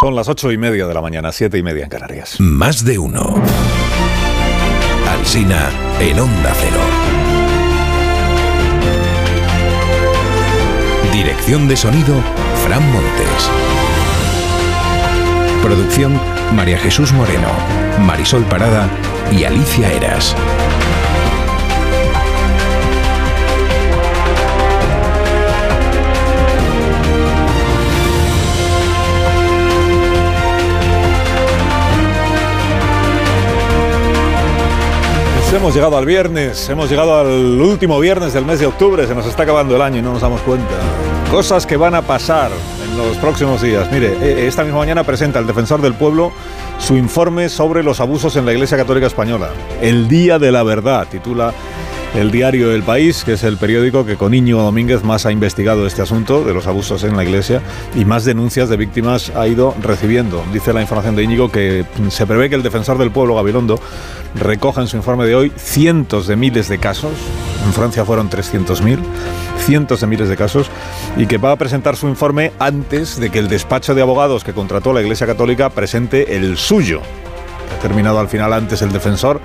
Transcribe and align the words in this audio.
Son 0.00 0.14
las 0.14 0.28
ocho 0.28 0.52
y 0.52 0.58
media 0.58 0.86
de 0.86 0.94
la 0.94 1.00
mañana, 1.00 1.32
siete 1.32 1.58
y 1.58 1.62
media 1.64 1.82
en 1.82 1.90
Canarias. 1.90 2.36
Más 2.38 2.84
de 2.84 3.00
uno. 3.00 3.34
Alsina 5.08 5.70
en 5.98 6.20
Onda 6.20 6.52
Cero. 6.54 6.80
Dirección 11.12 11.66
de 11.66 11.76
sonido, 11.76 12.14
Fran 12.64 12.82
Montes. 12.92 13.50
Producción, 15.64 16.20
María 16.54 16.78
Jesús 16.78 17.12
Moreno, 17.12 17.48
Marisol 18.06 18.44
Parada 18.44 18.88
y 19.32 19.42
Alicia 19.42 19.92
Eras. 19.92 20.36
Hemos 35.56 35.74
llegado 35.74 35.96
al 35.96 36.04
viernes, 36.04 36.68
hemos 36.68 36.90
llegado 36.90 37.18
al 37.18 37.60
último 37.60 37.98
viernes 38.00 38.32
del 38.34 38.44
mes 38.44 38.60
de 38.60 38.66
octubre, 38.66 39.06
se 39.06 39.14
nos 39.14 39.26
está 39.26 39.44
acabando 39.44 39.76
el 39.76 39.82
año 39.82 39.98
y 39.98 40.02
no 40.02 40.12
nos 40.12 40.20
damos 40.20 40.40
cuenta. 40.42 40.74
Cosas 41.30 41.64
que 41.64 41.76
van 41.76 41.94
a 41.94 42.02
pasar 42.02 42.50
en 42.84 42.98
los 42.98 43.16
próximos 43.16 43.62
días. 43.62 43.90
Mire, 43.90 44.12
eh, 44.20 44.46
esta 44.46 44.62
misma 44.62 44.78
mañana 44.78 45.04
presenta 45.04 45.38
el 45.38 45.46
defensor 45.46 45.80
del 45.80 45.94
pueblo 45.94 46.32
su 46.78 46.96
informe 46.96 47.48
sobre 47.48 47.82
los 47.82 48.00
abusos 48.00 48.36
en 48.36 48.44
la 48.44 48.52
Iglesia 48.52 48.76
Católica 48.76 49.06
Española. 49.06 49.50
El 49.80 50.06
Día 50.06 50.38
de 50.38 50.52
la 50.52 50.62
Verdad, 50.62 51.06
titula 51.10 51.52
el 52.14 52.30
diario 52.30 52.72
El 52.72 52.82
País, 52.82 53.22
que 53.24 53.34
es 53.34 53.44
el 53.44 53.56
periódico 53.56 54.04
que 54.04 54.16
con 54.16 54.34
Íñigo 54.34 54.62
Domínguez 54.62 55.04
más 55.04 55.26
ha 55.26 55.32
investigado 55.32 55.86
este 55.86 56.02
asunto 56.02 56.42
de 56.44 56.54
los 56.54 56.66
abusos 56.66 57.04
en 57.04 57.16
la 57.16 57.24
iglesia 57.24 57.62
y 57.94 58.04
más 58.04 58.24
denuncias 58.24 58.68
de 58.68 58.76
víctimas 58.76 59.30
ha 59.36 59.46
ido 59.46 59.74
recibiendo. 59.82 60.42
Dice 60.52 60.72
la 60.72 60.80
información 60.80 61.16
de 61.16 61.24
Íñigo 61.24 61.50
que 61.50 61.84
se 62.10 62.26
prevé 62.26 62.48
que 62.48 62.56
el 62.56 62.62
defensor 62.62 62.98
del 62.98 63.10
pueblo, 63.10 63.34
Gabilondo, 63.34 63.78
recoja 64.34 64.80
en 64.80 64.86
su 64.86 64.96
informe 64.96 65.26
de 65.26 65.34
hoy 65.34 65.52
cientos 65.56 66.26
de 66.26 66.36
miles 66.36 66.68
de 66.68 66.78
casos, 66.78 67.12
en 67.64 67.72
Francia 67.72 68.04
fueron 68.04 68.30
300.000, 68.30 68.98
cientos 69.58 70.00
de 70.00 70.06
miles 70.06 70.28
de 70.28 70.36
casos, 70.36 70.70
y 71.16 71.26
que 71.26 71.38
va 71.38 71.52
a 71.52 71.56
presentar 71.56 71.96
su 71.96 72.08
informe 72.08 72.52
antes 72.58 73.20
de 73.20 73.30
que 73.30 73.38
el 73.38 73.48
despacho 73.48 73.94
de 73.94 74.02
abogados 74.02 74.44
que 74.44 74.54
contrató 74.54 74.92
la 74.92 75.02
Iglesia 75.02 75.26
Católica 75.26 75.70
presente 75.70 76.36
el 76.36 76.56
suyo. 76.56 77.00
Ha 77.76 77.82
terminado 77.82 78.18
al 78.18 78.28
final 78.28 78.52
antes 78.52 78.82
el 78.82 78.92
defensor 78.92 79.40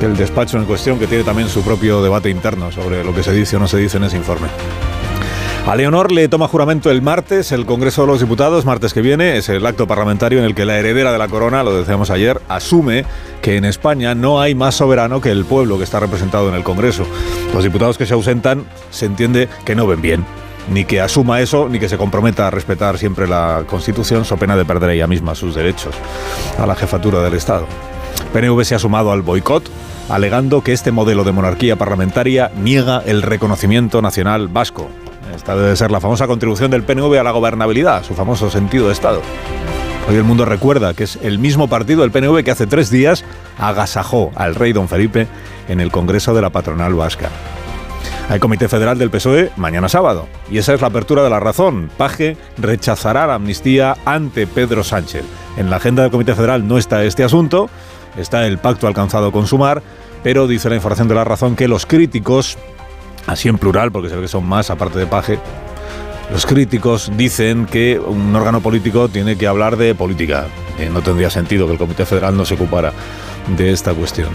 el 0.00 0.16
despacho 0.16 0.58
en 0.58 0.64
cuestión, 0.64 0.98
que 0.98 1.06
tiene 1.06 1.24
también 1.24 1.48
su 1.48 1.62
propio 1.62 2.02
debate 2.02 2.28
interno 2.30 2.70
sobre 2.70 3.02
lo 3.02 3.14
que 3.14 3.22
se 3.22 3.32
dice 3.32 3.56
o 3.56 3.58
no 3.58 3.68
se 3.68 3.78
dice 3.78 3.96
en 3.96 4.04
ese 4.04 4.16
informe. 4.16 4.48
A 5.66 5.74
Leonor 5.74 6.12
le 6.12 6.28
toma 6.28 6.46
juramento 6.46 6.92
el 6.92 7.02
martes 7.02 7.50
el 7.50 7.66
Congreso 7.66 8.02
de 8.02 8.06
los 8.06 8.20
Diputados, 8.20 8.64
martes 8.64 8.94
que 8.94 9.02
viene, 9.02 9.36
es 9.36 9.48
el 9.48 9.66
acto 9.66 9.88
parlamentario 9.88 10.38
en 10.38 10.44
el 10.44 10.54
que 10.54 10.64
la 10.64 10.78
heredera 10.78 11.10
de 11.10 11.18
la 11.18 11.26
corona, 11.26 11.64
lo 11.64 11.76
decíamos 11.76 12.10
ayer, 12.10 12.40
asume 12.48 13.04
que 13.42 13.56
en 13.56 13.64
España 13.64 14.14
no 14.14 14.40
hay 14.40 14.54
más 14.54 14.76
soberano 14.76 15.20
que 15.20 15.32
el 15.32 15.44
pueblo 15.44 15.76
que 15.76 15.82
está 15.82 15.98
representado 15.98 16.48
en 16.48 16.54
el 16.54 16.62
Congreso. 16.62 17.04
Los 17.52 17.64
diputados 17.64 17.98
que 17.98 18.06
se 18.06 18.14
ausentan 18.14 18.64
se 18.90 19.06
entiende 19.06 19.48
que 19.64 19.74
no 19.74 19.88
ven 19.88 20.02
bien, 20.02 20.24
ni 20.72 20.84
que 20.84 21.00
asuma 21.00 21.40
eso, 21.40 21.68
ni 21.68 21.80
que 21.80 21.88
se 21.88 21.98
comprometa 21.98 22.46
a 22.46 22.50
respetar 22.52 22.96
siempre 22.96 23.26
la 23.26 23.64
Constitución, 23.66 24.24
so 24.24 24.36
pena 24.36 24.56
de 24.56 24.64
perder 24.64 24.90
ella 24.90 25.08
misma 25.08 25.34
sus 25.34 25.56
derechos 25.56 25.96
a 26.60 26.66
la 26.66 26.76
jefatura 26.76 27.22
del 27.22 27.34
Estado. 27.34 27.66
PNV 28.32 28.64
se 28.64 28.74
ha 28.74 28.78
sumado 28.78 29.12
al 29.12 29.22
boicot, 29.22 29.68
alegando 30.08 30.62
que 30.62 30.72
este 30.72 30.92
modelo 30.92 31.24
de 31.24 31.32
monarquía 31.32 31.76
parlamentaria 31.76 32.50
niega 32.56 33.02
el 33.04 33.22
reconocimiento 33.22 34.02
nacional 34.02 34.48
vasco. 34.48 34.88
Esta 35.34 35.56
debe 35.56 35.76
ser 35.76 35.90
la 35.90 36.00
famosa 36.00 36.26
contribución 36.26 36.70
del 36.70 36.82
PNV 36.82 37.18
a 37.18 37.22
la 37.22 37.30
gobernabilidad, 37.32 38.04
su 38.04 38.14
famoso 38.14 38.50
sentido 38.50 38.86
de 38.86 38.92
Estado. 38.92 39.22
Hoy 40.08 40.14
el 40.14 40.24
mundo 40.24 40.44
recuerda 40.44 40.94
que 40.94 41.04
es 41.04 41.18
el 41.22 41.38
mismo 41.38 41.68
partido 41.68 42.02
del 42.02 42.12
PNV 42.12 42.44
que 42.44 42.52
hace 42.52 42.66
tres 42.66 42.90
días 42.90 43.24
agasajó 43.58 44.30
al 44.36 44.54
rey 44.54 44.72
don 44.72 44.88
Felipe 44.88 45.26
en 45.68 45.80
el 45.80 45.90
Congreso 45.90 46.32
de 46.32 46.42
la 46.42 46.50
Patronal 46.50 46.94
Vasca. 46.94 47.30
Hay 48.28 48.40
Comité 48.40 48.68
Federal 48.68 48.98
del 48.98 49.10
PSOE 49.10 49.52
mañana 49.56 49.88
sábado. 49.88 50.26
Y 50.50 50.58
esa 50.58 50.74
es 50.74 50.80
la 50.80 50.88
apertura 50.88 51.22
de 51.22 51.30
la 51.30 51.38
razón. 51.38 51.90
Paje 51.96 52.36
rechazará 52.58 53.26
la 53.26 53.34
amnistía 53.34 53.96
ante 54.04 54.48
Pedro 54.48 54.82
Sánchez. 54.82 55.24
En 55.56 55.70
la 55.70 55.76
agenda 55.76 56.02
del 56.02 56.10
Comité 56.10 56.34
Federal 56.34 56.66
no 56.66 56.76
está 56.76 57.04
este 57.04 57.22
asunto, 57.22 57.70
está 58.16 58.46
el 58.46 58.58
pacto 58.58 58.88
alcanzado 58.88 59.30
con 59.30 59.46
Sumar, 59.46 59.82
pero 60.24 60.48
dice 60.48 60.68
la 60.68 60.74
información 60.74 61.06
de 61.06 61.14
la 61.14 61.22
razón 61.22 61.54
que 61.54 61.68
los 61.68 61.86
críticos 61.86 62.58
así 63.26 63.48
en 63.48 63.58
plural, 63.58 63.92
porque 63.92 64.08
se 64.08 64.16
ve 64.16 64.22
que 64.22 64.28
son 64.28 64.44
más 64.44 64.70
aparte 64.70 64.98
de 64.98 65.06
Paje, 65.06 65.38
los 66.32 66.46
críticos 66.46 67.12
dicen 67.16 67.66
que 67.66 68.00
un 68.00 68.34
órgano 68.34 68.60
político 68.60 69.08
tiene 69.08 69.36
que 69.36 69.46
hablar 69.46 69.76
de 69.76 69.94
política. 69.94 70.46
Eh, 70.78 70.90
no 70.92 71.00
tendría 71.00 71.30
sentido 71.30 71.66
que 71.66 71.74
el 71.74 71.78
Comité 71.78 72.04
Federal 72.04 72.36
no 72.36 72.44
se 72.44 72.54
ocupara 72.54 72.92
de 73.56 73.70
esta 73.70 73.94
cuestión. 73.94 74.30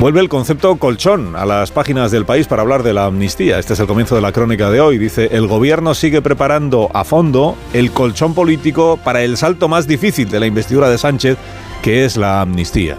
Vuelve 0.00 0.20
el 0.20 0.28
concepto 0.28 0.76
colchón 0.76 1.34
a 1.34 1.44
las 1.44 1.72
páginas 1.72 2.12
del 2.12 2.24
país 2.24 2.46
para 2.46 2.62
hablar 2.62 2.84
de 2.84 2.92
la 2.92 3.06
amnistía. 3.06 3.58
Este 3.58 3.72
es 3.72 3.80
el 3.80 3.88
comienzo 3.88 4.14
de 4.14 4.20
la 4.20 4.30
crónica 4.30 4.70
de 4.70 4.80
hoy. 4.80 4.96
Dice, 4.96 5.30
el 5.32 5.48
gobierno 5.48 5.94
sigue 5.94 6.22
preparando 6.22 6.88
a 6.94 7.02
fondo 7.02 7.56
el 7.72 7.90
colchón 7.90 8.34
político 8.34 8.98
para 9.02 9.22
el 9.22 9.36
salto 9.36 9.68
más 9.68 9.88
difícil 9.88 10.30
de 10.30 10.38
la 10.38 10.46
investidura 10.46 10.88
de 10.88 10.98
Sánchez, 10.98 11.36
que 11.82 12.04
es 12.04 12.16
la 12.16 12.40
amnistía. 12.40 12.96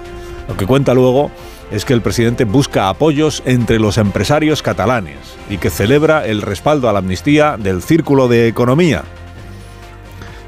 Lo 0.50 0.58
que 0.58 0.66
cuenta 0.66 0.94
luego 0.94 1.32
es 1.72 1.86
que 1.86 1.94
el 1.94 2.02
presidente 2.02 2.44
busca 2.44 2.90
apoyos 2.90 3.44
entre 3.46 3.80
los 3.80 3.98
empresarios 3.98 4.62
catalanes 4.62 5.18
y 5.50 5.58
que 5.58 5.70
celebra 5.70 6.26
el 6.26 6.42
respaldo 6.42 6.90
a 6.90 6.94
la 6.94 7.00
amnistía 7.00 7.56
del 7.58 7.82
Círculo 7.82 8.28
de 8.28 8.48
Economía. 8.48 9.04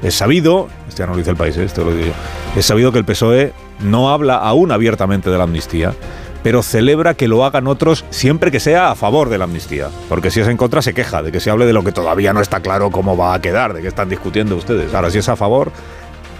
Es 0.02 0.16
sabido, 0.16 0.68
este 0.88 1.00
ya 1.00 1.06
no 1.06 1.12
lo 1.12 1.18
dice 1.18 1.30
el 1.30 1.36
país, 1.36 1.56
¿eh? 1.56 1.64
esto 1.64 1.84
lo 1.84 1.94
digo 1.94 2.12
es 2.56 2.66
sabido 2.66 2.92
que 2.92 2.98
el 2.98 3.04
PSOE 3.04 3.52
no 3.80 4.10
habla 4.10 4.36
aún 4.36 4.72
abiertamente 4.72 5.30
de 5.30 5.38
la 5.38 5.44
amnistía, 5.44 5.94
pero 6.42 6.62
celebra 6.62 7.14
que 7.14 7.28
lo 7.28 7.44
hagan 7.44 7.66
otros 7.66 8.04
siempre 8.10 8.50
que 8.50 8.60
sea 8.60 8.90
a 8.90 8.94
favor 8.94 9.28
de 9.28 9.38
la 9.38 9.44
amnistía. 9.44 9.88
Porque 10.08 10.30
si 10.30 10.40
es 10.40 10.48
en 10.48 10.56
contra 10.56 10.82
se 10.82 10.94
queja 10.94 11.22
de 11.22 11.32
que 11.32 11.40
se 11.40 11.50
hable 11.50 11.66
de 11.66 11.72
lo 11.72 11.84
que 11.84 11.92
todavía 11.92 12.32
no 12.32 12.40
está 12.40 12.60
claro 12.60 12.90
cómo 12.90 13.16
va 13.16 13.34
a 13.34 13.40
quedar, 13.40 13.74
de 13.74 13.82
qué 13.82 13.88
están 13.88 14.08
discutiendo 14.08 14.56
ustedes. 14.56 14.92
Ahora, 14.94 15.10
si 15.10 15.18
es 15.18 15.28
a 15.28 15.36
favor, 15.36 15.72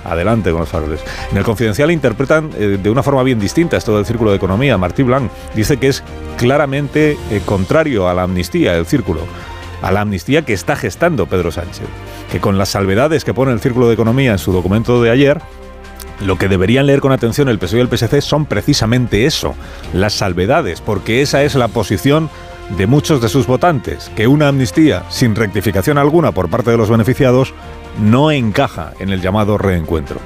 Adelante 0.05 0.51
con 0.51 0.61
los 0.61 0.69
faroles. 0.69 1.01
En 1.31 1.39
el 1.39 1.45
Confidencial 1.45 1.91
interpretan 1.91 2.51
eh, 2.59 2.79
de 2.83 2.91
una 2.91 3.03
forma 3.03 3.23
bien 3.23 3.39
distinta 3.39 3.77
esto 3.77 3.97
del 3.97 4.07
Círculo 4.07 4.31
de 4.31 4.37
Economía. 4.37 4.77
Martí 4.77 5.03
Blanc 5.03 5.31
dice 5.55 5.77
que 5.77 5.89
es 5.89 6.03
claramente 6.39 7.17
eh, 7.31 7.41
contrario 7.45 8.09
a 8.09 8.15
la 8.15 8.25
amnistía, 8.25 8.77
el 8.77 8.87
Círculo. 8.87 9.21
A 9.81 9.93
la 9.93 10.01
amnistía 10.01 10.43
que 10.43 10.53
está 10.53 10.77
gestando 10.77 11.27
Pedro 11.27 11.53
Sánchez. 11.53 11.87
Que 12.31 12.41
con 12.41 12.59
las 12.59 12.71
salvedades 12.71 13.25
que 13.25 13.35
pone 13.35 13.53
el 13.53 13.61
Círculo 13.61 13.87
de 13.89 13.95
Economía 13.95 14.33
en 14.33 14.39
su 14.39 14.53
documento 14.53 15.01
de 15.03 15.11
ayer, 15.11 15.41
lo 16.21 16.37
que 16.37 16.49
deberían 16.49 16.87
leer 16.87 17.01
con 17.01 17.13
atención 17.13 17.49
el 17.49 17.59
PSOE 17.59 17.79
y 17.79 17.83
el 17.83 17.89
PSC 17.89 18.21
son 18.21 18.47
precisamente 18.47 19.27
eso, 19.27 19.55
las 19.93 20.15
salvedades, 20.15 20.81
porque 20.81 21.23
esa 21.23 21.43
es 21.43 21.55
la 21.55 21.69
posición 21.69 22.31
de 22.77 22.87
muchos 22.87 23.21
de 23.21 23.29
sus 23.29 23.47
votantes, 23.47 24.11
que 24.17 24.27
una 24.27 24.49
amnistía 24.49 25.05
sin 25.09 25.35
rectificación 25.35 25.99
alguna 25.99 26.33
por 26.33 26.49
parte 26.49 26.71
de 26.71 26.77
los 26.77 26.91
beneficiados 26.91 27.53
no 28.01 28.31
encaja 28.31 28.93
en 28.99 29.11
el 29.11 29.21
llamado 29.21 29.59
reencuentro. 29.59 30.21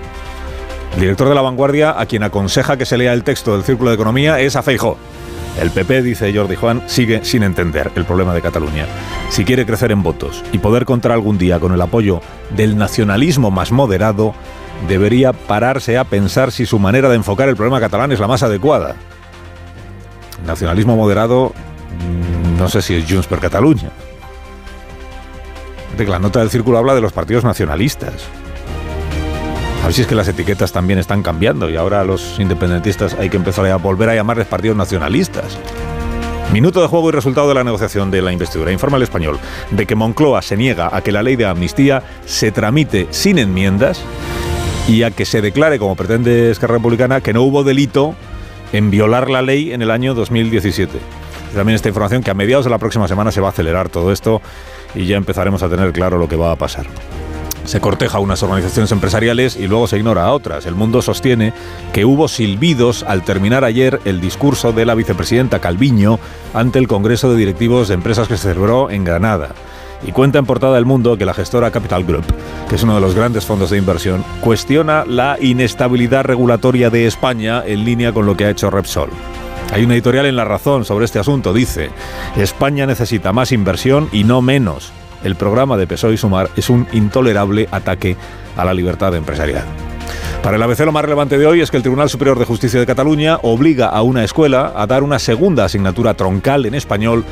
El 0.95 1.01
director 1.01 1.29
de 1.29 1.35
La 1.35 1.43
Vanguardia, 1.43 1.99
a 1.99 2.07
quien 2.07 2.23
aconseja 2.23 2.77
que 2.77 2.87
se 2.87 2.97
lea 2.97 3.13
el 3.13 3.25
texto 3.25 3.53
del 3.53 3.65
Círculo 3.65 3.91
de 3.91 3.97
Economía, 3.97 4.41
es 4.41 4.57
a. 4.57 4.63
El 5.61 5.71
PP, 5.71 6.03
dice 6.03 6.35
Jordi 6.35 6.55
Juan, 6.55 6.83
sigue 6.87 7.25
sin 7.25 7.43
entender 7.43 7.91
el 7.97 8.05
problema 8.05 8.35
de 8.35 8.43
Cataluña. 8.43 8.87
Si 9.31 9.45
quiere 9.45 9.65
crecer 9.65 9.91
en 9.91 10.03
votos 10.03 10.45
y 10.53 10.59
poder 10.59 10.85
contar 10.85 11.13
algún 11.13 11.39
día 11.39 11.59
con 11.59 11.73
el 11.73 11.81
apoyo 11.81 12.21
del 12.55 12.77
nacionalismo 12.77 13.51
más 13.51 13.73
moderado, 13.73 14.35
debería 14.89 15.33
pararse 15.33 15.99
a 15.99 16.05
pensar 16.05 16.53
si 16.53 16.67
su 16.67 16.79
manera 16.79 17.09
de 17.09 17.17
enfocar 17.17 17.49
el 17.49 17.57
problema 17.57 17.81
catalán 17.81 18.13
es 18.13 18.21
la 18.21 18.29
más 18.29 18.43
adecuada. 18.43 18.97
nacionalismo 20.47 20.97
moderado, 20.97 21.53
mm, 21.99 22.59
no 22.59 22.69
sé 22.69 22.83
si 22.83 22.95
es 22.95 23.11
Junts 23.11 23.27
per 23.27 23.41
Cataluña 23.41 23.91
la 26.05 26.19
nota 26.19 26.41
del 26.41 26.51
círculo 26.51 26.79
habla 26.79 26.95
de 26.95 27.01
los 27.01 27.13
partidos 27.13 27.45
nacionalistas. 27.45 28.29
A 29.83 29.87
ver 29.87 29.95
si 29.95 30.03
es 30.03 30.07
que 30.07 30.15
las 30.15 30.29
etiquetas 30.29 30.73
también 30.73 30.99
están 30.99 31.23
cambiando 31.23 31.71
y 31.71 31.77
ahora 31.77 32.05
los 32.05 32.39
independentistas 32.39 33.15
hay 33.15 33.31
que 33.31 33.37
empezar 33.37 33.67
a 33.67 33.77
volver 33.77 34.11
a 34.11 34.15
llamarles 34.15 34.47
partidos 34.47 34.77
nacionalistas. 34.77 35.59
Minuto 36.53 36.81
de 36.81 36.89
juego 36.89 37.09
y 37.09 37.13
resultado 37.13 37.49
de 37.49 37.55
la 37.55 37.65
negociación 37.65 38.11
de 38.11 38.23
la 38.23 38.33
investidura. 38.33 38.73
Informa 38.73 38.99
el 38.99 39.03
español 39.03 39.39
de 39.71 39.87
que 39.87 39.95
Moncloa 39.95 40.43
se 40.43 40.57
niega 40.57 40.95
a 40.95 41.01
que 41.01 41.13
la 41.13 41.23
ley 41.23 41.37
de 41.37 41.47
amnistía 41.47 42.03
se 42.25 42.53
tramite 42.53 43.09
sin 43.11 43.39
enmiendas 43.39 44.01
y 44.89 45.03
a 45.03 45.11
que 45.11 45.25
se 45.25 45.41
declare, 45.41 45.79
como 45.79 45.97
pretende 45.97 46.51
Esquerra 46.51 46.75
Republicana, 46.75 47.21
que 47.21 47.33
no 47.33 47.43
hubo 47.43 47.65
delito 47.65 48.15
en 48.73 48.91
violar 48.91 49.29
la 49.31 49.43
ley 49.43 49.73
en 49.73 49.83
el 49.83 49.91
año 49.91 50.15
2017. 50.15 50.99
También 51.55 51.75
esta 51.75 51.89
información 51.89 52.23
que 52.23 52.31
a 52.31 52.35
mediados 52.35 52.65
de 52.65 52.71
la 52.71 52.79
próxima 52.79 53.09
semana 53.09 53.33
se 53.33 53.41
va 53.41 53.49
a 53.49 53.51
acelerar 53.51 53.89
todo 53.89 54.13
esto 54.13 54.41
y 54.95 55.07
ya 55.07 55.17
empezaremos 55.17 55.63
a 55.63 55.69
tener 55.69 55.93
claro 55.93 56.19
lo 56.19 56.29
que 56.29 56.37
va 56.37 56.53
a 56.53 56.57
pasar. 56.57 56.87
Se 57.65 57.81
corteja 57.81 58.19
a 58.19 58.21
unas 58.21 58.45
organizaciones 58.45 58.93
empresariales 58.93 59.57
y 59.57 59.67
luego 59.67 59.89
se 59.89 59.97
ignora 59.97 60.25
a 60.25 60.33
otras. 60.33 60.67
El 60.67 60.77
mundo 60.77 61.03
sostiene 61.03 61.53
que 61.93 62.05
hubo 62.05 62.29
silbidos 62.29 63.03
al 63.03 63.25
terminar 63.25 63.65
ayer 63.65 64.01
el 64.05 64.21
discurso 64.21 64.73
de 64.73 64.87
la 64.87 64.95
vicepresidenta 64.95 65.59
Calviño 65.59 66.21
ante 66.55 66.79
el 66.79 66.87
Congreso 66.87 67.33
de 67.33 67.39
Directivos 67.39 67.89
de 67.89 67.95
Empresas 67.95 68.29
que 68.29 68.37
se 68.37 68.49
celebró 68.51 68.91
en 68.91 69.03
Granada 69.03 69.49
Y 70.05 70.13
cuenta 70.13 70.39
en 70.39 70.47
portada 70.47 70.75
del 70.75 70.85
mundo 70.85 71.17
que 71.17 71.25
la 71.25 71.35
gestora 71.35 71.71
Capital 71.71 72.05
Group, 72.05 72.25
que 72.69 72.75
es 72.75 72.83
uno 72.83 72.95
de 72.95 73.01
los 73.01 73.15
grandes 73.15 73.45
fondos 73.45 73.71
de 73.71 73.79
inversión, 73.79 74.25
cuestiona 74.41 75.05
la 75.07 75.37
inestabilidad 75.41 76.25
regulatoria 76.25 76.91
de 76.91 77.07
España 77.07 77.63
en 77.65 77.85
línea 77.85 78.13
con 78.13 78.27
lo 78.27 78.37
que 78.37 78.45
ha 78.45 78.51
hecho 78.51 78.71
Repsol. 78.71 79.11
Hay 79.73 79.85
una 79.85 79.95
editorial 79.95 80.27
en 80.27 80.37
La 80.37 80.45
Razón 80.45 80.85
sobre 80.85 81.05
este 81.05 81.19
asunto. 81.19 81.53
Dice, 81.53 81.91
España 82.37 82.87
necesita 82.87 83.33
más 83.33 83.53
inversión 83.53 84.09
y 84.13 84.25
no 84.25 84.43
menos. 84.43 84.93
El 85.25 85.35
programa 85.35 85.77
de 85.77 85.87
PSOE 85.87 86.15
y 86.15 86.17
Sumar 86.17 86.51
es 86.57 86.71
un 86.71 86.87
intolerable 86.93 87.69
ataque 87.73 88.17
a 88.57 88.65
la 88.65 88.75
libertad 88.75 89.15
empresarial. 89.15 89.65
Para 90.43 90.57
el 90.57 90.63
ABC 90.63 90.81
lo 90.81 90.93
más 90.93 91.03
relevante 91.03 91.39
de 91.39 91.47
hoy 91.47 91.61
es 91.61 91.71
que 91.73 91.77
el 91.77 91.83
Tribunal 91.83 92.09
Superior 92.09 92.39
de 92.39 92.45
Justicia 92.45 92.79
de 92.79 92.87
Cataluña 92.87 93.39
obliga 93.43 93.89
a 93.89 94.03
una 94.03 94.23
escuela 94.23 94.73
a 94.77 94.87
dar 94.87 95.03
una 95.03 95.19
segunda 95.19 95.65
asignatura 95.65 96.15
troncal 96.15 96.67
en 96.67 96.75
español 96.75 97.25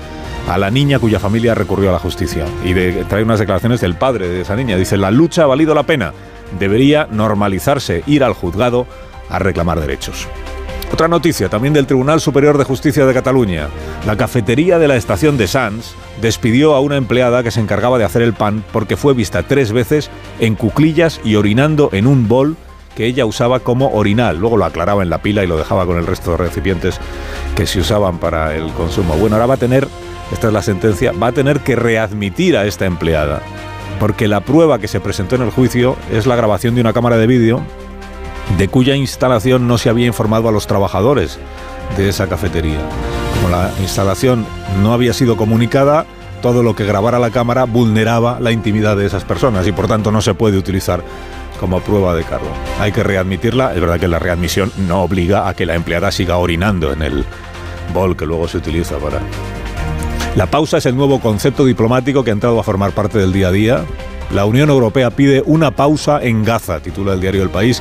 a 0.48 0.58
la 0.58 0.70
niña 0.70 0.98
cuya 0.98 1.18
familia 1.18 1.54
recurrió 1.54 1.90
a 1.90 1.92
la 1.92 1.98
justicia. 1.98 2.44
Y 2.64 2.74
trae 3.04 3.22
unas 3.22 3.40
declaraciones 3.40 3.80
del 3.80 3.94
padre 3.94 4.28
de 4.28 4.42
esa 4.42 4.56
niña. 4.56 4.76
Dice, 4.76 4.96
la 4.96 5.10
lucha 5.10 5.44
ha 5.44 5.46
valido 5.46 5.74
la 5.74 5.84
pena. 5.84 6.12
Debería 6.58 7.08
normalizarse 7.10 8.02
ir 8.06 8.22
al 8.22 8.34
juzgado 8.34 8.86
a 9.28 9.38
reclamar 9.38 9.80
derechos. 9.80 10.28
Otra 10.92 11.08
noticia 11.08 11.48
también 11.48 11.74
del 11.74 11.86
Tribunal 11.86 12.20
Superior 12.20 12.56
de 12.56 12.64
Justicia 12.64 13.04
de 13.04 13.14
Cataluña. 13.14 13.68
La 14.06 14.16
cafetería 14.16 14.78
de 14.78 14.86
la 14.86 14.94
estación 14.94 15.36
de 15.36 15.48
Sants 15.48 15.94
despidió 16.20 16.74
a 16.74 16.80
una 16.80 16.96
empleada 16.96 17.42
que 17.42 17.50
se 17.50 17.60
encargaba 17.60 17.98
de 17.98 18.04
hacer 18.04 18.22
el 18.22 18.32
pan 18.32 18.62
porque 18.72 18.96
fue 18.96 19.12
vista 19.12 19.42
tres 19.42 19.72
veces 19.72 20.08
en 20.38 20.54
cuclillas 20.54 21.20
y 21.24 21.34
orinando 21.34 21.88
en 21.92 22.06
un 22.06 22.28
bol 22.28 22.56
que 22.94 23.06
ella 23.06 23.26
usaba 23.26 23.60
como 23.60 23.88
orinal. 23.88 24.38
Luego 24.38 24.56
lo 24.56 24.66
aclaraba 24.66 25.02
en 25.02 25.10
la 25.10 25.18
pila 25.18 25.42
y 25.42 25.48
lo 25.48 25.56
dejaba 25.56 25.84
con 25.84 25.98
el 25.98 26.06
resto 26.06 26.32
de 26.32 26.36
recipientes 26.36 27.00
que 27.56 27.66
se 27.66 27.80
usaban 27.80 28.18
para 28.18 28.54
el 28.54 28.70
consumo. 28.72 29.16
Bueno, 29.16 29.34
ahora 29.34 29.46
va 29.46 29.54
a 29.54 29.58
tener, 29.58 29.88
esta 30.32 30.48
es 30.48 30.52
la 30.52 30.62
sentencia, 30.62 31.12
va 31.12 31.28
a 31.28 31.32
tener 31.32 31.60
que 31.60 31.76
readmitir 31.76 32.56
a 32.56 32.66
esta 32.66 32.86
empleada. 32.86 33.42
Porque 34.00 34.28
la 34.28 34.40
prueba 34.40 34.78
que 34.78 34.88
se 34.88 35.00
presentó 35.00 35.36
en 35.36 35.42
el 35.42 35.50
juicio 35.50 35.96
es 36.12 36.26
la 36.26 36.36
grabación 36.36 36.74
de 36.74 36.80
una 36.80 36.92
cámara 36.92 37.16
de 37.16 37.26
vídeo 37.26 37.62
de 38.58 38.68
cuya 38.68 38.94
instalación 38.94 39.66
no 39.66 39.78
se 39.78 39.88
había 39.88 40.06
informado 40.06 40.48
a 40.48 40.52
los 40.52 40.66
trabajadores 40.66 41.38
de 41.96 42.08
esa 42.08 42.26
cafetería. 42.28 42.78
Como 43.36 43.56
la 43.56 43.70
instalación 43.80 44.46
no 44.82 44.92
había 44.92 45.12
sido 45.12 45.36
comunicada, 45.36 46.06
todo 46.42 46.62
lo 46.62 46.74
que 46.76 46.84
grabara 46.84 47.18
la 47.18 47.30
cámara 47.30 47.64
vulneraba 47.64 48.38
la 48.40 48.52
intimidad 48.52 48.96
de 48.96 49.06
esas 49.06 49.24
personas 49.24 49.66
y 49.66 49.72
por 49.72 49.88
tanto 49.88 50.10
no 50.10 50.20
se 50.20 50.34
puede 50.34 50.58
utilizar 50.58 51.02
como 51.58 51.80
prueba 51.80 52.14
de 52.14 52.24
cargo. 52.24 52.48
Hay 52.80 52.92
que 52.92 53.02
readmitirla. 53.02 53.74
Es 53.74 53.80
verdad 53.80 53.98
que 53.98 54.08
la 54.08 54.18
readmisión 54.18 54.72
no 54.76 55.02
obliga 55.02 55.48
a 55.48 55.54
que 55.54 55.66
la 55.66 55.74
empleada 55.74 56.10
siga 56.10 56.36
orinando 56.36 56.92
en 56.92 57.02
el 57.02 57.24
bol 57.92 58.16
que 58.16 58.26
luego 58.26 58.48
se 58.48 58.58
utiliza 58.58 58.98
para... 58.98 59.20
La 60.36 60.46
pausa 60.46 60.78
es 60.78 60.86
el 60.86 60.96
nuevo 60.96 61.20
concepto 61.20 61.64
diplomático 61.64 62.24
que 62.24 62.30
ha 62.30 62.32
entrado 62.32 62.58
a 62.58 62.64
formar 62.64 62.90
parte 62.90 63.18
del 63.18 63.32
día 63.32 63.48
a 63.48 63.52
día. 63.52 63.84
La 64.32 64.46
Unión 64.46 64.68
Europea 64.68 65.10
pide 65.10 65.44
una 65.46 65.70
pausa 65.70 66.20
en 66.20 66.42
Gaza, 66.42 66.80
titula 66.80 67.12
el 67.12 67.20
diario 67.20 67.44
El 67.44 67.50
País, 67.50 67.80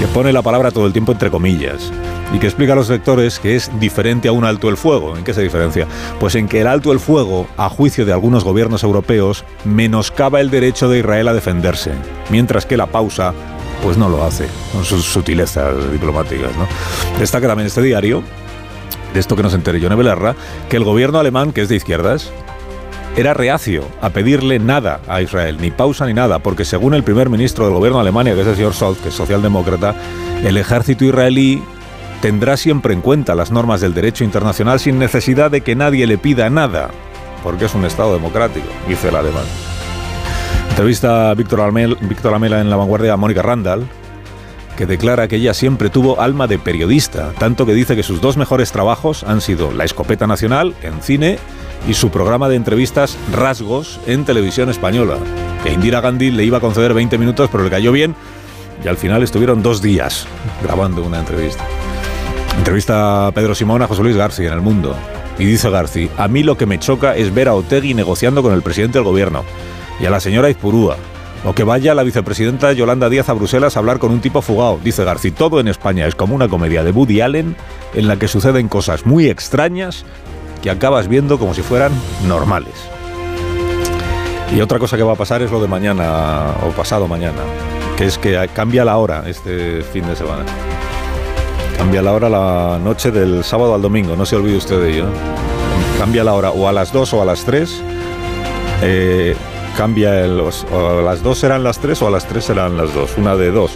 que 0.00 0.08
pone 0.08 0.32
la 0.32 0.42
palabra 0.42 0.72
todo 0.72 0.86
el 0.86 0.92
tiempo 0.92 1.12
entre 1.12 1.30
comillas 1.30 1.92
y 2.34 2.40
que 2.40 2.48
explica 2.48 2.72
a 2.72 2.76
los 2.76 2.88
lectores 2.88 3.38
que 3.38 3.54
es 3.54 3.70
diferente 3.78 4.26
a 4.26 4.32
un 4.32 4.44
alto 4.44 4.68
el 4.68 4.76
fuego. 4.76 5.16
¿En 5.16 5.22
qué 5.22 5.32
se 5.32 5.42
diferencia? 5.42 5.86
Pues 6.18 6.34
en 6.34 6.48
que 6.48 6.62
el 6.62 6.66
alto 6.66 6.90
el 6.90 6.98
fuego, 6.98 7.46
a 7.56 7.68
juicio 7.68 8.04
de 8.04 8.12
algunos 8.12 8.42
gobiernos 8.42 8.82
europeos, 8.82 9.44
menoscaba 9.64 10.40
el 10.40 10.50
derecho 10.50 10.88
de 10.88 10.98
Israel 10.98 11.28
a 11.28 11.34
defenderse, 11.34 11.92
mientras 12.28 12.66
que 12.66 12.76
la 12.76 12.86
pausa 12.86 13.32
pues 13.84 13.96
no 13.96 14.08
lo 14.08 14.24
hace, 14.24 14.48
con 14.72 14.84
sus 14.84 15.04
sutilezas 15.04 15.92
diplomáticas. 15.92 16.50
¿no? 16.56 16.66
Destaca 17.20 17.46
también 17.46 17.68
este 17.68 17.82
diario, 17.82 18.24
de 19.14 19.20
esto 19.20 19.36
que 19.36 19.42
nos 19.42 19.54
enteré 19.54 19.80
Yone 19.80 19.94
Belarra, 19.94 20.34
que 20.68 20.76
el 20.76 20.84
gobierno 20.84 21.18
alemán, 21.18 21.52
que 21.52 21.62
es 21.62 21.68
de 21.70 21.76
izquierdas, 21.76 22.30
era 23.16 23.32
reacio 23.32 23.84
a 24.02 24.10
pedirle 24.10 24.58
nada 24.58 25.00
a 25.06 25.22
Israel, 25.22 25.58
ni 25.60 25.70
pausa 25.70 26.04
ni 26.04 26.14
nada, 26.14 26.40
porque 26.40 26.64
según 26.64 26.94
el 26.94 27.04
primer 27.04 27.30
ministro 27.30 27.64
del 27.64 27.74
gobierno 27.74 27.98
de 27.98 28.02
Alemania, 28.02 28.34
que 28.34 28.40
es 28.40 28.46
el 28.48 28.56
señor 28.56 28.74
Scholz, 28.74 28.98
que 28.98 29.08
es 29.10 29.14
socialdemócrata, 29.14 29.94
el 30.42 30.56
ejército 30.56 31.04
israelí 31.04 31.62
tendrá 32.20 32.56
siempre 32.56 32.92
en 32.92 33.00
cuenta 33.00 33.36
las 33.36 33.52
normas 33.52 33.80
del 33.80 33.94
derecho 33.94 34.24
internacional 34.24 34.80
sin 34.80 34.98
necesidad 34.98 35.50
de 35.50 35.60
que 35.60 35.76
nadie 35.76 36.08
le 36.08 36.18
pida 36.18 36.50
nada, 36.50 36.90
porque 37.44 37.66
es 37.66 37.74
un 37.74 37.84
Estado 37.84 38.14
democrático, 38.14 38.66
dice 38.88 39.10
el 39.10 39.16
alemán. 39.16 39.44
Entrevista 40.70 41.30
a 41.30 41.34
Víctor 41.34 41.60
Amela 41.60 42.60
en 42.60 42.68
La 42.68 42.76
Vanguardia 42.76 43.12
a 43.12 43.16
Mónica 43.16 43.42
Randall, 43.42 43.86
que 44.76 44.86
declara 44.86 45.28
que 45.28 45.36
ella 45.36 45.54
siempre 45.54 45.90
tuvo 45.90 46.20
alma 46.20 46.46
de 46.46 46.58
periodista, 46.58 47.32
tanto 47.38 47.66
que 47.66 47.74
dice 47.74 47.96
que 47.96 48.02
sus 48.02 48.20
dos 48.20 48.36
mejores 48.36 48.72
trabajos 48.72 49.24
han 49.24 49.40
sido 49.40 49.72
La 49.72 49.84
Escopeta 49.84 50.26
Nacional 50.26 50.74
en 50.82 51.00
cine 51.02 51.38
y 51.88 51.94
su 51.94 52.10
programa 52.10 52.48
de 52.48 52.56
entrevistas 52.56 53.16
Rasgos 53.32 54.00
en 54.06 54.24
televisión 54.24 54.70
española, 54.70 55.16
que 55.62 55.72
Indira 55.72 56.00
Gandhi 56.00 56.30
le 56.30 56.44
iba 56.44 56.58
a 56.58 56.60
conceder 56.60 56.94
20 56.94 57.18
minutos, 57.18 57.48
pero 57.50 57.64
le 57.64 57.70
cayó 57.70 57.92
bien 57.92 58.14
y 58.84 58.88
al 58.88 58.96
final 58.96 59.22
estuvieron 59.22 59.62
dos 59.62 59.80
días 59.80 60.26
grabando 60.62 61.02
una 61.02 61.20
entrevista. 61.20 61.64
Entrevista 62.58 63.26
a 63.26 63.32
Pedro 63.32 63.54
Simón 63.54 63.82
a 63.82 63.86
José 63.86 64.02
Luis 64.02 64.16
García 64.16 64.48
en 64.48 64.54
El 64.54 64.60
Mundo. 64.60 64.96
Y 65.38 65.44
dice 65.44 65.68
García, 65.70 66.10
a 66.16 66.28
mí 66.28 66.42
lo 66.42 66.56
que 66.56 66.66
me 66.66 66.78
choca 66.78 67.16
es 67.16 67.34
ver 67.34 67.48
a 67.48 67.54
Otegui 67.54 67.94
negociando 67.94 68.42
con 68.42 68.54
el 68.54 68.62
presidente 68.62 68.98
del 68.98 69.04
gobierno 69.04 69.44
y 70.00 70.06
a 70.06 70.10
la 70.10 70.20
señora 70.20 70.50
Izpurúa. 70.50 70.96
O 71.44 71.52
que 71.52 71.62
vaya 71.62 71.94
la 71.94 72.02
vicepresidenta 72.02 72.72
Yolanda 72.72 73.10
Díaz 73.10 73.28
a 73.28 73.34
Bruselas 73.34 73.76
a 73.76 73.80
hablar 73.80 73.98
con 73.98 74.12
un 74.12 74.20
tipo 74.20 74.40
fugado. 74.40 74.80
Dice 74.82 75.04
García, 75.04 75.34
todo 75.36 75.60
en 75.60 75.68
España 75.68 76.06
es 76.06 76.14
como 76.14 76.34
una 76.34 76.48
comedia 76.48 76.82
de 76.82 76.90
Woody 76.90 77.20
Allen 77.20 77.54
en 77.92 78.08
la 78.08 78.16
que 78.16 78.28
suceden 78.28 78.68
cosas 78.68 79.04
muy 79.04 79.28
extrañas 79.28 80.06
que 80.62 80.70
acabas 80.70 81.06
viendo 81.06 81.38
como 81.38 81.52
si 81.52 81.60
fueran 81.60 81.92
normales. 82.26 82.72
Y 84.56 84.60
otra 84.62 84.78
cosa 84.78 84.96
que 84.96 85.02
va 85.02 85.12
a 85.12 85.16
pasar 85.16 85.42
es 85.42 85.50
lo 85.50 85.60
de 85.60 85.68
mañana 85.68 86.54
o 86.66 86.70
pasado 86.70 87.08
mañana, 87.08 87.42
que 87.98 88.06
es 88.06 88.16
que 88.16 88.48
cambia 88.54 88.84
la 88.84 88.96
hora 88.96 89.24
este 89.26 89.82
fin 89.82 90.06
de 90.06 90.16
semana. 90.16 90.44
Cambia 91.76 92.00
la 92.00 92.12
hora 92.12 92.30
la 92.30 92.78
noche 92.82 93.10
del 93.10 93.44
sábado 93.44 93.74
al 93.74 93.82
domingo, 93.82 94.16
no 94.16 94.24
se 94.24 94.36
olvide 94.36 94.56
usted 94.56 94.80
de 94.80 94.94
ello. 94.94 95.06
Cambia 95.98 96.24
la 96.24 96.32
hora 96.32 96.50
o 96.50 96.68
a 96.68 96.72
las 96.72 96.92
2 96.92 97.12
o 97.12 97.22
a 97.22 97.24
las 97.26 97.44
3. 97.44 97.82
Eh, 98.82 99.36
cambia 99.74 100.20
el, 100.24 100.40
o 100.40 100.50
a 100.98 101.02
las 101.02 101.22
2 101.22 101.38
serán 101.38 101.64
las 101.64 101.78
3 101.78 102.00
o 102.02 102.06
a 102.06 102.10
las 102.10 102.26
3 102.26 102.44
serán 102.44 102.76
las 102.76 102.94
2. 102.94 103.18
Una 103.18 103.36
de 103.36 103.50
dos. 103.50 103.72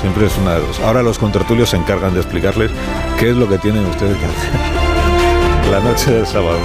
Siempre 0.00 0.26
es 0.26 0.36
una 0.38 0.54
de 0.54 0.60
dos. 0.60 0.78
Ahora 0.80 1.02
los 1.02 1.18
contertulios 1.18 1.70
se 1.70 1.76
encargan 1.76 2.14
de 2.14 2.20
explicarles 2.20 2.70
qué 3.18 3.30
es 3.30 3.36
lo 3.36 3.48
que 3.48 3.58
tienen 3.58 3.84
ustedes 3.86 4.16
que 4.16 4.24
hacer 4.24 5.70
la 5.70 5.80
noche 5.80 6.12
del 6.12 6.26
sábado. 6.26 6.58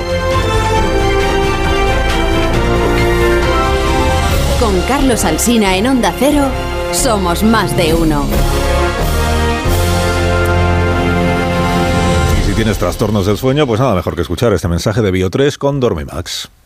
Con 4.60 4.80
Carlos 4.82 5.26
Alsina 5.26 5.76
en 5.76 5.88
Onda 5.88 6.14
Cero, 6.20 6.46
somos 6.92 7.44
más 7.44 7.76
de 7.76 7.94
uno. 7.94 8.26
si 12.46 12.54
tienes 12.54 12.78
trastornos 12.78 13.26
del 13.26 13.38
sueño, 13.38 13.66
pues 13.66 13.80
nada 13.80 13.96
mejor 13.96 14.16
que 14.16 14.22
escuchar 14.22 14.54
este 14.54 14.68
mensaje 14.68 15.02
de 15.02 15.12
Bio3 15.12 15.58
con 15.58 15.80
Dormimax. 15.80 16.50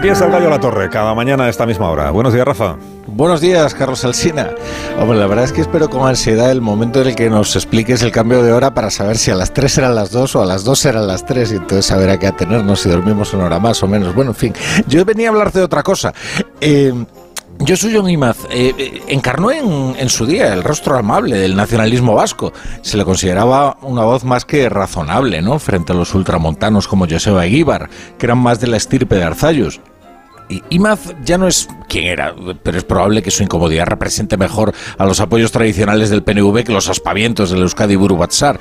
Aquí 0.00 0.08
el 0.08 0.16
Gallo 0.16 0.48
La 0.48 0.58
Torre, 0.58 0.88
cada 0.88 1.14
mañana 1.14 1.44
a 1.44 1.50
esta 1.50 1.66
misma 1.66 1.90
hora. 1.90 2.10
Buenos 2.10 2.32
días, 2.32 2.46
Rafa. 2.46 2.76
Buenos 3.06 3.42
días, 3.42 3.74
Carlos 3.74 4.02
Alsina. 4.02 4.48
Hombre, 4.98 5.18
la 5.18 5.26
verdad 5.26 5.44
es 5.44 5.52
que 5.52 5.60
espero 5.60 5.90
con 5.90 6.08
ansiedad 6.08 6.50
el 6.50 6.62
momento 6.62 7.02
en 7.02 7.08
el 7.08 7.14
que 7.14 7.28
nos 7.28 7.54
expliques 7.54 8.00
el 8.00 8.10
cambio 8.10 8.42
de 8.42 8.50
hora 8.50 8.72
para 8.72 8.88
saber 8.88 9.18
si 9.18 9.30
a 9.30 9.34
las 9.34 9.52
3 9.52 9.70
serán 9.70 9.94
las 9.94 10.10
2 10.10 10.36
o 10.36 10.42
a 10.42 10.46
las 10.46 10.64
2 10.64 10.78
serán 10.78 11.06
las 11.06 11.26
3 11.26 11.52
y 11.52 11.56
entonces 11.56 11.84
saber 11.84 12.08
a 12.08 12.18
qué 12.18 12.28
atenernos 12.28 12.80
si 12.80 12.88
dormimos 12.88 13.34
una 13.34 13.44
hora 13.44 13.58
más 13.58 13.82
o 13.82 13.88
menos. 13.88 14.14
Bueno, 14.14 14.30
en 14.30 14.36
fin, 14.36 14.54
yo 14.86 15.04
venía 15.04 15.28
a 15.28 15.32
hablar 15.32 15.52
de 15.52 15.60
otra 15.60 15.82
cosa. 15.82 16.14
Eh, 16.62 16.94
yo 17.60 17.76
soy 17.76 17.94
John 17.94 18.08
Imaz. 18.08 18.38
Eh, 18.50 18.74
eh, 18.76 19.02
encarnó 19.08 19.50
en, 19.50 20.08
su 20.08 20.26
día 20.26 20.52
el 20.52 20.62
rostro 20.62 20.96
amable 20.96 21.36
del 21.36 21.56
nacionalismo 21.56 22.14
vasco. 22.14 22.52
Se 22.82 22.96
le 22.96 23.04
consideraba 23.04 23.76
una 23.82 24.02
voz 24.02 24.24
más 24.24 24.44
que 24.44 24.68
razonable, 24.68 25.42
¿no? 25.42 25.58
Frente 25.58 25.92
a 25.92 25.96
los 25.96 26.14
ultramontanos 26.14 26.88
como 26.88 27.06
Joseba 27.08 27.46
Eguíbar, 27.46 27.88
que 28.18 28.26
eran 28.26 28.38
más 28.38 28.60
de 28.60 28.68
la 28.68 28.76
estirpe 28.76 29.16
de 29.16 29.24
Arzayus. 29.24 29.80
Imaz 30.68 31.14
ya 31.24 31.38
no 31.38 31.46
es 31.46 31.68
quien 31.88 32.06
era, 32.06 32.34
pero 32.64 32.76
es 32.76 32.82
probable 32.82 33.22
que 33.22 33.30
su 33.30 33.44
incomodidad 33.44 33.86
represente 33.86 34.36
mejor 34.36 34.74
a 34.98 35.04
los 35.04 35.20
apoyos 35.20 35.52
tradicionales 35.52 36.10
del 36.10 36.24
PNV 36.24 36.64
que 36.64 36.72
los 36.72 36.88
aspavientos 36.88 37.50
del 37.50 37.62
Euskadi 37.62 37.94
Buru 37.94 38.16
Batzar. 38.16 38.58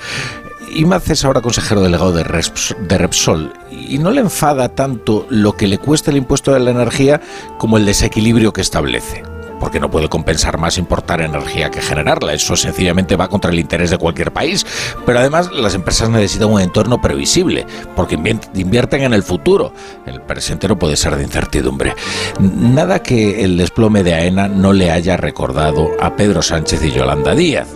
Imaz 0.71 1.09
es 1.09 1.25
ahora 1.25 1.41
consejero 1.41 1.81
delegado 1.81 2.11
de, 2.11 2.23
Repsol 2.23 3.53
y 3.71 3.97
no 3.97 4.11
le 4.11 4.21
enfada 4.21 4.69
tanto 4.69 5.25
lo 5.29 5.53
que 5.53 5.67
le 5.67 5.77
cuesta 5.77 6.11
el 6.11 6.17
impuesto 6.17 6.53
de 6.53 6.59
la 6.59 6.71
energía 6.71 7.21
como 7.57 7.77
el 7.77 7.85
desequilibrio 7.85 8.53
que 8.53 8.61
establece 8.61 9.23
porque 9.59 9.79
no 9.79 9.91
puede 9.91 10.07
compensar 10.07 10.57
más 10.57 10.77
importar 10.77 11.19
energía 11.19 11.69
que 11.69 11.81
generarla. 11.81 12.33
Eso 12.33 12.55
sencillamente 12.55 13.17
va 13.17 13.27
contra 13.27 13.51
el 13.51 13.59
interés 13.59 13.89
de 13.89 13.97
cualquier 13.97 14.31
país. 14.31 14.65
Pero 15.05 15.19
además 15.19 15.51
las 15.51 15.75
empresas 15.75 16.09
necesitan 16.09 16.49
un 16.49 16.61
entorno 16.61 17.01
previsible, 17.01 17.67
porque 17.93 18.15
invierten 18.15 19.03
en 19.03 19.13
el 19.13 19.21
futuro. 19.21 19.73
El 20.05 20.21
presente 20.21 20.69
no 20.69 20.79
puede 20.79 20.95
ser 20.95 21.17
de 21.17 21.23
incertidumbre. 21.23 21.93
Nada 22.39 23.03
que 23.03 23.43
el 23.43 23.57
desplome 23.57 24.01
de 24.01 24.13
AENA 24.13 24.47
no 24.47 24.71
le 24.71 24.91
haya 24.91 25.17
recordado 25.17 25.89
a 25.99 26.15
Pedro 26.15 26.41
Sánchez 26.41 26.81
y 26.85 26.91
Yolanda 26.91 27.35
Díaz. 27.35 27.67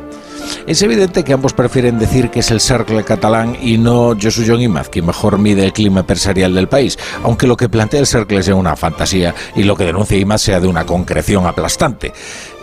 Es 0.68 0.82
evidente 0.82 1.24
que 1.24 1.34
ambos 1.34 1.54
prefieren 1.54 2.00
decir 2.00 2.30
que 2.30 2.40
es 2.40 2.52
el 2.52 2.60
Cercle 2.60 3.04
catalán 3.04 3.58
y 3.62 3.78
no 3.78 4.16
Josu 4.20 4.44
John 4.48 4.62
Imaz 4.62 4.90
quien 4.90 5.06
mejor 5.06 5.38
mide 5.38 5.64
el 5.64 5.74
clima 5.74 6.02
empresarial 6.02 6.54
del 6.54 6.68
país, 6.68 6.98
aunque 7.24 7.48
lo 7.48 7.58
que 7.58 7.70
plantea 7.70 8.00
el 8.00 8.08
Cercle 8.08 8.44
sea 8.44 8.56
una 8.56 8.76
fantasía 8.76 9.34
y 9.56 9.64
lo 9.64 9.76
que 9.76 9.86
denuncia 9.86 10.18
Imaz 10.18 10.42
sea 10.42 10.60
de 10.60 10.68
una 10.68 10.86
concreción 10.86 11.46
aplastante. 11.46 12.14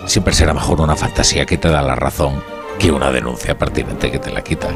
Siempre 0.06 0.34
será 0.34 0.54
mejor 0.54 0.80
una 0.80 0.96
fantasía 0.96 1.46
que 1.46 1.58
te 1.58 1.68
da 1.68 1.82
la 1.82 1.94
razón 1.94 2.42
que 2.78 2.90
una 2.90 3.10
denuncia 3.12 3.58
pertinente 3.58 4.10
que 4.10 4.18
te 4.18 4.30
la 4.30 4.42
quita, 4.42 4.68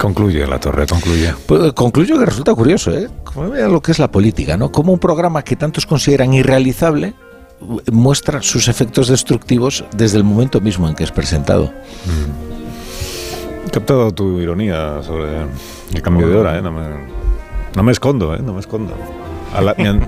Concluye 0.00 0.44
la 0.44 0.58
torre, 0.58 0.88
concluye. 0.88 1.32
Pues, 1.46 1.72
concluyo 1.72 2.18
que 2.18 2.26
resulta 2.26 2.52
curioso, 2.52 2.90
¿eh? 2.90 3.08
Vea 3.36 3.68
lo 3.68 3.80
que 3.80 3.92
es 3.92 4.00
la 4.00 4.10
política, 4.10 4.56
¿no? 4.56 4.72
Como 4.72 4.92
un 4.92 4.98
programa 4.98 5.42
que 5.42 5.54
tantos 5.54 5.86
consideran 5.86 6.34
irrealizable 6.34 7.14
muestra 7.92 8.42
sus 8.42 8.68
efectos 8.68 9.08
destructivos 9.08 9.84
desde 9.96 10.18
el 10.18 10.24
momento 10.24 10.60
mismo 10.60 10.88
en 10.88 10.94
que 10.94 11.04
es 11.04 11.12
presentado. 11.12 11.72
He 12.50 12.53
captado 13.70 14.12
tu 14.12 14.40
ironía 14.40 15.02
sobre 15.02 15.42
el 15.92 16.02
cambio 16.02 16.28
de 16.28 16.36
hora, 16.36 16.58
¿eh? 16.58 16.62
no, 16.62 16.72
me, 17.82 17.92
escondo, 17.92 18.34
¿eh? 18.34 18.40
no 18.42 18.54
me 18.54 18.60
escondo. 18.60 18.94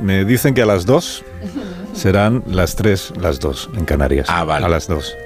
me, 0.03 0.25
dicen 0.25 0.55
que 0.55 0.63
a 0.63 0.67
las 0.67 0.87
dos 0.87 1.25
serán 1.93 2.43
las 2.47 2.77
tres, 2.77 3.13
las 3.21 3.41
dos 3.41 3.71
en 3.77 3.85
Canarias. 3.85 4.27
Ah, 4.31 4.45
vale. 4.45 4.67
A 4.67 4.69
las 4.69 4.87
dos. 4.87 5.17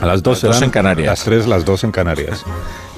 A 0.00 0.06
las 0.06 0.22
dos 0.22 0.40
serán 0.40 0.64
en 0.64 0.70
Canarias. 0.70 1.06
Las 1.06 1.24
tres, 1.24 1.46
las 1.46 1.64
dos 1.64 1.84
en 1.84 1.92
Canarias. 1.92 2.44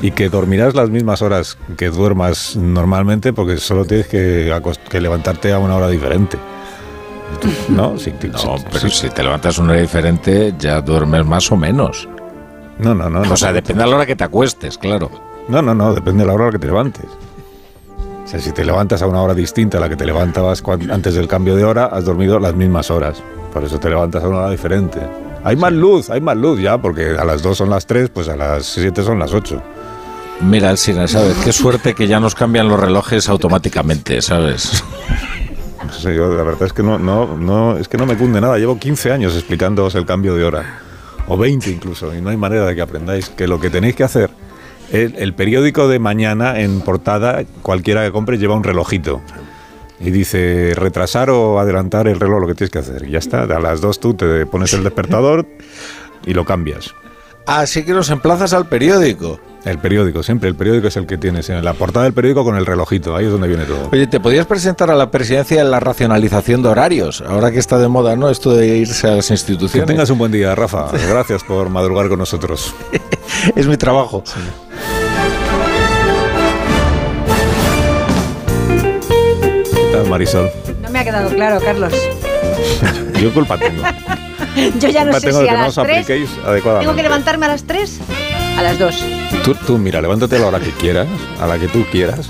Y 0.01 0.11
que 0.11 0.29
dormirás 0.29 0.75
las 0.75 0.91
mismas 0.91 1.23
horas 1.23 1.57
que 1.77 1.89
duermas 1.89 2.57
normalmente 2.57 3.33
porque 3.33 3.59
solo 3.59 3.85
tienes 3.85 4.09
que, 4.09 4.53
que 4.89 5.01
levantarte 5.01 5.53
a 5.53 5.59
una 5.59 5.77
hora 5.77 5.89
diferente. 5.89 6.39
¿No? 7.69 7.97
pero 8.73 8.89
si 8.89 9.11
te 9.11 9.23
levantas 9.23 9.59
una 9.59 9.73
hora 9.73 9.81
diferente, 9.81 10.55
ya 10.59 10.81
duermes 10.81 11.25
más 11.27 11.51
o 11.51 11.57
menos. 11.57 12.09
No, 12.79 12.95
no, 12.95 13.09
no. 13.09 13.23
O 13.33 13.37
sea, 13.37 13.53
depende 13.53 13.83
de 13.85 13.91
la 13.91 13.97
hora 13.97 14.07
que 14.07 14.17
te 14.17 14.25
acuestes, 14.25 14.79
claro. 14.79 15.11
No, 15.49 15.63
no, 15.63 15.75
no, 15.75 15.95
depende 15.95 16.23
de 16.23 16.27
la 16.27 16.35
hora 16.35 16.45
a 16.45 16.47
la 16.49 16.53
que 16.53 16.59
te 16.59 16.67
levantes. 16.67 17.07
O 18.25 18.29
sea, 18.29 18.41
si 18.41 18.53
te 18.53 18.65
levantas 18.65 19.03
a 19.03 19.07
una 19.07 19.23
hora 19.23 19.35
distinta 19.35 19.79
a 19.79 19.81
la 19.81 19.89
que 19.89 19.97
te 19.97 20.05
levantabas 20.05 20.63
antes 20.91 21.15
del 21.15 21.29
cambio 21.29 21.55
de 21.55 21.65
hora, 21.65 21.87
has 21.87 22.05
dormido 22.05 22.41
las 22.41 22.55
mismas 22.55 22.91
horas. 22.91 23.23
Por 23.53 23.63
eso 23.63 23.79
te 23.79 23.89
levantas 23.89 24.25
a 24.25 24.29
una 24.29 24.39
hora 24.39 24.51
diferente. 24.51 25.01
Hay 25.45 25.55
más 25.55 25.73
luz, 25.73 26.11
hay 26.11 26.21
más 26.21 26.37
luz 26.37 26.61
ya, 26.61 26.77
porque 26.77 27.11
a 27.11 27.25
las 27.25 27.41
2 27.41 27.57
son 27.57 27.71
las 27.71 27.87
3, 27.87 28.11
pues 28.11 28.29
a 28.29 28.37
las 28.37 28.67
7 28.67 29.05
son 29.05 29.21
las 29.21 29.33
8. 29.33 29.63
Mira, 30.41 30.71
Alcina, 30.71 31.07
¿sabes? 31.07 31.37
Qué 31.37 31.53
suerte 31.53 31.95
que 31.95 32.09
ya 32.09 32.19
nos 32.19 32.35
cambian 32.35 32.69
los 32.69 32.79
relojes 32.81 33.29
automáticamente, 33.29 34.21
¿sabes? 34.21 34.83
la 36.05 36.43
verdad 36.43 36.65
es 36.65 36.73
que 36.73 36.83
no, 36.83 36.99
no, 36.99 37.37
no, 37.37 37.77
es 37.77 37.89
que 37.89 37.97
no 37.97 38.07
me 38.07 38.17
cunde 38.17 38.41
nada. 38.41 38.59
Llevo 38.59 38.79
15 38.79 39.13
años 39.13 39.35
explicándoos 39.35 39.95
el 39.95 40.05
cambio 40.05 40.35
de 40.35 40.45
hora, 40.45 40.81
o 41.29 41.37
20 41.37 41.71
incluso, 41.71 42.15
y 42.15 42.21
no 42.21 42.31
hay 42.31 42.37
manera 42.37 42.67
de 42.67 42.75
que 42.75 42.83
aprendáis 42.83 43.29
que 43.29 43.47
lo 43.47 43.61
que 43.61 43.71
tenéis 43.71 43.97
que 43.97 44.05
hacer 44.05 44.31
es 44.93 45.13
el 45.17 45.35
periódico 45.35 45.89
de 45.89 45.99
mañana 45.99 46.61
en 46.61 46.81
portada, 46.81 47.45
cualquiera 47.63 48.05
que 48.05 48.13
compre 48.13 48.39
lleva 48.39 48.55
un 48.55 48.65
relojito. 48.65 49.21
Y 49.99 50.11
dice 50.11 50.73
retrasar 50.75 51.31
o 51.31 51.59
adelantar 51.59 52.07
el 52.07 52.21
reloj, 52.21 52.43
lo 52.43 52.47
que 52.47 52.55
tienes 52.55 52.71
que 52.71 52.79
hacer. 52.79 53.09
Y 53.09 53.13
ya 53.13 53.19
está, 53.19 53.43
a 53.43 53.61
las 53.61 53.81
dos 53.81 53.99
tú 53.99 54.15
te 54.15 54.45
pones 54.47 54.73
el 54.75 54.85
despertador 54.85 55.47
y 56.27 56.35
lo 56.35 56.45
cambias. 56.45 56.95
Así 57.47 57.85
que 57.85 57.93
nos 57.93 58.11
emplazas 58.11 58.53
al 58.53 58.69
periódico. 58.69 59.41
El 59.67 59.79
periódico, 59.79 60.23
siempre 60.23 60.49
el 60.49 60.55
periódico 60.55 60.87
es 60.87 60.97
el 60.97 61.09
que 61.09 61.19
tienes. 61.19 61.51
En 61.51 61.65
la 61.65 61.75
portada 61.75 62.05
del 62.05 62.15
periódico 62.15 62.45
con 62.45 62.55
el 62.55 62.65
relojito, 62.65 63.17
ahí 63.17 63.25
es 63.25 63.33
donde 63.33 63.49
viene 63.49 63.65
todo. 63.65 63.89
Oye, 63.91 64.07
¿te 64.07 64.21
podías 64.21 64.47
presentar 64.47 64.93
a 64.93 64.95
la 64.95 65.11
presidencia 65.11 65.61
en 65.61 65.73
la 65.73 65.81
racionalización 65.81 66.63
de 66.63 66.69
horarios? 66.69 67.21
Ahora 67.27 67.51
que 67.51 67.59
está 67.59 67.77
de 67.77 67.89
moda, 67.89 68.15
¿no? 68.15 68.31
Esto 68.31 68.55
de 68.55 68.69
irse 68.79 69.09
a 69.09 69.17
las 69.17 69.29
instituciones. 69.29 69.85
Que 69.85 69.93
tengas 69.93 70.09
un 70.11 70.19
buen 70.19 70.31
día, 70.31 70.55
Rafa. 70.55 70.93
Gracias 71.09 71.43
por 71.43 71.69
madrugar 71.69 72.09
con 72.09 72.21
nosotros. 72.21 72.77
es 73.57 73.67
mi 73.67 73.77
trabajo. 73.77 74.23
¿Qué 79.73 79.93
tal, 79.93 80.09
Marisol? 80.09 80.49
No 80.81 80.91
me 80.91 81.01
ha 81.01 81.05
quedado 81.05 81.29
claro, 81.31 81.61
Carlos. 81.61 81.93
Yo 83.21 83.35
culpa 83.35 83.59
tengo. 83.59 83.83
Yo 84.79 84.91
ya 84.91 85.05
no 85.05 85.19
sé 85.19 85.33
si 85.33 85.49
a 85.49 85.55
las 85.55 85.75
3 85.75 86.07
tengo 86.07 86.95
que 86.95 87.03
levantarme 87.03 87.47
a 87.47 87.49
las 87.49 87.65
3 87.65 88.01
a 88.59 88.63
las 88.63 88.79
2. 88.79 89.26
Tú, 89.47 89.55
tú, 89.55 89.79
mira, 89.79 90.01
levántate 90.01 90.35
a 90.35 90.39
la 90.41 90.49
hora 90.49 90.59
que 90.59 90.73
quieras, 90.73 91.07
a 91.41 91.47
la 91.47 91.57
que 91.57 91.69
tú 91.69 91.85
quieras. 91.93 92.29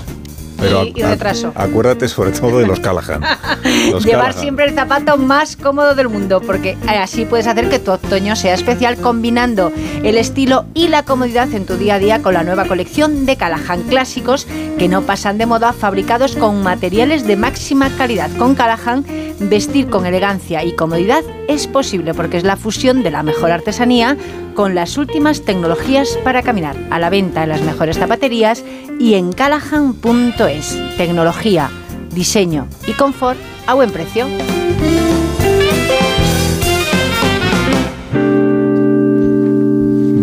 Pero 0.59 0.83
y, 0.83 1.01
retraso. 1.01 1.51
acuérdate 1.55 2.07
sobre 2.07 2.31
todo 2.31 2.59
de 2.59 2.67
los 2.67 2.79
Callahan. 2.79 3.23
Llevar 4.05 4.33
siempre 4.33 4.65
el 4.65 4.75
zapato 4.75 5.17
más 5.17 5.55
cómodo 5.55 5.95
del 5.95 6.09
mundo, 6.09 6.41
porque 6.41 6.77
así 6.87 7.25
puedes 7.25 7.47
hacer 7.47 7.69
que 7.69 7.79
tu 7.79 7.91
otoño 7.91 8.35
sea 8.35 8.53
especial 8.53 8.97
combinando 8.97 9.71
el 10.03 10.15
estilo 10.15 10.65
y 10.75 10.89
la 10.89 11.01
comodidad 11.01 11.51
en 11.53 11.65
tu 11.65 11.75
día 11.77 11.95
a 11.95 11.99
día 11.99 12.21
con 12.21 12.35
la 12.35 12.43
nueva 12.43 12.65
colección 12.65 13.25
de 13.25 13.35
Callahan 13.35 13.81
clásicos 13.89 14.45
que 14.77 14.87
no 14.87 15.01
pasan 15.01 15.39
de 15.39 15.47
moda, 15.47 15.73
fabricados 15.73 16.35
con 16.35 16.61
materiales 16.61 17.25
de 17.25 17.35
máxima 17.35 17.89
calidad. 17.97 18.29
Con 18.37 18.53
Callahan, 18.53 19.05
vestir 19.39 19.89
con 19.89 20.05
elegancia 20.05 20.63
y 20.63 20.75
comodidad 20.75 21.23
es 21.47 21.67
posible 21.67 22.13
porque 22.13 22.37
es 22.37 22.43
la 22.43 22.57
fusión 22.57 23.03
de 23.03 23.11
la 23.11 23.23
mejor 23.23 23.51
artesanía 23.51 24.17
con 24.55 24.75
las 24.75 24.97
últimas 24.97 25.43
tecnologías 25.43 26.17
para 26.23 26.41
caminar. 26.41 26.75
A 26.89 26.99
la 26.99 27.09
venta 27.09 27.43
en 27.43 27.49
las 27.49 27.61
mejores 27.61 27.97
zapaterías 27.97 28.63
y 28.99 29.13
en 29.13 29.31
callahan.es. 29.31 30.97
Tecnología, 30.97 31.69
diseño 32.11 32.67
y 32.87 32.93
confort 32.93 33.39
a 33.67 33.75
buen 33.75 33.91
precio. 33.91 34.25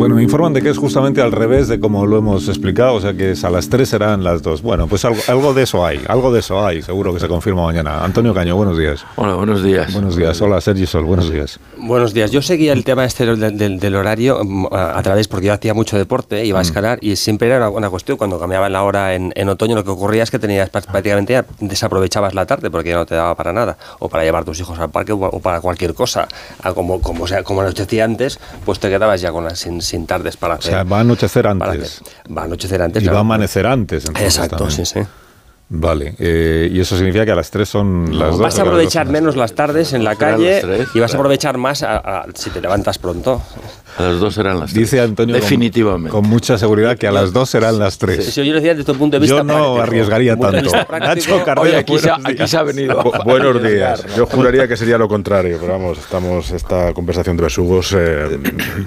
Bueno, 0.04 0.16
me 0.16 0.22
informan 0.22 0.52
de 0.52 0.60
que 0.60 0.68
es 0.68 0.76
justamente 0.76 1.22
al 1.22 1.32
revés 1.32 1.66
de 1.66 1.80
como 1.80 2.04
lo 2.04 2.18
hemos 2.18 2.46
explicado, 2.48 2.92
o 2.92 3.00
sea 3.00 3.14
que 3.14 3.30
es 3.30 3.42
a 3.42 3.48
las 3.48 3.70
3 3.70 3.88
serán 3.88 4.22
las 4.22 4.42
2. 4.42 4.60
Bueno, 4.60 4.86
pues 4.86 5.02
algo, 5.06 5.54
de 5.54 5.62
eso 5.62 5.86
hay, 5.86 5.98
algo 6.06 6.30
de 6.30 6.40
eso 6.40 6.62
hay, 6.62 6.82
seguro 6.82 7.14
que 7.14 7.20
se 7.20 7.26
confirma 7.26 7.64
mañana. 7.64 8.04
Antonio 8.04 8.34
Caño, 8.34 8.54
buenos 8.54 8.76
días. 8.76 9.02
Hola, 9.16 9.34
buenos 9.36 9.62
días. 9.62 9.90
Buenos 9.94 10.14
días. 10.14 10.38
Hola, 10.42 10.60
Sergi 10.60 10.84
Sol, 10.84 11.04
buenos 11.04 11.32
días. 11.32 11.58
Buenos 11.78 12.12
días. 12.12 12.30
Yo 12.30 12.42
seguía 12.42 12.74
el 12.74 12.84
tema 12.84 13.06
este 13.06 13.24
del, 13.24 13.96
horario 13.96 14.44
mm, 14.44 14.66
a, 14.72 15.02
través, 15.02 15.26
porque 15.26 15.46
yo 15.46 15.54
hacía 15.54 15.72
mucho 15.72 15.96
deporte, 15.96 16.44
iba 16.44 16.58
a 16.58 16.62
mm. 16.62 16.66
escalar 16.66 16.98
y 17.00 17.16
siempre 17.16 17.48
era 17.48 17.70
una, 17.70 17.88
cuestión, 17.88 18.18
cuando 18.18 18.38
cambiaba 18.38 18.68
la 18.68 18.82
hora 18.82 19.14
en, 19.14 19.48
otoño, 19.48 19.74
lo 19.74 19.84
que 19.84 19.90
ocurría 19.90 20.22
es 20.22 20.30
que 20.30 20.38
tenías 20.38 20.68
prácticamente 20.68 21.42
desaprovechabas 21.60 22.34
la 22.34 22.44
tarde 22.44 22.70
porque 22.70 22.90
ya 22.90 22.96
no 22.96 23.06
te 23.06 23.14
daba 23.14 23.34
para 23.36 23.54
nada, 23.54 23.78
o 24.00 24.10
para 24.10 24.22
llevar 24.22 24.44
tus 24.44 24.60
hijos 24.60 24.78
al 24.78 24.90
parque 24.90 25.12
o, 25.12 25.40
para 25.40 25.62
cualquier 25.62 25.94
cosa, 25.94 26.28
como, 26.74 27.00
como, 27.00 27.26
sea, 27.26 27.42
como 27.42 27.62
anochecía 27.62 28.04
antes, 28.04 28.38
pues 28.66 28.78
te 28.78 28.90
quedabas 28.90 29.22
ya 29.22 29.32
con 29.32 29.44
las 29.44 29.60
sin, 29.60 29.80
sin 29.80 29.93
tardes 30.06 30.36
para 30.36 30.54
hacer. 30.54 30.72
O 30.72 30.76
sea, 30.76 30.84
va 30.84 30.98
a 30.98 31.00
anochecer 31.00 31.46
antes. 31.46 32.02
Va 32.36 32.42
a 32.42 32.44
anochecer 32.44 32.82
antes. 32.82 33.02
Y 33.02 33.06
va 33.06 33.18
a 33.18 33.20
amanecer 33.20 33.66
antes. 33.66 34.06
Exacto, 34.06 34.70
sí, 34.70 34.84
sí. 34.84 35.00
Vale, 35.68 36.14
eh, 36.18 36.68
y 36.70 36.78
eso 36.78 36.96
significa 36.96 37.24
que 37.24 37.32
a 37.32 37.36
las 37.36 37.50
3 37.50 37.68
son 37.68 38.18
las 38.18 38.32
2. 38.32 38.38
Vas 38.38 38.58
a 38.58 38.62
aprovechar 38.62 39.08
menos 39.08 39.34
las 39.34 39.54
tardes 39.54 39.92
en 39.94 40.04
la 40.04 40.14
calle 40.14 40.62
y 40.94 41.00
vas 41.00 41.14
a 41.14 41.16
aprovechar 41.16 41.56
más 41.56 41.84
si 42.34 42.50
te 42.50 42.60
levantas 42.60 42.98
pronto. 42.98 43.40
A 43.96 44.02
las 44.02 44.18
2 44.18 44.34
serán 44.34 44.60
las 44.60 44.72
3. 44.72 44.82
Dice 44.82 45.00
Antonio 45.00 45.34
Definitivamente. 45.34 46.10
Con, 46.10 46.28
mucha 46.28 46.58
seguridad 46.58 46.98
que 46.98 47.06
a 47.06 47.12
las 47.12 47.32
2 47.32 47.48
serán 47.48 47.78
las 47.78 47.98
3. 47.98 48.24
Sí, 48.24 48.44
yo 48.44 48.52
lo 48.52 48.56
decía 48.56 48.74
desde 48.74 48.92
tu 48.92 48.98
punto 48.98 49.16
de 49.16 49.20
vista 49.20 49.36
Yo 49.36 49.44
no 49.44 49.76
arriesgaría 49.76 50.36
tanto. 50.36 50.70
Nacho 50.98 51.44
Carrera, 51.44 51.78
aquí, 51.78 51.98
se, 51.98 52.10
aquí 52.10 52.46
se 52.48 52.56
ha 52.56 52.62
venido. 52.62 53.02
buenos 53.24 53.62
días. 53.62 54.04
Yo 54.16 54.26
juraría 54.26 54.66
que 54.66 54.76
sería 54.76 54.98
lo 54.98 55.08
contrario, 55.08 55.58
pero 55.60 55.74
vamos, 55.74 55.98
estamos 55.98 56.50
esta 56.50 56.92
conversación 56.92 57.36
de 57.36 57.44
besugos, 57.44 57.94
eh, 57.96 58.38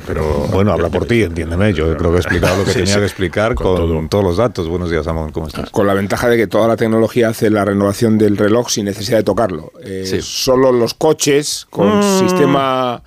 pero... 0.06 0.48
Bueno, 0.52 0.72
habla 0.74 0.90
por 0.90 1.06
ti, 1.06 1.24
entiéndeme. 1.24 1.74
Yo 1.74 1.96
creo 1.96 2.12
que 2.12 2.18
he 2.18 2.20
explicado 2.20 2.58
lo 2.58 2.66
que 2.66 2.74
tenía 2.74 2.96
que 2.96 3.06
explicar 3.06 3.56
con, 3.56 4.10
todos 4.10 4.24
los 4.24 4.38
datos. 4.38 4.68
Buenos 4.68 4.90
días, 4.90 5.08
Amón, 5.08 5.32
¿cómo 5.32 5.48
estás? 5.48 5.70
Con 5.70 5.88
la 5.88 5.94
ventaja 5.94 6.28
de 6.28 6.38
que 6.38 6.48
toda 6.48 6.68
la 6.68 6.76
tecnología 6.76 7.30
hace 7.30 7.50
la 7.50 7.64
renovación 7.64 8.18
del 8.18 8.38
reloj 8.38 8.70
sin 8.70 8.86
necesidad 8.86 9.18
de 9.18 9.24
tocarlo. 9.24 9.72
Eh, 9.84 10.20
solo 10.22 10.72
los 10.72 10.94
coches 10.94 11.68
con 11.70 12.00
mm. 12.00 12.20
sistema 12.20 13.04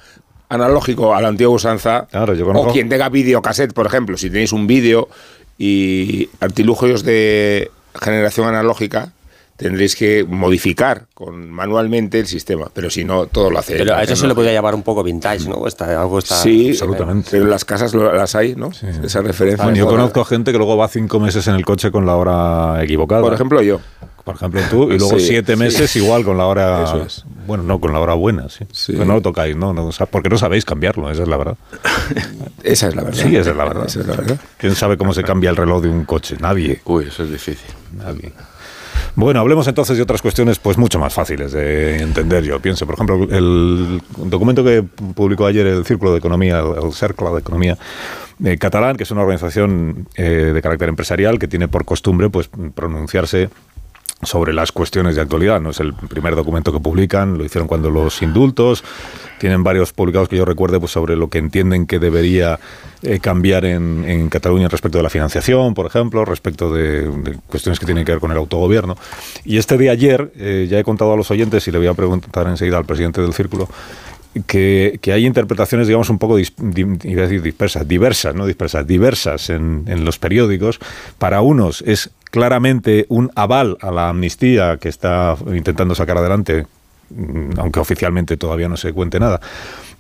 analógico 0.50 1.14
a 1.14 1.23
la 1.23 1.28
antigua 1.28 1.54
usanza, 1.54 2.07
o 2.54 2.73
quien 2.73 2.88
tenga 2.90 3.09
videocassette, 3.09 3.73
por 3.73 3.87
ejemplo, 3.87 4.19
si 4.19 4.28
tenéis 4.28 4.52
un 4.52 4.66
vídeo 4.66 5.09
y 5.57 6.28
artilugios 6.40 7.04
de 7.04 7.71
generación 7.95 8.49
analógica, 8.49 9.12
tendréis 9.61 9.95
que 9.95 10.25
modificar 10.25 11.04
con 11.12 11.50
manualmente 11.50 12.19
el 12.19 12.26
sistema, 12.26 12.69
pero 12.73 12.88
si 12.88 13.04
no, 13.04 13.26
todo 13.26 13.50
lo 13.50 13.59
hace. 13.59 13.76
Pero 13.76 13.95
a 13.95 14.02
eso 14.02 14.16
se 14.16 14.26
le 14.26 14.35
podría 14.35 14.54
llamar 14.54 14.75
un 14.75 14.83
poco 14.83 15.02
vintage, 15.02 15.49
¿no? 15.49 15.66
Está, 15.66 16.00
algo 16.00 16.19
está, 16.19 16.37
sí, 16.37 16.71
absolutamente. 16.71 17.28
Pero 17.30 17.45
en 17.45 17.50
las 17.50 17.64
casas 17.64 17.95
las 17.95 18.35
hay, 18.35 18.57
¿no? 18.57 18.71
Esa 19.04 19.21
referencia. 19.21 19.73
yo 19.73 19.87
conozco 19.87 20.25
gente 20.25 20.50
que 20.50 20.59
luego 20.59 20.76
va 20.76 20.88
cinco 20.88 21.21
meses 21.21 21.47
en 21.47 21.54
el 21.54 21.64
coche 21.64 21.90
con 21.90 22.07
la 22.07 22.16
hora 22.16 22.83
equivocada. 22.83 23.21
Por 23.23 23.35
ejemplo, 23.35 23.62
yo. 23.62 23.80
Por 24.25 24.35
ejemplo, 24.35 24.61
tú, 24.71 24.93
y 24.93 24.99
luego 24.99 25.19
siete 25.19 25.57
meses 25.57 25.95
igual 25.97 26.25
con 26.25 26.37
la 26.37 26.47
hora. 26.47 26.85
Eso 26.85 27.03
es. 27.03 27.25
Bueno, 27.47 27.65
no, 27.65 27.81
con 27.81 27.93
la 27.93 28.00
hora 28.00 28.15
buena, 28.15 28.49
sí. 28.49 28.65
Pero 28.87 29.05
no 29.05 29.15
lo 29.15 29.23
tocáis, 29.23 29.57
¿no? 29.57 29.73
no 29.73 29.91
porque 30.11 30.29
no 30.29 30.39
sabéis 30.39 30.65
cambiarlo, 30.65 31.11
esa 31.11 31.23
es 31.23 31.29
la 31.29 31.37
verdad. 31.37 31.57
esa 32.62 32.89
es 32.89 32.95
la 32.95 33.03
verdad. 33.03 33.23
Sí, 33.23 33.37
esa 33.37 33.50
es 33.50 33.57
la 33.57 33.65
verdad. 33.65 33.87
Esa 33.87 34.00
es 34.00 34.07
la 34.07 34.17
verdad. 34.17 34.41
¿Quién 34.57 34.75
sabe 34.75 34.97
cómo 34.97 35.12
se 35.12 35.23
cambia 35.23 35.50
el 35.50 35.57
reloj 35.57 35.83
de 35.83 35.89
un 35.89 36.05
coche? 36.05 36.37
Nadie. 36.39 36.81
Uy, 36.85 37.07
eso 37.09 37.25
es 37.25 37.31
difícil. 37.31 37.71
Nadie. 37.97 38.33
Bueno, 39.17 39.41
hablemos 39.41 39.67
entonces 39.67 39.97
de 39.97 40.03
otras 40.03 40.23
cuestiones 40.23 40.59
pues 40.59 40.79
mucho 40.79 40.99
más 40.99 41.12
fáciles 41.12 41.53
de 41.53 42.00
entender, 42.00 42.45
yo 42.45 42.61
pienso. 42.61 42.87
Por 42.87 42.95
ejemplo, 42.95 43.27
el 43.31 44.00
documento 44.17 44.62
que 44.62 44.83
publicó 44.83 45.47
ayer 45.47 45.67
el 45.67 45.85
Círculo 45.85 46.12
de 46.12 46.19
Economía, 46.19 46.61
el 46.61 46.93
Cercle 46.93 47.31
de 47.31 47.39
Economía 47.39 47.77
eh, 48.45 48.57
catalán, 48.59 48.97
que 48.97 49.03
es 49.03 49.11
una 49.11 49.23
organización 49.23 50.07
eh, 50.15 50.53
de 50.55 50.62
carácter 50.62 50.89
empresarial 50.89 51.39
que 51.39 51.49
tiene 51.49 51.69
por 51.69 51.85
costumbre 51.85 52.31
pues 52.31 52.49
pronunciarse 52.75 53.50
sobre 54.23 54.53
las 54.53 54.73
cuestiones 54.73 55.17
de 55.17 55.23
actualidad. 55.23 55.61
No 55.61 55.71
es 55.71 55.81
el 55.81 55.95
primer 55.95 56.37
documento 56.37 56.73
que 56.73 56.81
publican, 56.81 57.39
lo 57.39 57.45
hicieron 57.45 57.67
cuando 57.67 57.91
los 57.91 58.23
indultos, 58.23 58.85
tienen 59.39 59.65
varios 59.65 59.93
publicados 59.93 60.29
que 60.29 60.37
yo 60.37 60.45
recuerde 60.45 60.79
pues, 60.79 60.93
sobre 60.93 61.17
lo 61.17 61.29
que 61.29 61.39
entienden 61.39 61.87
que 61.87 61.99
debería 61.99 62.61
eh, 63.03 63.19
cambiar 63.19 63.65
en, 63.65 64.05
en, 64.07 64.29
Cataluña 64.29 64.69
respecto 64.69 64.99
de 64.99 65.05
la 65.05 65.11
financiación, 65.11 65.73
por 65.73 65.87
ejemplo, 65.87 66.25
respecto 66.27 66.73
de, 66.73 67.39
cuestiones 67.47 67.81
que 67.81 67.87
tienen 67.87 68.05
que 68.05 68.12
ver 68.12 68.21
con 68.21 68.31
el 68.31 68.37
autogobierno. 68.37 68.97
Y 69.45 69.57
este 69.57 69.79
de 69.79 69.89
ayer, 69.89 70.31
eh, 70.37 70.67
ya 70.69 70.79
he 70.79 70.85
contado 70.85 71.15
a 71.15 71.17
los 71.17 71.31
oyentes 71.31 71.67
y 71.67 71.71
le 71.71 71.79
voy 71.79 71.87
a 71.87 71.95
preguntar 71.95 72.47
enseguida 72.49 72.77
al 72.77 72.85
presidente 72.85 73.23
del 73.23 73.33
círculo, 73.33 73.69
que, 74.46 75.00
hay 75.12 75.26
interpretaciones, 75.26 75.87
digamos, 75.87 76.08
un 76.10 76.18
poco 76.18 76.37
decir 76.37 77.42
dispersas, 77.42 77.87
diversas, 77.87 78.34
no 78.34 78.46
dispersas, 78.46 78.87
diversas 78.87 79.50
en, 79.50 79.84
en, 79.87 80.04
los 80.04 80.18
periódicos. 80.18 80.78
Para 81.18 81.40
unos 81.40 81.82
es 81.82 82.10
claramente 82.30 83.06
un 83.08 83.30
aval 83.34 83.76
a 83.80 83.90
la 83.90 84.08
amnistía 84.08 84.76
que 84.78 84.88
está 84.88 85.37
intentando 85.52 85.94
sacar 85.94 86.18
adelante, 86.18 86.66
mm, 87.10 87.58
aunque 87.58 87.80
oficialmente 87.80 88.37
todavía 88.37 88.68
no 88.68 88.76
se 88.76 88.92
cuente 88.92 89.18
nada. 89.18 89.40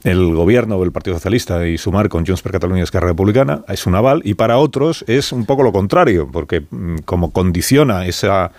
El 0.04 0.34
gobierno 0.34 0.80
del 0.80 0.92
Partido 0.92 1.16
Socialista 1.16 1.66
y 1.66 1.76
sumar 1.76 2.08
con 2.08 2.24
Junts 2.24 2.40
per 2.40 2.52
Catalunya 2.52 2.80
y 2.80 2.84
Esquerra 2.84 3.08
Republicana 3.08 3.64
es 3.68 3.86
un 3.86 3.94
aval 3.96 4.22
y 4.24 4.34
para 4.34 4.56
otros 4.56 5.04
es 5.08 5.30
un 5.32 5.44
poco 5.44 5.62
lo 5.62 5.72
contrario, 5.72 6.28
porque 6.32 6.62
mm, 6.70 6.98
como 7.04 7.32
condiciona 7.32 8.06
esa 8.06 8.52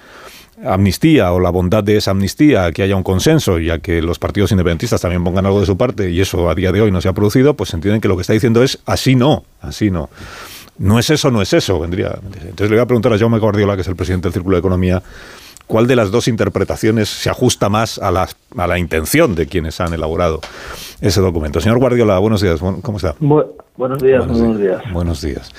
amnistía 0.65 1.31
o 1.31 1.39
la 1.39 1.49
bondad 1.49 1.83
de 1.83 1.97
esa 1.97 2.11
amnistía 2.11 2.71
que 2.71 2.83
haya 2.83 2.95
un 2.95 3.03
consenso 3.03 3.59
y 3.59 3.69
a 3.69 3.79
que 3.79 4.01
los 4.01 4.19
partidos 4.19 4.51
independentistas 4.51 5.01
también 5.01 5.23
pongan 5.23 5.45
algo 5.45 5.59
de 5.59 5.65
su 5.65 5.77
parte 5.77 6.11
y 6.11 6.21
eso 6.21 6.49
a 6.49 6.55
día 6.55 6.71
de 6.71 6.81
hoy 6.81 6.91
no 6.91 7.01
se 7.01 7.09
ha 7.09 7.13
producido, 7.13 7.55
pues 7.55 7.73
entienden 7.73 8.01
que 8.01 8.07
lo 8.07 8.15
que 8.15 8.21
está 8.21 8.33
diciendo 8.33 8.63
es 8.63 8.79
así 8.85 9.15
no, 9.15 9.43
así 9.61 9.91
no. 9.91 10.09
No 10.77 10.97
es 10.97 11.09
eso, 11.09 11.29
no 11.29 11.41
es 11.41 11.53
eso, 11.53 11.79
vendría. 11.79 12.17
Entonces 12.23 12.69
le 12.69 12.75
voy 12.75 12.79
a 12.79 12.85
preguntar 12.85 13.13
a 13.13 13.17
Jaume 13.17 13.39
Guardiola, 13.39 13.75
que 13.75 13.81
es 13.81 13.87
el 13.87 13.95
presidente 13.95 14.27
del 14.27 14.33
Círculo 14.33 14.55
de 14.55 14.59
Economía, 14.59 15.03
¿cuál 15.67 15.85
de 15.85 15.95
las 15.95 16.11
dos 16.11 16.27
interpretaciones 16.27 17.09
se 17.09 17.29
ajusta 17.29 17.69
más 17.69 17.99
a 17.99 18.09
la, 18.11 18.27
a 18.57 18.67
la 18.67 18.79
intención 18.79 19.35
de 19.35 19.47
quienes 19.47 19.79
han 19.79 19.93
elaborado 19.93 20.41
ese 21.01 21.21
documento? 21.21 21.61
Señor 21.61 21.77
Guardiola, 21.77 22.17
buenos 22.19 22.41
días, 22.41 22.59
¿cómo 22.59 22.97
está? 22.97 23.15
buenos 23.19 24.01
días, 24.01 24.25
buenos, 24.27 24.59
días. 24.59 24.81
Buenos 24.91 25.21
días. 25.21 25.51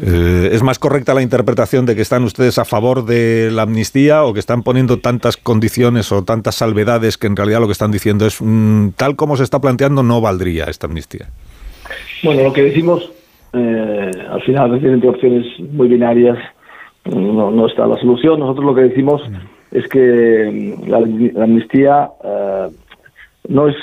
Eh, 0.00 0.48
¿Es 0.52 0.62
más 0.62 0.78
correcta 0.78 1.14
la 1.14 1.22
interpretación 1.22 1.86
de 1.86 1.94
que 1.94 2.02
están 2.02 2.24
ustedes 2.24 2.58
a 2.58 2.64
favor 2.64 3.04
de 3.04 3.50
la 3.52 3.62
amnistía 3.62 4.24
o 4.24 4.32
que 4.34 4.40
están 4.40 4.62
poniendo 4.62 4.98
tantas 4.98 5.36
condiciones 5.36 6.10
o 6.10 6.24
tantas 6.24 6.56
salvedades 6.56 7.16
que 7.16 7.28
en 7.28 7.36
realidad 7.36 7.60
lo 7.60 7.66
que 7.66 7.72
están 7.72 7.92
diciendo 7.92 8.26
es 8.26 8.38
mm, 8.40 8.90
tal 8.96 9.14
como 9.14 9.36
se 9.36 9.44
está 9.44 9.60
planteando 9.60 10.02
no 10.02 10.20
valdría 10.20 10.64
esta 10.64 10.88
amnistía? 10.88 11.26
Bueno, 12.24 12.42
lo 12.42 12.52
que 12.52 12.62
decimos 12.62 13.08
eh, 13.52 14.10
al 14.30 14.42
final 14.42 14.72
veces 14.72 14.92
entre 14.92 15.08
opciones 15.08 15.46
muy 15.72 15.86
binarias 15.86 16.38
no, 17.04 17.66
está 17.66 17.86
la 17.86 17.98
solución. 17.98 18.40
Nosotros 18.40 18.64
lo 18.64 18.74
que 18.74 18.82
decimos 18.82 19.22
es 19.70 19.86
que 19.88 20.76
mm, 20.82 20.88
la, 20.88 21.44
amnistía 21.44 22.10
eh, 22.24 22.68
no 23.48 23.68
es 23.68 23.76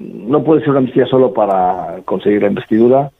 no 0.00 0.44
puede 0.44 0.60
ser 0.60 0.70
una 0.70 0.78
amnistía 0.78 1.06
solo 1.06 1.32
para 1.34 2.00
conseguir 2.04 2.42
la 2.42 2.48
investidura. 2.48 3.10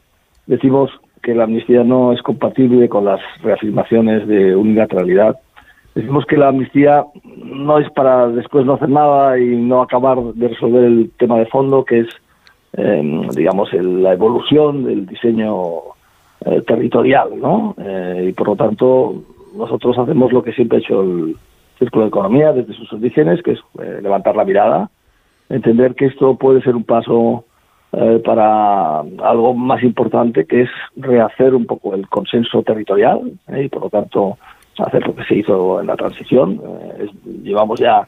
Decimos 0.47 0.91
que 1.23 1.35
la 1.35 1.45
amnistía 1.45 1.85
no 1.85 2.13
es 2.13 2.23
compatible 2.23 2.89
con 2.89 3.05
las 3.05 3.21
reafirmaciones 3.43 4.27
de 4.27 4.55
unilateralidad. 4.57 5.39
Decimos 5.95 6.25
que 6.27 6.37
la 6.37 6.49
amnistía 6.49 7.05
no 7.37 7.79
es 7.79 7.91
para 7.91 8.29
después 8.29 8.65
no 8.65 8.75
hacer 8.75 8.89
nada 8.89 9.39
y 9.39 9.57
no 9.57 9.83
acabar 9.83 10.19
de 10.35 10.49
resolver 10.49 10.85
el 10.85 11.11
tema 11.19 11.39
de 11.39 11.47
fondo, 11.47 11.85
que 11.85 12.01
es, 12.01 12.09
eh, 12.75 13.29
digamos, 13.35 13.73
la 13.73 14.13
evolución 14.13 14.85
del 14.85 15.07
diseño 15.07 15.53
eh, 16.47 16.63
territorial, 16.67 17.31
¿no? 17.41 17.75
Eh, 17.79 18.27
y 18.29 18.33
por 18.33 18.49
lo 18.49 18.57
tanto, 18.57 19.23
nosotros 19.57 19.99
hacemos 19.99 20.33
lo 20.33 20.43
que 20.43 20.53
siempre 20.53 20.79
ha 20.79 20.81
hecho 20.81 21.03
el 21.03 21.37
Círculo 21.79 22.05
de 22.05 22.09
Economía 22.09 22.53
desde 22.53 22.75
sus 22.75 22.93
orígenes, 22.93 23.43
que 23.43 23.53
es 23.53 23.61
eh, 23.81 24.01
levantar 24.03 24.37
la 24.37 24.45
mirada, 24.45 24.91
entender 25.49 25.95
que 25.95 26.07
esto 26.07 26.37
puede 26.37 26.63
ser 26.63 26.77
un 26.77 26.85
paso 26.85 27.45
para 28.25 29.01
algo 29.01 29.55
más 29.55 29.83
importante, 29.83 30.45
que 30.45 30.63
es 30.63 30.71
rehacer 30.97 31.55
un 31.55 31.67
poco 31.67 31.95
el 31.95 32.09
consenso 32.09 32.63
territorial 32.63 33.33
y 33.49 33.69
por 33.69 33.83
lo 33.83 33.91
tanto 33.91 34.39
hacer 34.79 35.07
lo 35.07 35.15
que 35.15 35.25
se 35.25 35.37
hizo 35.37 35.81
en 35.81 35.87
la 35.87 35.97
transición. 35.97 36.61
llevamos 37.43 37.81
ya 37.81 38.07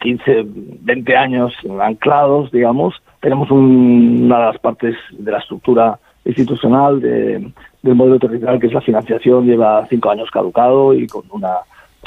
15, 0.00 0.44
20 0.46 1.16
años 1.16 1.52
anclados, 1.80 2.50
digamos. 2.52 2.94
Tenemos 3.20 3.50
una 3.50 4.38
de 4.38 4.44
las 4.46 4.58
partes 4.58 4.96
de 5.10 5.30
la 5.30 5.38
estructura 5.38 5.98
institucional 6.24 7.00
de, 7.00 7.52
del 7.82 7.94
modelo 7.94 8.18
territorial, 8.18 8.60
que 8.60 8.68
es 8.68 8.72
la 8.72 8.80
financiación, 8.80 9.46
lleva 9.46 9.86
cinco 9.88 10.10
años 10.10 10.30
caducado 10.30 10.94
y 10.94 11.06
con 11.06 11.22
una, 11.30 11.58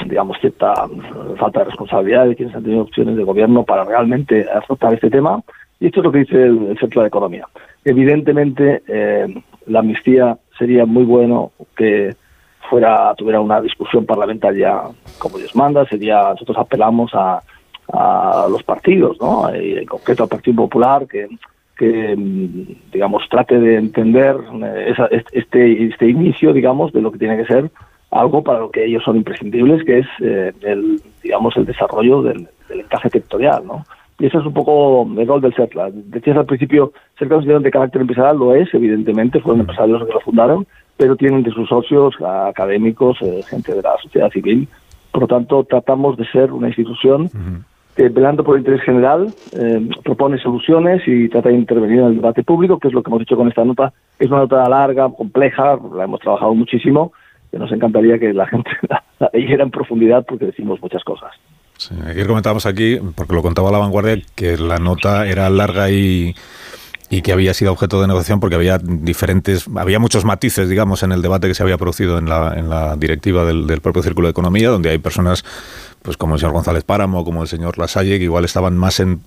digamos, 0.06 0.38
cierta 0.40 0.74
falta 1.38 1.60
de 1.60 1.66
responsabilidad 1.66 2.26
de 2.26 2.36
quienes 2.36 2.54
han 2.54 2.62
tenido 2.62 2.82
opciones 2.82 3.16
de 3.16 3.24
gobierno 3.24 3.64
para 3.64 3.84
realmente 3.84 4.46
afrontar 4.50 4.94
este 4.94 5.10
tema. 5.10 5.42
Y 5.80 5.86
esto 5.86 6.00
es 6.00 6.04
lo 6.04 6.12
que 6.12 6.20
dice 6.20 6.42
el, 6.42 6.76
Centro 6.78 7.02
de 7.02 7.08
Economía. 7.08 7.46
Evidentemente, 7.84 8.82
eh, 8.88 9.42
la 9.66 9.80
amnistía 9.80 10.38
sería 10.58 10.86
muy 10.86 11.04
bueno 11.04 11.52
que 11.76 12.14
fuera 12.68 13.14
tuviera 13.14 13.40
una 13.40 13.60
discusión 13.60 14.04
parlamentaria 14.06 14.80
como 15.18 15.38
Dios 15.38 15.54
manda. 15.54 15.86
Sería 15.86 16.30
nosotros 16.30 16.58
apelamos 16.58 17.12
a, 17.14 17.40
los 18.50 18.64
partidos, 18.64 19.16
¿no? 19.20 19.48
En 19.48 19.86
concreto 19.86 20.24
al 20.24 20.28
Partido 20.28 20.56
Popular 20.56 21.06
que 21.76 22.16
mm, 22.16 22.90
digamos 22.92 23.28
trate 23.28 23.58
de 23.58 23.76
entender 23.76 24.36
eh, 24.64 24.94
este 25.32 25.84
este 25.84 26.08
inicio 26.08 26.52
digamos 26.52 26.92
de 26.92 27.02
lo 27.02 27.12
que 27.12 27.18
tiene 27.18 27.36
que 27.36 27.44
ser 27.44 27.70
algo 28.10 28.42
para 28.42 28.60
lo 28.60 28.70
que 28.70 28.84
ellos 28.84 29.04
son 29.04 29.16
imprescindibles 29.16 29.84
que 29.84 29.98
es 29.98 30.06
eh, 30.20 30.52
el 30.62 31.00
digamos 31.22 31.56
el 31.56 31.66
desarrollo 31.66 32.22
del, 32.22 32.48
encaje 32.70 33.10
territorial 33.10 33.66
no 33.66 33.84
y 34.18 34.26
ese 34.26 34.38
es 34.38 34.46
un 34.46 34.54
poco 34.54 35.06
el 35.18 35.26
rol 35.26 35.40
del 35.40 35.54
CERCLA 35.54 35.90
decías 35.92 36.36
al 36.36 36.46
principio 36.46 36.92
CERCLA 37.18 37.56
es 37.56 37.62
de 37.62 37.70
carácter 37.70 38.00
empresarial 38.00 38.38
lo 38.38 38.54
es 38.54 38.72
evidentemente 38.72 39.40
fueron 39.40 39.60
empresarios 39.60 39.98
los 40.00 40.08
que 40.08 40.14
lo 40.14 40.20
fundaron 40.20 40.66
pero 40.96 41.16
tienen 41.16 41.42
de 41.42 41.50
sus 41.50 41.68
socios 41.68 42.14
académicos 42.22 43.18
eh, 43.22 43.42
gente 43.48 43.74
de 43.74 43.82
la 43.82 43.96
sociedad 44.02 44.30
civil 44.30 44.68
por 45.12 45.22
lo 45.22 45.28
tanto 45.28 45.64
tratamos 45.64 46.16
de 46.16 46.26
ser 46.26 46.52
una 46.52 46.68
institución 46.68 47.30
que 47.96 48.10
velando 48.10 48.44
por 48.44 48.56
el 48.56 48.60
interés 48.60 48.82
general, 48.82 49.32
eh, 49.52 49.88
propone 50.04 50.38
soluciones 50.38 51.02
y 51.06 51.30
trata 51.30 51.48
de 51.48 51.54
intervenir 51.54 52.00
en 52.00 52.06
el 52.06 52.16
debate 52.16 52.42
público, 52.44 52.78
que 52.78 52.88
es 52.88 52.94
lo 52.94 53.02
que 53.02 53.08
hemos 53.08 53.22
hecho 53.22 53.36
con 53.36 53.48
esta 53.48 53.64
nota. 53.64 53.94
Es 54.18 54.28
una 54.28 54.40
nota 54.40 54.68
larga, 54.68 55.08
compleja, 55.08 55.78
la 55.94 56.04
hemos 56.04 56.20
trabajado 56.20 56.54
muchísimo, 56.54 57.12
que 57.50 57.58
nos 57.58 57.72
encantaría 57.72 58.18
que 58.18 58.34
la 58.34 58.46
gente 58.46 58.70
la, 58.88 59.30
leyera 59.32 59.64
en 59.64 59.70
profundidad 59.70 60.26
porque 60.28 60.44
decimos 60.44 60.80
muchas 60.82 61.02
cosas. 61.04 61.32
Sí, 61.78 61.94
ayer 62.06 62.26
comentábamos 62.26 62.66
aquí, 62.66 62.98
porque 63.14 63.34
lo 63.34 63.42
contaba 63.42 63.70
la 63.70 63.78
vanguardia, 63.78 64.22
que 64.34 64.56
la 64.56 64.78
nota 64.78 65.26
era 65.26 65.50
larga 65.50 65.90
y, 65.90 66.34
y 67.08 67.22
que 67.22 67.32
había 67.32 67.54
sido 67.54 67.72
objeto 67.72 68.00
de 68.00 68.08
negociación 68.08 68.40
porque 68.40 68.56
había 68.56 68.78
diferentes, 68.78 69.66
había 69.76 69.98
muchos 69.98 70.24
matices, 70.24 70.68
digamos, 70.68 71.02
en 71.02 71.12
el 71.12 71.22
debate 71.22 71.46
que 71.48 71.54
se 71.54 71.62
había 71.62 71.78
producido 71.78 72.18
en 72.18 72.28
la, 72.28 72.54
en 72.56 72.68
la 72.68 72.96
directiva 72.96 73.44
del, 73.44 73.80
propio 73.80 74.02
Círculo 74.02 74.26
de 74.26 74.32
Economía, 74.32 74.70
donde 74.70 74.90
hay 74.90 74.98
personas 74.98 75.44
pues 76.02 76.16
como 76.16 76.34
el 76.34 76.40
señor 76.40 76.52
González 76.52 76.84
Páramo, 76.84 77.24
como 77.24 77.42
el 77.42 77.48
señor 77.48 77.78
Lasalle, 77.78 78.18
que 78.18 78.24
igual 78.24 78.44
estaban 78.44 78.76
más 78.76 79.00
en, 79.00 79.20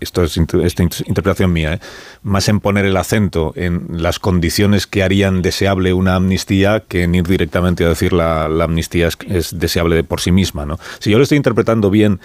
esto 0.00 0.24
es 0.24 0.36
esta 0.36 0.82
interpretación 0.82 1.52
mía, 1.52 1.74
¿eh? 1.74 1.80
más 2.24 2.48
en 2.48 2.58
poner 2.58 2.84
el 2.86 2.96
acento 2.96 3.52
en 3.54 3.86
las 3.90 4.18
condiciones 4.18 4.88
que 4.88 5.04
harían 5.04 5.42
deseable 5.42 5.92
una 5.92 6.16
amnistía 6.16 6.80
que 6.80 7.04
en 7.04 7.14
ir 7.14 7.24
directamente 7.24 7.84
a 7.84 7.88
decir 7.88 8.12
la, 8.12 8.48
la 8.48 8.64
amnistía 8.64 9.08
es, 9.28 9.58
deseable 9.58 10.02
por 10.02 10.20
sí 10.20 10.32
misma. 10.32 10.66
¿no? 10.66 10.78
Si 10.98 11.10
yo 11.10 11.18
lo 11.18 11.22
estoy 11.22 11.36
interpretando 11.36 11.88
bien, 11.88 12.18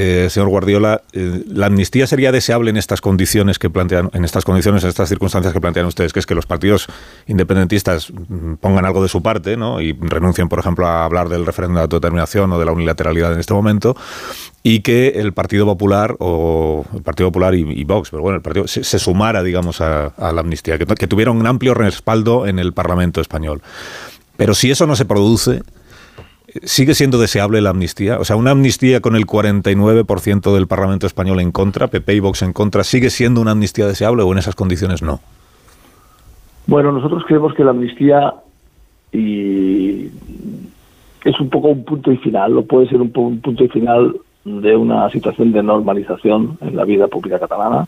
eh, 0.00 0.30
señor 0.30 0.48
Guardiola, 0.48 1.02
eh, 1.12 1.42
¿la 1.48 1.66
amnistía 1.66 2.06
sería 2.06 2.30
deseable 2.30 2.70
en 2.70 2.76
estas 2.76 3.00
condiciones 3.00 3.58
que 3.58 3.68
plantean, 3.68 4.10
en 4.12 4.24
estas 4.24 4.44
condiciones, 4.44 4.84
en 4.84 4.90
estas 4.90 5.08
circunstancias 5.08 5.52
que 5.52 5.60
plantean 5.60 5.86
ustedes, 5.86 6.12
que 6.12 6.20
es 6.20 6.26
que 6.26 6.36
los 6.36 6.46
partidos 6.46 6.86
independentistas 7.26 8.12
mm, 8.12 8.54
pongan 8.60 8.84
algo 8.84 9.02
de 9.02 9.08
su 9.08 9.24
parte, 9.24 9.56
¿no? 9.56 9.80
Y 9.80 9.94
renuncien, 9.94 10.48
por 10.48 10.60
ejemplo, 10.60 10.86
a 10.86 11.04
hablar 11.04 11.28
del 11.28 11.44
referéndum 11.44 11.78
de 11.78 11.82
autodeterminación 11.82 12.52
o 12.52 12.60
de 12.60 12.64
la 12.64 12.70
unilateralidad 12.70 13.32
en 13.32 13.40
este 13.40 13.54
momento, 13.54 13.96
y 14.62 14.82
que 14.82 15.08
el 15.16 15.32
Partido 15.32 15.66
Popular 15.66 16.14
o 16.20 16.84
el 16.94 17.02
Partido 17.02 17.30
Popular 17.30 17.56
y, 17.56 17.82
Vox, 17.82 18.10
pero 18.10 18.22
bueno, 18.22 18.36
el 18.36 18.42
partido 18.42 18.68
se, 18.68 18.98
sumara, 19.00 19.42
digamos, 19.42 19.80
a, 19.80 20.12
la 20.16 20.40
amnistía, 20.40 20.78
que, 20.78 20.86
que 20.86 21.08
tuviera 21.08 21.32
un 21.32 21.44
amplio 21.44 21.74
respaldo 21.74 22.46
en 22.46 22.60
el 22.60 22.72
Parlamento 22.72 23.20
español. 23.20 23.62
Pero 24.36 24.54
si 24.54 24.70
eso 24.70 24.86
no 24.86 24.94
se 24.94 25.06
produce, 25.06 25.62
¿Sigue 26.62 26.94
siendo 26.94 27.18
deseable 27.18 27.60
la 27.60 27.70
amnistía? 27.70 28.18
O 28.18 28.24
sea, 28.24 28.36
una 28.36 28.52
amnistía 28.52 29.00
con 29.00 29.16
el 29.16 29.26
49% 29.26 30.54
del 30.54 30.66
Parlamento 30.66 31.06
español 31.06 31.40
en 31.40 31.52
contra, 31.52 31.88
PP 31.88 32.14
y 32.14 32.20
Vox 32.20 32.42
en 32.42 32.52
contra, 32.52 32.84
¿sigue 32.84 33.10
siendo 33.10 33.40
una 33.40 33.52
amnistía 33.52 33.86
deseable 33.86 34.22
o 34.22 34.32
en 34.32 34.38
esas 34.38 34.54
condiciones 34.54 35.02
no? 35.02 35.20
Bueno, 36.66 36.92
nosotros 36.92 37.24
creemos 37.26 37.54
que 37.54 37.64
la 37.64 37.70
amnistía 37.70 38.34
es 39.12 40.10
un 41.40 41.50
poco 41.50 41.68
un 41.68 41.84
punto 41.84 42.12
y 42.12 42.16
final, 42.18 42.56
o 42.58 42.62
puede 42.62 42.88
ser 42.88 43.00
un, 43.00 43.10
punto 43.10 43.64
y 43.64 43.68
final 43.68 44.14
de 44.44 44.76
una 44.76 45.10
situación 45.10 45.52
de 45.52 45.62
normalización 45.62 46.58
en 46.60 46.76
la 46.76 46.84
vida 46.84 47.06
pública 47.08 47.38
catalana. 47.38 47.86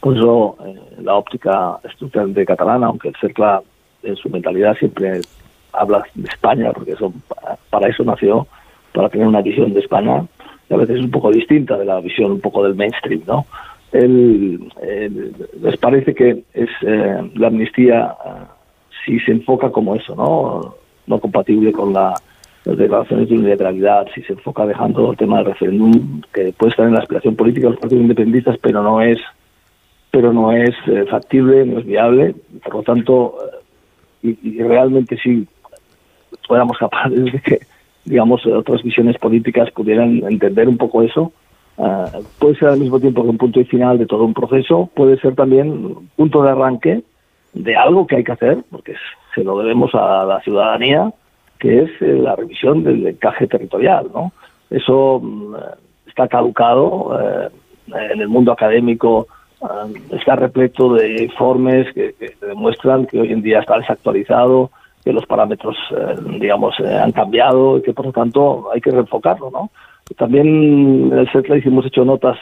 Por 0.00 0.16
eso 0.16 0.56
eh, 0.66 0.74
la 1.02 1.14
óptica 1.14 1.78
estructuralmente 1.84 2.44
catalana, 2.44 2.86
aunque 2.86 3.08
el 3.08 3.16
CERCLA 3.20 3.62
en 4.02 4.16
su 4.16 4.28
mentalidad 4.30 4.76
siempre 4.76 5.20
habla 5.72 6.04
de 6.14 6.28
España, 6.28 6.72
porque 6.72 6.92
eso 6.92 7.12
para 7.70 7.88
eso 7.88 8.04
nació, 8.04 8.46
para 8.92 9.08
tener 9.08 9.26
una 9.26 9.42
visión 9.42 9.72
de 9.72 9.80
España, 9.80 10.24
y 10.68 10.74
a 10.74 10.76
veces 10.76 10.96
es 10.96 11.04
un 11.04 11.10
poco 11.10 11.30
distinta 11.30 11.76
de 11.76 11.84
la 11.84 12.00
visión 12.00 12.32
un 12.32 12.40
poco 12.40 12.64
del 12.64 12.74
mainstream, 12.74 13.22
¿no? 13.26 13.46
les 13.92 15.76
parece 15.78 16.14
que 16.14 16.44
es 16.54 16.70
eh, 16.80 17.30
la 17.34 17.48
amnistía 17.48 18.16
eh, 18.24 18.30
si 19.04 19.20
se 19.20 19.32
enfoca 19.32 19.70
como 19.70 19.94
eso, 19.94 20.14
¿no? 20.16 20.76
No 21.06 21.20
compatible 21.20 21.72
con 21.72 21.92
la, 21.92 22.14
las 22.64 22.78
declaraciones 22.78 23.28
de 23.28 23.34
unilateralidad, 23.34 24.06
si 24.14 24.22
se 24.22 24.32
enfoca 24.32 24.64
dejando 24.64 25.10
el 25.10 25.16
tema 25.18 25.38
del 25.38 25.46
referéndum, 25.46 26.22
que 26.32 26.54
puede 26.56 26.70
estar 26.70 26.86
en 26.86 26.94
la 26.94 27.00
aspiración 27.00 27.36
política 27.36 27.66
de 27.66 27.72
los 27.72 27.80
partidos 27.80 28.02
independentistas, 28.02 28.56
pero 28.62 28.82
no 28.82 29.00
es 29.02 29.18
pero 30.10 30.32
no 30.32 30.52
es 30.52 30.74
eh, 30.86 31.04
factible, 31.10 31.64
no 31.64 31.78
es 31.78 31.86
viable, 31.86 32.34
por 32.62 32.74
lo 32.76 32.82
tanto, 32.82 33.34
y 34.22 34.62
realmente 34.62 35.16
sí 35.22 35.48
fuéramos 36.46 36.78
capaces 36.78 37.32
de 37.32 37.40
que, 37.40 37.58
digamos, 38.04 38.44
otras 38.46 38.82
visiones 38.82 39.18
políticas 39.18 39.70
pudieran 39.70 40.22
entender 40.24 40.68
un 40.68 40.76
poco 40.76 41.02
eso. 41.02 41.32
Ah, 41.78 42.10
puede 42.38 42.56
ser 42.56 42.68
al 42.68 42.78
mismo 42.78 43.00
tiempo 43.00 43.22
que 43.22 43.28
un 43.28 43.38
punto 43.38 43.60
y 43.60 43.64
final 43.64 43.98
de 43.98 44.06
todo 44.06 44.24
un 44.24 44.34
proceso, 44.34 44.90
puede 44.94 45.18
ser 45.18 45.34
también 45.34 45.70
un 45.70 46.08
punto 46.16 46.42
de 46.42 46.50
arranque 46.50 47.02
de 47.54 47.76
algo 47.76 48.06
que 48.06 48.16
hay 48.16 48.24
que 48.24 48.32
hacer, 48.32 48.58
porque 48.70 48.94
se 49.34 49.44
lo 49.44 49.58
debemos 49.58 49.94
a 49.94 50.24
la 50.24 50.40
ciudadanía, 50.40 51.12
que 51.58 51.82
es 51.82 51.90
eh, 52.00 52.18
la 52.18 52.34
revisión 52.34 52.82
del 52.82 53.06
encaje 53.06 53.46
territorial. 53.46 54.08
¿no? 54.12 54.32
Eso 54.70 55.20
mm, 55.22 55.54
está 56.08 56.28
caducado 56.28 57.18
eh, 57.20 57.48
en 58.12 58.20
el 58.20 58.28
mundo 58.28 58.52
académico. 58.52 59.26
Ah, 59.62 59.86
está 60.10 60.36
repleto 60.36 60.94
de 60.94 61.22
informes 61.24 61.92
que 61.94 62.14
demuestran 62.40 63.06
que 63.06 63.20
hoy 63.20 63.32
en 63.32 63.42
día 63.42 63.60
está 63.60 63.78
desactualizado, 63.78 64.70
que 65.04 65.12
los 65.12 65.26
parámetros, 65.26 65.76
eh, 65.90 66.16
digamos, 66.38 66.78
eh, 66.80 66.94
han 66.94 67.12
cambiado 67.12 67.78
y 67.78 67.82
que 67.82 67.92
por 67.92 68.06
lo 68.06 68.12
tanto 68.12 68.70
hay 68.72 68.80
que 68.80 68.90
reenfocarlo, 68.90 69.50
¿no? 69.50 69.70
También 70.16 71.10
en 71.12 71.18
el 71.18 71.30
CETLA 71.30 71.56
hicimos 71.56 71.86
hecho 71.86 72.04
notas 72.04 72.38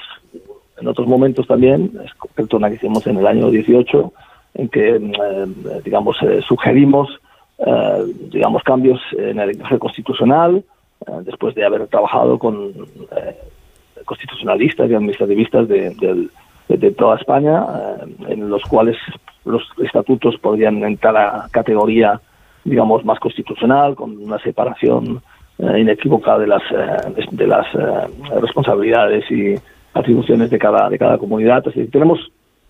en 0.81 0.89
otros 0.89 1.07
momentos 1.07 1.47
también, 1.47 1.93
concreto 2.19 2.57
una 2.57 2.69
que 2.69 2.77
hicimos 2.77 3.07
en 3.07 3.19
el 3.19 3.27
año 3.27 3.51
18, 3.51 4.13
en 4.55 4.69
que, 4.69 4.97
eh, 4.97 5.81
digamos, 5.85 6.17
sugerimos, 6.47 7.09
digamos, 8.31 8.63
cambios 8.63 8.99
en 9.13 9.39
el 9.39 9.51
encaje 9.51 9.79
constitucional, 9.79 10.65
después 11.21 11.55
de 11.55 11.67
haber 11.67 11.87
trabajado 11.89 12.39
con 12.39 12.73
constitucionalistas 14.07 14.91
y 14.91 14.95
administrativistas 14.95 15.69
de, 15.69 15.95
de 16.69 16.91
toda 16.93 17.17
España, 17.17 17.63
en 18.27 18.49
los 18.49 18.63
cuales 18.63 18.97
los 19.45 19.63
estatutos 19.85 20.39
podrían 20.39 20.83
entrar 20.83 21.17
a 21.19 21.49
categoría 21.51 22.19
digamos, 22.65 23.05
más 23.05 23.19
constitucional, 23.19 23.95
con 23.95 24.17
una 24.19 24.39
separación 24.39 25.23
eh, 25.59 25.81
inequívoca 25.81 26.39
de 26.39 26.47
las, 26.47 26.63
eh, 26.71 27.27
de 27.33 27.47
las 27.47 27.67
eh, 27.75 28.39
responsabilidades 28.41 29.31
y 29.31 29.55
atribuciones 29.93 30.49
de 30.49 30.59
cada, 30.59 30.89
de 30.89 30.99
cada 30.99 31.19
comunidad. 31.19 31.63
tenemos 31.93 32.19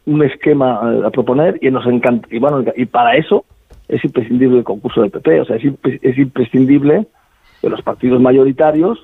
un 0.06 0.22
esquema 0.24 0.80
a 1.04 1.10
proponer 1.10 1.58
y 1.60 1.70
nos 1.70 1.86
encanta, 1.86 2.26
y 2.30 2.38
bueno, 2.38 2.64
y 2.74 2.86
para 2.86 3.14
eso 3.14 3.44
es 3.86 4.04
imprescindible 4.04 4.58
el 4.58 4.64
concurso 4.64 5.02
del 5.02 5.10
PP, 5.10 5.40
o 5.40 5.44
sea, 5.44 5.56
es, 5.56 5.64
es 6.02 6.18
imprescindible 6.18 7.06
que 7.60 7.68
los 7.68 7.82
partidos 7.82 8.20
mayoritarios 8.20 8.98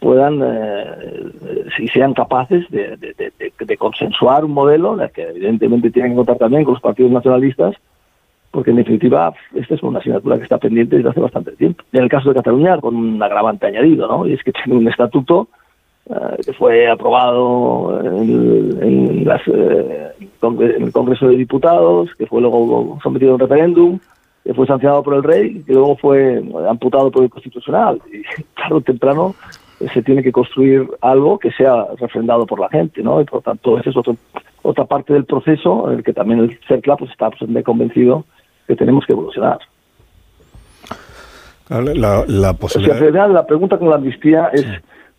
puedan, 0.00 0.40
si 1.76 1.86
sean 1.88 2.14
capaces 2.14 2.64
de, 2.70 2.96
de, 2.96 3.76
consensuar 3.76 4.44
un 4.44 4.52
modelo, 4.52 4.98
que 5.12 5.22
evidentemente 5.22 5.90
tienen 5.90 6.12
que 6.12 6.16
contar 6.16 6.38
también 6.38 6.64
con 6.64 6.74
los 6.74 6.82
partidos 6.82 7.12
nacionalistas, 7.12 7.76
porque 8.54 8.70
en 8.70 8.76
definitiva 8.76 9.34
esta 9.52 9.74
es 9.74 9.82
una 9.82 9.98
asignatura 9.98 10.36
que 10.36 10.44
está 10.44 10.58
pendiente 10.58 10.96
desde 10.96 11.10
hace 11.10 11.20
bastante 11.20 11.50
tiempo. 11.52 11.82
En 11.92 12.04
el 12.04 12.08
caso 12.08 12.28
de 12.28 12.36
Cataluña, 12.36 12.78
con 12.78 12.94
un 12.94 13.20
agravante 13.20 13.66
añadido, 13.66 14.06
¿no? 14.06 14.26
Y 14.28 14.34
es 14.34 14.44
que 14.44 14.52
tiene 14.52 14.78
un 14.78 14.86
estatuto 14.86 15.48
eh, 16.08 16.36
que 16.46 16.52
fue 16.52 16.88
aprobado 16.88 18.00
en, 18.00 19.24
las, 19.24 19.42
eh, 19.48 20.12
en, 20.20 20.82
el 20.84 20.92
Congreso 20.92 21.26
de 21.26 21.36
Diputados, 21.36 22.10
que 22.16 22.26
fue 22.26 22.40
luego 22.40 22.96
sometido 23.02 23.32
a 23.32 23.34
un 23.34 23.40
referéndum, 23.40 23.98
que 24.44 24.54
fue 24.54 24.68
sancionado 24.68 25.02
por 25.02 25.14
el 25.14 25.24
rey, 25.24 25.60
que 25.66 25.72
luego 25.72 25.96
fue 25.96 26.40
amputado 26.68 27.10
por 27.10 27.24
el 27.24 27.30
Constitucional. 27.30 28.00
Y 28.12 28.22
tarde 28.54 28.76
o 28.76 28.80
temprano 28.82 29.34
eh, 29.80 29.88
se 29.92 30.00
tiene 30.02 30.22
que 30.22 30.30
construir 30.30 30.88
algo 31.00 31.40
que 31.40 31.50
sea 31.50 31.88
refrendado 31.98 32.46
por 32.46 32.60
la 32.60 32.68
gente, 32.68 33.02
¿no? 33.02 33.20
Y 33.20 33.24
por 33.24 33.38
lo 33.38 33.42
tanto, 33.42 33.80
esa 33.80 33.90
es 33.90 33.96
otra 34.62 34.84
parte 34.84 35.12
del 35.12 35.24
proceso 35.24 35.90
en 35.90 35.98
el 35.98 36.04
que 36.04 36.12
también 36.12 36.38
el 36.38 36.58
CERCLA 36.68 36.96
pues, 36.96 37.10
está 37.10 37.26
absolutamente 37.26 37.64
convencido 37.64 38.24
que 38.66 38.76
tenemos 38.76 39.04
que 39.06 39.12
evolucionar. 39.12 39.58
La, 41.68 42.24
la 42.26 42.52
posibilidad... 42.54 43.30
O 43.30 43.32
la 43.32 43.46
pregunta 43.46 43.78
con 43.78 43.88
la 43.88 43.96
amnistía 43.96 44.50
es 44.52 44.66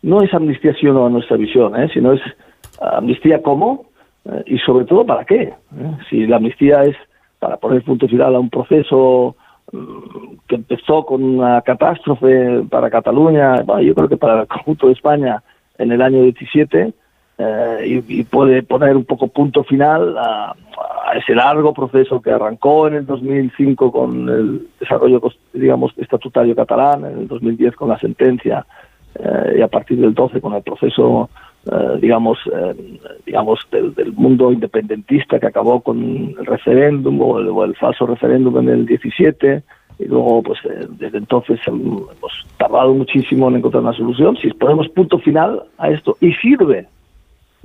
no 0.05 0.21
es 0.21 0.31
amnistía 0.35 0.75
sí 0.79 0.87
o 0.87 0.93
no 0.93 1.07
a 1.07 1.09
nuestra 1.09 1.35
visión, 1.35 1.75
¿eh? 1.81 1.89
sino 1.91 2.13
es 2.13 2.21
amnistía 2.79 3.41
cómo 3.41 3.87
eh, 4.25 4.43
y 4.45 4.59
sobre 4.59 4.85
todo 4.85 5.03
para 5.03 5.25
qué. 5.25 5.41
¿eh? 5.41 5.55
Si 6.09 6.27
la 6.27 6.37
amnistía 6.37 6.83
es 6.83 6.95
para 7.39 7.57
poner 7.57 7.83
punto 7.83 8.07
final 8.07 8.35
a 8.35 8.39
un 8.39 8.51
proceso 8.51 9.35
mm, 9.71 10.35
que 10.47 10.55
empezó 10.55 11.07
con 11.07 11.23
una 11.23 11.61
catástrofe 11.63 12.63
para 12.69 12.91
Cataluña, 12.91 13.63
yo 13.81 13.95
creo 13.95 14.07
que 14.07 14.17
para 14.17 14.41
el 14.41 14.47
conjunto 14.47 14.87
de 14.87 14.93
España 14.93 15.41
en 15.79 15.91
el 15.91 16.01
año 16.03 16.21
17, 16.21 16.93
eh, 17.37 18.01
y, 18.07 18.23
puede 18.23 18.63
poner 18.63 18.95
un 18.95 19.03
poco 19.03 19.27
punto 19.27 19.63
final 19.65 20.17
a, 20.17 20.55
ese 21.15 21.35
largo 21.35 21.73
proceso 21.73 22.21
que 22.21 22.31
arrancó 22.31 22.87
en 22.87 22.95
el 22.95 23.05
2005 23.05 23.91
con 23.91 24.29
el 24.29 24.67
desarrollo, 24.79 25.21
digamos, 25.53 25.93
estatutario 25.97 26.55
catalán, 26.55 27.05
en 27.05 27.19
el 27.19 27.27
2010 27.27 27.75
con 27.75 27.89
la 27.89 27.99
sentencia 27.99 28.65
eh, 29.15 29.55
y 29.57 29.61
a 29.61 29.67
partir 29.67 29.99
del 29.99 30.13
12 30.13 30.41
con 30.41 30.53
el 30.53 30.63
proceso, 30.63 31.29
eh, 31.71 31.97
digamos, 32.01 32.39
digamos 33.25 33.67
del, 33.71 34.13
mundo 34.13 34.51
independentista 34.51 35.39
que 35.39 35.47
acabó 35.47 35.81
con 35.81 36.35
el 36.39 36.45
referéndum 36.45 37.21
o 37.21 37.63
el, 37.63 37.75
falso 37.75 38.07
referéndum 38.07 38.57
en 38.59 38.69
el 38.69 38.85
17 38.85 39.63
y 39.99 40.05
luego 40.05 40.43
pues 40.43 40.59
desde 40.89 41.17
entonces 41.17 41.59
hemos 41.67 42.45
tardado 42.57 42.93
muchísimo 42.93 43.49
en 43.49 43.57
encontrar 43.57 43.83
una 43.83 43.93
solución. 43.93 44.37
Si 44.37 44.49
ponemos 44.49 44.89
punto 44.89 45.19
final 45.19 45.63
a 45.77 45.89
esto 45.89 46.17
y 46.19 46.33
sirve 46.33 46.87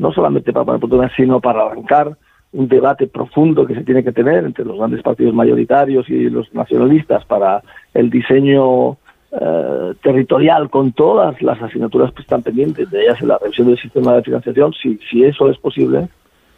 no 0.00 0.12
solamente 0.12 0.52
para 0.52 0.64
poner 0.64 0.80
punto 0.80 1.00
sino 1.16 1.40
para 1.40 1.66
arrancar 1.66 2.16
un 2.52 2.66
debate 2.66 3.06
profundo 3.06 3.66
que 3.66 3.74
se 3.74 3.84
tiene 3.84 4.02
que 4.02 4.12
tener 4.12 4.44
entre 4.44 4.64
los 4.64 4.76
grandes 4.76 5.02
partidos 5.02 5.34
mayoritarios 5.34 6.08
y 6.08 6.28
los 6.28 6.52
nacionalistas 6.52 7.24
para 7.26 7.62
el 7.94 8.10
diseño 8.10 8.96
eh, 9.32 9.94
territorial 10.02 10.68
con 10.68 10.92
todas 10.92 11.40
las 11.42 11.62
asignaturas 11.62 12.12
que 12.12 12.22
están 12.22 12.42
pendientes 12.42 12.90
de 12.90 13.02
ellas 13.02 13.20
en 13.20 13.28
la 13.28 13.38
revisión 13.38 13.68
del 13.68 13.78
sistema 13.78 14.14
de 14.14 14.22
financiación, 14.22 14.72
si, 14.72 14.98
si 15.08 15.22
eso 15.22 15.48
es 15.48 15.58
posible, 15.58 16.08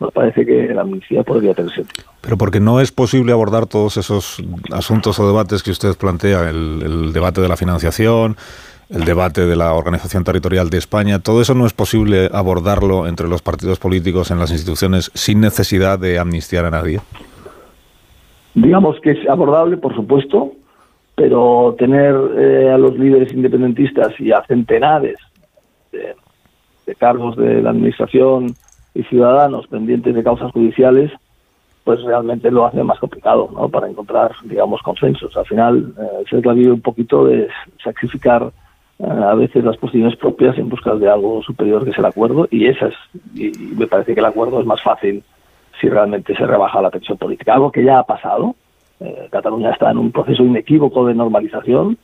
nos 0.00 0.12
parece 0.12 0.46
que 0.46 0.72
la 0.72 0.80
amnistía 0.80 1.22
podría 1.22 1.52
tener 1.52 1.72
sentido. 1.74 2.08
Pero 2.22 2.38
porque 2.38 2.60
no 2.60 2.80
es 2.80 2.90
posible 2.90 3.32
abordar 3.32 3.66
todos 3.66 3.98
esos 3.98 4.42
asuntos 4.72 5.18
o 5.18 5.26
debates 5.26 5.62
que 5.62 5.72
usted 5.72 5.94
plantea, 5.98 6.48
el 6.48 7.12
debate 7.12 7.42
de 7.42 7.48
la 7.48 7.58
financiación, 7.58 8.36
el 8.92 9.04
debate 9.04 9.46
de 9.46 9.56
la 9.56 9.72
organización 9.72 10.22
territorial 10.22 10.68
de 10.68 10.78
España, 10.78 11.18
todo 11.18 11.40
eso 11.40 11.54
no 11.54 11.66
es 11.66 11.72
posible 11.72 12.28
abordarlo 12.32 13.06
entre 13.06 13.28
los 13.28 13.42
partidos 13.42 13.78
políticos 13.78 14.30
en 14.30 14.38
las 14.38 14.50
instituciones 14.50 15.10
sin 15.14 15.40
necesidad 15.40 15.98
de 15.98 16.18
amnistiar 16.18 16.66
a 16.66 16.70
nadie. 16.70 17.00
Digamos 18.54 19.00
que 19.00 19.12
es 19.12 19.28
abordable, 19.28 19.78
por 19.78 19.94
supuesto, 19.94 20.52
pero 21.14 21.74
tener 21.78 22.14
eh, 22.36 22.70
a 22.70 22.76
los 22.76 22.98
líderes 22.98 23.32
independentistas 23.32 24.12
y 24.20 24.30
a 24.30 24.44
centenares 24.46 25.16
de 25.90 26.94
cargos 26.94 27.36
de 27.36 27.62
la 27.62 27.70
administración 27.70 28.54
y 28.94 29.02
ciudadanos 29.04 29.66
pendientes 29.68 30.14
de 30.14 30.22
causas 30.22 30.52
judiciales, 30.52 31.10
pues 31.84 32.02
realmente 32.02 32.50
lo 32.50 32.66
hace 32.66 32.82
más 32.82 32.98
complicado, 32.98 33.48
¿no? 33.52 33.68
Para 33.68 33.88
encontrar, 33.88 34.32
digamos, 34.44 34.80
consensos. 34.82 35.36
Al 35.36 35.46
final, 35.46 35.94
eh, 35.98 36.24
se 36.28 36.36
vive 36.36 36.72
un 36.72 36.80
poquito 36.80 37.24
de 37.26 37.48
sacrificar 37.82 38.52
a 39.02 39.34
veces 39.34 39.64
las 39.64 39.76
posiciones 39.76 40.16
propias 40.16 40.56
en 40.58 40.68
busca 40.68 40.94
de 40.94 41.08
algo 41.08 41.42
superior 41.42 41.84
que 41.84 41.90
es 41.90 41.98
el 41.98 42.04
acuerdo 42.04 42.46
y 42.50 42.66
esas 42.66 42.94
y, 43.34 43.50
me 43.76 43.86
parece 43.86 44.14
que 44.14 44.20
el 44.20 44.26
acuerdo 44.26 44.60
es 44.60 44.66
más 44.66 44.80
fácil 44.80 45.22
si 45.80 45.88
realmente 45.88 46.36
se 46.36 46.46
rebaja 46.46 46.80
la 46.80 46.90
tensión 46.90 47.18
política 47.18 47.54
algo 47.54 47.72
que 47.72 47.84
ya 47.84 47.98
ha 47.98 48.04
pasado 48.04 48.54
eh, 49.00 49.28
Cataluña 49.30 49.72
está 49.72 49.90
en 49.90 49.98
un 49.98 50.12
proceso 50.12 50.44
inequívoco 50.44 51.06
de 51.06 51.14
normalización 51.14 51.98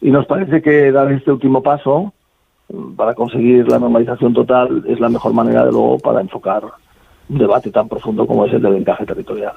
y 0.00 0.10
nos 0.10 0.26
parece 0.26 0.60
que 0.60 0.90
dar 0.90 1.12
este 1.12 1.30
último 1.30 1.62
paso 1.62 2.12
mm, 2.68 2.94
para 2.94 3.14
conseguir 3.14 3.68
la 3.68 3.78
normalización 3.78 4.34
total 4.34 4.82
es 4.88 4.98
la 4.98 5.08
mejor 5.08 5.32
manera 5.32 5.64
de 5.64 5.70
luego 5.70 5.98
para 5.98 6.20
enfocar 6.20 6.64
un 7.28 7.38
debate 7.38 7.70
tan 7.70 7.88
profundo 7.88 8.26
como 8.26 8.44
es 8.46 8.52
el 8.52 8.62
del 8.62 8.76
encaje 8.76 9.06
territorial. 9.06 9.52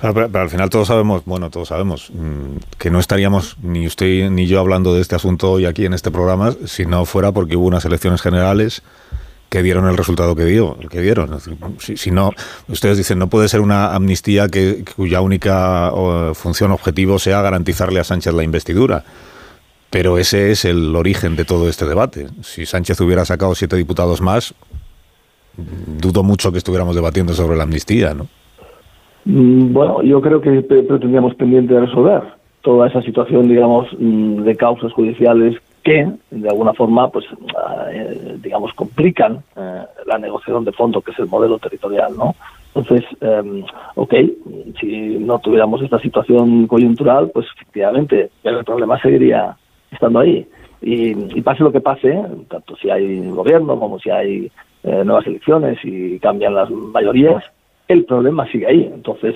Pero, 0.00 0.40
al 0.40 0.50
final 0.50 0.70
todos 0.70 0.88
sabemos, 0.88 1.22
bueno, 1.24 1.50
todos 1.50 1.68
sabemos 1.68 2.10
mm, 2.12 2.56
que 2.78 2.90
no 2.90 2.98
estaríamos 3.00 3.56
ni 3.62 3.86
usted 3.86 4.30
ni 4.30 4.46
yo 4.46 4.60
hablando 4.60 4.94
de 4.94 5.00
este 5.00 5.14
asunto 5.14 5.50
hoy 5.50 5.66
aquí 5.66 5.84
en 5.86 5.94
este 5.94 6.10
programa 6.10 6.54
si 6.66 6.86
no 6.86 7.04
fuera 7.04 7.32
porque 7.32 7.56
hubo 7.56 7.66
unas 7.66 7.84
elecciones 7.84 8.22
generales 8.22 8.82
que 9.50 9.62
dieron 9.64 9.88
el 9.88 9.96
resultado 9.96 10.36
que 10.36 10.44
dio, 10.44 10.78
que 10.88 11.00
dieron. 11.00 11.38
Si, 11.80 12.10
no, 12.12 12.30
ustedes 12.68 12.96
dicen, 12.96 13.18
no 13.18 13.28
puede 13.28 13.48
ser 13.48 13.60
una 13.60 13.94
amnistía 13.94 14.46
cuya 14.94 15.20
única 15.20 15.92
función 16.34 16.70
objetivo 16.70 17.18
sea 17.18 17.42
garantizarle 17.42 17.98
a 17.98 18.04
Sánchez 18.04 18.32
la 18.32 18.44
investidura. 18.44 19.04
Pero 19.90 20.18
ese 20.18 20.52
es 20.52 20.64
el 20.64 20.94
origen 20.94 21.34
de 21.34 21.44
todo 21.44 21.68
este 21.68 21.84
debate. 21.84 22.28
Si 22.44 22.64
Sánchez 22.64 23.00
hubiera 23.00 23.24
sacado 23.24 23.56
siete 23.56 23.74
diputados 23.74 24.20
más, 24.20 24.54
dudo 25.56 26.22
mucho 26.22 26.52
que 26.52 26.58
estuviéramos 26.58 26.94
debatiendo 26.94 27.34
sobre 27.34 27.56
la 27.56 27.64
amnistía, 27.64 28.14
¿no? 28.14 28.28
Mm, 29.24 29.72
bueno, 29.72 30.02
yo 30.02 30.20
creo 30.20 30.40
que 30.40 30.62
pretendíamos 30.62 31.34
pendiente 31.34 31.74
de 31.74 31.80
resolver 31.80 32.22
toda 32.62 32.88
esa 32.88 33.02
situación, 33.02 33.48
digamos, 33.48 33.88
mm, 33.98 34.42
de 34.42 34.56
causas 34.56 34.92
judiciales 34.92 35.56
que, 35.82 36.10
de 36.30 36.48
alguna 36.48 36.74
forma, 36.74 37.08
pues, 37.10 37.24
eh, 37.92 38.36
digamos, 38.42 38.72
complican 38.74 39.42
eh, 39.56 39.82
la 40.06 40.18
negociación 40.18 40.64
de 40.64 40.72
fondo, 40.72 41.00
que 41.00 41.12
es 41.12 41.18
el 41.18 41.26
modelo 41.26 41.58
territorial, 41.58 42.12
¿no? 42.16 42.34
Entonces, 42.74 43.04
eh, 43.20 43.64
ok, 43.94 44.14
si 44.78 45.18
no 45.18 45.38
tuviéramos 45.38 45.82
esta 45.82 45.98
situación 45.98 46.66
coyuntural, 46.66 47.30
pues 47.32 47.46
efectivamente 47.56 48.30
el 48.44 48.64
problema 48.64 49.00
seguiría 49.00 49.56
estando 49.90 50.20
ahí. 50.20 50.46
Y, 50.82 51.10
y 51.36 51.40
pase 51.42 51.62
lo 51.62 51.72
que 51.72 51.80
pase, 51.80 52.22
tanto 52.48 52.76
si 52.76 52.88
hay 52.90 53.28
gobierno 53.28 53.78
como 53.78 53.98
si 53.98 54.10
hay 54.10 54.50
nuevas 54.82 55.26
elecciones 55.26 55.78
y 55.84 56.18
cambian 56.20 56.54
las 56.54 56.70
mayorías, 56.70 57.44
el 57.92 58.04
problema 58.04 58.46
sigue 58.50 58.66
ahí. 58.66 58.90
Entonces, 58.92 59.34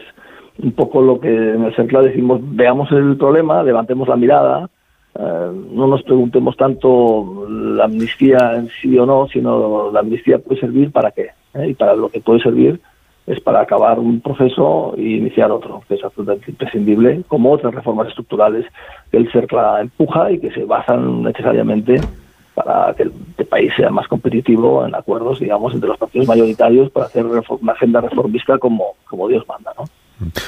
un 0.63 0.73
poco 0.73 1.03
lo 1.03 1.19
que 1.19 1.29
en 1.29 1.65
el 1.65 1.75
CERCLA 1.75 2.03
decimos, 2.03 2.41
veamos 2.43 2.91
el 2.93 3.17
problema, 3.17 3.63
levantemos 3.63 4.09
la 4.09 4.17
mirada, 4.17 4.71
eh, 5.19 5.51
no 5.73 5.87
nos 5.87 6.03
preguntemos 6.03 6.57
tanto 6.57 7.47
la 7.49 7.85
amnistía 7.85 8.55
en 8.57 8.69
sí 8.81 8.97
o 8.99 9.07
no, 9.07 9.27
sino 9.29 9.91
la 9.91 10.01
amnistía 10.01 10.39
puede 10.39 10.61
servir 10.61 10.93
para 10.93 11.11
qué. 11.11 11.31
¿Eh? 11.55 11.69
Y 11.71 11.75
para 11.75 11.95
lo 11.95 12.09
que 12.09 12.21
puede 12.21 12.41
servir 12.41 12.81
es 13.27 13.41
para 13.41 13.61
acabar 13.61 13.99
un 13.99 14.21
proceso 14.21 14.95
y 14.97 15.17
iniciar 15.17 15.51
otro, 15.51 15.83
que 15.89 15.95
es 15.95 16.05
absolutamente 16.05 16.51
imprescindible, 16.51 17.23
como 17.27 17.53
otras 17.53 17.75
reformas 17.75 18.09
estructurales 18.09 18.67
que 19.11 19.17
el 19.17 19.31
CERCLA 19.33 19.81
empuja 19.81 20.31
y 20.31 20.39
que 20.39 20.51
se 20.51 20.65
basan 20.65 21.23
necesariamente 21.23 22.01
para 22.55 22.95
que 22.95 23.05
el, 23.05 23.13
país 23.47 23.73
sea 23.77 23.91
más 23.91 24.09
competitivo 24.09 24.87
en 24.87 24.95
acuerdos, 24.95 25.39
digamos, 25.39 25.75
entre 25.75 25.89
los 25.89 25.99
partidos 25.99 26.27
mayoritarios 26.27 26.91
para 26.91 27.07
hacer 27.07 27.25
una 27.27 27.73
agenda 27.73 28.01
reformista 28.01 28.59
como, 28.59 28.95
como 29.09 29.29
Dios 29.29 29.45
manda, 29.47 29.73
¿no? 29.79 29.85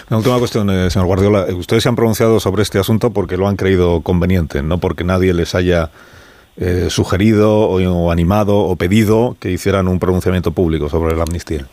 La 0.09 0.17
última 0.17 0.39
cuestión, 0.39 0.71
eh, 0.71 0.91
señor 0.91 1.07
Guardiola. 1.07 1.47
Ustedes 1.57 1.83
se 1.83 1.89
han 1.89 1.97
pronunciado 1.97 2.41
sobre 2.41 2.63
este 2.63 2.79
asunto 2.79 3.11
porque 3.11 3.37
lo 3.37 3.49
han 3.49 3.57
creído 3.57 4.01
conveniente, 4.01 4.63
no 4.63 4.79
porque 4.79 5.05
nadie 5.05 5.35
les 5.35 5.55
haya 5.55 5.91
eh, 6.57 6.87
sugerido 6.89 7.69
o, 7.69 8.11
animado 8.11 8.59
o 8.59 8.77
pedido 8.77 9.37
que 9.41 9.51
hicieran 9.51 9.89
un 9.89 9.99
pronunciamiento 9.99 10.53
público 10.53 10.89
sobre 10.89 11.17
la 11.17 11.25
amnistía. 11.25 11.67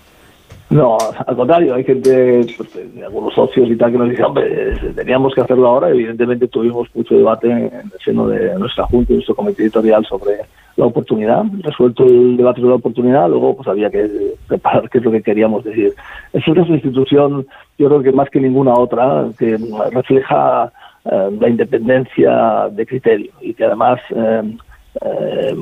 No, 0.73 0.97
al 1.27 1.35
contrario, 1.35 1.75
hay 1.75 1.83
gente, 1.83 2.47
pues, 2.57 2.69
algunos 3.05 3.35
socios 3.35 3.69
y 3.69 3.75
tal, 3.75 3.91
que 3.91 3.97
nos 3.99 4.09
dicen, 4.09 4.25
hombre, 4.25 4.75
teníamos 4.95 5.35
que 5.35 5.41
hacerlo 5.41 5.67
ahora. 5.67 5.89
Evidentemente 5.89 6.47
tuvimos 6.47 6.87
mucho 6.95 7.13
debate 7.13 7.51
en 7.51 7.71
el 7.73 7.99
seno 8.03 8.27
de 8.27 8.57
nuestra 8.57 8.85
Junta 8.85 9.13
y 9.13 9.17
nuestro 9.17 9.35
comité 9.35 9.61
editorial 9.61 10.03
sobre 10.03 10.39
la 10.75 10.85
oportunidad. 10.85 11.43
Resuelto 11.61 12.05
el 12.05 12.37
debate 12.37 12.61
sobre 12.61 12.71
la 12.71 12.77
oportunidad, 12.77 13.29
luego 13.29 13.55
pues 13.55 13.67
había 13.67 13.91
que 13.91 14.33
preparar 14.47 14.89
qué 14.89 14.97
es 14.97 15.03
lo 15.03 15.11
que 15.11 15.21
queríamos 15.21 15.63
decir. 15.63 15.93
Es 16.33 16.47
una 16.47 16.65
institución, 16.65 17.45
yo 17.77 17.87
creo 17.89 18.01
que 18.01 18.11
más 18.11 18.31
que 18.31 18.39
ninguna 18.39 18.73
otra, 18.73 19.27
que 19.37 19.59
refleja 19.91 20.73
eh, 21.05 21.29
la 21.39 21.49
independencia 21.49 22.67
de 22.71 22.83
criterio 22.87 23.31
y 23.41 23.53
que 23.53 23.65
además 23.65 23.99
eh, 24.09 24.57
eh, 25.01 25.55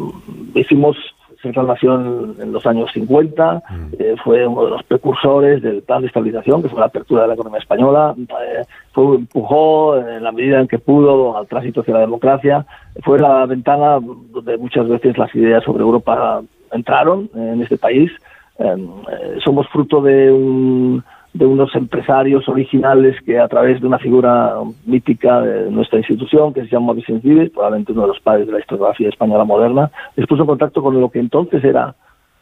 hicimos 0.56 0.95
Central 1.41 1.67
Nación 1.67 2.36
en 2.39 2.51
los 2.51 2.65
años 2.65 2.89
50, 2.93 3.54
mm. 3.54 3.88
eh, 3.99 4.15
fue 4.23 4.45
uno 4.47 4.65
de 4.65 4.71
los 4.71 4.84
precursores 4.84 5.62
del 5.62 5.82
plan 5.82 6.01
de 6.01 6.08
estabilización, 6.08 6.62
que 6.62 6.69
fue 6.69 6.80
la 6.80 6.88
apertura 6.88 7.23
de 7.23 7.30
la 7.30 7.34
economía 7.34 7.60
española, 7.60 8.15
eh, 8.17 8.63
fue, 8.91 9.15
empujó 9.15 9.97
en 9.97 10.23
la 10.23 10.32
medida 10.32 10.60
en 10.60 10.67
que 10.67 10.80
pudo 10.80 11.38
al 11.38 11.47
tránsito 11.47 11.82
hacia 11.82 11.95
la 11.95 11.99
democracia, 12.01 12.65
fue 13.04 13.19
la 13.19 13.45
ventana 13.45 13.99
donde 14.01 14.58
muchas 14.58 14.88
veces 14.88 15.17
las 15.17 15.34
ideas 15.36 15.63
sobre 15.63 15.84
Europa 15.84 16.41
entraron 16.71 17.30
en 17.36 17.62
este 17.62 17.77
país. 17.77 18.12
Eh, 18.60 19.38
somos 19.43 19.67
fruto 19.69 20.01
de 20.01 20.32
un 20.32 21.04
de 21.34 21.46
unos 21.46 21.74
empresarios 21.76 22.48
originales 22.50 23.15
que 23.26 23.39
a 23.39 23.48
través 23.48 23.80
de 23.80 23.88
una 23.88 24.00
figura 24.00 24.54
mítica 24.86 25.41
de 25.41 25.72
nuestra 25.72 26.00
institución, 26.00 26.54
que 26.54 26.62
se 26.62 26.67
llama 26.67 26.94
Vicente 26.94 27.28
Vives, 27.28 27.52
probablemente 27.52 27.94
uno 27.94 28.02
de 28.02 28.08
los 28.10 28.20
padres 28.20 28.48
de 28.48 28.54
la 28.54 28.60
historiografía 28.60 29.10
española 29.10 29.46
moderna, 29.46 29.91
les 30.15 30.28
puso 30.28 30.46
contacto 30.46 30.82
con 30.82 31.00
lo 31.00 31.10
que 31.10 31.20
entonces 31.20 31.63
era, 31.63 31.96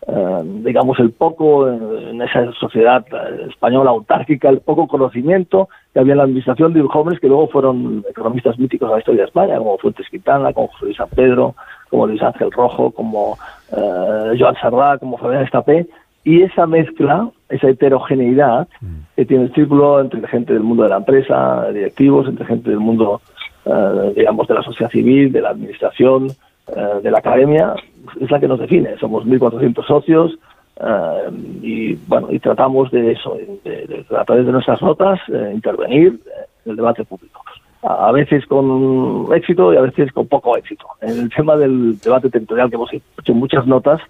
eh, 0.07 0.41
digamos, 0.63 0.99
el 0.99 1.11
poco, 1.11 1.69
en 1.69 2.19
esa 2.19 2.51
sociedad 2.53 3.05
eh, 3.11 3.45
española 3.49 3.91
autárquica, 3.91 4.49
el 4.49 4.61
poco 4.61 4.87
conocimiento 4.87 5.69
que 5.93 5.99
había 5.99 6.13
en 6.13 6.17
la 6.17 6.23
administración 6.23 6.73
de 6.73 6.81
jóvenes 6.81 7.19
que 7.19 7.27
luego 7.27 7.47
fueron 7.47 8.03
economistas 8.09 8.57
míticos 8.57 8.89
de 8.89 8.93
la 8.95 8.99
historia 8.99 9.21
de 9.21 9.27
España, 9.27 9.57
como 9.59 9.77
Fuentes 9.77 10.09
Quintana, 10.09 10.51
como 10.51 10.67
José 10.69 10.85
Luis 10.85 10.97
San 10.97 11.09
Pedro, 11.09 11.53
como 11.91 12.07
Luis 12.07 12.23
Ángel 12.23 12.51
Rojo, 12.51 12.89
como 12.89 13.37
eh, 13.71 14.35
Joan 14.39 14.55
Sardá, 14.55 14.97
como 14.97 15.17
Fabián 15.17 15.43
Estapé, 15.43 15.85
y 16.23 16.41
esa 16.41 16.67
mezcla, 16.67 17.29
esa 17.49 17.69
heterogeneidad 17.69 18.67
mm. 18.81 18.95
que 19.15 19.25
tiene 19.25 19.45
el 19.45 19.53
círculo 19.53 20.01
entre 20.01 20.25
gente 20.27 20.53
del 20.53 20.63
mundo 20.63 20.83
de 20.83 20.89
la 20.89 20.97
empresa, 20.97 21.69
directivos, 21.71 22.27
entre 22.27 22.45
gente 22.45 22.69
del 22.69 22.79
mundo, 22.79 23.21
eh, 23.65 24.13
digamos, 24.15 24.47
de 24.47 24.53
la 24.53 24.63
sociedad 24.63 24.91
civil, 24.91 25.31
de 25.31 25.41
la 25.41 25.49
administración, 25.49 26.27
eh, 26.27 26.99
de 27.01 27.11
la 27.11 27.19
academia, 27.19 27.73
es 28.19 28.29
la 28.29 28.39
que 28.39 28.47
nos 28.47 28.59
define. 28.59 28.97
Somos 28.99 29.25
1.400 29.25 29.85
socios 29.87 30.37
eh, 30.81 31.31
y, 31.61 31.95
bueno, 32.07 32.27
y 32.31 32.39
tratamos 32.39 32.91
de 32.91 33.11
eso, 33.11 33.37
de, 33.63 34.05
a 34.17 34.25
través 34.25 34.45
de 34.45 34.51
nuestras 34.51 34.81
notas, 34.81 35.19
intervenir 35.53 36.19
en 36.65 36.71
el 36.71 36.75
debate 36.75 37.05
público. 37.05 37.41
A 37.81 38.11
veces 38.11 38.45
con 38.45 39.29
éxito 39.33 39.73
y 39.73 39.77
a 39.77 39.81
veces 39.81 40.11
con 40.11 40.27
poco 40.27 40.57
éxito. 40.57 40.85
En 40.99 41.17
el 41.17 41.29
tema 41.29 41.55
del 41.55 41.97
debate 41.99 42.29
territorial 42.29 42.69
que 42.69 42.75
hemos 42.75 42.91
hecho 42.93 43.33
muchas 43.33 43.65
notas, 43.65 44.01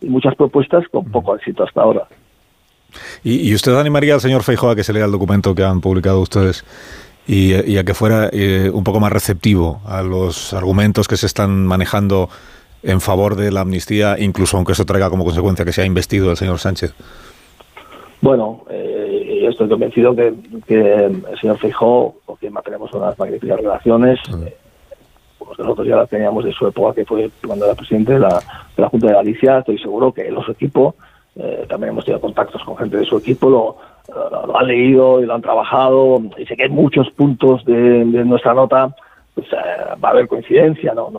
y 0.00 0.06
muchas 0.06 0.34
propuestas 0.34 0.84
con 0.88 1.04
poco 1.10 1.34
éxito 1.36 1.64
hasta 1.64 1.82
ahora. 1.82 2.06
¿Y, 3.22 3.54
usted 3.54 3.74
animaría 3.74 4.14
al 4.14 4.20
señor 4.20 4.42
Feijóo 4.42 4.70
a 4.70 4.76
que 4.76 4.84
se 4.84 4.92
lea 4.92 5.04
el 5.04 5.12
documento 5.12 5.54
que 5.54 5.62
han 5.62 5.80
publicado 5.80 6.20
ustedes 6.20 6.64
y, 7.26 7.76
a 7.76 7.84
que 7.84 7.92
fuera 7.92 8.30
eh, 8.32 8.70
un 8.72 8.84
poco 8.84 9.00
más 9.00 9.12
receptivo 9.12 9.82
a 9.86 10.02
los 10.02 10.54
argumentos 10.54 11.06
que 11.06 11.18
se 11.18 11.26
están 11.26 11.66
manejando 11.66 12.30
en 12.82 13.00
favor 13.00 13.36
de 13.36 13.50
la 13.50 13.60
amnistía, 13.60 14.16
incluso 14.18 14.56
aunque 14.56 14.72
eso 14.72 14.86
traiga 14.86 15.10
como 15.10 15.24
consecuencia 15.24 15.64
que 15.64 15.72
sea 15.72 15.84
investido 15.84 16.30
el 16.30 16.36
señor 16.36 16.58
Sánchez? 16.58 16.94
Bueno, 18.20 18.64
eh, 18.70 19.40
yo 19.42 19.50
estoy 19.50 19.68
convencido 19.68 20.14
que, 20.14 20.28
el 20.28 21.38
señor 21.40 21.58
Feijóo, 21.58 22.16
porque 22.24 22.50
mantenemos 22.50 22.92
unas 22.92 23.18
magníficas 23.18 23.60
relaciones, 23.60 24.18
eh, 24.44 24.56
nosotros 25.56 25.86
ya 25.86 25.96
la 25.96 26.06
teníamos 26.06 26.44
de 26.44 26.52
su 26.52 26.66
época, 26.66 26.94
que 26.94 27.04
fue 27.04 27.30
cuando 27.46 27.64
era 27.64 27.74
presidente 27.74 28.14
de 28.14 28.20
la, 28.20 28.40
Junta 28.88 29.06
de 29.06 29.12
Galicia. 29.12 29.58
Estoy 29.58 29.78
seguro 29.78 30.12
que 30.12 30.30
los 30.30 30.48
equipos, 30.48 30.94
eh, 31.36 31.66
también 31.68 31.92
hemos 31.92 32.04
tenido 32.04 32.20
contactos 32.20 32.62
con 32.64 32.76
gente 32.76 32.98
de 32.98 33.04
su 33.04 33.16
equipo, 33.18 33.48
lo, 33.48 33.76
han 34.56 34.66
leído 34.66 35.20
y 35.20 35.26
lo 35.26 35.34
han 35.34 35.42
trabajado. 35.42 36.20
Y 36.36 36.46
sé 36.46 36.56
que 36.56 36.64
hay 36.64 36.70
muchos 36.70 37.10
puntos 37.10 37.64
de, 37.64 38.04
nuestra 38.24 38.54
nota, 38.54 38.94
pues 39.34 39.46
eh, 39.52 39.56
va 40.02 40.08
a 40.08 40.12
haber 40.12 40.28
coincidencia, 40.28 40.94
¿no? 40.94 41.10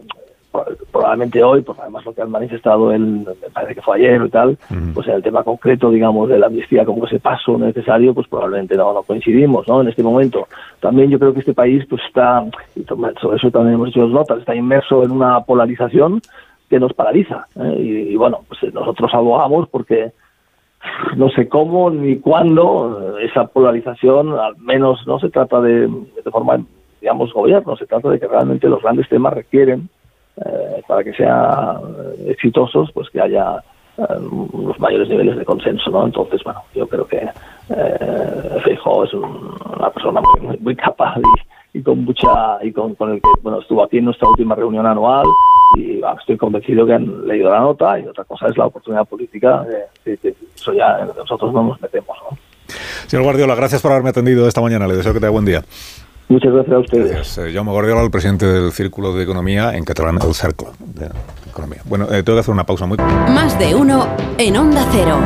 Probablemente 0.92 1.44
hoy, 1.44 1.62
pues 1.62 1.78
además 1.80 2.06
lo 2.06 2.14
que 2.14 2.22
han 2.22 2.32
manifestado 2.32 2.92
él, 2.92 3.02
me 3.02 3.50
parece 3.54 3.76
que 3.76 3.82
fue 3.82 3.98
ayer 3.98 4.22
y 4.26 4.30
tal, 4.30 4.58
pues 4.94 5.08
en 5.08 5.16
el 5.16 5.24
tema 5.24 5.44
concreto, 5.44 5.92
digamos, 5.92 6.30
de 6.30 6.40
la 6.40 6.48
amnistía 6.48 6.86
como 6.86 7.06
ese 7.06 7.20
paso 7.20 7.58
necesario, 7.58 8.14
pues 8.14 8.28
probablemente 8.28 8.76
no, 8.76 8.94
no 8.94 9.04
coincidimos, 9.04 9.68
¿no? 9.68 9.82
En 9.82 9.90
este 9.90 10.04
momento. 10.04 10.48
También 10.80 11.10
yo 11.10 11.20
creo 11.20 11.34
que 11.34 11.42
este 11.42 11.54
país, 11.54 11.86
pues 11.90 12.02
está, 12.08 12.44
y 12.76 12.84
sobre 12.84 13.38
eso 13.38 13.52
también 13.52 13.76
hemos 13.76 13.90
hecho 13.90 14.08
notas, 14.08 14.40
está 14.40 14.56
inmerso 14.56 15.04
en 15.04 15.12
una 15.12 15.42
polarización 15.42 16.22
que 16.70 16.80
nos 16.80 16.94
paraliza. 16.94 17.48
¿eh? 17.56 17.76
Y, 18.12 18.16
bueno, 18.16 18.40
pues 18.48 18.74
nosotros 18.74 19.12
abogamos 19.14 19.68
porque 19.70 20.12
no 21.16 21.30
sé 21.30 21.50
cómo 21.50 21.90
ni 21.90 22.18
cuándo 22.18 23.18
esa 23.20 23.48
polarización, 23.48 24.40
al 24.40 24.58
menos 24.58 25.06
no 25.06 25.20
se 25.20 25.30
trata 25.30 25.60
de, 25.62 25.88
de 25.88 26.32
formar, 26.32 26.62
digamos, 27.02 27.34
gobierno, 27.34 27.76
se 27.76 27.86
trata 27.86 28.10
de 28.10 28.20
que 28.20 28.28
realmente 28.28 28.70
los 28.70 28.82
grandes 28.82 29.10
temas 29.10 29.34
requieren, 29.34 29.90
para 30.88 31.04
que 31.04 31.14
sean 31.14 31.78
exitosos, 32.28 32.92
pues 32.94 33.10
que 33.10 33.22
haya 33.22 33.62
los 33.98 34.80
mayores 34.80 35.10
niveles 35.10 35.38
de 35.38 35.46
consenso, 35.46 35.90
¿no? 35.92 36.06
Entonces, 36.06 36.42
bueno, 36.44 36.62
yo 36.74 36.88
creo 36.88 37.06
que 37.08 37.18
eh, 37.18 38.62
es 38.66 39.14
una 39.14 39.90
persona 39.90 40.22
muy, 40.22 40.58
muy, 40.58 40.76
capaz 40.76 41.16
y, 41.74 41.82
con 41.82 42.06
mucha 42.06 42.58
y 42.62 42.72
con, 42.72 42.96
el 43.00 43.22
que 43.22 43.30
bueno 43.42 43.60
estuvo 43.60 43.84
aquí 43.84 43.98
en 43.98 44.06
nuestra 44.06 44.28
última 44.28 44.56
reunión 44.56 44.86
anual 44.86 45.26
y 45.78 46.02
estoy 46.20 46.38
convencido 46.38 46.86
que 46.86 46.94
han 46.94 47.28
leído 47.28 47.52
la 47.52 47.60
nota 47.60 48.00
y 48.00 48.08
otra 48.08 48.24
cosa 48.24 48.48
es 48.48 48.58
la 48.58 48.66
oportunidad 48.68 49.06
política 49.06 49.66
que, 50.04 50.18
eso 50.56 50.74
ya 50.74 51.08
nosotros 51.18 51.54
no 51.54 51.64
nos 51.64 51.82
metemos. 51.82 52.18
¿no? 52.30 52.38
Señor 53.08 53.24
Guardiola, 53.24 53.56
gracias 53.56 53.82
por 53.82 53.92
haberme 53.92 54.10
atendido 54.10 54.48
esta 54.48 54.62
mañana. 54.62 54.88
Le 54.88 54.96
deseo 54.96 55.14
que 55.14 55.20
tenga 55.20 55.32
buen 55.32 55.46
día. 55.46 55.64
Muchas 56.30 56.54
gracias 56.54 56.76
a 56.76 56.80
ustedes. 56.80 57.12
Gracias. 57.12 57.38
Eh, 57.40 57.52
Jaume 57.54 57.72
Guardiola, 57.72 58.04
el 58.04 58.12
presidente 58.12 58.46
del 58.46 58.72
Círculo 58.72 59.14
de 59.14 59.24
Economía, 59.24 59.76
en 59.76 59.84
catalán, 59.84 60.20
el 60.26 60.34
Cerco 60.36 60.74
de 60.80 61.10
Economía. 61.50 61.82
Bueno, 61.86 62.06
eh, 62.06 62.22
tengo 62.22 62.38
que 62.38 62.42
hacer 62.42 62.54
una 62.54 62.66
pausa 62.66 62.86
muy... 62.86 62.98
Más 62.98 63.58
de 63.58 63.74
uno 63.74 64.08
en 64.38 64.56
Onda 64.56 64.86
Cero. 64.92 65.18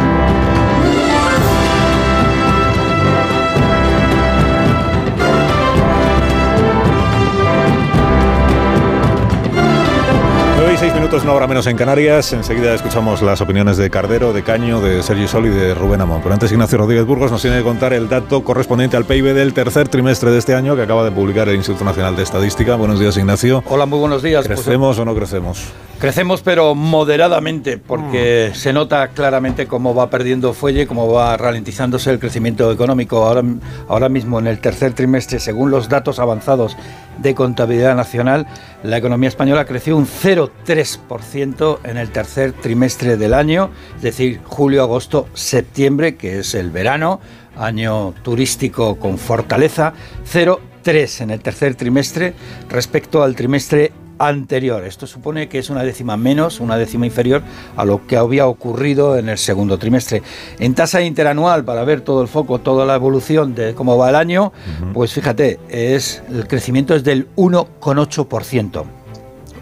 Minutos, 11.04 11.24
una 11.24 11.34
hora 11.34 11.48
menos 11.48 11.68
en 11.68 11.76
Canarias. 11.76 12.32
Enseguida 12.32 12.74
escuchamos 12.74 13.22
las 13.22 13.42
opiniones 13.42 13.76
de 13.76 13.90
Cardero, 13.90 14.32
de 14.32 14.42
Caño, 14.42 14.80
de 14.80 15.04
Sergio 15.04 15.28
Sol 15.28 15.48
y 15.48 15.50
de 15.50 15.74
Rubén 15.74 16.00
Amón. 16.00 16.22
Pero 16.24 16.34
antes, 16.34 16.50
Ignacio 16.50 16.78
Rodríguez 16.78 17.06
Burgos 17.06 17.30
nos 17.30 17.42
tiene 17.42 17.58
que 17.58 17.64
contar 17.64 17.92
el 17.92 18.08
dato 18.08 18.42
correspondiente 18.42 18.96
al 18.96 19.04
PIB 19.04 19.34
del 19.34 19.54
tercer 19.54 19.90
trimestre 19.90 20.32
de 20.32 20.38
este 20.38 20.56
año 20.56 20.78
que 20.78 20.84
acaba 20.84 21.04
de 21.04 21.12
publicar 21.12 21.50
el 21.50 21.58
Instituto 21.58 21.84
Nacional 21.84 22.16
de 22.16 22.24
Estadística. 22.24 22.76
Buenos 22.76 23.02
días, 23.02 23.18
Ignacio. 23.18 23.66
Hola, 23.68 23.86
muy 23.86 24.00
buenos 24.00 24.24
días. 24.24 24.48
¿Crecemos 24.48 24.98
o 24.98 25.04
no 25.04 25.14
crecemos? 25.14 25.74
Crecemos, 26.00 26.42
pero 26.42 26.74
moderadamente, 26.74 27.78
porque 27.78 28.52
mm. 28.52 28.56
se 28.56 28.72
nota 28.72 29.10
claramente 29.10 29.68
cómo 29.68 29.94
va 29.94 30.10
perdiendo 30.10 30.54
fuelle, 30.54 30.88
cómo 30.88 31.12
va 31.12 31.36
ralentizándose 31.36 32.12
el 32.12 32.20
crecimiento 32.20 32.72
económico. 32.72 33.26
Ahora, 33.26 33.44
ahora 33.90 34.08
mismo, 34.08 34.40
en 34.40 34.48
el 34.48 34.60
tercer 34.60 34.94
trimestre, 34.94 35.42
según 35.42 35.70
los 35.70 35.90
datos 35.90 36.20
avanzados 36.20 36.78
de 37.18 37.36
contabilidad 37.36 37.96
nacional, 37.96 38.48
la 38.84 38.98
economía 38.98 39.30
española 39.30 39.66
creció 39.66 39.98
un 39.98 40.06
0,3% 40.06 41.80
en 41.84 41.98
el 41.98 42.10
tercer 42.12 42.54
trimestre 42.54 43.18
del 43.18 43.34
año, 43.34 43.72
es 43.96 44.02
decir, 44.02 44.42
julio, 44.44 44.84
agosto, 44.84 45.28
septiembre, 45.34 46.16
que 46.16 46.40
es 46.40 46.56
el 46.56 46.72
verano, 46.72 47.20
año 47.58 48.14
turístico 48.24 48.98
con 48.98 49.18
fortaleza, 49.18 49.94
0,3 50.32 51.22
en 51.22 51.32
el 51.32 51.42
tercer 51.42 51.76
trimestre 51.76 52.34
respecto 52.70 53.24
al 53.24 53.36
trimestre 53.36 53.92
anterior. 54.20 54.84
Esto 54.86 55.08
supone 55.08 55.50
que 55.50 55.60
es 55.60 55.70
una 55.70 55.84
décima 55.84 56.18
menos, 56.18 56.60
una 56.60 56.78
décima 56.78 57.06
inferior 57.06 57.42
a 57.76 57.86
lo 57.86 58.06
que 58.08 58.18
había 58.18 58.48
ocurrido 58.48 59.18
en 59.18 59.30
el 59.30 59.38
segundo 59.38 59.78
trimestre. 59.78 60.22
En 60.60 60.74
tasa 60.76 61.02
interanual, 61.02 61.64
para 61.64 61.84
ver 61.84 62.02
todo 62.02 62.22
el 62.22 62.28
foco, 62.28 62.60
toda 62.60 62.86
la 62.86 62.96
evolución 62.96 63.56
de 63.56 63.74
cómo 63.74 63.98
va 63.98 64.10
el 64.10 64.16
año, 64.16 64.54
pues 64.94 65.14
fíjate, 65.14 65.60
es, 65.70 66.24
el 66.30 66.48
crecimiento 66.48 66.96
es 66.96 67.04
del 67.04 67.28
1,8%. 67.36 69.03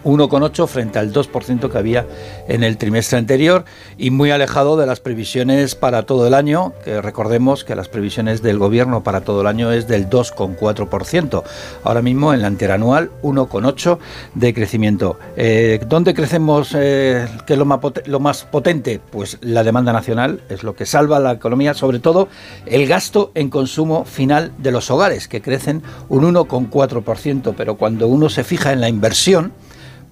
1,8 0.04 0.66
frente 0.66 0.98
al 0.98 1.12
2% 1.12 1.70
que 1.70 1.78
había 1.78 2.06
en 2.48 2.64
el 2.64 2.76
trimestre 2.76 3.18
anterior 3.18 3.64
y 3.98 4.10
muy 4.10 4.30
alejado 4.30 4.76
de 4.76 4.86
las 4.86 5.00
previsiones 5.00 5.74
para 5.74 6.04
todo 6.04 6.26
el 6.26 6.34
año, 6.34 6.72
que 6.84 7.00
recordemos 7.00 7.64
que 7.64 7.74
las 7.74 7.88
previsiones 7.88 8.42
del 8.42 8.58
gobierno 8.58 9.02
para 9.02 9.22
todo 9.22 9.42
el 9.42 9.46
año 9.46 9.72
es 9.72 9.86
del 9.86 10.08
2,4%. 10.08 11.42
Ahora 11.84 12.02
mismo 12.02 12.34
en 12.34 12.42
la 12.42 12.48
interanual 12.48 13.10
1,8 13.22 13.98
de 14.34 14.54
crecimiento. 14.54 15.18
Eh, 15.36 15.80
¿Dónde 15.88 16.14
crecemos? 16.14 16.74
Eh, 16.74 17.26
¿Qué 17.46 17.54
es 17.54 17.58
lo 17.58 17.64
más, 17.64 17.80
lo 18.06 18.20
más 18.20 18.44
potente? 18.44 19.00
Pues 19.10 19.38
la 19.40 19.64
demanda 19.64 19.92
nacional 19.92 20.40
es 20.48 20.62
lo 20.62 20.74
que 20.74 20.86
salva 20.86 21.20
la 21.20 21.32
economía, 21.32 21.74
sobre 21.74 21.98
todo 21.98 22.28
el 22.66 22.86
gasto 22.86 23.32
en 23.34 23.50
consumo 23.50 24.04
final 24.04 24.52
de 24.58 24.72
los 24.72 24.90
hogares, 24.90 25.28
que 25.28 25.42
crecen 25.42 25.82
un 26.08 26.34
1,4%, 26.34 27.54
pero 27.56 27.76
cuando 27.76 28.08
uno 28.08 28.28
se 28.28 28.44
fija 28.44 28.72
en 28.72 28.80
la 28.80 28.88
inversión, 28.88 29.52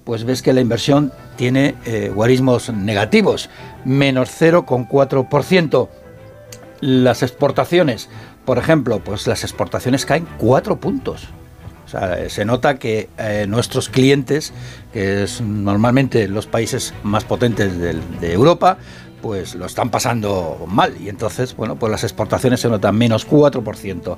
pues 0.03 0.23
ves 0.23 0.41
que 0.41 0.53
la 0.53 0.61
inversión 0.61 1.11
tiene 1.35 1.75
eh, 1.85 2.11
guarismos 2.13 2.71
negativos, 2.71 3.49
menos 3.85 4.29
0,4%. 4.39 5.89
Las 6.81 7.21
exportaciones, 7.21 8.09
por 8.45 8.57
ejemplo, 8.57 8.99
pues 9.03 9.27
las 9.27 9.43
exportaciones 9.43 10.05
caen 10.05 10.27
4 10.37 10.79
puntos. 10.79 11.27
O 11.85 11.87
sea, 11.87 12.29
se 12.29 12.45
nota 12.45 12.75
que 12.75 13.09
eh, 13.17 13.45
nuestros 13.47 13.89
clientes, 13.89 14.53
que 14.93 15.23
es 15.23 15.41
normalmente 15.41 16.27
los 16.27 16.47
países 16.47 16.93
más 17.03 17.25
potentes 17.25 17.77
de 17.77 18.33
Europa, 18.33 18.77
pues 19.21 19.55
lo 19.55 19.65
están 19.65 19.89
pasando 19.89 20.65
mal 20.67 20.95
y 20.99 21.09
entonces, 21.09 21.55
bueno, 21.55 21.75
pues 21.75 21.91
las 21.91 22.03
exportaciones 22.03 22.59
se 22.59 22.69
notan 22.69 22.97
menos 22.97 23.27
4%. 23.27 24.17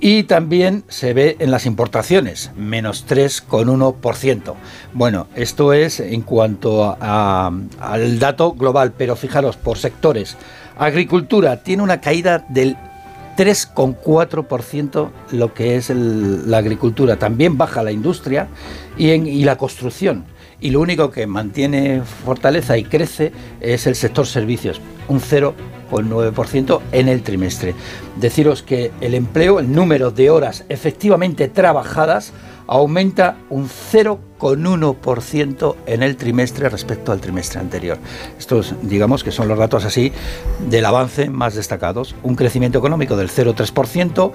Y 0.00 0.24
también 0.24 0.84
se 0.88 1.12
ve 1.12 1.36
en 1.38 1.50
las 1.50 1.66
importaciones, 1.66 2.52
menos 2.56 3.06
3,1%. 3.06 4.54
Bueno, 4.92 5.26
esto 5.34 5.72
es 5.72 6.00
en 6.00 6.22
cuanto 6.22 6.96
al 7.00 8.18
dato 8.18 8.52
global, 8.52 8.92
pero 8.96 9.16
fijaros, 9.16 9.56
por 9.56 9.78
sectores. 9.78 10.36
Agricultura 10.78 11.62
tiene 11.62 11.82
una 11.82 12.00
caída 12.00 12.44
del 12.48 12.76
3,4% 13.36 15.10
lo 15.32 15.54
que 15.54 15.76
es 15.76 15.90
la 15.90 16.58
agricultura. 16.58 17.16
También 17.16 17.58
baja 17.58 17.82
la 17.82 17.92
industria 17.92 18.48
y 18.96 19.44
la 19.44 19.56
construcción 19.56 20.33
y 20.64 20.70
lo 20.70 20.80
único 20.80 21.10
que 21.10 21.26
mantiene 21.26 22.02
fortaleza 22.24 22.78
y 22.78 22.84
crece 22.84 23.32
es 23.60 23.86
el 23.86 23.94
sector 23.94 24.26
servicios, 24.26 24.80
un 25.08 25.20
0,9% 25.20 26.80
en 26.90 27.10
el 27.10 27.22
trimestre. 27.22 27.74
Deciros 28.16 28.62
que 28.62 28.90
el 29.02 29.12
empleo, 29.12 29.60
el 29.60 29.70
número 29.70 30.10
de 30.10 30.30
horas 30.30 30.64
efectivamente 30.70 31.48
trabajadas, 31.48 32.32
aumenta 32.66 33.36
un 33.50 33.68
0,1% 33.68 35.74
en 35.84 36.02
el 36.02 36.16
trimestre 36.16 36.70
respecto 36.70 37.12
al 37.12 37.20
trimestre 37.20 37.60
anterior. 37.60 37.98
Estos, 38.38 38.74
digamos 38.80 39.22
que 39.22 39.32
son 39.32 39.48
los 39.48 39.58
datos 39.58 39.84
así 39.84 40.12
del 40.70 40.86
avance 40.86 41.28
más 41.28 41.54
destacados. 41.54 42.14
Un 42.22 42.36
crecimiento 42.36 42.78
económico 42.78 43.18
del 43.18 43.28
0,3%, 43.28 44.32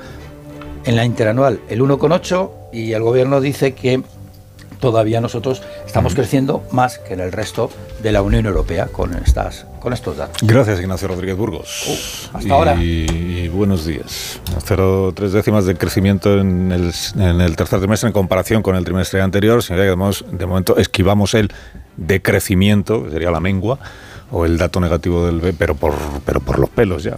en 0.86 0.96
la 0.96 1.06
interanual 1.06 1.60
el 1.70 1.82
1,8% 1.82 2.52
y 2.72 2.94
el 2.94 3.02
gobierno 3.02 3.42
dice 3.42 3.74
que 3.74 4.04
todavía 4.80 5.22
nosotros 5.22 5.62
estamos 5.86 6.16
creciendo 6.16 6.64
más 6.72 7.00
que 7.00 7.14
en 7.14 7.20
el 7.20 7.32
resto 7.32 7.70
de 8.02 8.12
la 8.12 8.22
Unión 8.22 8.46
Europea 8.46 8.88
con, 8.88 9.14
estas, 9.14 9.66
con 9.80 9.94
estos 9.94 10.18
datos. 10.18 10.38
Gracias, 10.42 10.80
Ignacio 10.80 11.08
Rodríguez 11.08 11.38
Burgos. 11.38 11.86
Uh, 11.88 12.38
hasta 12.38 12.54
ahora. 12.54 12.76
Y 12.76 13.48
buenos 13.50 13.86
días. 13.86 14.40
0,3 14.66 15.30
décimas 15.30 15.66
de 15.66 15.76
crecimiento 15.76 16.40
en 16.40 16.72
el, 16.72 16.94
en 17.16 17.42
el, 17.42 17.56
tercer 17.56 17.80
trimestre 17.80 18.08
en 18.08 18.14
comparación 18.14 18.64
con 18.64 18.76
el 18.76 18.84
trimestre 18.84 19.22
anterior. 19.22 19.62
Significa 19.62 19.94
que 19.96 20.38
de 20.38 20.46
momento 20.46 20.78
esquivamos 20.78 21.34
el 21.34 21.52
decrecimiento, 21.98 23.04
que 23.04 23.12
sería 23.12 23.32
la 23.32 23.40
mengua, 23.40 23.80
o 24.32 24.46
el 24.46 24.58
dato 24.58 24.80
negativo 24.80 25.26
del 25.26 25.40
B, 25.40 25.54
pero 25.54 25.76
por, 25.76 25.94
pero 26.26 26.40
por 26.40 26.60
los 26.60 26.70
pelos 26.70 27.04
ya. 27.04 27.18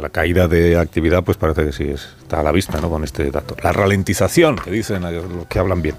La, 0.00 0.08
caída 0.10 0.48
de 0.48 0.76
actividad, 0.76 1.22
pues 1.22 1.36
parece 1.36 1.64
que 1.64 1.72
sí 1.72 1.84
está 1.84 2.40
a 2.40 2.42
la 2.42 2.52
vista, 2.52 2.80
¿no? 2.80 2.90
Con 2.90 3.04
este 3.04 3.30
dato. 3.30 3.56
La 3.62 3.72
ralentización, 3.72 4.56
que 4.56 4.70
dicen 4.70 5.02
los 5.02 5.46
que 5.46 5.58
hablan 5.58 5.82
bien, 5.82 5.96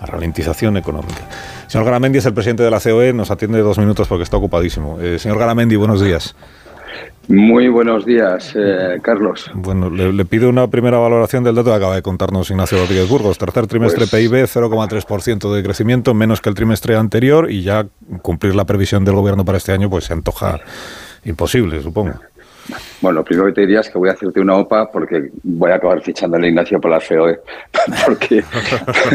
la 0.00 0.06
ralentización 0.06 0.76
económica. 0.76 1.28
Señor 1.66 1.84
Garamendi 1.86 2.18
es 2.18 2.26
el 2.26 2.34
presidente 2.34 2.62
de 2.62 2.70
la 2.70 2.80
COE, 2.80 3.12
nos 3.12 3.30
atiende 3.30 3.60
dos 3.60 3.78
minutos 3.78 4.08
porque 4.08 4.24
está 4.24 4.36
ocupadísimo. 4.36 5.00
Eh, 5.00 5.18
señor 5.18 5.38
Garamendi, 5.38 5.76
buenos 5.76 6.02
días. 6.02 6.34
Muy 7.30 7.68
buenos 7.68 8.04
días, 8.04 8.54
eh, 8.56 8.98
Carlos. 9.02 9.48
Bueno, 9.54 9.88
le, 9.88 10.24
pido 10.24 10.48
una 10.48 10.66
primera 10.66 10.98
valoración 10.98 11.44
del 11.44 11.54
dato 11.54 11.70
que 11.70 11.76
acaba 11.76 11.94
de 11.94 12.02
contarnos 12.02 12.50
Ignacio 12.50 12.78
Rodríguez 12.78 13.08
Burgos. 13.08 13.38
Tercer 13.38 13.68
trimestre 13.68 14.06
pues 14.08 14.10
PIB, 14.10 14.46
0,3% 14.46 15.54
de 15.54 15.62
crecimiento, 15.62 16.12
menos 16.12 16.40
que 16.40 16.48
el 16.48 16.56
trimestre 16.56 16.96
anterior, 16.96 17.48
y 17.48 17.62
ya 17.62 17.86
cumplir 18.22 18.56
la 18.56 18.64
previsión 18.64 19.04
del 19.04 19.14
gobierno 19.14 19.44
para 19.44 19.58
este 19.58 19.70
año 19.70 19.88
pues 19.88 20.06
se 20.06 20.12
antoja 20.12 20.58
imposible, 21.24 21.80
supongo. 21.82 22.14
Bueno, 23.00 23.20
lo 23.20 23.24
primero 23.24 23.46
que 23.46 23.52
te 23.52 23.60
diría 23.62 23.80
es 23.80 23.90
que 23.90 23.98
voy 23.98 24.08
a 24.08 24.12
hacerte 24.12 24.40
una 24.40 24.56
OPA 24.56 24.90
porque 24.90 25.30
voy 25.42 25.70
a 25.70 25.76
acabar 25.76 26.00
fichando 26.02 26.36
a 26.36 26.46
Ignacio 26.46 26.80
por 26.80 26.90
la 26.90 27.00
FEOE. 27.00 27.40
Porque, 28.04 28.42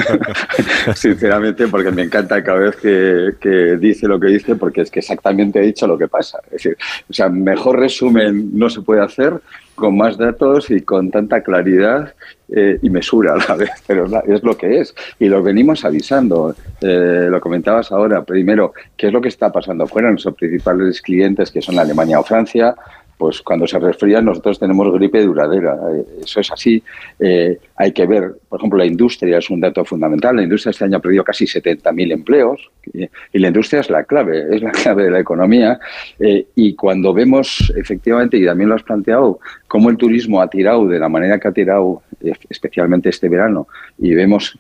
sinceramente, 0.96 1.68
porque 1.68 1.92
me 1.92 2.04
encanta 2.04 2.44
cada 2.44 2.60
vez 2.60 2.76
que, 2.78 3.78
dice 3.80 4.08
lo 4.08 4.20
que 4.20 4.28
dice, 4.28 4.56
porque 4.56 4.82
es 4.82 4.92
que 4.92 5.00
exactamente 5.00 5.60
ha 5.60 5.62
dicho 5.62 5.88
lo 5.88 5.98
que 5.98 6.08
pasa. 6.08 6.40
Es 6.46 6.52
decir, 6.52 6.78
o 7.10 7.14
sea, 7.14 7.30
mejor 7.30 7.80
resumen 7.80 8.58
no 8.58 8.70
se 8.70 8.82
puede 8.82 9.02
hacer 9.02 9.40
con 9.76 9.98
más 9.98 10.18
datos 10.18 10.72
y 10.72 10.82
con 10.82 11.12
tanta 11.12 11.42
claridad 11.42 12.14
eh, 12.48 12.80
y 12.82 12.90
mesura 12.90 13.34
a 13.34 13.38
la 13.38 13.56
vez, 13.56 13.72
pero 13.88 14.08
es 14.26 14.44
lo 14.44 14.58
que 14.58 14.80
es. 14.80 14.96
Y 15.20 15.28
lo 15.28 15.44
venimos 15.44 15.84
avisando. 15.84 16.56
Eh, 16.82 17.28
lo 17.30 17.42
comentabas 17.42 17.92
ahora, 17.92 18.24
primero, 18.24 18.74
¿qué 18.96 19.08
es 19.08 19.14
lo 19.14 19.22
que 19.22 19.30
está 19.30 19.52
pasando 19.52 19.84
afuera? 19.84 20.10
Nuestros 20.10 20.36
principales 20.36 21.02
clientes, 21.02 21.52
que 21.52 21.62
son 21.62 21.78
Alemania 21.78 22.20
o 22.20 22.24
Francia, 22.24 22.76
pues 23.18 23.42
cuando 23.42 23.66
se 23.66 23.80
resfrían 23.80 24.26
nosotros 24.26 24.60
tenemos 24.60 24.92
gripe 24.94 25.22
duradera. 25.22 25.78
Eh, 25.94 26.06
eso 26.24 26.40
es 26.40 26.52
así. 26.52 26.84
Eh, 27.20 27.58
hay 27.76 27.92
que 27.92 28.06
ver, 28.06 28.34
por 28.50 28.60
ejemplo, 28.60 28.78
la 28.78 28.86
industria 28.86 29.38
es 29.38 29.50
un 29.50 29.62
dato 29.62 29.86
fundamental. 29.86 30.36
La 30.36 30.44
industria 30.44 30.72
este 30.72 30.86
año 30.86 30.98
ha 30.98 31.02
perdido 31.02 31.24
casi 31.24 31.46
70.000 31.46 32.12
empleos 32.12 32.70
y 32.94 33.40
la 33.40 33.48
industria 33.48 33.82
es 33.82 33.90
la 33.90 34.04
clave, 34.04 34.56
es 34.56 34.62
la 34.62 34.72
clave 34.84 35.04
de 35.04 35.12
la 35.12 35.20
economía. 35.20 35.80
Eh, 36.20 36.48
y 36.56 36.76
cuando 36.76 37.14
vemos 37.14 37.74
efectivamente, 37.76 38.38
y 38.38 38.46
también 38.46 38.70
lo 38.70 38.76
has 38.76 38.84
planteado, 38.84 39.40
cómo 39.68 39.90
el 39.90 39.98
turismo 39.98 40.42
ha 40.42 40.50
tirado 40.50 40.88
de 40.88 41.00
la 41.00 41.10
manera 41.10 41.40
que 41.40 41.48
ha 41.48 41.52
tirado, 41.52 42.02
especialmente 42.50 43.10
este 43.10 43.30
verano, 43.30 43.68
y 43.98 44.14
vemos 44.14 44.58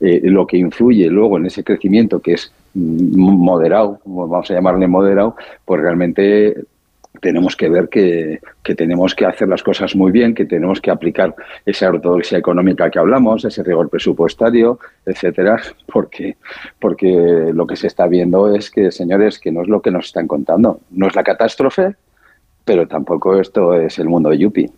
lo 0.00 0.46
que 0.46 0.56
influye 0.56 1.08
luego 1.10 1.36
en 1.36 1.46
ese 1.46 1.62
crecimiento 1.62 2.20
que 2.20 2.32
es 2.32 2.52
moderado, 2.74 4.00
vamos 4.04 4.50
a 4.50 4.54
llamarle 4.54 4.86
moderado, 4.86 5.36
pues 5.64 5.82
realmente 5.82 6.56
tenemos 7.20 7.56
que 7.56 7.68
ver 7.68 7.88
que, 7.88 8.40
tenemos 8.76 9.14
que 9.14 9.26
hacer 9.26 9.48
las 9.48 9.62
cosas 9.62 9.94
muy 9.94 10.10
bien, 10.10 10.34
que 10.34 10.44
tenemos 10.44 10.80
que 10.80 10.90
aplicar 10.90 11.34
esa 11.66 11.88
ortodoxia 11.88 12.38
económica 12.38 12.90
que 12.90 12.98
hablamos, 12.98 13.44
ese 13.44 13.62
rigor 13.62 13.88
presupuestario, 13.88 14.78
etcétera, 15.04 15.60
porque, 15.92 16.36
porque 16.78 17.50
lo 17.52 17.66
que 17.66 17.76
se 17.76 17.86
está 17.86 18.06
viendo 18.06 18.54
es 18.54 18.70
que, 18.70 18.90
señores, 18.90 19.38
que 19.38 19.52
no 19.52 19.62
es 19.62 19.68
lo 19.68 19.82
que 19.82 19.90
nos 19.90 20.06
están 20.06 20.26
contando. 20.26 20.80
No 20.90 21.08
es 21.08 21.14
la 21.14 21.22
catástrofe, 21.22 21.94
pero 22.64 22.86
tampoco 22.88 23.38
esto 23.38 23.74
es 23.74 23.98
el 23.98 24.08
mundo 24.08 24.30
de 24.30 24.38
Yupi. 24.38 24.70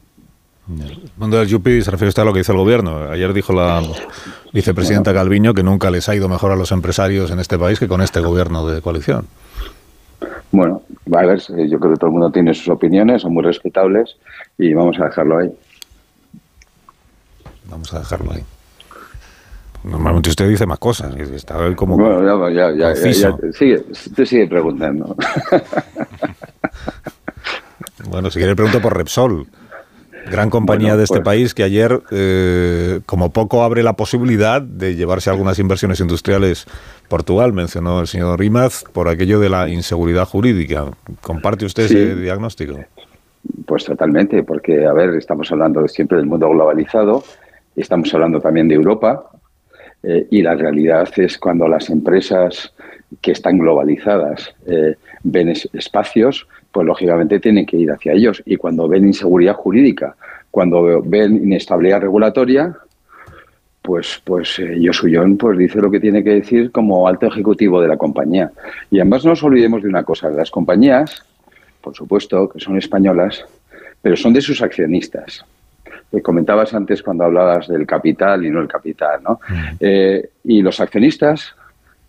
El 0.68 1.10
mundo 1.16 1.38
del 1.38 1.48
Yupi 1.48 1.82
se 1.82 1.90
refiere 1.90 2.12
a 2.16 2.24
lo 2.24 2.32
que 2.32 2.40
hizo 2.40 2.52
el 2.52 2.58
gobierno. 2.58 3.10
Ayer 3.10 3.32
dijo 3.32 3.52
la 3.52 3.82
vicepresidenta 4.52 5.12
Calviño 5.12 5.54
que 5.54 5.62
nunca 5.62 5.90
les 5.90 6.08
ha 6.08 6.14
ido 6.14 6.28
mejor 6.28 6.52
a 6.52 6.56
los 6.56 6.72
empresarios 6.72 7.30
en 7.30 7.40
este 7.40 7.58
país 7.58 7.78
que 7.78 7.88
con 7.88 8.00
este 8.00 8.20
gobierno 8.20 8.66
de 8.66 8.80
coalición. 8.80 9.26
Bueno, 10.52 10.82
a 11.14 11.26
ver, 11.26 11.40
yo 11.40 11.80
creo 11.80 11.92
que 11.92 11.98
todo 11.98 12.08
el 12.08 12.12
mundo 12.12 12.30
tiene 12.30 12.52
sus 12.52 12.68
opiniones, 12.68 13.22
son 13.22 13.32
muy 13.32 13.42
respetables 13.42 14.16
y 14.58 14.74
vamos 14.74 15.00
a 15.00 15.06
dejarlo 15.06 15.38
ahí. 15.38 15.50
Vamos 17.64 17.92
a 17.94 18.00
dejarlo 18.00 18.32
ahí. 18.32 18.44
Normalmente 19.84 20.28
usted 20.28 20.46
dice 20.48 20.66
más 20.66 20.78
cosas. 20.78 21.16
Está 21.16 21.74
como 21.74 21.96
bueno, 21.96 22.22
ya, 22.22 22.36
ya, 22.70 22.76
ya, 22.76 22.94
ya, 22.94 23.04
sigue, 23.52 23.82
usted 23.90 24.26
sigue 24.26 24.46
preguntando. 24.46 25.16
bueno, 28.10 28.30
si 28.30 28.38
quiere 28.38 28.54
pregunto 28.54 28.80
por 28.80 28.96
Repsol. 28.96 29.48
Gran 30.30 30.50
compañía 30.50 30.96
de 30.96 31.04
este 31.04 31.16
pues- 31.16 31.24
país 31.24 31.54
que 31.54 31.62
ayer, 31.62 32.00
eh, 32.10 33.00
como 33.06 33.32
poco, 33.32 33.62
abre 33.62 33.82
la 33.82 33.94
posibilidad 33.94 34.62
de 34.62 34.94
llevarse 34.94 35.30
algunas 35.30 35.58
inversiones 35.58 36.00
industriales 36.00 36.66
Portugal, 37.08 37.52
mencionó 37.52 38.00
el 38.00 38.06
señor 38.06 38.38
Rimaz, 38.38 38.84
por 38.92 39.08
aquello 39.08 39.40
de 39.40 39.48
la 39.50 39.68
inseguridad 39.68 40.26
jurídica. 40.26 40.86
¿Comparte 41.20 41.64
usted 41.64 41.84
ese 41.84 42.14
diagnóstico? 42.16 42.78
Pues 43.66 43.84
totalmente, 43.84 44.42
porque, 44.44 44.86
a 44.86 44.92
ver, 44.92 45.10
estamos 45.16 45.50
hablando 45.50 45.86
siempre 45.88 46.18
del 46.18 46.26
mundo 46.26 46.48
globalizado, 46.48 47.24
estamos 47.76 48.12
hablando 48.14 48.40
también 48.40 48.68
de 48.68 48.76
Europa, 48.76 49.30
eh, 50.02 50.26
y 50.30 50.42
la 50.42 50.54
realidad 50.54 51.08
es 51.16 51.38
cuando 51.38 51.68
las 51.68 51.90
empresas 51.90 52.72
que 53.20 53.32
están 53.32 53.58
globalizadas 53.58 54.54
eh, 54.66 54.96
ven 55.22 55.52
espacios, 55.72 56.46
pues 56.72 56.86
lógicamente 56.86 57.38
tienen 57.38 57.66
que 57.66 57.76
ir 57.76 57.90
hacia 57.92 58.12
ellos. 58.12 58.42
Y 58.46 58.56
cuando 58.56 58.88
ven 58.88 59.06
inseguridad 59.06 59.54
jurídica, 59.54 60.16
cuando 60.50 61.02
ven 61.02 61.36
inestabilidad 61.36 62.00
regulatoria, 62.00 62.74
pues, 63.82 64.22
pues 64.24 64.58
eh, 64.58 64.80
Yosuyon 64.80 65.36
pues 65.36 65.58
dice 65.58 65.80
lo 65.80 65.90
que 65.90 66.00
tiene 66.00 66.22
que 66.22 66.30
decir 66.30 66.70
como 66.70 67.06
alto 67.06 67.26
ejecutivo 67.26 67.80
de 67.80 67.88
la 67.88 67.96
compañía. 67.96 68.50
Y 68.90 69.00
además 69.00 69.24
no 69.24 69.30
nos 69.30 69.42
olvidemos 69.42 69.82
de 69.82 69.88
una 69.88 70.04
cosa, 70.04 70.30
las 70.30 70.50
compañías, 70.50 71.24
por 71.80 71.94
supuesto, 71.94 72.48
que 72.48 72.60
son 72.60 72.78
españolas, 72.78 73.44
pero 74.00 74.16
son 74.16 74.32
de 74.32 74.40
sus 74.40 74.62
accionistas. 74.62 75.44
Eh, 76.12 76.22
comentabas 76.22 76.72
antes 76.74 77.02
cuando 77.02 77.24
hablabas 77.24 77.68
del 77.68 77.86
capital 77.86 78.44
y 78.44 78.50
no 78.50 78.60
el 78.60 78.68
capital, 78.68 79.22
¿no? 79.22 79.40
Mm. 79.48 79.76
Eh, 79.80 80.30
y 80.44 80.62
los 80.62 80.80
accionistas 80.80 81.54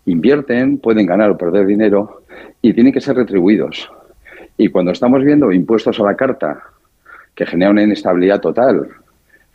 invierten, 0.06 0.78
pueden 0.78 1.06
ganar 1.06 1.30
o 1.30 1.38
perder 1.38 1.66
dinero 1.66 2.22
y 2.62 2.72
tienen 2.72 2.92
que 2.92 3.00
ser 3.00 3.16
retribuidos. 3.16 3.90
Y 4.56 4.68
cuando 4.68 4.92
estamos 4.92 5.22
viendo 5.24 5.50
impuestos 5.52 5.98
a 6.00 6.04
la 6.04 6.16
carta 6.16 6.62
que 7.34 7.46
generan 7.46 7.72
una 7.72 7.82
inestabilidad 7.82 8.40
total 8.40 8.88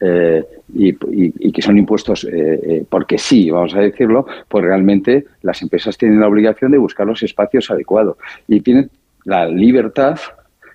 eh, 0.02 0.46
y, 0.74 1.52
que 1.52 1.62
son 1.62 1.78
impuestos 1.78 2.24
eh, 2.24 2.60
eh, 2.64 2.86
porque 2.88 3.18
sí, 3.18 3.50
vamos 3.50 3.76
a 3.76 3.80
decirlo, 3.80 4.26
pues 4.48 4.64
realmente 4.64 5.26
las 5.42 5.62
empresas 5.62 5.98
tienen 5.98 6.20
la 6.20 6.28
obligación 6.28 6.72
de 6.72 6.78
buscar 6.78 7.06
los 7.08 7.22
espacios 7.24 7.70
adecuados 7.72 8.18
y 8.48 8.62
tienen 8.62 8.90
la 9.26 9.48
libertad 9.48 10.18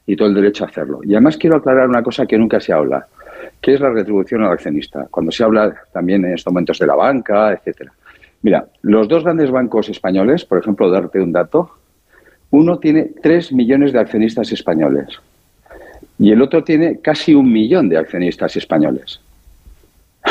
y 0.06 0.16
todo 0.16 0.28
el 0.28 0.34
derecho 0.34 0.64
a 0.64 0.68
hacerlo. 0.68 1.00
Y 1.04 1.14
además 1.14 1.36
quiero 1.36 1.56
aclarar 1.56 1.88
una 1.88 2.02
cosa 2.02 2.26
que 2.26 2.36
nunca 2.36 2.60
se 2.60 2.72
habla, 2.72 3.06
que 3.60 3.74
es 3.74 3.80
la 3.80 3.90
retribución 3.90 4.42
al 4.42 4.52
accionista. 4.52 5.06
Cuando 5.10 5.32
se 5.32 5.42
habla 5.42 5.74
también 5.92 6.24
en 6.24 6.34
estos 6.34 6.52
momentos 6.52 6.78
de 6.78 6.86
la 6.86 6.94
banca, 6.94 7.52
etcétera. 7.52 7.92
Mira, 8.42 8.66
los 8.82 9.08
dos 9.08 9.24
grandes 9.24 9.50
bancos 9.50 9.88
españoles, 9.88 10.44
por 10.44 10.58
ejemplo, 10.58 10.90
darte 10.90 11.18
un 11.20 11.32
dato, 11.32 11.70
uno 12.56 12.78
tiene 12.78 13.10
3 13.20 13.52
millones 13.52 13.92
de 13.92 13.98
accionistas 13.98 14.52
españoles 14.52 15.08
y 16.18 16.30
el 16.30 16.40
otro 16.40 16.62
tiene 16.62 17.00
casi 17.00 17.34
un 17.34 17.52
millón 17.52 17.88
de 17.88 17.98
accionistas 17.98 18.56
españoles. 18.56 19.20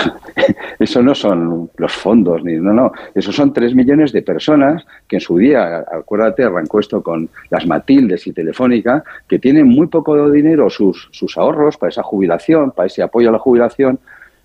Eso 0.80 1.03
no 1.03 1.13
son 1.13 1.69
los 1.78 1.91
fondos, 1.91 2.43
ni 2.43 2.53
no, 2.53 2.74
no. 2.74 2.93
Esos 3.13 3.36
son 3.36 3.51
3 3.51 3.76
millones 3.76 4.13
de 4.13 4.21
personas 4.21 4.86
que 5.07 5.17
en 5.17 5.21
su 5.21 5.38
día, 5.38 5.80
acuérdate, 5.80 6.43
arrancó 6.43 6.80
esto 6.80 7.03
con 7.03 7.30
las 7.49 7.67
Matildes 7.67 8.26
y 8.26 8.32
Telefónica, 8.32 9.03
que 9.28 9.38
tienen 9.38 9.67
muy 9.67 9.88
poco 9.88 10.32
dinero, 10.32 10.69
sus, 10.69 11.09
sus 11.11 11.38
ahorros 11.38 11.78
para 11.78 11.89
esa 11.89 12.03
jubilación, 12.03 12.71
para 12.71 12.88
ese 12.88 13.03
apoyo 13.03 13.30
a 13.30 13.34
la 13.34 13.39
jubilación, 13.39 13.99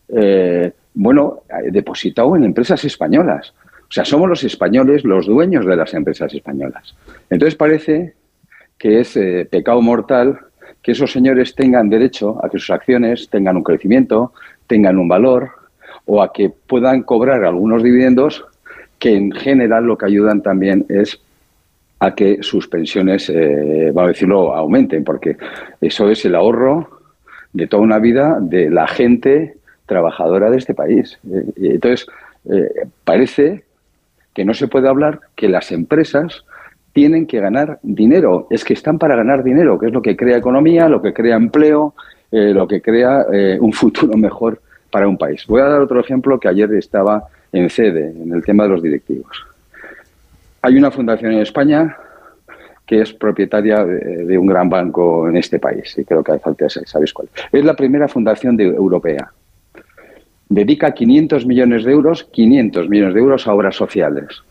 eh, 0.09 0.73
bueno, 0.95 1.43
depositado 1.71 2.35
en 2.35 2.45
empresas 2.45 2.85
españolas. 2.85 3.55
O 3.89 3.93
sea, 3.93 4.05
somos 4.05 4.29
los 4.29 4.45
españoles 4.45 5.05
los 5.05 5.27
dueños 5.27 5.65
de 5.65 5.77
las 5.77 5.95
empresas 5.95 6.33
españolas. 6.35 6.95
Entonces 7.31 7.55
parece 7.55 8.15
que 8.77 9.01
es 9.01 9.17
eh, 9.17 9.49
pecado 9.51 9.81
mortal 9.81 10.41
que 10.83 10.93
esos 10.93 11.11
señores 11.11 11.55
tengan 11.55 11.89
derecho 11.89 12.39
a 12.45 12.51
que 12.51 12.59
sus 12.59 12.71
acciones 12.71 13.29
tengan 13.31 13.57
un 13.57 13.65
crecimiento, 13.65 14.33
tengan 14.67 14.99
un 14.99 15.09
valor 15.09 15.51
o 16.05 16.23
a 16.23 16.33
que 16.33 16.51
puedan 16.51 17.03
cobrar 17.03 17.45
algunos 17.45 17.83
dividendos 17.83 18.45
que 18.99 19.17
en 19.17 19.33
general 19.33 19.85
lo 19.85 19.97
que 19.97 20.07
ayudan 20.07 20.43
también 20.43 20.85
es 20.89 21.21
a 22.01 22.15
que 22.15 22.43
sus 22.43 22.69
pensiones, 22.69 23.29
eh, 23.31 23.91
vamos 23.93 24.11
a 24.11 24.13
decirlo, 24.13 24.55
aumenten, 24.55 25.03
porque 25.03 25.37
eso 25.81 26.11
es 26.11 26.25
el 26.25 26.35
ahorro 26.35 26.89
de 27.53 27.67
toda 27.67 27.83
una 27.83 27.99
vida 27.99 28.39
de 28.41 28.71
la 28.71 28.87
gente 28.87 29.57
trabajadora 29.87 30.51
de 30.51 30.59
este 30.59 30.75
país. 30.75 31.19
Eh, 31.33 31.45
entonces, 31.57 32.07
parece 33.05 33.65
que 34.39 34.45
no 34.45 34.55
se 34.55 34.69
puede 34.69 34.89
hablar 34.89 35.19
que 35.35 35.49
las 35.49 35.73
empresas 35.73 36.45
tienen 36.93 37.27
que 37.27 37.41
ganar 37.41 37.81
dinero. 37.83 38.47
Es 38.51 38.63
que 38.63 38.73
están 38.73 38.97
para 38.97 39.17
ganar 39.17 39.43
dinero, 39.43 39.81
que 39.81 39.89
es 39.89 39.93
lo 39.93 40.01
que 40.01 40.17
crea 40.17 40.37
economía, 40.37 40.89
lo 40.89 41.03
que 41.03 41.13
crea 41.13 41.35
empleo, 41.35 41.95
eh, 42.31 42.55
lo 42.55 42.69
que 42.69 42.81
crea 42.81 43.27
eh, 43.33 43.59
un 43.61 43.73
futuro 43.73 44.17
mejor 44.17 44.61
para 44.93 45.09
un 45.09 45.19
país. 45.19 45.45
Voy 45.49 45.61
a 45.61 45.65
dar 45.65 45.81
otro 45.81 45.99
ejemplo 45.99 46.39
que 46.39 46.47
ayer 46.47 46.73
estaba 46.75 47.25
en 47.51 47.69
sede, 47.69 48.13
en 48.17 48.33
el 48.33 48.45
tema 48.45 48.63
de 48.63 48.69
los 48.69 48.81
directivos. 48.81 49.45
Hay 50.63 50.77
una 50.77 50.93
fundación 50.93 51.33
en 51.33 51.41
España 51.41 51.97
que 52.87 53.01
es 53.01 53.13
propietaria 53.13 53.85
de, 53.85 54.39
un 54.39 54.47
gran 54.47 54.71
banco 54.71 55.29
en 55.29 55.37
este 55.37 55.59
país, 55.59 55.99
y 55.99 56.05
creo 56.05 56.23
que 56.23 56.39
falta 56.39 56.69
sabéis 56.69 57.13
cuál. 57.13 57.29
Es 57.51 57.65
la 57.65 57.75
primera 57.75 58.07
fundación 58.07 58.57
de, 58.57 58.67
europea 58.67 59.33
dedica 60.49 60.93
500 60.93 61.47
millones 61.47 61.85
de 61.85 61.93
euros, 61.93 62.25
500 62.25 62.89
millones 62.89 63.15
de 63.15 63.21
euros 63.21 63.47
a 63.47 63.55
obras 63.55 63.77
sociales. 63.77 64.43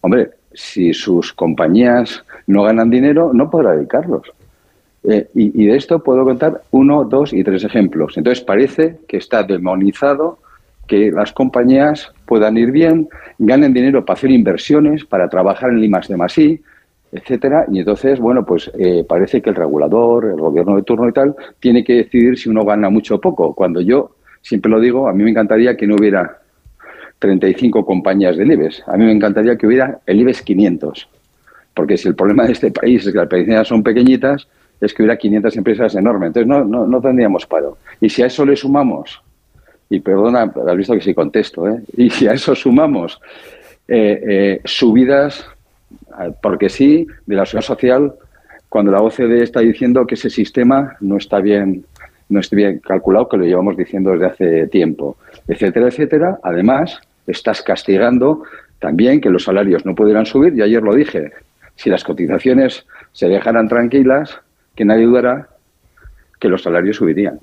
Hombre, 0.00 0.30
si 0.52 0.92
sus 0.94 1.32
compañías 1.32 2.24
no 2.46 2.62
ganan 2.62 2.90
dinero, 2.90 3.32
no 3.32 3.50
podrá 3.50 3.72
dedicarlos. 3.72 4.22
Eh, 5.08 5.28
y, 5.34 5.66
de 5.66 5.76
esto 5.76 6.02
puedo 6.02 6.24
contar 6.24 6.62
uno, 6.72 7.04
dos 7.04 7.32
y 7.32 7.44
tres 7.44 7.62
ejemplos. 7.62 8.16
Entonces 8.16 8.42
parece 8.42 8.98
que 9.06 9.18
está 9.18 9.44
demonizado 9.44 10.38
que 10.88 11.12
las 11.12 11.32
compañías 11.32 12.12
puedan 12.26 12.56
ir 12.56 12.72
bien, 12.72 13.08
ganen 13.38 13.72
dinero 13.72 14.04
para 14.04 14.18
hacer 14.18 14.30
inversiones, 14.30 15.04
para 15.04 15.28
trabajar 15.28 15.70
en 15.70 15.80
Limas 15.80 16.08
de 16.08 16.16
Masí, 16.16 16.60
etcétera. 17.12 17.66
Y 17.70 17.80
entonces, 17.80 18.18
bueno, 18.18 18.44
pues 18.44 18.70
eh, 18.78 19.04
parece 19.08 19.40
que 19.40 19.50
el 19.50 19.56
regulador, 19.56 20.24
el 20.24 20.40
gobierno 20.40 20.74
de 20.74 20.82
turno 20.82 21.08
y 21.08 21.12
tal, 21.12 21.36
tiene 21.60 21.84
que 21.84 21.94
decidir 21.94 22.36
si 22.36 22.48
uno 22.48 22.64
gana 22.64 22.90
mucho 22.90 23.16
o 23.16 23.20
poco. 23.20 23.54
Cuando 23.54 23.80
yo 23.80 24.15
siempre 24.46 24.70
lo 24.70 24.78
digo, 24.78 25.08
a 25.08 25.12
mí 25.12 25.24
me 25.24 25.30
encantaría 25.30 25.76
que 25.76 25.88
no 25.88 25.96
hubiera 25.96 26.38
35 27.18 27.84
compañías 27.84 28.36
del 28.36 28.52
IBEX. 28.52 28.84
A 28.86 28.96
mí 28.96 29.04
me 29.04 29.10
encantaría 29.10 29.56
que 29.56 29.66
hubiera 29.66 29.98
el 30.06 30.20
IBEX 30.20 30.42
500. 30.42 31.08
Porque 31.74 31.96
si 31.96 32.06
el 32.06 32.14
problema 32.14 32.44
de 32.46 32.52
este 32.52 32.70
país 32.70 33.04
es 33.04 33.12
que 33.12 33.18
las 33.18 33.24
empresas 33.24 33.66
son 33.66 33.82
pequeñitas, 33.82 34.46
es 34.80 34.94
que 34.94 35.02
hubiera 35.02 35.16
500 35.16 35.56
empresas 35.56 35.94
enormes. 35.96 36.28
Entonces 36.28 36.46
no, 36.46 36.64
no, 36.64 36.86
no 36.86 37.00
tendríamos 37.00 37.44
paro. 37.44 37.78
Y 38.00 38.08
si 38.08 38.22
a 38.22 38.26
eso 38.26 38.46
le 38.46 38.54
sumamos, 38.54 39.20
y 39.90 39.98
perdona, 39.98 40.42
has 40.42 40.76
visto 40.76 40.94
que 40.94 41.00
sí 41.00 41.12
contesto, 41.12 41.68
¿eh? 41.68 41.80
y 41.96 42.10
si 42.10 42.28
a 42.28 42.32
eso 42.32 42.54
sumamos 42.54 43.20
eh, 43.88 44.22
eh, 44.28 44.60
subidas 44.64 45.44
porque 46.40 46.68
sí, 46.68 47.06
de 47.26 47.34
la 47.34 47.44
seguridad 47.44 47.66
social, 47.66 48.14
cuando 48.68 48.92
la 48.92 49.02
OCDE 49.02 49.42
está 49.42 49.60
diciendo 49.60 50.06
que 50.06 50.14
ese 50.14 50.30
sistema 50.30 50.96
no 51.00 51.16
está 51.16 51.40
bien, 51.40 51.84
no 52.28 52.40
está 52.40 52.56
bien 52.56 52.80
calculado, 52.80 53.28
que 53.28 53.36
lo 53.36 53.44
llevamos 53.44 53.76
diciendo 53.76 54.12
desde 54.12 54.26
hace 54.26 54.66
tiempo, 54.68 55.16
etcétera, 55.46 55.88
etcétera. 55.88 56.38
Además, 56.42 57.00
estás 57.26 57.62
castigando 57.62 58.42
también 58.78 59.20
que 59.20 59.30
los 59.30 59.44
salarios 59.44 59.86
no 59.86 59.94
pudieran 59.94 60.26
subir, 60.26 60.54
y 60.54 60.62
ayer 60.62 60.82
lo 60.82 60.94
dije, 60.94 61.32
si 61.76 61.90
las 61.90 62.04
cotizaciones 62.04 62.86
se 63.12 63.28
dejaran 63.28 63.68
tranquilas, 63.68 64.38
que 64.74 64.84
nadie 64.84 65.06
dudará 65.06 65.48
que 66.38 66.48
los 66.48 66.62
salarios 66.62 66.96
subirían. 66.96 67.40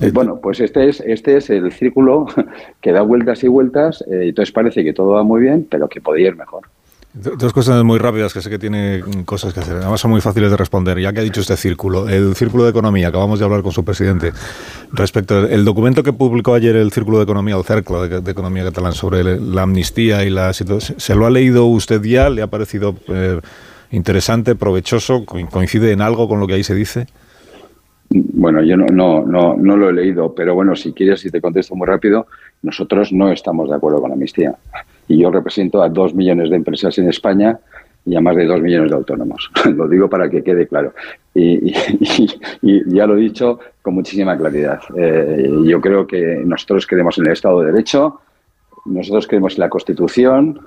Eh, 0.00 0.10
bueno, 0.12 0.40
pues 0.40 0.60
este 0.60 0.88
es, 0.88 1.00
este 1.00 1.36
es 1.36 1.50
el 1.50 1.70
círculo 1.72 2.26
que 2.80 2.92
da 2.92 3.02
vueltas 3.02 3.44
y 3.44 3.48
vueltas, 3.48 4.02
y 4.06 4.14
eh, 4.14 4.28
entonces 4.28 4.52
parece 4.52 4.82
que 4.82 4.92
todo 4.92 5.12
va 5.12 5.22
muy 5.22 5.42
bien, 5.42 5.66
pero 5.70 5.88
que 5.88 6.00
podría 6.00 6.28
ir 6.28 6.36
mejor. 6.36 6.62
Dos 7.14 7.52
cosas 7.52 7.84
muy 7.84 8.00
rápidas 8.00 8.34
que 8.34 8.42
sé 8.42 8.50
que 8.50 8.58
tiene 8.58 9.00
cosas 9.24 9.54
que 9.54 9.60
hacer. 9.60 9.76
Además 9.76 10.00
son 10.00 10.10
muy 10.10 10.20
fáciles 10.20 10.50
de 10.50 10.56
responder. 10.56 10.98
Ya 10.98 11.12
que 11.12 11.20
ha 11.20 11.22
dicho 11.22 11.42
este 11.42 11.56
círculo, 11.56 12.08
el 12.08 12.34
círculo 12.34 12.64
de 12.64 12.70
economía, 12.70 13.06
acabamos 13.06 13.38
de 13.38 13.44
hablar 13.44 13.62
con 13.62 13.70
su 13.70 13.84
presidente 13.84 14.32
respecto 14.92 15.36
al 15.36 15.64
documento 15.64 16.02
que 16.02 16.12
publicó 16.12 16.54
ayer 16.54 16.74
el 16.74 16.90
círculo 16.90 17.18
de 17.18 17.22
economía, 17.22 17.54
el 17.54 17.62
cerco 17.62 18.04
de, 18.04 18.28
economía 18.28 18.64
catalán 18.64 18.94
sobre 18.94 19.38
la 19.38 19.62
amnistía 19.62 20.24
y 20.24 20.30
la 20.30 20.52
situación. 20.52 20.98
¿Se 20.98 21.14
lo 21.14 21.24
ha 21.24 21.30
leído 21.30 21.66
usted 21.66 22.02
ya? 22.02 22.28
¿Le 22.30 22.42
ha 22.42 22.48
parecido 22.48 22.96
eh, 23.06 23.40
interesante, 23.92 24.56
provechoso? 24.56 25.24
¿Coincide 25.24 25.92
en 25.92 26.00
algo 26.00 26.26
con 26.28 26.40
lo 26.40 26.48
que 26.48 26.54
ahí 26.54 26.64
se 26.64 26.74
dice? 26.74 27.06
Bueno, 28.10 28.60
yo 28.64 28.76
no, 28.76 28.86
no, 28.86 29.24
no, 29.24 29.54
no 29.56 29.76
lo 29.76 29.88
he 29.88 29.92
leído, 29.92 30.34
pero 30.34 30.56
bueno, 30.56 30.74
si 30.74 30.92
quieres, 30.92 31.20
si 31.20 31.30
te 31.30 31.40
contesto 31.40 31.76
muy 31.76 31.86
rápido, 31.86 32.26
nosotros 32.62 33.12
no 33.12 33.30
estamos 33.30 33.70
de 33.70 33.76
acuerdo 33.76 34.00
con 34.00 34.10
la 34.10 34.14
amnistía 34.14 34.56
y 35.08 35.18
yo 35.18 35.30
represento 35.30 35.82
a 35.82 35.88
dos 35.88 36.14
millones 36.14 36.50
de 36.50 36.56
empresas 36.56 36.96
en 36.98 37.08
España 37.08 37.58
y 38.06 38.16
a 38.16 38.20
más 38.20 38.36
de 38.36 38.44
dos 38.44 38.60
millones 38.60 38.90
de 38.90 38.96
autónomos. 38.96 39.50
lo 39.74 39.88
digo 39.88 40.08
para 40.08 40.28
que 40.28 40.42
quede 40.42 40.66
claro. 40.66 40.92
Y, 41.36 41.72
ya 42.94 43.06
lo 43.06 43.16
he 43.16 43.20
dicho 43.20 43.58
con 43.82 43.94
muchísima 43.94 44.36
claridad. 44.36 44.80
Eh, 44.96 45.50
yo 45.64 45.80
creo 45.80 46.06
que 46.06 46.42
nosotros 46.44 46.86
creemos 46.86 47.18
en 47.18 47.26
el 47.26 47.32
Estado 47.32 47.60
de 47.60 47.72
Derecho, 47.72 48.20
nosotros 48.84 49.26
creemos 49.26 49.54
en 49.54 49.60
la 49.60 49.68
Constitución, 49.68 50.60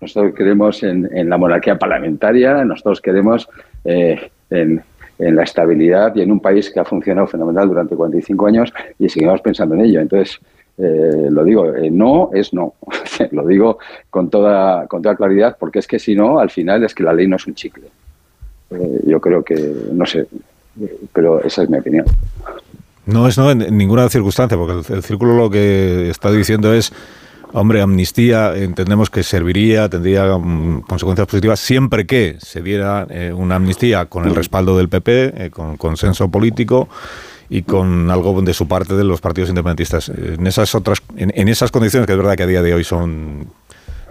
nosotros 0.00 0.34
creemos 0.36 0.82
en, 0.82 1.08
la 1.30 1.38
monarquía 1.38 1.78
parlamentaria, 1.78 2.62
nosotros 2.64 3.00
creemos 3.00 3.48
eh, 3.84 4.30
en, 4.50 4.82
en 5.18 5.36
la 5.36 5.44
estabilidad 5.44 6.14
y 6.14 6.22
en 6.22 6.32
un 6.32 6.40
país 6.40 6.70
que 6.70 6.80
ha 6.80 6.84
funcionado 6.84 7.26
fenomenal 7.26 7.68
durante 7.68 7.94
45 7.94 8.46
años 8.46 8.72
y 8.98 9.08
seguimos 9.08 9.40
pensando 9.40 9.74
en 9.74 9.82
ello. 9.82 10.00
Entonces, 10.00 10.40
eh, 10.84 11.28
lo 11.30 11.44
digo, 11.44 11.72
eh, 11.76 11.90
no 11.92 12.30
es 12.34 12.52
no. 12.52 12.74
lo 13.30 13.46
digo 13.46 13.78
con 14.10 14.28
toda, 14.30 14.88
con 14.88 15.00
toda 15.00 15.14
claridad, 15.14 15.56
porque 15.58 15.78
es 15.78 15.86
que 15.86 16.00
si 16.00 16.16
no, 16.16 16.40
al 16.40 16.50
final 16.50 16.82
es 16.82 16.92
que 16.92 17.04
la 17.04 17.12
ley 17.12 17.28
no 17.28 17.36
es 17.36 17.46
un 17.46 17.54
chicle. 17.54 17.84
Eh, 18.70 19.00
yo 19.06 19.20
creo 19.20 19.44
que, 19.44 19.54
no 19.92 20.04
sé, 20.04 20.26
pero 21.12 21.40
esa 21.40 21.62
es 21.62 21.70
mi 21.70 21.78
opinión. 21.78 22.06
No 23.06 23.28
es 23.28 23.38
no 23.38 23.50
en, 23.52 23.76
ninguna 23.76 24.08
circunstancia, 24.08 24.58
porque 24.58 24.92
el, 24.92 25.02
círculo 25.04 25.36
lo 25.36 25.50
que 25.50 26.10
está 26.10 26.32
diciendo 26.32 26.74
es, 26.74 26.92
hombre, 27.52 27.80
amnistía 27.80 28.56
entendemos 28.56 29.08
que 29.08 29.22
serviría, 29.22 29.88
tendría 29.88 30.36
mm, 30.36 30.82
consecuencias 30.88 31.28
positivas 31.28 31.60
siempre 31.60 32.06
que 32.06 32.38
se 32.40 32.60
diera 32.60 33.06
una 33.36 33.54
amnistía 33.56 34.06
con 34.06 34.24
el 34.24 34.34
respaldo 34.34 34.76
del 34.76 34.88
PP, 34.88 35.50
con 35.52 35.76
consenso 35.76 36.28
político 36.28 36.88
y 37.52 37.64
con 37.64 38.10
algo 38.10 38.40
de 38.40 38.54
su 38.54 38.66
parte 38.66 38.94
de 38.94 39.04
los 39.04 39.20
partidos 39.20 39.50
independentistas. 39.50 40.08
En 40.08 40.46
esas 40.46 40.74
otras, 40.74 41.02
en, 41.18 41.48
esas 41.48 41.70
condiciones 41.70 42.06
que 42.06 42.12
es 42.14 42.18
verdad 42.18 42.34
que 42.34 42.44
a 42.44 42.46
día 42.46 42.62
de 42.62 42.72
hoy 42.72 42.82
son 42.82 43.46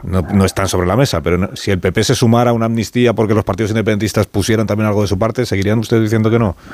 no, 0.04 0.46
están 0.46 0.68
sobre 0.68 0.88
la 0.88 0.96
mesa, 0.96 1.22
pero 1.22 1.56
si 1.56 1.72
el 1.72 1.80
PP 1.80 2.04
se 2.04 2.14
sumara 2.14 2.52
a 2.52 2.54
una 2.54 2.68
amnistía 2.68 3.14
porque 3.14 3.34
los 3.34 3.44
partidos 3.44 3.72
independentistas 3.72 4.28
pusieran 4.28 4.68
también 4.68 4.88
algo 4.88 5.02
de 5.02 5.08
su 5.08 5.18
parte, 5.18 5.48
¿seguirían 5.48 5.80
ustedes 5.80 6.04
diciendo 6.04 6.30
que 6.30 6.38
no? 6.38 6.56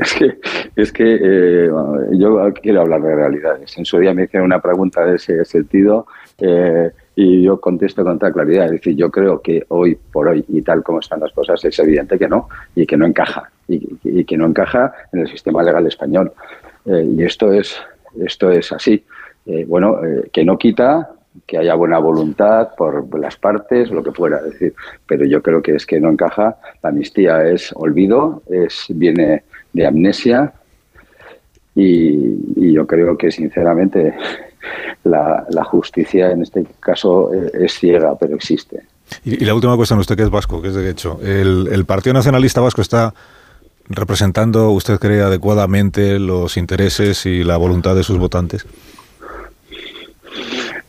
Es 0.00 0.14
que, 0.14 0.38
es 0.74 0.92
que 0.92 1.18
eh, 1.22 1.70
yo 2.12 2.52
quiero 2.62 2.80
hablar 2.80 3.00
de 3.00 3.14
realidades. 3.14 3.76
En 3.78 3.84
su 3.84 3.98
día 3.98 4.12
me 4.12 4.24
hicieron 4.24 4.46
una 4.46 4.60
pregunta 4.60 5.04
de 5.04 5.16
ese 5.16 5.44
sentido. 5.44 6.06
Eh, 6.38 6.90
y 7.18 7.42
yo 7.42 7.58
contesto 7.58 8.04
con 8.04 8.18
toda 8.18 8.30
claridad, 8.30 8.66
es 8.66 8.72
decir, 8.72 8.94
yo 8.94 9.10
creo 9.10 9.40
que 9.40 9.64
hoy 9.68 9.98
por 10.12 10.28
hoy 10.28 10.44
y 10.48 10.60
tal 10.60 10.82
como 10.82 11.00
están 11.00 11.20
las 11.20 11.32
cosas 11.32 11.64
es 11.64 11.78
evidente 11.78 12.18
que 12.18 12.28
no 12.28 12.46
y 12.74 12.86
que 12.86 12.98
no 12.98 13.06
encaja 13.06 13.50
y, 13.66 14.22
que 14.24 14.36
no 14.36 14.46
encaja 14.46 14.92
en 15.12 15.20
el 15.20 15.28
sistema 15.28 15.62
legal 15.62 15.86
español. 15.86 16.30
Eh, 16.84 17.14
y 17.16 17.24
esto 17.24 17.50
es, 17.50 17.74
esto 18.22 18.50
es 18.50 18.70
así. 18.70 19.02
Eh, 19.46 19.64
bueno, 19.66 20.04
eh, 20.04 20.28
que 20.30 20.44
no 20.44 20.58
quita 20.58 21.10
que 21.46 21.56
haya 21.56 21.74
buena 21.74 21.98
voluntad 21.98 22.74
por 22.76 23.18
las 23.18 23.36
partes, 23.36 23.90
lo 23.90 24.02
que 24.02 24.12
fuera, 24.12 24.42
decir, 24.42 24.74
pero 25.06 25.24
yo 25.24 25.42
creo 25.42 25.62
que 25.62 25.74
es 25.74 25.86
que 25.86 25.98
no 25.98 26.10
encaja. 26.10 26.58
La 26.82 26.90
amnistía 26.90 27.46
es 27.48 27.72
olvido, 27.74 28.42
es 28.50 28.86
viene 28.90 29.44
de 29.72 29.86
amnesia 29.86 30.52
y 31.74 32.72
yo 32.72 32.86
creo 32.86 33.18
que 33.18 33.30
sinceramente 33.30 34.14
la, 35.04 35.64
justicia 35.64 36.30
en 36.30 36.42
este 36.42 36.66
caso 36.80 37.32
eh, 37.32 37.50
es 37.64 37.78
ciega, 37.78 38.16
pero 38.18 38.36
existe. 38.36 38.82
Y, 39.24 39.44
la 39.44 39.54
última 39.54 39.76
cuestión, 39.76 39.98
usted 39.98 40.16
que 40.16 40.22
es 40.22 40.30
vasco, 40.30 40.60
que 40.60 40.68
es 40.68 40.74
de 40.74 40.90
hecho, 40.90 41.20
el, 41.22 41.68
el 41.70 41.84
Partido 41.84 42.14
Nacionalista 42.14 42.60
Vasco 42.60 42.82
está 42.82 43.14
representando, 43.88 44.70
usted 44.70 44.98
cree, 44.98 45.22
adecuadamente 45.22 46.18
los 46.18 46.56
intereses 46.56 47.24
y 47.26 47.44
la 47.44 47.56
voluntad 47.56 47.94
de 47.94 48.02
sus 48.02 48.18
votantes. 48.18 48.66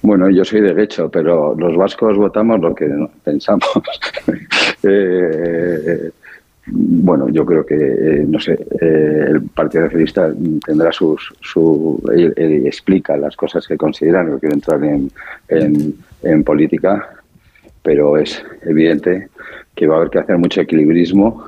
Bueno, 0.01 0.29
yo 0.29 0.45
soy 0.45 0.61
de 0.61 0.81
hecho, 0.81 1.09
pero 1.09 1.55
los 1.55 1.75
vascos 1.75 2.17
votamos 2.17 2.59
lo 2.59 2.73
que 2.73 2.87
pensamos. 3.23 3.69
eh, 4.83 6.11
bueno, 6.69 7.29
yo 7.29 7.45
creo 7.45 7.65
que, 7.65 7.75
eh, 7.75 8.25
no 8.27 8.39
sé, 8.39 8.53
eh, 8.81 9.25
el 9.29 9.41
Partido 9.43 9.85
Socialista 9.85 10.31
tendrá 10.65 10.91
sus, 10.91 11.33
su, 11.39 12.01
explica 12.35 13.15
las 13.15 13.35
cosas 13.35 13.65
que 13.65 13.77
consideran, 13.77 14.31
no 14.31 14.39
quiero 14.39 14.55
entrar 14.55 14.83
en, 14.83 15.09
en, 16.23 16.43
política, 16.43 17.09
pero 17.81 18.17
es 18.17 18.43
evidente 18.63 19.29
que 19.73 19.87
va 19.87 19.95
a 19.95 19.97
haber 19.99 20.09
que 20.09 20.19
hacer 20.19 20.37
mucho 20.37 20.59
equilibrismo 20.59 21.45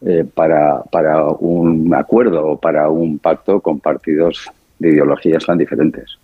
eh, 0.00 0.24
para, 0.34 0.82
para 0.84 1.26
un 1.28 1.92
acuerdo 1.94 2.46
o 2.46 2.60
para 2.60 2.88
un 2.88 3.18
pacto 3.18 3.60
con 3.60 3.80
partidos 3.80 4.50
de 4.78 4.90
ideologías 4.90 5.44
tan 5.44 5.58
diferentes. 5.58 6.18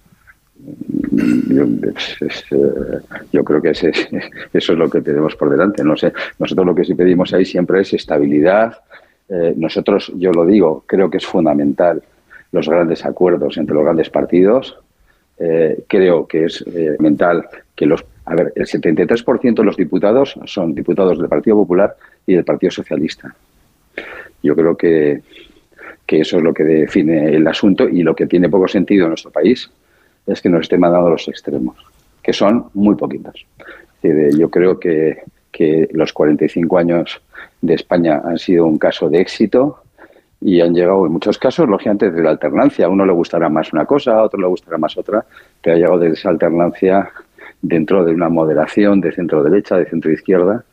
Yo, 1.48 1.64
eh, 1.64 3.00
yo 3.32 3.44
creo 3.44 3.60
que 3.60 3.70
ese, 3.70 3.90
eso 4.52 4.72
es 4.72 4.78
lo 4.78 4.88
que 4.88 5.00
tenemos 5.00 5.34
por 5.36 5.50
delante. 5.50 5.82
No 5.82 5.96
sé, 5.96 6.12
nosotros 6.38 6.66
lo 6.66 6.74
que 6.74 6.84
sí 6.84 6.94
pedimos 6.94 7.32
ahí 7.34 7.44
siempre 7.44 7.80
es 7.80 7.92
estabilidad. 7.92 8.78
Eh, 9.28 9.54
nosotros, 9.56 10.12
yo 10.16 10.30
lo 10.32 10.46
digo, 10.46 10.84
creo 10.86 11.10
que 11.10 11.18
es 11.18 11.26
fundamental 11.26 12.02
los 12.52 12.68
grandes 12.68 13.04
acuerdos 13.04 13.56
entre 13.56 13.74
los 13.74 13.84
grandes 13.84 14.10
partidos. 14.10 14.78
Eh, 15.38 15.84
creo 15.88 16.26
que 16.26 16.44
es 16.44 16.62
fundamental 16.62 17.48
que 17.74 17.86
los, 17.86 18.04
a 18.26 18.34
ver, 18.34 18.52
el 18.54 18.66
73% 18.66 19.54
de 19.54 19.64
los 19.64 19.76
diputados 19.76 20.38
son 20.44 20.74
diputados 20.74 21.18
del 21.18 21.28
Partido 21.28 21.56
Popular 21.56 21.96
y 22.26 22.34
del 22.34 22.44
Partido 22.44 22.70
Socialista. 22.70 23.34
Yo 24.42 24.54
creo 24.54 24.76
que, 24.76 25.22
que 26.06 26.20
eso 26.20 26.36
es 26.36 26.42
lo 26.42 26.54
que 26.54 26.64
define 26.64 27.34
el 27.34 27.46
asunto 27.46 27.88
y 27.88 28.02
lo 28.02 28.14
que 28.14 28.26
tiene 28.26 28.48
poco 28.48 28.68
sentido 28.68 29.04
en 29.04 29.10
nuestro 29.10 29.30
país 29.30 29.70
es 30.26 30.40
que 30.40 30.48
nos 30.48 30.62
estén 30.62 30.80
mandando 30.80 31.10
los 31.10 31.28
extremos, 31.28 31.76
que 32.22 32.32
son 32.32 32.66
muy 32.74 32.94
poquitos. 32.94 33.46
Yo 34.02 34.50
creo 34.50 34.80
que, 34.80 35.22
que 35.50 35.88
los 35.92 36.12
45 36.12 36.78
años 36.78 37.20
de 37.60 37.74
España 37.74 38.20
han 38.24 38.38
sido 38.38 38.66
un 38.66 38.78
caso 38.78 39.08
de 39.08 39.20
éxito 39.20 39.82
y 40.40 40.60
han 40.60 40.74
llegado 40.74 41.06
en 41.06 41.12
muchos 41.12 41.38
casos, 41.38 41.68
lógicamente, 41.68 42.10
desde 42.10 42.22
la 42.22 42.30
alternancia. 42.30 42.86
A 42.86 42.88
uno 42.88 43.06
le 43.06 43.12
gustará 43.12 43.48
más 43.48 43.72
una 43.72 43.86
cosa, 43.86 44.14
a 44.14 44.24
otro 44.24 44.40
le 44.40 44.48
gustará 44.48 44.76
más 44.76 44.96
otra, 44.98 45.24
pero 45.62 45.76
ha 45.76 45.78
llegado 45.78 45.98
desde 45.98 46.14
esa 46.14 46.30
alternancia 46.30 47.10
dentro 47.60 48.04
de 48.04 48.12
una 48.12 48.28
moderación 48.28 49.00
de 49.00 49.12
centro-derecha, 49.12 49.76
de 49.76 49.86
centro-izquierda, 49.86 50.64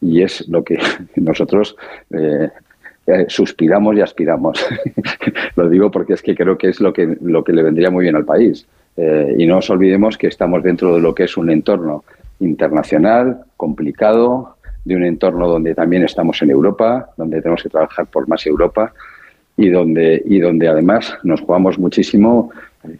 y 0.00 0.22
es 0.22 0.48
lo 0.48 0.64
que 0.64 0.78
nosotros 1.16 1.76
eh, 2.10 2.48
eh, 3.06 3.26
suspiramos 3.28 3.96
y 3.96 4.00
aspiramos. 4.00 4.64
lo 5.56 5.68
digo 5.68 5.90
porque 5.90 6.14
es 6.14 6.22
que 6.22 6.34
creo 6.34 6.56
que 6.56 6.68
es 6.68 6.80
lo 6.80 6.92
que, 6.92 7.16
lo 7.20 7.44
que 7.44 7.52
le 7.52 7.62
vendría 7.62 7.90
muy 7.90 8.04
bien 8.04 8.16
al 8.16 8.24
país. 8.24 8.66
Eh, 8.96 9.34
y 9.38 9.46
no 9.46 9.56
nos 9.56 9.70
olvidemos 9.70 10.16
que 10.16 10.28
estamos 10.28 10.62
dentro 10.62 10.94
de 10.94 11.00
lo 11.00 11.14
que 11.14 11.24
es 11.24 11.36
un 11.36 11.50
entorno 11.50 12.04
internacional, 12.40 13.44
complicado, 13.56 14.56
de 14.84 14.96
un 14.96 15.04
entorno 15.04 15.48
donde 15.48 15.74
también 15.74 16.04
estamos 16.04 16.40
en 16.42 16.50
Europa, 16.50 17.10
donde 17.16 17.40
tenemos 17.40 17.62
que 17.62 17.68
trabajar 17.68 18.06
por 18.06 18.28
más 18.28 18.46
Europa 18.46 18.92
y 19.56 19.70
donde, 19.70 20.22
y 20.26 20.40
donde 20.40 20.68
además 20.68 21.16
nos 21.22 21.40
jugamos 21.40 21.78
muchísimo. 21.78 22.50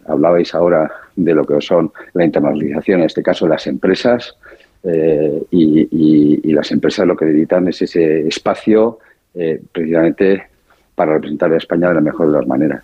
Hablabais 0.06 0.54
ahora 0.54 0.90
de 1.14 1.34
lo 1.34 1.44
que 1.44 1.60
son 1.60 1.92
la 2.14 2.24
internacionalización, 2.24 3.00
en 3.00 3.06
este 3.06 3.22
caso 3.22 3.46
las 3.46 3.66
empresas, 3.66 4.36
eh, 4.82 5.42
y, 5.50 6.52
las 6.52 6.70
empresas 6.70 7.06
lo 7.06 7.16
que 7.16 7.24
necesitan 7.24 7.66
es 7.66 7.82
ese 7.82 8.28
espacio 8.28 8.98
eh, 9.34 9.60
precisamente 9.70 10.48
para 10.94 11.14
representar 11.14 11.52
a 11.52 11.56
España 11.56 11.88
de 11.88 11.94
la 11.94 12.00
mejor 12.00 12.30
de 12.30 12.38
las 12.38 12.46
maneras. 12.46 12.82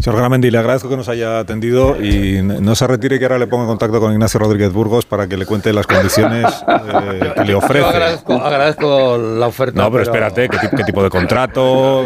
Señor 0.00 0.18
Gramendi, 0.18 0.50
le 0.50 0.58
agradezco 0.58 0.88
que 0.88 0.96
nos 0.96 1.08
haya 1.08 1.38
atendido 1.38 2.02
y 2.02 2.42
no 2.42 2.74
se 2.74 2.86
retire 2.86 3.18
que 3.18 3.24
ahora 3.24 3.38
le 3.38 3.46
pongo 3.46 3.64
en 3.64 3.68
contacto 3.68 4.00
con 4.00 4.12
Ignacio 4.12 4.40
Rodríguez 4.40 4.72
Burgos 4.72 5.06
para 5.06 5.28
que 5.28 5.36
le 5.36 5.46
cuente 5.46 5.72
las 5.72 5.86
condiciones 5.86 6.44
eh, 6.68 7.32
que 7.36 7.44
le 7.44 7.54
ofrece. 7.54 7.84
agradezco, 7.84 9.18
la 9.18 9.46
oferta. 9.46 9.82
No, 9.82 9.90
pero, 9.90 10.02
espérate, 10.02 10.48
¿qué, 10.48 10.84
tipo 10.84 11.02
de 11.02 11.10
contrato? 11.10 12.04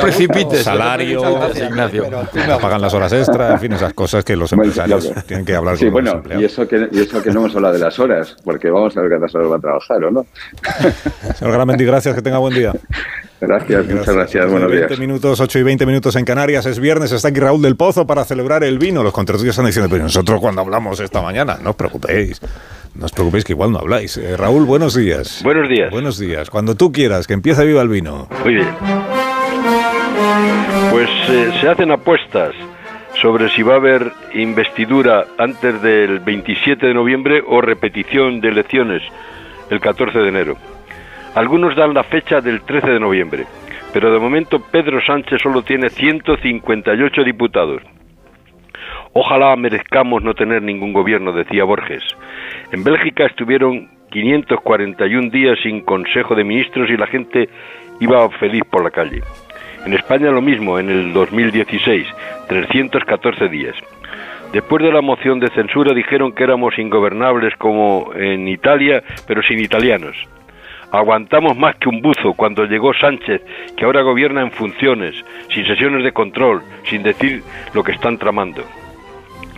precipites. 0.00 0.62
Salario, 0.62 1.22
Ignacio. 1.54 2.04
Pagan 2.60 2.80
las 2.80 2.94
horas 2.94 3.12
extras, 3.12 3.52
en 3.52 3.60
fin, 3.60 3.72
esas 3.72 3.94
cosas 3.94 4.24
que 4.24 4.36
los 4.36 4.52
empresarios 4.52 5.10
tienen 5.26 5.44
que 5.44 5.56
hablar 5.56 5.76
sí, 5.76 5.88
bueno, 5.88 6.22
Y 6.38 6.44
eso, 6.44 6.68
que, 6.68 6.88
y 6.92 7.00
eso 7.00 7.22
que 7.22 7.30
no 7.30 7.40
hemos 7.40 7.56
hablado 7.56 7.74
de 7.74 7.80
las 7.80 7.98
horas, 7.98 8.36
porque 8.44 8.70
vamos 8.70 8.96
a 8.96 9.00
ver 9.00 9.10
cuántas 9.10 9.34
horas 9.34 9.50
va 9.50 9.56
a 9.56 9.60
trabajar, 9.60 10.04
¿o 10.04 10.10
no? 10.10 10.26
Señor 11.34 11.52
Gramendi, 11.54 11.84
gracias, 11.84 12.14
que 12.14 12.22
tenga 12.22 12.38
buen 12.38 12.54
día. 12.54 12.72
Gracias, 13.46 13.86
muchas 13.86 14.14
gracias. 14.14 14.50
Buenos 14.50 14.70
20 14.70 14.96
minutos, 14.96 15.40
8 15.40 15.58
y 15.58 15.62
20 15.62 15.86
minutos 15.86 16.16
en 16.16 16.24
Canarias. 16.24 16.66
Es 16.66 16.80
viernes, 16.80 17.12
está 17.12 17.28
aquí 17.28 17.40
Raúl 17.40 17.62
del 17.62 17.76
Pozo 17.76 18.06
para 18.06 18.24
celebrar 18.24 18.64
el 18.64 18.78
vino. 18.78 19.02
Los 19.02 19.12
contratos 19.12 19.44
están 19.44 19.66
diciendo, 19.66 19.88
pero 19.90 20.02
nosotros 20.02 20.40
cuando 20.40 20.60
hablamos 20.60 21.00
esta 21.00 21.22
mañana, 21.22 21.58
no 21.62 21.70
os 21.70 21.76
preocupéis. 21.76 22.40
No 22.94 23.06
os 23.06 23.12
preocupéis 23.12 23.44
que 23.44 23.52
igual 23.52 23.72
no 23.72 23.78
habláis. 23.78 24.16
Eh, 24.16 24.36
Raúl, 24.36 24.64
buenos 24.64 24.94
días. 24.94 25.40
Buenos 25.42 25.68
días. 25.68 25.90
Buenos 25.90 26.18
días. 26.18 26.48
Cuando 26.50 26.74
tú 26.74 26.92
quieras, 26.92 27.26
que 27.26 27.34
empiece 27.34 27.64
viva 27.64 27.82
el 27.82 27.88
vino. 27.88 28.28
Muy 28.44 28.54
bien. 28.54 28.68
Pues 30.90 31.08
eh, 31.28 31.52
se 31.60 31.68
hacen 31.68 31.90
apuestas 31.90 32.54
sobre 33.20 33.48
si 33.50 33.62
va 33.62 33.74
a 33.74 33.76
haber 33.76 34.12
investidura 34.34 35.26
antes 35.38 35.80
del 35.82 36.20
27 36.20 36.86
de 36.86 36.94
noviembre 36.94 37.42
o 37.46 37.60
repetición 37.60 38.40
de 38.40 38.48
elecciones 38.48 39.02
el 39.70 39.80
14 39.80 40.18
de 40.18 40.28
enero. 40.28 40.56
Algunos 41.34 41.74
dan 41.74 41.94
la 41.94 42.04
fecha 42.04 42.40
del 42.40 42.62
13 42.62 42.90
de 42.90 43.00
noviembre, 43.00 43.44
pero 43.92 44.12
de 44.12 44.20
momento 44.20 44.60
Pedro 44.60 45.00
Sánchez 45.04 45.42
solo 45.42 45.62
tiene 45.62 45.90
158 45.90 47.24
diputados. 47.24 47.82
Ojalá 49.12 49.56
merezcamos 49.56 50.22
no 50.22 50.34
tener 50.34 50.62
ningún 50.62 50.92
gobierno, 50.92 51.32
decía 51.32 51.64
Borges. 51.64 52.04
En 52.70 52.84
Bélgica 52.84 53.26
estuvieron 53.26 53.88
541 54.10 55.30
días 55.30 55.58
sin 55.62 55.80
Consejo 55.80 56.36
de 56.36 56.44
Ministros 56.44 56.88
y 56.88 56.96
la 56.96 57.08
gente 57.08 57.48
iba 57.98 58.28
feliz 58.38 58.62
por 58.70 58.84
la 58.84 58.90
calle. 58.90 59.22
En 59.84 59.92
España 59.92 60.30
lo 60.30 60.40
mismo, 60.40 60.78
en 60.78 60.88
el 60.88 61.12
2016, 61.12 62.06
314 62.48 63.48
días. 63.48 63.74
Después 64.52 64.84
de 64.84 64.92
la 64.92 65.00
moción 65.00 65.40
de 65.40 65.50
censura 65.50 65.94
dijeron 65.94 66.32
que 66.32 66.44
éramos 66.44 66.78
ingobernables 66.78 67.56
como 67.56 68.12
en 68.14 68.46
Italia, 68.46 69.02
pero 69.26 69.42
sin 69.42 69.58
italianos. 69.58 70.16
Aguantamos 70.94 71.56
más 71.56 71.74
que 71.74 71.88
un 71.88 72.00
buzo 72.00 72.34
cuando 72.34 72.66
llegó 72.66 72.94
Sánchez, 72.94 73.42
que 73.76 73.84
ahora 73.84 74.02
gobierna 74.02 74.42
en 74.42 74.52
funciones, 74.52 75.12
sin 75.52 75.66
sesiones 75.66 76.04
de 76.04 76.12
control, 76.12 76.62
sin 76.84 77.02
decir 77.02 77.42
lo 77.74 77.82
que 77.82 77.90
están 77.90 78.16
tramando. 78.16 78.62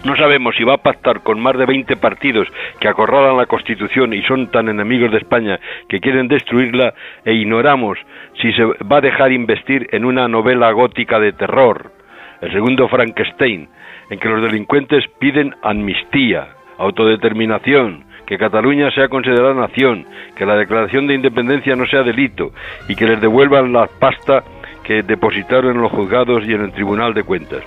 No 0.03 0.17
sabemos 0.17 0.57
si 0.57 0.65
va 0.65 0.77
a 0.77 0.83
pactar 0.83 1.21
con 1.21 1.39
más 1.39 1.59
de 1.59 1.67
20 1.67 1.95
partidos 1.97 2.49
que 2.81 2.89
acorralan 2.89 3.37
la 3.37 3.45
Constitución 3.45 4.15
y 4.15 4.23
son 4.23 4.51
tan 4.51 4.71
enemigos 4.71 5.11
de 5.11 5.19
España 5.19 5.61
que 5.91 6.01
quieren 6.01 6.27
destruirla 6.27 6.95
e 7.23 7.35
ignoramos 7.35 7.99
si 8.41 8.51
se 8.55 8.65
va 8.65 8.97
a 8.97 9.03
dejar 9.03 9.31
investir 9.31 9.89
en 9.93 10.07
una 10.07 10.29
novela 10.29 10.73
gótica 10.73 11.21
de 11.21 11.35
terror, 11.35 11.93
el 12.41 12.51
segundo 12.51 12.89
Frankenstein, 12.89 13.69
en 14.09 14.19
que 14.19 14.29
los 14.29 14.41
delincuentes 14.41 15.05
piden 15.19 15.55
amnistía, 15.63 16.49
autodeterminación, 16.79 18.06
que 18.27 18.39
Cataluña 18.39 18.91
sea 18.91 19.09
considerada 19.09 19.55
nación, 19.55 20.05
que 20.35 20.45
la 20.45 20.57
declaración 20.57 21.07
de 21.07 21.15
independencia 21.15 21.77
no 21.77 21.87
sea 21.87 22.03
delito 22.03 22.51
y 22.89 22.97
que 22.97 23.07
les 23.07 23.21
devuelvan 23.21 23.73
la 23.73 23.87
pasta 23.87 24.43
que 24.83 25.03
depositaron 25.03 25.77
en 25.77 25.83
los 25.83 25.93
juzgados 25.93 26.47
y 26.47 26.53
en 26.53 26.63
el 26.63 26.73
Tribunal 26.73 27.15
de 27.15 27.23
Cuentas. 27.23 27.63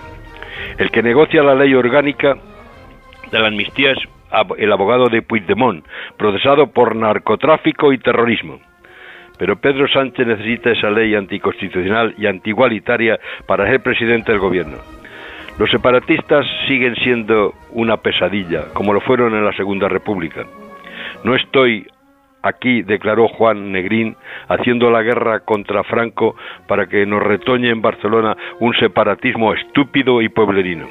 El 0.77 0.91
que 0.91 1.01
negocia 1.01 1.43
la 1.43 1.55
ley 1.55 1.73
orgánica 1.73 2.35
de 3.31 3.39
la 3.39 3.47
amnistía 3.47 3.91
es 3.91 3.99
el 4.57 4.71
abogado 4.71 5.09
de 5.09 5.21
Puigdemont, 5.21 5.85
procesado 6.17 6.67
por 6.67 6.95
narcotráfico 6.95 7.91
y 7.91 7.97
terrorismo. 7.97 8.59
Pero 9.37 9.55
Pedro 9.55 9.87
Sánchez 9.87 10.27
necesita 10.27 10.71
esa 10.71 10.89
ley 10.89 11.15
anticonstitucional 11.15 12.13
y 12.17 12.27
antigualitaria 12.27 13.19
para 13.47 13.65
ser 13.65 13.81
presidente 13.81 14.31
del 14.31 14.39
gobierno. 14.39 14.98
Los 15.59 15.69
separatistas 15.71 16.45
siguen 16.69 16.95
siendo 16.95 17.53
una 17.71 17.97
pesadilla, 17.97 18.69
como 18.73 18.93
lo 18.93 19.01
fueron 19.01 19.35
en 19.35 19.43
la 19.43 19.51
Segunda 19.51 19.89
República. 19.89 20.45
No 21.25 21.35
estoy 21.35 21.85
aquí, 22.41 22.81
declaró 22.81 23.27
Juan 23.27 23.73
Negrín, 23.73 24.15
haciendo 24.47 24.89
la 24.89 25.01
guerra 25.01 25.41
contra 25.41 25.83
Franco 25.83 26.37
para 26.65 26.87
que 26.87 27.05
nos 27.05 27.21
retoñe 27.21 27.71
en 27.71 27.81
Barcelona 27.81 28.37
un 28.61 28.73
separatismo 28.75 29.53
estúpido 29.53 30.21
y 30.21 30.29
pueblerino. 30.29 30.87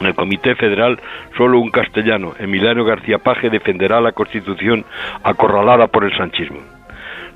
En 0.00 0.06
el 0.08 0.16
Comité 0.16 0.56
Federal, 0.56 0.98
solo 1.36 1.60
un 1.60 1.70
castellano, 1.70 2.34
Emiliano 2.40 2.84
García 2.84 3.18
Paje, 3.18 3.50
defenderá 3.50 4.00
la 4.00 4.10
Constitución 4.10 4.84
acorralada 5.22 5.86
por 5.86 6.02
el 6.02 6.16
sanchismo. 6.16 6.58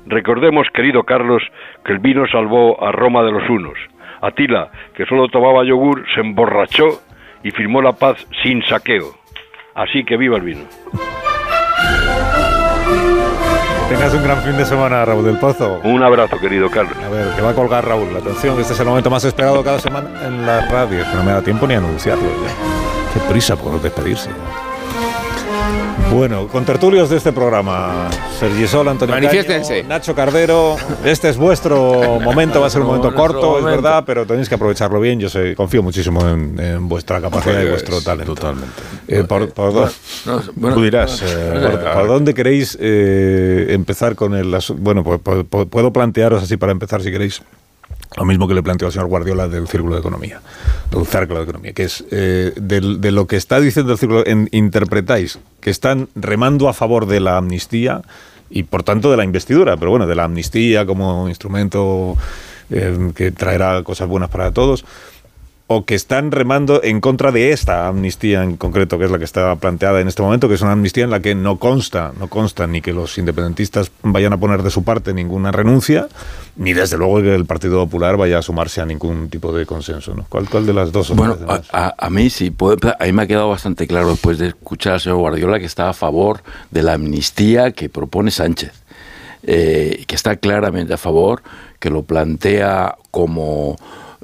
Recordemos, 0.05 0.67
querido 0.73 1.03
Carlos, 1.03 1.43
que 1.85 1.93
el 1.93 1.99
vino 1.99 2.27
salvó 2.27 2.83
a 2.83 2.91
Roma 2.91 3.23
de 3.23 3.31
los 3.31 3.49
unos, 3.49 3.77
Atila, 4.25 4.71
que 4.95 5.05
solo 5.05 5.27
tomaba 5.27 5.63
yogur, 5.63 6.05
se 6.13 6.21
emborrachó 6.21 7.01
y 7.43 7.51
firmó 7.51 7.81
la 7.81 7.93
paz 7.93 8.17
sin 8.43 8.63
saqueo. 8.65 9.13
Así 9.75 10.03
que 10.03 10.17
viva 10.17 10.37
el 10.37 10.43
vino. 10.43 10.61
Tengas 13.89 14.13
un 14.15 14.23
gran 14.23 14.41
fin 14.41 14.57
de 14.57 14.65
semana, 14.65 15.05
Raúl 15.05 15.25
del 15.25 15.37
Pozo. 15.37 15.79
Un 15.83 16.01
abrazo, 16.01 16.39
querido 16.39 16.71
Carlos. 16.71 16.97
A 17.03 17.09
ver, 17.09 17.35
que 17.35 17.41
va 17.41 17.51
a 17.51 17.53
colgar 17.53 17.85
Raúl. 17.85 18.11
La 18.11 18.19
atención, 18.19 18.59
este 18.59 18.73
es 18.73 18.79
el 18.79 18.87
momento 18.87 19.11
más 19.11 19.23
esperado 19.25 19.63
cada 19.63 19.79
semana 19.79 20.09
en 20.25 20.43
la 20.45 20.67
radio. 20.69 21.03
Que 21.03 21.15
no 21.15 21.23
me 21.23 21.31
da 21.31 21.43
tiempo 21.43 21.67
ni 21.67 21.75
anunciarlo. 21.75 22.27
Qué 23.13 23.19
prisa 23.31 23.55
por 23.55 23.79
despedirse. 23.79 24.31
Bueno, 26.15 26.47
con 26.47 26.63
tertulios 26.63 27.09
de 27.09 27.17
este 27.17 27.33
programa, 27.33 28.09
Sergi 28.39 28.65
Sol, 28.67 28.87
Antonio 28.87 29.13
Manifiéstense. 29.13 29.83
Nacho 29.83 30.15
Cardero, 30.15 30.77
este 31.03 31.27
es 31.27 31.35
vuestro 31.35 32.21
momento, 32.21 32.61
va 32.61 32.67
a 32.67 32.69
ser 32.69 32.79
un 32.83 32.87
momento 32.87 33.13
corto, 33.13 33.59
es 33.59 33.65
verdad, 33.65 34.05
pero 34.05 34.25
tenéis 34.25 34.47
que 34.47 34.55
aprovecharlo 34.55 35.01
bien. 35.01 35.19
Yo 35.19 35.27
sé, 35.27 35.55
confío 35.55 35.83
muchísimo 35.83 36.25
en, 36.25 36.87
vuestra 36.87 37.19
capacidad 37.19 37.61
y 37.61 37.67
vuestro 37.67 38.01
talento. 38.01 38.33
Totalmente. 38.33 38.81
Eh, 39.09 39.25
por, 39.25 39.51
tú 39.51 40.81
dirás, 40.81 41.21
eh, 41.21 41.79
por, 41.93 42.07
dónde 42.07 42.33
queréis 42.33 42.77
eh, 42.79 43.67
empezar 43.71 44.15
con 44.15 44.35
el... 44.35 44.57
Bueno, 44.77 45.03
pues, 45.03 45.45
puedo 45.69 45.91
plantearos 45.91 46.41
así 46.41 46.55
para 46.55 46.71
empezar 46.71 47.01
si 47.01 47.11
queréis 47.11 47.41
lo 48.17 48.25
mismo 48.25 48.47
que 48.47 48.53
le 48.53 48.63
planteó 48.63 48.87
al 48.87 48.93
señor 48.93 49.07
Guardiola 49.07 49.47
del 49.47 49.67
Círculo 49.67 49.95
de 49.95 49.99
Economía, 49.99 50.41
del 50.91 51.05
Círculo 51.05 51.39
de 51.39 51.43
Economía, 51.43 51.73
que 51.73 51.83
es 51.83 52.05
eh, 52.11 52.53
de, 52.55 53.11
lo 53.11 53.27
que 53.27 53.35
está 53.35 53.59
diciendo 53.59 53.93
el 53.93 53.97
Círculo, 53.97 54.23
interpretáis 54.51 55.39
que 55.59 55.69
están 55.69 56.07
remando 56.15 56.69
a 56.69 56.73
favor 56.73 57.07
de 57.07 57.19
la 57.19 57.37
amnistía 57.37 58.01
y 58.49 58.63
por 58.63 58.83
tanto 58.83 59.11
de 59.11 59.17
la 59.17 59.23
investidura, 59.23 59.75
pero 59.77 59.91
bueno, 59.91 60.07
de 60.07 60.15
la 60.15 60.23
amnistía 60.23 60.85
como 60.85 61.27
instrumento 61.27 62.15
eh, 62.69 63.11
que 63.15 63.31
traerá 63.31 63.83
cosas 63.83 64.07
buenas 64.07 64.29
para 64.29 64.51
todos 64.51 64.85
o 65.67 65.83
que 65.83 65.95
están 65.95 66.31
remando 66.31 66.83
en 66.83 67.01
contra 67.01 67.31
de 67.31 67.51
esta 67.51 67.87
amnistía 67.87 68.43
en 68.43 68.55
concreto, 68.55 68.99
que 68.99 69.05
es 69.05 69.11
la 69.11 69.17
que 69.17 69.23
está 69.23 69.55
planteada 69.55 69.99
en 69.99 70.07
este 70.07 70.21
momento, 70.21 70.47
que 70.47 70.53
es 70.53 70.61
una 70.61 70.73
amnistía 70.73 71.05
en 71.05 71.09
la 71.09 71.21
que 71.21 71.33
no 71.33 71.57
consta, 71.57 72.13
no 72.19 72.27
consta 72.27 72.67
ni 72.67 72.81
que 72.81 72.93
los 72.93 73.17
independentistas 73.17 73.91
vayan 74.03 74.33
a 74.33 74.37
poner 74.37 74.61
de 74.61 74.69
su 74.69 74.83
parte 74.83 75.11
ninguna 75.11 75.51
renuncia, 75.51 76.07
ni 76.55 76.73
desde 76.73 76.97
luego 76.97 77.19
que 77.21 77.33
el 77.33 77.45
Partido 77.45 77.83
Popular 77.83 78.15
vaya 78.15 78.37
a 78.37 78.41
sumarse 78.43 78.79
a 78.79 78.85
ningún 78.85 79.27
tipo 79.29 79.51
de 79.53 79.65
consenso. 79.65 80.13
¿no? 80.13 80.27
¿Cuál, 80.29 80.47
¿Cuál 80.47 80.67
de 80.67 80.73
las 80.73 80.91
dos? 80.91 81.09
Bueno, 81.15 81.35
a, 81.71 82.09
mí 82.11 82.29
sí, 82.29 82.53
a 82.99 83.05
mí 83.05 83.11
me 83.11 83.23
ha 83.23 83.27
quedado 83.27 83.49
bastante 83.49 83.87
claro 83.87 84.09
después 84.09 84.37
de 84.37 84.49
escuchar 84.49 84.93
al 84.93 84.99
señor 84.99 85.17
Guardiola 85.17 85.59
que 85.59 85.65
está 85.65 85.89
a 85.89 85.93
favor 85.93 86.43
de 86.69 86.83
la 86.83 86.93
amnistía 86.93 87.71
que 87.71 87.89
propone 87.89 88.29
Sánchez, 88.29 88.71
eh, 89.41 90.03
que 90.05 90.15
está 90.15 90.35
claramente 90.35 90.93
a 90.93 90.97
favor, 90.97 91.41
que 91.79 91.89
lo 91.89 92.03
plantea 92.03 92.97
como 93.09 93.77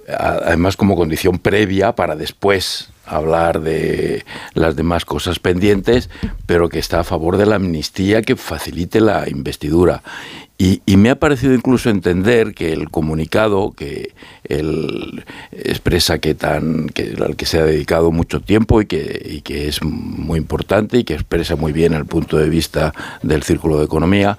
además 0.07 0.77
como 0.77 0.95
condición 0.95 1.39
previa 1.39 1.93
para 1.93 2.15
después 2.15 2.89
hablar 3.05 3.61
de 3.61 4.23
las 4.53 4.75
demás 4.75 5.05
cosas 5.05 5.39
pendientes, 5.39 6.09
pero 6.45 6.69
que 6.69 6.79
está 6.79 7.01
a 7.01 7.03
favor 7.03 7.37
de 7.37 7.45
la 7.45 7.55
amnistía 7.55 8.21
que 8.21 8.35
facilite 8.35 9.01
la 9.01 9.29
investidura. 9.29 10.01
Y, 10.57 10.79
me 10.95 11.09
ha 11.09 11.15
parecido 11.15 11.55
incluso 11.55 11.89
entender 11.89 12.53
que 12.53 12.71
el 12.71 12.91
comunicado 12.91 13.71
que 13.71 14.13
él 14.43 15.25
expresa 15.51 16.19
que 16.19 16.35
tan 16.35 16.87
que, 16.89 17.15
al 17.19 17.35
que 17.35 17.47
se 17.47 17.57
ha 17.57 17.63
dedicado 17.63 18.11
mucho 18.11 18.41
tiempo 18.41 18.79
y 18.79 18.85
que, 18.85 19.41
que 19.43 19.67
es 19.67 19.81
muy 19.81 20.37
importante 20.37 20.99
y 20.99 21.03
que 21.03 21.15
expresa 21.15 21.55
muy 21.55 21.71
bien 21.71 21.93
el 21.93 22.05
punto 22.05 22.37
de 22.37 22.47
vista 22.47 22.93
del 23.23 23.41
Círculo 23.41 23.79
de 23.79 23.85
Economía, 23.85 24.37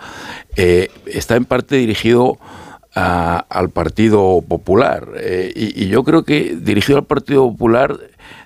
eh, 0.54 0.90
está 1.06 1.34
en 1.34 1.44
parte 1.44 1.74
dirigido 1.74 2.38
al 2.94 3.70
Partido 3.70 4.42
Popular. 4.46 5.08
Eh, 5.16 5.52
y, 5.54 5.84
y 5.84 5.88
yo 5.88 6.04
creo 6.04 6.24
que 6.24 6.56
dirigido 6.60 6.98
al 6.98 7.04
Partido 7.04 7.50
Popular 7.50 7.98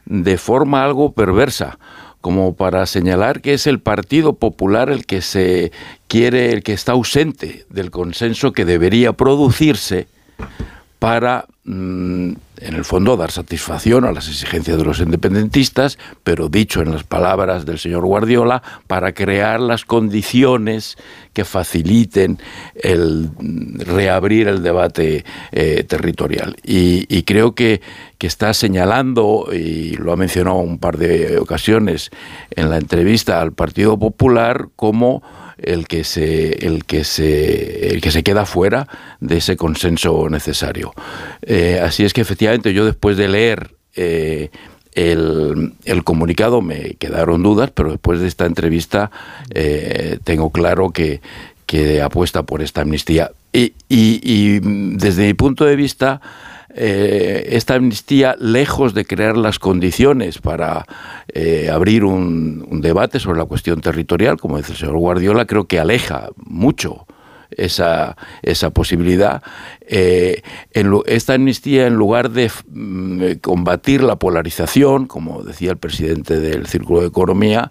de 0.05 0.39
forma 0.39 0.85
algo 0.85 1.13
perversa 1.13 1.79
como 2.21 2.55
para 2.55 2.87
señalar 2.87 3.41
que 3.41 3.55
es 3.55 3.67
el 3.69 3.79
Partido 3.79 4.33
Popular 4.33 4.91
el 4.91 5.07
que 5.07 5.23
se 5.23 5.71
quiere, 6.09 6.53
el 6.53 6.63
que 6.63 6.73
está 6.73 6.93
ausente 6.93 7.67
del 7.71 7.91
consenso 7.91 8.53
que 8.53 8.65
debería 8.65 9.13
producirse 9.13 10.09
para, 10.99 11.47
mm, 11.65 12.33
en 12.59 12.75
el 12.75 12.85
fondo, 12.85 13.17
dar 13.17 13.31
satisfacción 13.31 14.05
a 14.05 14.13
las 14.13 14.29
exigencias 14.29 14.79
de 14.79 14.85
los 14.85 15.01
independentistas, 15.01 15.99
pero 16.25 16.49
dicho 16.49 16.81
en 16.81 16.91
las 16.91 17.05
palabras 17.05 17.67
del 17.67 17.79
señor 17.79 18.07
Guardiola, 18.07 18.63
para 18.87 19.13
crear 19.13 19.61
las 19.61 19.85
condiciones 19.85 20.97
que 21.35 21.45
faciliten 21.45 22.39
el 22.75 23.31
reabrir 23.79 24.49
el 24.49 24.63
debate 24.63 25.25
eh, 25.53 25.85
territorial. 25.87 26.57
Y, 26.63 27.23
creo 27.25 27.55
que, 27.55 27.81
está 28.21 28.55
señalando, 28.55 29.51
y 29.53 29.91
lo 29.99 30.13
ha 30.13 30.17
mencionado 30.17 30.57
un 30.57 30.79
par 30.79 30.97
de 30.97 31.39
ocasiones 31.39 32.11
en 32.51 32.71
la 32.71 32.79
entrevista 32.79 33.41
al 33.41 33.53
Partido 33.53 33.97
Popular, 33.97 34.67
como 34.75 35.23
el 35.59 35.87
que 35.87 36.05
se, 36.05 36.67
el 36.67 36.85
que 36.85 37.05
se, 37.05 37.89
el 37.89 38.01
que 38.01 38.11
se 38.11 38.23
queda 38.23 38.47
fuera 38.47 38.89
de 39.21 39.39
ese 39.39 39.57
consenso 39.57 40.29
necesario. 40.29 40.93
Eh, 41.43 41.81
así 41.83 42.05
es 42.05 42.13
que 42.13 42.21
efectivamente 42.21 42.73
yo 42.73 42.85
después 42.85 43.17
de 43.17 43.29
leer 43.29 43.71
eh, 43.95 44.51
el, 44.93 45.75
comunicado 46.05 46.63
me 46.63 46.95
quedaron 46.95 47.43
dudas, 47.43 47.71
pero 47.75 47.91
después 47.91 48.21
de 48.21 48.29
esta 48.29 48.47
entrevista 48.47 49.11
eh, 49.51 50.19
tengo 50.25 50.51
claro 50.51 50.91
que, 50.91 51.21
que 51.67 52.03
apuesta 52.03 52.43
por 52.43 52.63
esta 52.63 52.83
amnistía. 52.83 53.31
Y, 53.53 53.73
y 53.89 54.61
desde 54.97 55.27
mi 55.27 55.35
punto 55.35 55.65
de 55.65 55.77
vista, 55.77 56.21
eh, 56.79 57.57
esta 57.57 57.75
amnistía, 57.75 58.37
lejos 58.39 58.93
de 58.93 59.07
crear 59.07 59.39
las 59.39 59.59
condiciones 59.59 60.39
para 60.39 60.85
eh, 61.33 61.71
abrir 61.73 62.05
un, 62.05 62.83
debate 62.83 63.19
sobre 63.19 63.39
la 63.39 63.47
cuestión 63.47 63.81
territorial, 63.81 64.37
como 64.37 64.59
dice 64.59 64.73
el 64.73 64.79
señor 64.79 64.99
Guardiola, 64.99 65.47
creo 65.47 65.67
que 65.67 65.81
aleja 65.81 66.29
mucho 66.37 67.07
esa, 67.51 68.19
esa 68.43 68.69
posibilidad. 68.71 69.43
Eh, 69.89 70.43
esta 71.07 71.33
amnistía, 71.33 71.87
en 71.87 71.95
lugar 71.95 72.31
de 72.31 72.51
mm, 72.69 73.39
combatir 73.41 74.03
la 74.03 74.17
polarización, 74.17 75.07
como 75.07 75.43
decía 75.43 75.71
el 75.71 75.79
presidente 75.79 76.39
del 76.39 76.67
Círculo 76.67 77.01
de 77.01 77.07
Economía, 77.07 77.71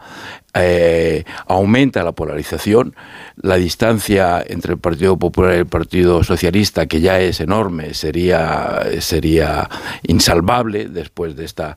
eh, 0.55 1.25
aumenta 1.47 2.03
la 2.03 2.13
polarización, 2.13 2.95
la 3.41 3.55
distancia 3.57 4.43
entre 4.47 4.73
el 4.73 4.79
Partido 4.79 5.17
Popular 5.17 5.55
y 5.55 5.59
el 5.59 5.65
Partido 5.65 6.23
Socialista, 6.23 6.87
que 6.87 7.01
ya 7.01 7.19
es 7.19 7.41
enorme, 7.41 7.93
sería, 7.93 8.79
sería 8.99 9.69
insalvable 10.03 10.85
después 10.85 11.35
de 11.35 11.43
esta 11.43 11.75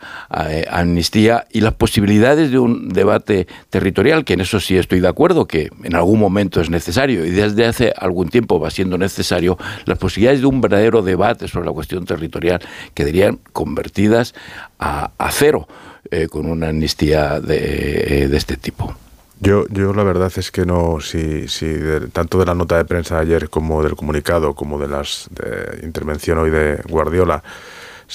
eh, 0.49 0.65
amnistía, 0.71 1.47
y 1.51 1.61
las 1.61 1.75
posibilidades 1.75 2.53
de 2.53 2.59
un 2.61 2.89
debate 2.91 3.49
territorial, 3.71 4.25
que 4.25 4.35
en 4.35 4.41
eso 4.43 4.61
sí 4.61 4.77
estoy 4.77 5.01
de 5.01 5.09
acuerdo, 5.09 5.49
que 5.49 5.71
en 5.83 5.97
algún 5.97 6.21
momento 6.21 6.61
es 6.61 6.71
necesario, 6.71 7.25
y 7.25 7.31
desde 7.31 7.67
hace 7.67 7.93
algún 7.99 8.29
tiempo 8.29 8.61
va 8.61 8.71
siendo 8.71 8.97
necesario, 8.97 9.59
las 9.87 9.99
posibilidades 9.99 10.41
de 10.41 10.47
un 10.47 10.61
verdadero 10.61 11.03
debate 11.03 11.49
sobre 11.49 11.67
la 11.67 11.73
cuestión 11.73 12.05
territorial 12.05 12.61
quedarían 12.95 13.41
convertidas 13.53 14.35
a 14.79 15.31
cero. 15.33 15.67
Eh, 16.11 16.27
con 16.29 16.47
una 16.47 16.69
amnistía 16.69 17.39
de, 17.39 18.23
eh, 18.25 18.29
de, 18.29 18.37
este 18.39 18.57
tipo. 18.57 18.95
Yo, 19.41 19.67
yo 19.69 19.93
la 19.93 20.03
verdad 20.05 20.33
es 20.37 20.51
que 20.51 20.65
no, 20.65 21.01
si, 21.01 21.49
si 21.49 21.67
tanto 22.13 22.39
de 22.39 22.47
la 22.47 22.55
nota 22.55 22.79
de 22.79 22.87
prensa 22.87 23.17
de 23.17 23.23
ayer 23.23 23.51
como 23.51 23.83
del 23.83 23.95
comunicado, 23.95 24.55
como 24.55 24.79
de 24.79 24.89
las 24.89 25.29
de 25.31 25.85
intervención 25.85 26.39
hoy 26.39 26.51
de 26.51 26.81
Guardiola, 26.89 27.43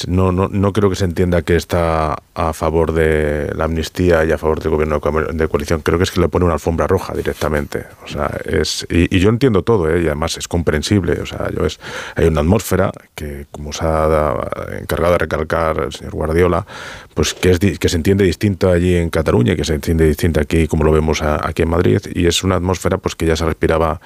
no, 0.07 0.31
no, 0.31 0.47
no 0.47 0.73
creo 0.73 0.89
que 0.89 0.95
se 0.95 1.05
entienda 1.05 1.43
que 1.43 1.55
está 1.55 2.15
a 2.33 2.53
favor 2.53 2.93
de 2.93 3.51
la 3.55 3.65
amnistía 3.65 4.25
y 4.25 4.31
a 4.31 4.37
favor 4.39 4.59
del 4.59 4.71
gobierno 4.71 4.99
de 5.33 5.47
coalición. 5.47 5.81
Creo 5.81 5.99
que 5.99 6.05
es 6.05 6.11
que 6.11 6.19
le 6.19 6.29
pone 6.29 6.45
una 6.45 6.55
alfombra 6.55 6.87
roja 6.87 7.13
directamente. 7.13 7.85
O 8.03 8.07
sea, 8.07 8.39
es, 8.43 8.87
y, 8.89 9.19
yo 9.19 9.29
entiendo 9.29 9.61
todo, 9.61 9.89
¿eh? 9.89 10.01
y 10.01 10.07
además 10.07 10.37
es 10.37 10.47
comprensible. 10.47 11.21
O 11.21 11.25
sea, 11.25 11.49
yo 11.51 11.65
es, 11.65 11.79
hay 12.15 12.25
una 12.25 12.41
atmósfera 12.41 12.91
que, 13.13 13.45
como 13.51 13.71
se 13.71 13.85
ha 13.85 14.35
encargado 14.79 15.13
de 15.13 15.19
recalcar 15.19 15.79
el 15.79 15.93
señor 15.93 16.13
Guardiola, 16.13 16.65
pues 17.13 17.35
que, 17.35 17.51
es, 17.51 17.59
que 17.59 17.89
se 17.89 17.95
entiende 17.95 18.23
distinto 18.23 18.71
allí 18.71 18.95
en 18.95 19.09
Cataluña 19.09 19.55
que 19.55 19.63
se 19.63 19.75
entiende 19.75 20.07
distinto 20.07 20.39
aquí 20.39 20.67
como 20.67 20.83
lo 20.83 20.91
vemos 20.91 21.21
aquí 21.21 21.61
en 21.61 21.69
Madrid. 21.69 22.01
Y 22.15 22.25
es 22.25 22.43
una 22.43 22.55
atmósfera 22.55 22.97
pues 22.97 23.15
que 23.15 23.27
ya 23.27 23.35
se 23.35 23.45
respiraba 23.45 24.01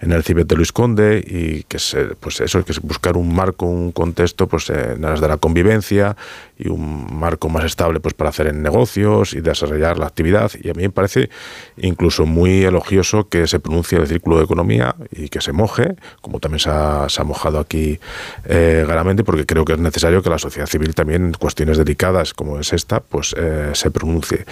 en 0.00 0.12
el 0.12 0.24
Cibet 0.24 0.46
de 0.48 0.56
Luis 0.56 0.72
Conde 0.72 1.22
y 1.24 1.62
que 1.64 1.76
es, 1.76 1.96
pues 2.18 2.40
eso, 2.40 2.64
que 2.64 2.72
es 2.72 2.80
buscar 2.80 3.16
un 3.16 3.34
marco, 3.34 3.66
un 3.66 3.92
contexto 3.92 4.46
pues 4.46 4.70
en 4.70 5.02
las 5.02 5.20
de 5.20 5.28
la 5.28 5.36
convivencia 5.36 6.16
y 6.60 6.68
un 6.68 7.18
marco 7.18 7.48
más 7.48 7.64
estable 7.64 8.00
pues 8.00 8.14
para 8.14 8.30
hacer 8.30 8.46
en 8.46 8.62
negocios 8.62 9.32
y 9.32 9.40
desarrollar 9.40 9.98
la 9.98 10.06
actividad 10.06 10.50
y 10.60 10.70
a 10.70 10.74
mí 10.74 10.82
me 10.82 10.90
parece 10.90 11.30
incluso 11.76 12.26
muy 12.26 12.64
elogioso 12.64 13.28
que 13.28 13.46
se 13.46 13.60
pronuncie 13.60 13.98
el 13.98 14.06
círculo 14.06 14.38
de 14.38 14.44
economía 14.44 14.94
y 15.10 15.28
que 15.28 15.40
se 15.40 15.52
moje, 15.52 15.96
como 16.20 16.40
también 16.40 16.60
se 16.60 16.70
ha, 16.70 17.24
mojado 17.24 17.58
aquí 17.58 18.00
eh, 18.44 18.86
porque 19.24 19.46
creo 19.46 19.64
que 19.64 19.74
es 19.74 19.78
necesario 19.78 20.22
que 20.22 20.30
la 20.30 20.38
sociedad 20.38 20.66
civil 20.66 20.94
también 20.94 21.26
en 21.26 21.32
cuestiones 21.32 21.78
delicadas 21.78 22.34
como 22.34 22.58
es 22.58 22.72
esta 22.72 23.00
pues 23.00 23.34
eh, 23.36 23.70
se 23.74 23.90
pronuncie. 23.90 24.44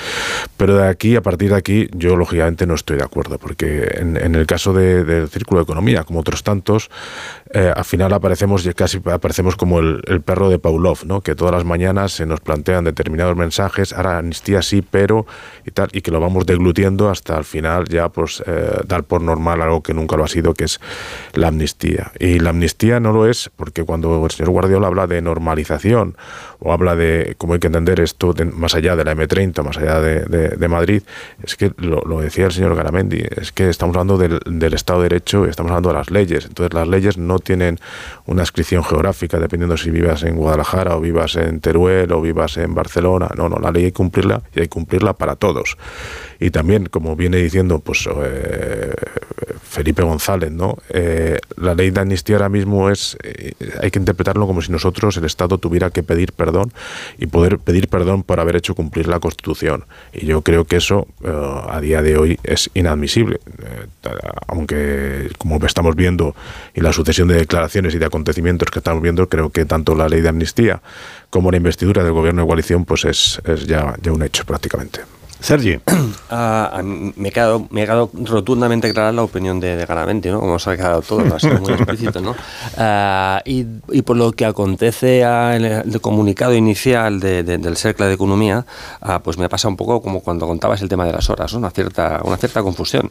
Pero 0.57 0.77
de 0.77 0.89
aquí, 0.89 1.17
a 1.17 1.23
partir 1.23 1.51
de 1.51 1.57
aquí, 1.57 1.89
yo 1.93 2.17
lógicamente 2.17 2.67
no 2.67 2.75
estoy 2.75 2.97
de 2.97 3.05
acuerdo, 3.05 3.39
porque 3.39 3.89
en, 3.97 4.17
el 4.17 4.47
caso 4.47 4.73
del 4.73 5.07
de 5.07 5.27
círculo 5.29 5.61
de 5.61 5.65
economía, 5.65 6.05
como 6.05 6.21
otros 6.21 6.43
tantos, 6.43 6.91
eh, 7.53 7.73
al 7.75 7.85
final 7.85 8.13
aparecemos 8.13 8.69
casi 8.77 9.01
aparecemos 9.11 9.57
como 9.57 9.81
el, 9.81 10.23
perro 10.25 10.51
de 10.51 10.59
Pavlov, 10.59 11.07
¿no? 11.07 11.21
que 11.21 11.35
todas 11.35 11.55
las 11.55 11.65
mañanas 11.65 12.13
se 12.13 12.27
nos 12.27 12.41
plantean 12.41 12.85
determinados 12.85 13.37
mensajes, 13.37 13.93
ahora 13.93 14.19
amnistía 14.19 14.63
sí, 14.63 14.83
pero 14.83 15.27
y 15.65 15.71
tal, 15.71 15.89
y 15.93 16.03
que 16.03 16.11
lo 16.11 16.21
vamos 16.21 16.47
deglutiendo 16.47 17.09
hasta 17.09 17.37
al 17.37 17.45
final 17.45 17.89
ya 17.89 18.09
pues 18.11 18.43
eh, 18.47 18.81
dar 18.87 19.05
por 19.05 19.23
normal 19.23 19.63
algo 19.63 19.83
que 19.83 19.95
nunca 19.95 20.17
lo 20.17 20.25
ha 20.25 20.29
sido, 20.29 20.55
que 20.55 20.65
es 20.65 20.81
la 21.35 21.49
amnistía. 21.49 22.13
Y 22.19 22.39
la 22.39 22.51
amnistía 22.51 23.01
no 23.01 23.13
lo 23.13 23.27
es 23.27 23.51
porque 23.57 23.85
cuando 23.85 24.25
el 24.25 24.31
señor 24.31 24.51
Guardiola 24.51 24.89
habla 24.89 25.07
de 25.07 25.23
normalización 25.23 26.17
o 26.61 26.73
habla 26.73 26.97
de 26.97 27.35
cómo 27.39 27.55
hay 27.55 27.61
que 27.61 27.69
entender 27.69 28.01
esto 28.01 28.35
más 28.53 28.75
allá 28.75 28.97
de 28.97 29.05
la 29.05 29.15
M30, 29.15 29.63
más 29.63 29.79
allá 29.79 30.01
de, 30.01 30.69
Madrid, 30.69 31.03
es 31.43 31.57
que 31.57 31.73
lo, 31.79 32.21
decía 32.21 32.47
el 32.47 32.53
señor 32.53 32.75
Garamendi, 32.75 33.25
es 33.37 33.53
que 33.53 33.69
estamos 33.69 33.97
hablando 33.97 34.19
del, 34.19 34.75
Estado 34.75 35.01
de 35.01 35.09
Derecho 35.09 35.47
y 35.47 35.51
estamos 35.51 35.71
hablando 35.71 35.91
de 35.91 35.95
las 35.95 36.11
leyes. 36.11 36.47
Entonces 36.47 36.75
las 36.75 36.87
leyes 36.87 37.17
no 37.17 37.39
tienen 37.39 37.79
una 38.27 38.43
inscripción 38.43 38.85
geográfica, 38.85 39.39
dependiendo 39.39 39.77
si 39.77 39.91
vivas 39.91 40.23
en 40.25 40.37
Guadalajara 40.37 40.97
o 40.97 41.01
vivas 41.01 41.37
en 41.37 41.61
Teruel 41.61 42.13
o 42.13 42.21
vivas 42.21 42.57
en 42.59 42.75
Barcelona. 42.75 43.29
No, 43.37 43.49
no, 43.49 43.59
la 43.59 43.71
ley 43.71 43.85
hay 43.85 43.91
que 43.91 43.97
cumplirla 43.97 44.43
y 44.55 44.61
hay 44.61 44.67
que 44.67 44.71
cumplirla 44.71 45.15
para 45.15 45.37
todos. 45.37 45.77
Y 46.41 46.51
también, 46.51 46.87
como 46.87 47.17
viene 47.17 47.39
diciendo 47.39 47.79
pues 47.81 48.09
eh, 48.15 48.95
Felipe 49.63 50.03
González, 50.03 50.53
¿no? 50.53 50.77
Eh, 50.91 51.39
la 51.57 51.75
ley 51.75 51.91
de 51.91 52.01
amnistía 52.01 52.37
ahora 52.37 52.49
mismo 52.49 52.91
es, 52.91 53.17
eh, 53.23 53.53
hay 53.81 53.91
que 53.91 53.99
interpretarlo 53.99 54.47
como 54.47 54.63
si 54.63 54.71
nosotros, 54.71 55.17
el 55.17 55.25
Estado, 55.25 55.59
tuviera 55.59 55.91
que 55.91 56.03
pedir 56.03 56.33
perdón 56.33 56.48
y 57.19 57.27
poder 57.27 57.59
pedir 57.59 57.89
perdón 57.89 58.23
por 58.23 58.41
haber 58.41 58.57
hecho 58.57 58.75
cumplir 58.75 59.09
la 59.09 59.21
Constitución. 59.21 59.85
Y 60.13 60.27
yo 60.27 60.43
creo 60.43 60.65
que 60.65 60.77
eso 60.77 61.07
a 61.69 61.81
día 61.81 62.03
de 62.03 62.17
hoy 62.17 62.39
es 62.43 62.71
inadmisible. 62.75 63.41
aunque, 64.47 65.31
como 65.39 65.59
estamos 65.67 65.95
viendo, 65.97 66.35
y 66.75 66.81
la 66.81 66.93
sucesión 66.93 67.29
de 67.29 67.35
declaraciones 67.35 67.95
y 67.95 67.99
de 67.99 68.07
acontecimientos 68.07 68.71
que 68.71 68.79
estamos 68.79 69.03
viendo, 69.03 69.29
creo 69.29 69.51
que 69.51 69.65
tanto 69.65 69.95
la 69.95 70.09
ley 70.09 70.21
de 70.21 70.29
amnistía 70.29 70.81
como 71.31 71.51
la 71.51 71.57
investidura 71.57 72.03
del 72.03 72.13
gobierno 72.13 72.43
de 72.43 72.49
coalición, 72.49 72.85
pues 72.85 73.05
es, 73.05 73.41
es 73.45 73.67
ya, 73.67 73.95
ya 74.03 74.13
un 74.13 74.23
hecho 74.23 74.45
prácticamente. 74.45 75.18
Sergi. 75.41 75.79
Ah, 76.31 76.83
me, 76.85 77.29
he 77.29 77.33
quedado, 77.33 77.67
me 77.71 77.85
quedado 77.85 78.11
rotundamente 78.13 78.93
clara 78.93 79.13
la 79.13 79.23
opinión 79.23 79.61
de, 79.61 79.77
de 79.77 79.87
Garaventi, 79.87 80.29
¿no? 80.29 80.41
Como 80.41 80.59
se 80.59 80.71
ha 80.71 80.77
quedado 80.77 81.01
todo, 81.01 81.35
ha 81.35 81.41
sido 81.41 81.59
muy 81.59 81.73
explícito, 81.75 82.21
¿no? 82.21 82.37
Ah, 82.77 83.41
y, 83.47 83.65
y, 83.91 84.03
por 84.03 84.19
lo 84.19 84.33
que 84.33 84.45
acontece 84.45 85.21
en 85.21 85.65
el, 85.65 86.01
comunicado 86.03 86.55
inicial 86.55 87.19
de, 87.19 87.43
del 87.43 87.77
Cercle 87.79 88.07
de 88.07 88.15
Economía, 88.15 88.67
ah, 89.01 89.23
pues 89.23 89.39
me 89.39 89.49
pasa 89.49 89.69
un 89.69 89.77
poco 89.77 90.03
como 90.03 90.21
cuando 90.21 90.47
contabas 90.47 90.83
el 90.83 90.91
tema 90.91 91.07
de 91.07 91.13
las 91.13 91.31
horas, 91.31 91.55
una, 91.55 91.71
cierta, 91.71 92.21
una 92.25 92.37
cierta 92.37 92.63
confusión. 92.63 93.11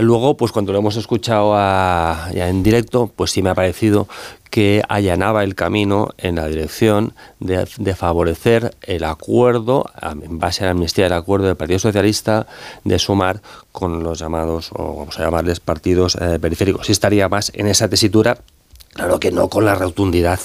luego, 0.00 0.36
pues 0.36 0.50
cuando 0.50 0.72
lo 0.72 0.80
hemos 0.80 0.96
escuchado 0.96 1.54
ya 1.54 2.48
en 2.48 2.64
directo, 2.64 3.08
pues 3.14 3.30
sí 3.30 3.40
me 3.40 3.50
ha 3.50 3.54
parecido 3.54 4.08
que 4.50 4.82
allanaba 4.88 5.44
el 5.44 5.54
camino 5.54 6.10
en 6.18 6.36
la 6.36 6.46
dirección 6.46 7.14
de, 7.40 7.66
favorecer 7.94 8.74
el 8.82 9.04
acuerdo, 9.04 9.90
en 10.02 10.38
base 10.38 10.64
a 10.64 10.66
la 10.66 10.70
amnistía 10.72 11.04
del 11.04 11.12
acuerdo 11.14 11.46
del 11.46 11.56
Partido 11.56 11.78
Socialista, 11.78 12.46
de 12.84 12.98
sumar 12.98 13.42
con 13.72 14.02
los 14.02 14.18
llamados, 14.18 14.70
o 14.72 14.96
vamos 14.96 15.18
a 15.18 15.24
llamarles 15.24 15.60
partidos 15.60 16.16
eh, 16.20 16.38
periféricos. 16.40 16.88
Y 16.88 16.92
estaría 16.92 17.28
más 17.28 17.52
en 17.54 17.66
esa 17.66 17.88
tesitura 17.88 18.38
Claro 18.96 19.20
que 19.20 19.30
no 19.30 19.48
con 19.48 19.66
la 19.66 19.74
rotundidad 19.74 20.40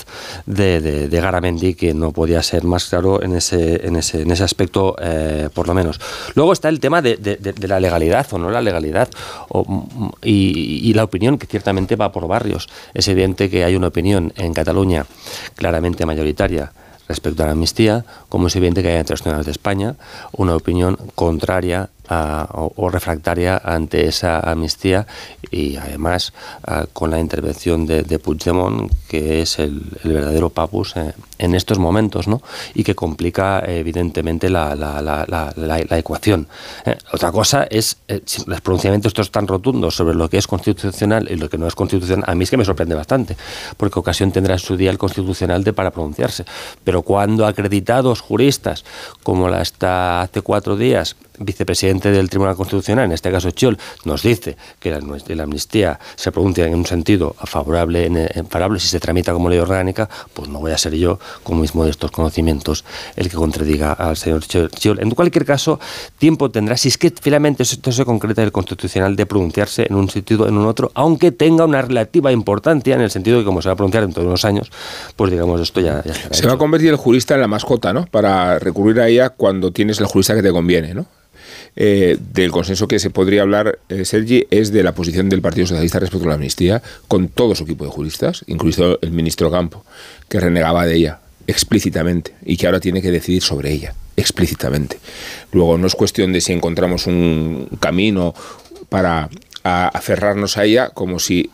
de, 0.46 0.82
de, 0.82 1.22
Garamendi, 1.22 1.74
que 1.74 1.94
no 1.94 2.12
podía 2.12 2.44
ser 2.44 2.66
más 2.66 2.90
claro 2.90 3.24
en 3.24 3.34
ese, 3.34 3.88
en 3.88 3.96
ese, 3.96 4.24
en 4.24 4.32
ese 4.32 4.44
aspecto, 4.44 4.98
eh, 5.00 5.48
por 5.54 5.70
lo 5.70 5.74
menos. 5.74 6.02
Luego 6.36 6.52
está 6.52 6.68
el 6.68 6.82
tema 6.82 7.02
de, 7.02 7.16
de, 7.16 7.68
la 7.70 7.80
legalidad 7.80 8.28
o 8.34 8.38
no 8.38 8.52
la 8.52 8.60
legalidad 8.60 9.08
y, 10.22 10.94
la 10.94 11.06
opinión 11.06 11.38
que 11.38 11.48
ciertamente 11.48 11.96
va 11.96 12.12
por 12.12 12.28
barrios. 12.28 12.68
Es 12.94 13.08
evidente 13.08 13.50
que 13.50 13.64
hay 13.64 13.78
una 13.78 13.88
opinión 13.88 14.34
en 14.36 14.54
Cataluña 14.54 15.06
claramente 15.56 16.06
mayoritaria 16.06 16.74
respecto 17.08 17.44
a 17.44 17.46
la 17.46 17.54
amnistía, 17.54 18.04
como 18.28 18.48
es 18.48 18.56
evidente 18.58 18.82
que 18.82 18.90
hay 18.90 18.98
entre 18.98 19.14
los 19.14 19.22
ciudadanos 19.22 19.46
de 19.46 19.54
España 19.54 19.96
una 20.34 20.58
opinión 20.58 20.98
contraria 21.16 21.90
o, 22.54 22.90
refractaria 22.90 23.62
ante 23.64 24.08
esa 24.08 24.40
amnistía 24.40 25.08
y 25.50 25.78
además 25.78 26.34
con 26.94 27.12
la 27.12 27.20
intervención 27.20 27.86
de, 27.86 28.20
Puigdemont, 28.20 28.92
que 29.08 29.42
es 29.42 29.60
el, 29.60 29.82
verdadero 30.04 30.50
papus 30.50 30.96
en 31.38 31.56
estos 31.56 31.80
momentos, 31.80 32.28
¿no? 32.28 32.42
y 32.74 32.84
que 32.84 32.96
complica 32.96 33.64
evidentemente 33.66 34.50
la, 34.50 34.76
la, 34.76 35.98
ecuación. 35.98 36.48
Eh, 36.86 36.98
otra 37.12 37.32
cosa 37.32 37.64
es 37.70 37.98
eh, 38.08 38.22
los 38.46 38.62
pronunciamientos 38.62 39.12
estos 39.12 39.32
tan 39.32 39.48
rotundos 39.48 39.96
sobre 39.96 40.16
lo 40.16 40.30
que 40.30 40.38
es 40.38 40.48
constitucional 40.48 41.28
y 41.30 41.36
lo 41.36 41.50
que 41.50 41.58
no 41.58 41.68
es 41.68 41.76
constitucional, 41.76 42.26
a 42.28 42.36
mí 42.36 42.44
es 42.44 42.50
que 42.50 42.58
me 42.58 42.66
sorprende 42.66 42.96
bastante, 42.96 43.36
porque 43.78 44.00
ocasión 44.00 44.32
tendrá 44.32 44.54
en 44.54 44.60
su 44.60 44.78
día 44.78 44.92
el 44.92 44.98
constitucional 44.98 45.64
de 45.64 45.74
para 45.74 45.92
pronunciarse. 45.92 46.46
Pero 46.84 47.02
cuando 47.02 47.46
acreditados 47.46 48.22
juristas, 48.22 48.84
como 49.24 49.50
la 49.50 49.62
hasta 49.62 50.22
hace 50.22 50.42
cuatro 50.42 50.76
días, 50.76 51.16
vicepresidente 51.44 52.12
del 52.12 52.30
Tribunal 52.30 52.56
Constitucional, 52.56 53.06
en 53.06 53.12
este 53.12 53.32
caso 53.32 53.52
Chiol, 53.52 53.78
nos 54.06 54.24
dice 54.24 54.58
que 54.80 54.92
la, 54.92 55.44
amnistía 55.44 56.00
se 56.16 56.32
pronuncia 56.32 56.66
en 56.66 56.76
un 56.76 56.86
sentido 56.86 57.36
favorable, 57.44 58.06
en, 58.06 58.48
favorable 58.48 58.80
si 58.80 58.88
se 58.88 59.00
tramita 59.00 59.34
como 59.34 59.50
ley 59.50 59.60
orgánica, 59.60 60.10
pues 60.34 60.50
no 60.50 60.60
voy 60.60 60.72
a 60.72 60.78
ser 60.78 60.94
yo, 60.96 61.20
con 61.44 61.60
mis 61.60 61.76
modestos 61.76 62.12
conocimientos, 62.12 62.86
el 63.16 63.30
que 63.30 63.36
contradiga 63.36 63.94
al 63.94 64.18
señor 64.18 64.44
Chiol. 64.46 65.00
En 65.00 65.12
cualquier 65.12 65.46
caso, 65.46 65.80
tiempo 66.18 66.52
tendrá, 66.52 66.78
si 66.78 66.88
es 66.88 66.98
que 66.98 67.14
finalmente 67.20 67.64
esto 67.64 67.92
se 67.92 68.06
concreta 68.06 68.44
el 68.44 68.52
Constitucional, 68.52 69.16
de 69.16 69.26
pronunciarse 69.26 69.88
en 69.90 69.96
un 69.96 70.10
sentido 70.10 70.48
en 70.48 70.58
un 70.58 70.66
otro, 70.66 70.92
aunque 70.94 71.32
tenga 71.32 71.66
una 71.66 71.82
relativa 71.82 72.32
importancia 72.32 72.96
en 72.96 73.02
el 73.02 73.12
sentido 73.12 73.38
de 73.38 73.44
que 73.44 73.46
como 73.46 73.62
se 73.62 73.70
va 73.70 73.74
a 73.74 73.76
pronunciar 73.76 74.04
dentro 74.04 74.24
de 74.24 74.28
unos 74.28 74.46
años, 74.46 74.72
pues 75.16 75.32
digamos, 75.32 75.62
esto 75.62 75.82
ya, 75.82 76.04
ya 76.04 76.14
Se 76.32 76.48
va 76.48 76.54
a 76.54 76.58
convertir 76.58 76.90
el 76.90 76.96
jurista 76.96 77.36
en 77.36 77.42
la 77.42 77.48
mascota, 77.48 77.94
¿no? 77.94 78.06
Para 78.06 78.60
recurrir 78.60 79.00
a 79.00 79.08
ella 79.08 79.30
cuando 79.30 79.72
tienes 79.72 80.00
el 80.00 80.06
jurista 80.06 80.36
que 80.36 80.44
te 80.44 80.52
conviene, 80.52 80.94
¿no? 80.94 81.06
Eh, 81.76 82.18
del 82.34 82.52
consenso 82.52 82.88
que 82.88 83.00
se 83.00 83.10
podría 83.10 83.44
hablar, 83.44 83.80
eh, 83.88 84.04
Sergi, 84.04 84.46
es 84.52 84.74
de 84.74 84.84
la 84.84 84.94
posición 84.94 85.30
del 85.30 85.42
Partido 85.42 85.68
Socialista 85.68 86.00
respecto 86.00 86.26
a 86.26 86.30
la 86.30 86.36
amnistía, 86.36 86.82
con 87.08 87.30
todo 87.30 87.56
su 87.56 87.64
equipo 87.64 87.86
de 87.86 87.92
juristas, 87.92 88.44
incluido 88.48 89.00
el 89.02 89.12
ministro 89.12 89.50
Campo, 89.50 89.86
que 90.28 90.40
renegaba 90.40 90.86
de 90.86 90.96
ella 90.96 91.20
explícitamente 91.48 92.36
y 92.46 92.58
que 92.58 92.66
ahora 92.66 92.80
tiene 92.80 93.02
que 93.02 93.12
decidir 93.12 93.42
sobre 93.42 93.72
ella 93.72 93.94
explícitamente. 94.18 95.00
Luego, 95.54 95.78
no 95.78 95.88
es 95.88 95.96
cuestión 95.96 96.34
de 96.34 96.42
si 96.42 96.54
encontramos 96.54 97.08
un 97.08 97.70
camino 97.80 98.34
para 98.90 99.30
aferrarnos 99.64 100.58
a 100.58 100.66
ella 100.66 100.90
como 100.90 101.20
si 101.20 101.50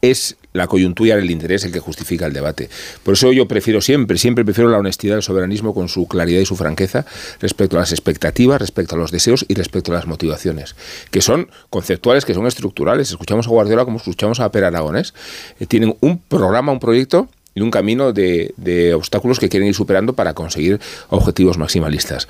es 0.00 0.36
la 0.56 0.66
coyuntura 0.66 1.14
el 1.14 1.30
interés 1.30 1.64
el 1.64 1.72
que 1.72 1.80
justifica 1.80 2.26
el 2.26 2.32
debate. 2.32 2.68
Por 3.02 3.14
eso 3.14 3.32
yo 3.32 3.46
prefiero 3.46 3.80
siempre, 3.80 4.18
siempre 4.18 4.44
prefiero 4.44 4.70
la 4.70 4.78
honestidad 4.78 5.14
del 5.14 5.22
soberanismo 5.22 5.74
con 5.74 5.88
su 5.88 6.06
claridad 6.08 6.40
y 6.40 6.46
su 6.46 6.56
franqueza 6.56 7.04
respecto 7.40 7.76
a 7.76 7.80
las 7.80 7.92
expectativas, 7.92 8.60
respecto 8.60 8.94
a 8.94 8.98
los 8.98 9.10
deseos 9.10 9.44
y 9.48 9.54
respecto 9.54 9.92
a 9.92 9.94
las 9.94 10.06
motivaciones, 10.06 10.74
que 11.10 11.20
son 11.20 11.48
conceptuales, 11.70 12.24
que 12.24 12.34
son 12.34 12.46
estructurales. 12.46 13.10
Escuchamos 13.10 13.46
a 13.46 13.50
Guardiola 13.50 13.84
como 13.84 13.98
escuchamos 13.98 14.40
a 14.40 14.50
Per 14.50 14.64
Aragones. 14.64 15.14
Eh, 15.60 15.66
tienen 15.66 15.96
un 16.00 16.18
programa, 16.18 16.72
un 16.72 16.80
proyecto 16.80 17.28
y 17.54 17.60
un 17.60 17.70
camino 17.70 18.12
de, 18.12 18.52
de 18.56 18.94
obstáculos 18.94 19.38
que 19.38 19.48
quieren 19.48 19.68
ir 19.68 19.74
superando 19.74 20.14
para 20.14 20.34
conseguir 20.34 20.80
objetivos 21.08 21.58
maximalistas. 21.58 22.28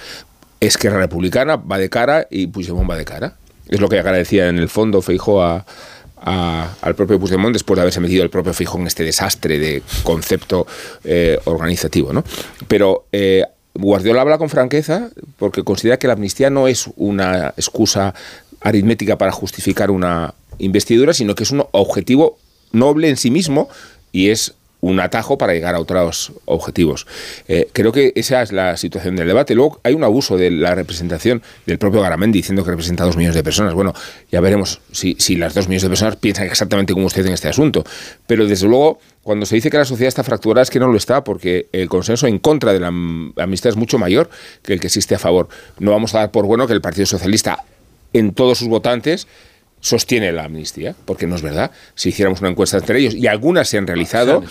Esquerra 0.61 0.99
Republicana 0.99 1.57
va 1.57 1.79
de 1.79 1.91
cara 1.91 2.27
y 2.31 2.47
Puigdemont 2.47 2.89
va 2.89 2.97
de 2.97 3.05
cara. 3.05 3.35
Es 3.69 3.81
lo 3.81 3.89
que 3.89 3.99
agradecía 3.99 4.49
en 4.49 4.59
el 4.59 4.69
fondo 4.69 5.03
Feijo 5.03 5.43
a 6.17 6.75
al 6.81 6.95
propio 6.95 7.19
Puigdemont 7.19 7.53
después 7.53 7.77
de 7.77 7.83
haberse 7.83 8.01
metido 8.01 8.23
el 8.23 8.31
propio 8.31 8.53
Fijo 8.53 8.79
en 8.79 8.87
este 8.87 9.05
desastre 9.05 9.59
de 9.59 9.83
concepto 10.03 10.67
eh, 11.05 11.39
organizativo. 11.45 12.13
¿no? 12.13 12.25
Pero 12.69 13.07
eh, 13.13 13.45
Guardiola 13.75 14.23
habla 14.23 14.39
con 14.39 14.49
franqueza 14.49 15.11
porque 15.39 15.63
considera 15.63 15.99
que 15.99 16.07
la 16.07 16.15
amnistía 16.15 16.51
no 16.51 16.69
es 16.69 16.89
una 16.97 17.49
excusa 17.57 18.15
aritmética 18.61 19.19
para 19.19 19.33
justificar 19.33 19.91
una 19.91 20.35
investidura, 20.59 21.13
sino 21.13 21.35
que 21.35 21.45
es 21.45 21.51
un 21.51 21.65
objetivo 21.73 22.39
noble 22.73 23.09
en 23.09 23.17
sí 23.17 23.31
mismo 23.31 23.69
y 24.13 24.31
es 24.31 24.55
un 24.81 25.01
atajo 25.01 25.39
para 25.39 25.55
llegar 25.55 25.75
a 25.75 25.81
otros 25.81 26.33
objetivos. 26.45 27.07
Eh, 27.49 27.69
creo 27.73 27.93
que 27.93 28.13
esa 28.15 28.43
es 28.43 28.53
la 28.53 28.77
situación 28.77 29.17
del 29.17 29.27
debate. 29.27 29.55
Luego 29.55 29.81
hay 29.83 29.95
un 29.95 30.05
abuso 30.05 30.37
de 30.37 30.51
la 30.51 30.75
representación 30.75 31.43
del 31.65 31.79
propio 31.79 32.03
Garamendi 32.03 32.39
diciendo 32.39 32.65
que 32.65 32.71
representa 32.71 33.03
a 33.03 33.07
dos 33.07 33.17
millones 33.17 33.35
de 33.35 33.43
personas. 33.43 33.75
Bueno, 33.75 33.95
ya 34.31 34.41
veremos 34.41 34.81
si, 34.93 35.17
si 35.19 35.37
las 35.37 35.55
dos 35.55 35.69
millones 35.69 35.83
de 35.83 35.89
personas 35.89 36.17
piensan 36.17 36.47
exactamente 36.47 36.93
como 36.93 37.07
usted 37.07 37.25
en 37.27 37.33
este 37.33 37.49
asunto. 37.49 37.85
Pero 38.27 38.47
desde 38.47 38.67
luego, 38.67 39.01
cuando 39.23 39.47
se 39.47 39.57
dice 39.57 39.71
que 39.71 39.79
la 39.79 39.85
sociedad 39.85 40.09
está 40.09 40.23
fracturada 40.23 40.63
es 40.63 40.71
que 40.71 40.79
no 40.79 40.89
lo 40.89 40.97
está, 40.97 41.25
porque 41.25 41.69
el 41.73 41.89
consenso 41.89 42.27
en 42.27 42.39
contra 42.39 42.73
de 42.73 42.81
la 42.81 42.89
amnistía 42.89 43.71
es 43.71 43.77
mucho 43.77 43.99
mayor 43.99 44.31
que 44.63 44.75
el 44.75 44.81
que 44.81 44.87
existe 44.87 45.15
a 45.15 45.19
favor. 45.19 45.49
No 45.79 45.91
vamos 45.91 46.15
a 46.15 46.19
dar 46.19 46.31
por 46.31 46.47
bueno 46.47 46.67
que 46.67 46.75
el 46.75 46.81
Partido 46.81 47.07
Socialista 47.07 47.65
en 48.13 48.33
todos 48.33 48.59
sus 48.59 48.69
votantes 48.69 49.27
sostiene 49.87 50.33
la 50.33 50.45
amnistía, 50.45 50.97
porque 51.05 51.29
no 51.29 51.37
es 51.37 51.43
verdad. 51.43 51.71
Si 51.95 52.09
hiciéramos 52.09 52.41
una 52.41 52.51
encuesta 52.51 52.79
entre 52.79 52.99
ellos, 52.99 53.15
y 53.15 53.29
algunas 53.29 53.69
se 53.69 53.79
han 53.79 53.87
realizado, 53.87 54.43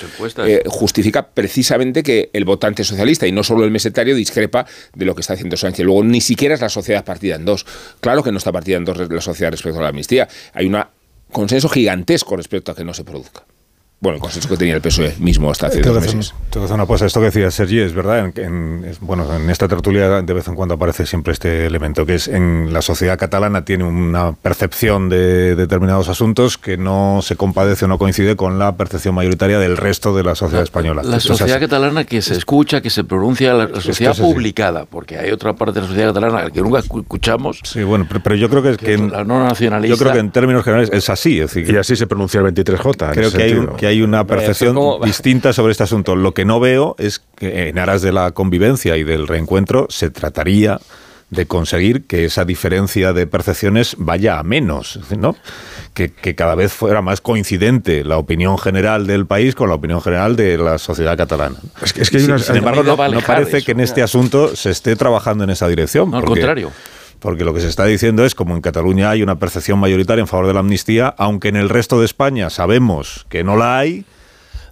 eh, 0.46 0.64
justifica 0.68 1.28
precisamente 1.28 2.04
que 2.04 2.30
el 2.32 2.46
votante 2.46 2.86
socialista, 2.86 3.28
y 3.28 3.34
no 3.34 3.44
solo 3.44 3.66
el 3.66 3.72
mesetario, 3.72 4.16
discrepa 4.16 4.66
de 4.94 5.04
lo 5.04 5.14
que 5.14 5.20
está 5.20 5.34
haciendo 5.34 5.58
Sánchez. 5.58 5.86
Luego, 5.86 6.06
ni 6.06 6.22
siquiera 6.22 6.56
es 6.56 6.62
la 6.62 6.70
sociedad 6.70 7.04
partida 7.04 7.36
en 7.36 7.44
dos. 7.44 7.66
Claro 8.00 8.24
que 8.24 8.32
no 8.32 8.38
está 8.38 8.54
partida 8.54 8.78
en 8.78 8.86
dos 8.86 8.98
la 8.98 9.20
sociedad 9.20 9.52
respecto 9.52 9.80
a 9.80 9.84
la 9.84 9.90
amnistía. 9.90 10.30
Hay 10.54 10.68
un 10.68 10.82
consenso 11.34 11.68
gigantesco 11.68 12.38
respecto 12.38 12.72
a 12.72 12.76
que 12.76 12.86
no 12.86 12.94
se 12.94 13.04
produzca 13.04 13.44
bueno, 14.00 14.18
el 14.18 14.22
consenso 14.22 14.50
que 14.50 14.58
tenía 14.58 14.76
el 14.76 14.82
PSOE 14.82 15.16
mismo 15.20 15.50
hasta 15.50 15.68
hace 15.68 15.82
dos 15.82 16.02
meses. 16.02 16.34
Una 16.72 16.86
cosa, 16.86 17.06
esto 17.06 17.20
que 17.20 17.28
decía 17.28 17.50
Sergi 17.50 17.80
es 17.80 17.94
verdad, 17.94 18.32
en, 18.38 18.86
bueno, 19.02 19.34
en 19.34 19.50
esta 19.50 19.68
tertulia 19.68 20.22
de 20.22 20.34
vez 20.34 20.48
en 20.48 20.56
cuando 20.56 20.76
aparece 20.76 21.06
siempre 21.06 21.34
este 21.34 21.66
elemento, 21.66 22.06
que 22.06 22.16
es 22.16 22.28
en 22.28 22.72
la 22.72 22.82
sociedad 22.82 23.18
catalana 23.18 23.66
tiene 23.66 23.84
una 23.84 24.34
percepción 24.34 25.10
de 25.10 25.56
determinados 25.56 26.10
asuntos 26.10 26.58
que 26.58 26.78
no 26.78 27.22
se 27.24 27.36
compadece 27.36 27.86
o 27.86 27.88
no 27.88 27.98
coincide 27.98 28.36
con 28.36 28.60
la 28.60 28.76
percepción 28.76 29.16
mayoritaria 29.16 29.60
del 29.60 29.78
resto 29.78 30.16
de 30.16 30.24
la 30.24 30.36
sociedad 30.36 30.64
española. 30.64 31.02
La 31.04 31.20
sociedad 31.20 31.60
catalana 31.60 32.04
que 32.04 32.22
se 32.22 32.34
escucha, 32.36 32.82
que 32.82 32.90
se 32.90 33.04
pronuncia, 33.04 33.54
la, 33.54 33.82
sociedad 33.82 34.16
publicada, 34.16 34.86
porque 34.86 35.18
hay 35.18 35.32
otra 35.32 35.56
parte 35.56 35.76
de 35.76 35.82
la 35.82 35.88
sociedad 35.88 36.14
catalana 36.14 36.52
que 36.52 36.62
nunca 36.62 36.80
escuchamos. 36.80 37.60
Sí, 37.64 37.84
bueno, 37.84 38.08
pero, 38.24 38.36
yo 38.36 38.50
creo 38.50 38.62
que, 38.62 38.78
que, 38.78 38.94
en, 38.94 39.08
no 39.08 39.44
nacionalista. 39.44 39.96
Yo 39.96 40.00
creo 40.00 40.14
que 40.14 40.20
en 40.20 40.32
términos 40.32 40.64
generales 40.64 40.90
es 40.94 41.10
así. 41.10 41.42
y 41.56 41.76
así 41.76 41.96
se 41.96 42.08
pronuncia 42.08 42.40
el 42.42 42.54
23J. 42.54 43.12
Creo 43.14 43.32
que 43.32 43.44
hay, 43.44 43.68
que 43.78 43.88
hay 43.88 43.95
una 44.02 44.26
percepción 44.26 44.78
distinta 45.04 45.54
sobre 45.54 45.72
este 45.72 45.84
asunto. 45.84 46.16
Lo 46.16 46.34
que 46.34 46.46
no 46.46 46.60
veo 46.60 46.96
es 46.98 47.20
que 47.36 47.70
en 47.70 47.80
aras 47.80 48.02
de 48.02 48.12
la 48.12 48.32
convivencia 48.32 48.98
y 48.98 49.04
del 49.04 49.28
reencuentro 49.28 49.88
se 49.90 50.10
trataría 50.10 50.80
de 51.30 51.48
conseguir 51.48 52.06
que 52.06 52.26
esa 52.26 52.46
diferencia 52.46 53.12
de 53.12 53.26
percepciones 53.26 53.96
vaya 53.98 54.38
a 54.38 54.44
menos, 54.44 55.00
¿no? 55.18 55.36
Que, 55.94 56.12
cada 56.36 56.56
vez 56.56 56.72
fuera 56.72 57.02
más 57.02 57.22
coincidente 57.22 58.04
la 58.04 58.18
opinión 58.18 58.58
general 58.58 59.08
del 59.08 59.26
país 59.26 59.56
con 59.56 59.70
la 59.70 59.76
opinión 59.76 60.02
general 60.02 60.36
de 60.36 60.58
la 60.58 60.78
sociedad 60.78 61.18
catalana. 61.18 61.58
Es 61.82 61.94
que, 61.94 62.20
sin, 62.20 62.56
embargo, 62.56 62.84
no, 62.84 62.96
parece 63.22 63.64
que 63.64 63.72
en 63.72 63.80
este 63.80 64.04
asunto 64.04 64.56
se 64.56 64.70
esté 64.70 64.96
trabajando 64.96 65.44
en 65.44 65.50
esa 65.50 65.68
dirección. 65.68 66.14
al 66.14 66.26
contrario 66.26 66.72
porque 67.26 67.44
lo 67.44 67.56
que 67.56 67.60
se 67.60 67.70
está 67.70 67.86
diciendo 67.86 68.24
es 68.24 68.36
como 68.36 68.54
en 68.54 68.62
Cataluña 68.62 69.10
hay 69.10 69.24
una 69.24 69.40
percepción 69.40 69.80
mayoritaria 69.80 70.22
en 70.22 70.28
favor 70.28 70.46
de 70.46 70.54
la 70.54 70.60
amnistía, 70.60 71.08
aunque 71.18 71.48
en 71.48 71.56
el 71.56 71.70
resto 71.70 72.00
de 72.00 72.06
España 72.06 72.52
sabemos 72.52 73.26
que 73.30 73.44
no 73.44 73.58
la 73.58 73.80
hay, 73.80 74.06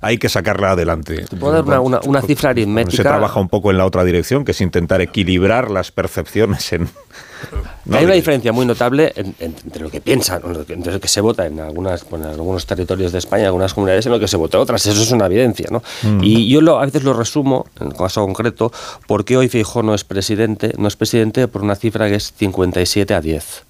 hay 0.03 0.17
que 0.17 0.29
sacarla 0.29 0.71
adelante. 0.71 1.25
¿Puedo 1.39 1.63
dar 1.63 1.79
una, 1.79 2.21
cifra 2.21 2.51
aritmética? 2.51 2.97
Se 2.97 3.03
trabaja 3.03 3.39
un 3.39 3.49
poco 3.49 3.71
en 3.71 3.77
la 3.77 3.85
otra 3.85 4.03
dirección, 4.03 4.43
que 4.45 4.51
es 4.51 4.61
intentar 4.61 5.01
equilibrar 5.01 5.71
las 5.71 5.91
percepciones 5.91 6.73
en... 6.73 6.89
Hay 7.91 8.05
una 8.05 8.13
diferencia 8.13 8.53
muy 8.53 8.65
notable 8.65 9.11
entre 9.15 9.83
lo 9.83 9.89
que 9.89 9.99
piensan, 9.99 10.41
entre 10.69 10.93
lo 10.93 10.99
que 10.99 11.07
se 11.07 11.19
vota 11.19 11.45
en, 11.45 11.59
algunas, 11.59 12.05
en 12.09 12.23
algunos 12.23 12.65
territorios 12.65 13.11
de 13.11 13.17
España, 13.17 13.41
en 13.41 13.47
algunas 13.47 13.73
comunidades, 13.73 14.05
en 14.05 14.13
lo 14.13 14.19
que 14.19 14.29
se 14.29 14.37
vota 14.37 14.57
en 14.57 14.63
otras. 14.63 14.85
Eso 14.85 15.01
es 15.01 15.11
una 15.11 15.25
evidencia. 15.25 15.67
¿no? 15.69 15.83
Mm. 16.03 16.23
Y 16.23 16.49
yo 16.49 16.61
lo, 16.61 16.79
a 16.79 16.85
veces 16.85 17.03
lo 17.03 17.13
resumo, 17.13 17.65
en 17.81 17.87
el 17.87 17.97
caso 17.97 18.21
concreto, 18.21 18.71
porque 19.07 19.35
hoy 19.35 19.49
Feijóo 19.49 19.83
no 19.83 19.93
es 19.93 20.05
presidente, 20.05 20.73
no 20.77 20.87
es 20.87 20.95
presidente 20.95 21.47
por 21.47 21.63
una 21.63 21.75
cifra 21.75 22.07
que 22.07 22.15
es 22.15 22.33
57 22.33 23.13
a 23.13 23.19
10. 23.19 23.63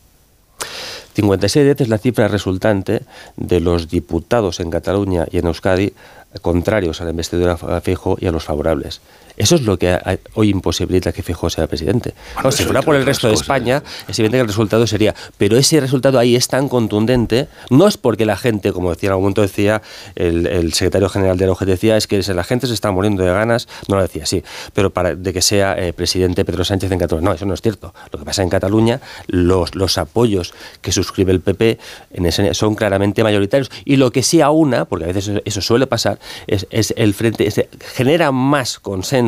56 1.13 1.61
a 1.61 1.65
10 1.65 1.81
es 1.81 1.89
la 1.89 1.97
cifra 1.97 2.27
resultante 2.27 3.01
de 3.37 3.59
los 3.59 3.89
diputados 3.89 4.59
en 4.59 4.69
Cataluña 4.69 5.25
y 5.31 5.37
en 5.37 5.47
Euskadi 5.47 5.93
contrarios 6.41 7.01
a 7.01 7.03
la 7.03 7.11
investidura 7.11 7.57
Fijo 7.81 8.17
y 8.19 8.27
a 8.27 8.31
los 8.31 8.43
favorables. 8.43 9.01
Eso 9.35 9.55
es 9.55 9.61
lo 9.61 9.79
que 9.79 9.97
hoy 10.35 10.49
imposibilita 10.49 11.11
que 11.11 11.23
Feijóo 11.23 11.49
sea 11.49 11.67
presidente. 11.67 12.13
si 12.51 12.63
fuera 12.63 12.81
por 12.83 12.95
el 12.95 13.05
resto 13.05 13.27
de 13.27 13.33
España, 13.33 13.81
es 14.07 14.19
evidente 14.19 14.37
que 14.37 14.41
el 14.41 14.47
resultado 14.47 14.85
sería. 14.85 15.15
Pero 15.37 15.57
ese 15.57 15.79
resultado 15.79 16.19
ahí 16.19 16.35
es 16.35 16.47
tan 16.47 16.69
contundente, 16.69 17.47
no 17.71 17.87
es 17.87 17.97
porque 17.97 18.25
la 18.25 18.37
gente, 18.37 18.71
como 18.71 18.91
decía 18.91 19.07
en 19.07 19.11
algún 19.13 19.23
momento 19.23 19.41
decía 19.41 19.81
el, 20.15 20.73
secretario 20.73 21.09
general 21.09 21.37
de 21.37 21.47
la 21.47 21.53
OGT, 21.53 21.65
decía, 21.65 21.97
es 21.97 22.07
que 22.07 22.21
la 22.21 22.43
gente 22.43 22.67
se 22.67 22.73
está 22.73 22.91
muriendo 22.91 23.23
de 23.23 23.31
ganas, 23.31 23.67
no 23.87 23.95
lo 23.95 24.01
decía 24.03 24.23
así, 24.23 24.43
pero 24.73 24.91
para 24.91 25.15
de 25.15 25.33
que 25.33 25.41
sea 25.41 25.75
eh, 25.77 25.93
presidente 25.93 26.45
Pedro 26.45 26.63
Sánchez 26.63 26.91
en 26.91 26.99
Cataluña. 26.99 27.29
No, 27.29 27.33
eso 27.33 27.45
no 27.45 27.53
es 27.53 27.61
cierto. 27.61 27.93
Lo 28.11 28.19
que 28.19 28.25
pasa 28.25 28.43
en 28.43 28.49
Cataluña, 28.49 29.01
los, 29.27 29.75
los 29.75 29.97
apoyos 29.97 30.53
que 30.81 30.91
suscribe 30.91 31.31
el 31.31 31.41
PP 31.41 31.79
en 32.11 32.25
ese, 32.25 32.53
son 32.53 32.75
claramente 32.75 33.23
mayoritarios. 33.23 33.71
Y 33.83 33.95
lo 33.95 34.11
que 34.11 34.21
sí 34.21 34.41
aúna, 34.41 34.85
porque 34.85 35.05
a 35.05 35.07
veces 35.07 35.41
eso, 35.45 35.61
suele 35.61 35.87
pasar, 35.87 36.19
es, 36.47 36.67
es 36.69 36.93
el 36.97 37.13
frente, 37.13 37.49
genera 37.95 38.31
más 38.31 38.79
consenso 38.79 39.22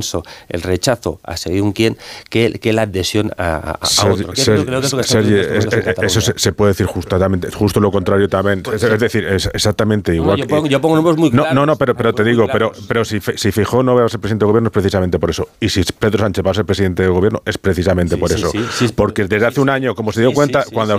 el 0.49 0.61
rechazo 0.61 1.19
a 1.23 1.37
según 1.37 1.71
quién 1.71 1.97
que, 2.29 2.59
que 2.59 2.73
la 2.73 2.83
adhesión 2.83 3.31
a, 3.37 3.79
otro. 4.09 4.33
eso 4.33 6.21
se, 6.21 6.51
puede 6.51 6.71
decir 6.71 6.85
justamente, 6.85 7.51
justo 7.51 7.79
lo 7.79 7.91
contrario 7.91 8.27
también. 8.29 8.63
Es, 8.73 8.81
decir, 8.99 9.25
es 9.25 9.49
exactamente 9.53 10.13
igual. 10.15 10.37
yo, 10.37 10.47
pongo, 10.47 10.67
yo 10.67 10.81
pongo 10.81 10.95
números 10.95 11.17
muy 11.17 11.31
claros. 11.31 11.53
No, 11.53 11.65
no, 11.65 11.75
pero, 11.75 11.95
pero 11.95 12.13
te 12.13 12.23
digo, 12.23 12.47
pero, 12.51 12.71
pero 12.87 13.05
si, 13.05 13.19
si 13.19 13.51
Fijó 13.51 13.83
no 13.83 13.95
va 13.95 14.05
a 14.05 14.09
ser 14.09 14.19
presidente 14.19 14.45
de 14.45 14.47
gobierno 14.47 14.67
es 14.67 14.73
precisamente 14.73 15.19
por 15.19 15.29
eso. 15.29 15.47
Y 15.59 15.69
si 15.69 15.83
Pedro 15.83 16.19
Sánchez 16.19 16.45
va 16.45 16.51
a 16.51 16.53
ser 16.53 16.65
presidente 16.65 17.03
de 17.03 17.09
gobierno 17.09 17.41
es 17.45 17.57
precisamente 17.57 18.17
por 18.17 18.31
eso. 18.31 18.51
Porque 18.95 19.25
desde 19.25 19.45
hace 19.45 19.61
un 19.61 19.69
año, 19.69 19.95
como 19.95 20.11
se 20.11 20.21
dio 20.21 20.33
cuenta, 20.33 20.63
cuando, 20.71 20.97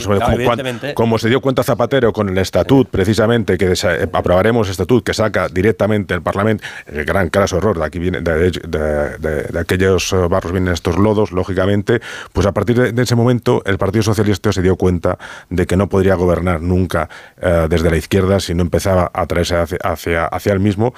como 0.94 1.18
se 1.18 1.28
dio 1.28 1.40
cuenta 1.40 1.62
Zapatero 1.62 2.12
con 2.12 2.28
el 2.28 2.38
estatut, 2.38 2.88
precisamente, 2.88 3.59
que 3.59 3.74
aprobaremos 4.12 4.68
estatut 4.68 5.05
que 5.05 5.14
saca 5.14 5.49
directamente 5.49 6.14
el 6.14 6.22
Parlamento, 6.22 6.64
el 6.86 7.05
gran 7.05 7.28
caso 7.28 7.59
error, 7.59 7.78
de 7.78 7.84
aquí 7.84 7.99
viene, 7.99 8.20
de, 8.20 8.51
de, 8.51 8.51
de, 8.51 8.86
aquellos 9.59 10.12
eh, 10.12 10.16
barros 10.28 10.53
vienen 10.53 10.72
estos 10.72 10.99
lodos, 10.99 11.32
lógicamente, 11.32 12.01
pues 12.32 12.47
a 12.47 12.53
partir 12.53 12.93
de, 12.93 13.03
ese 13.03 13.14
momento 13.14 13.62
el 13.64 13.78
Partido 13.78 14.03
Socialista 14.03 14.53
se 14.53 14.62
dio 14.62 14.76
cuenta 14.76 15.18
de 15.51 15.66
que 15.66 15.76
no 15.76 15.89
podría 15.89 16.14
gobernar 16.14 16.61
nunca 16.61 17.09
eh, 17.41 17.66
desde 17.68 17.91
la 17.91 17.97
izquierda 17.97 18.41
si 18.41 18.55
no 18.55 18.62
empezaba 18.62 19.11
a 19.12 19.26
traerse 19.26 19.57
hacia, 19.57 19.78
hacia, 19.82 20.26
hacia 20.26 20.53
el 20.53 20.61
mismo 20.61 20.95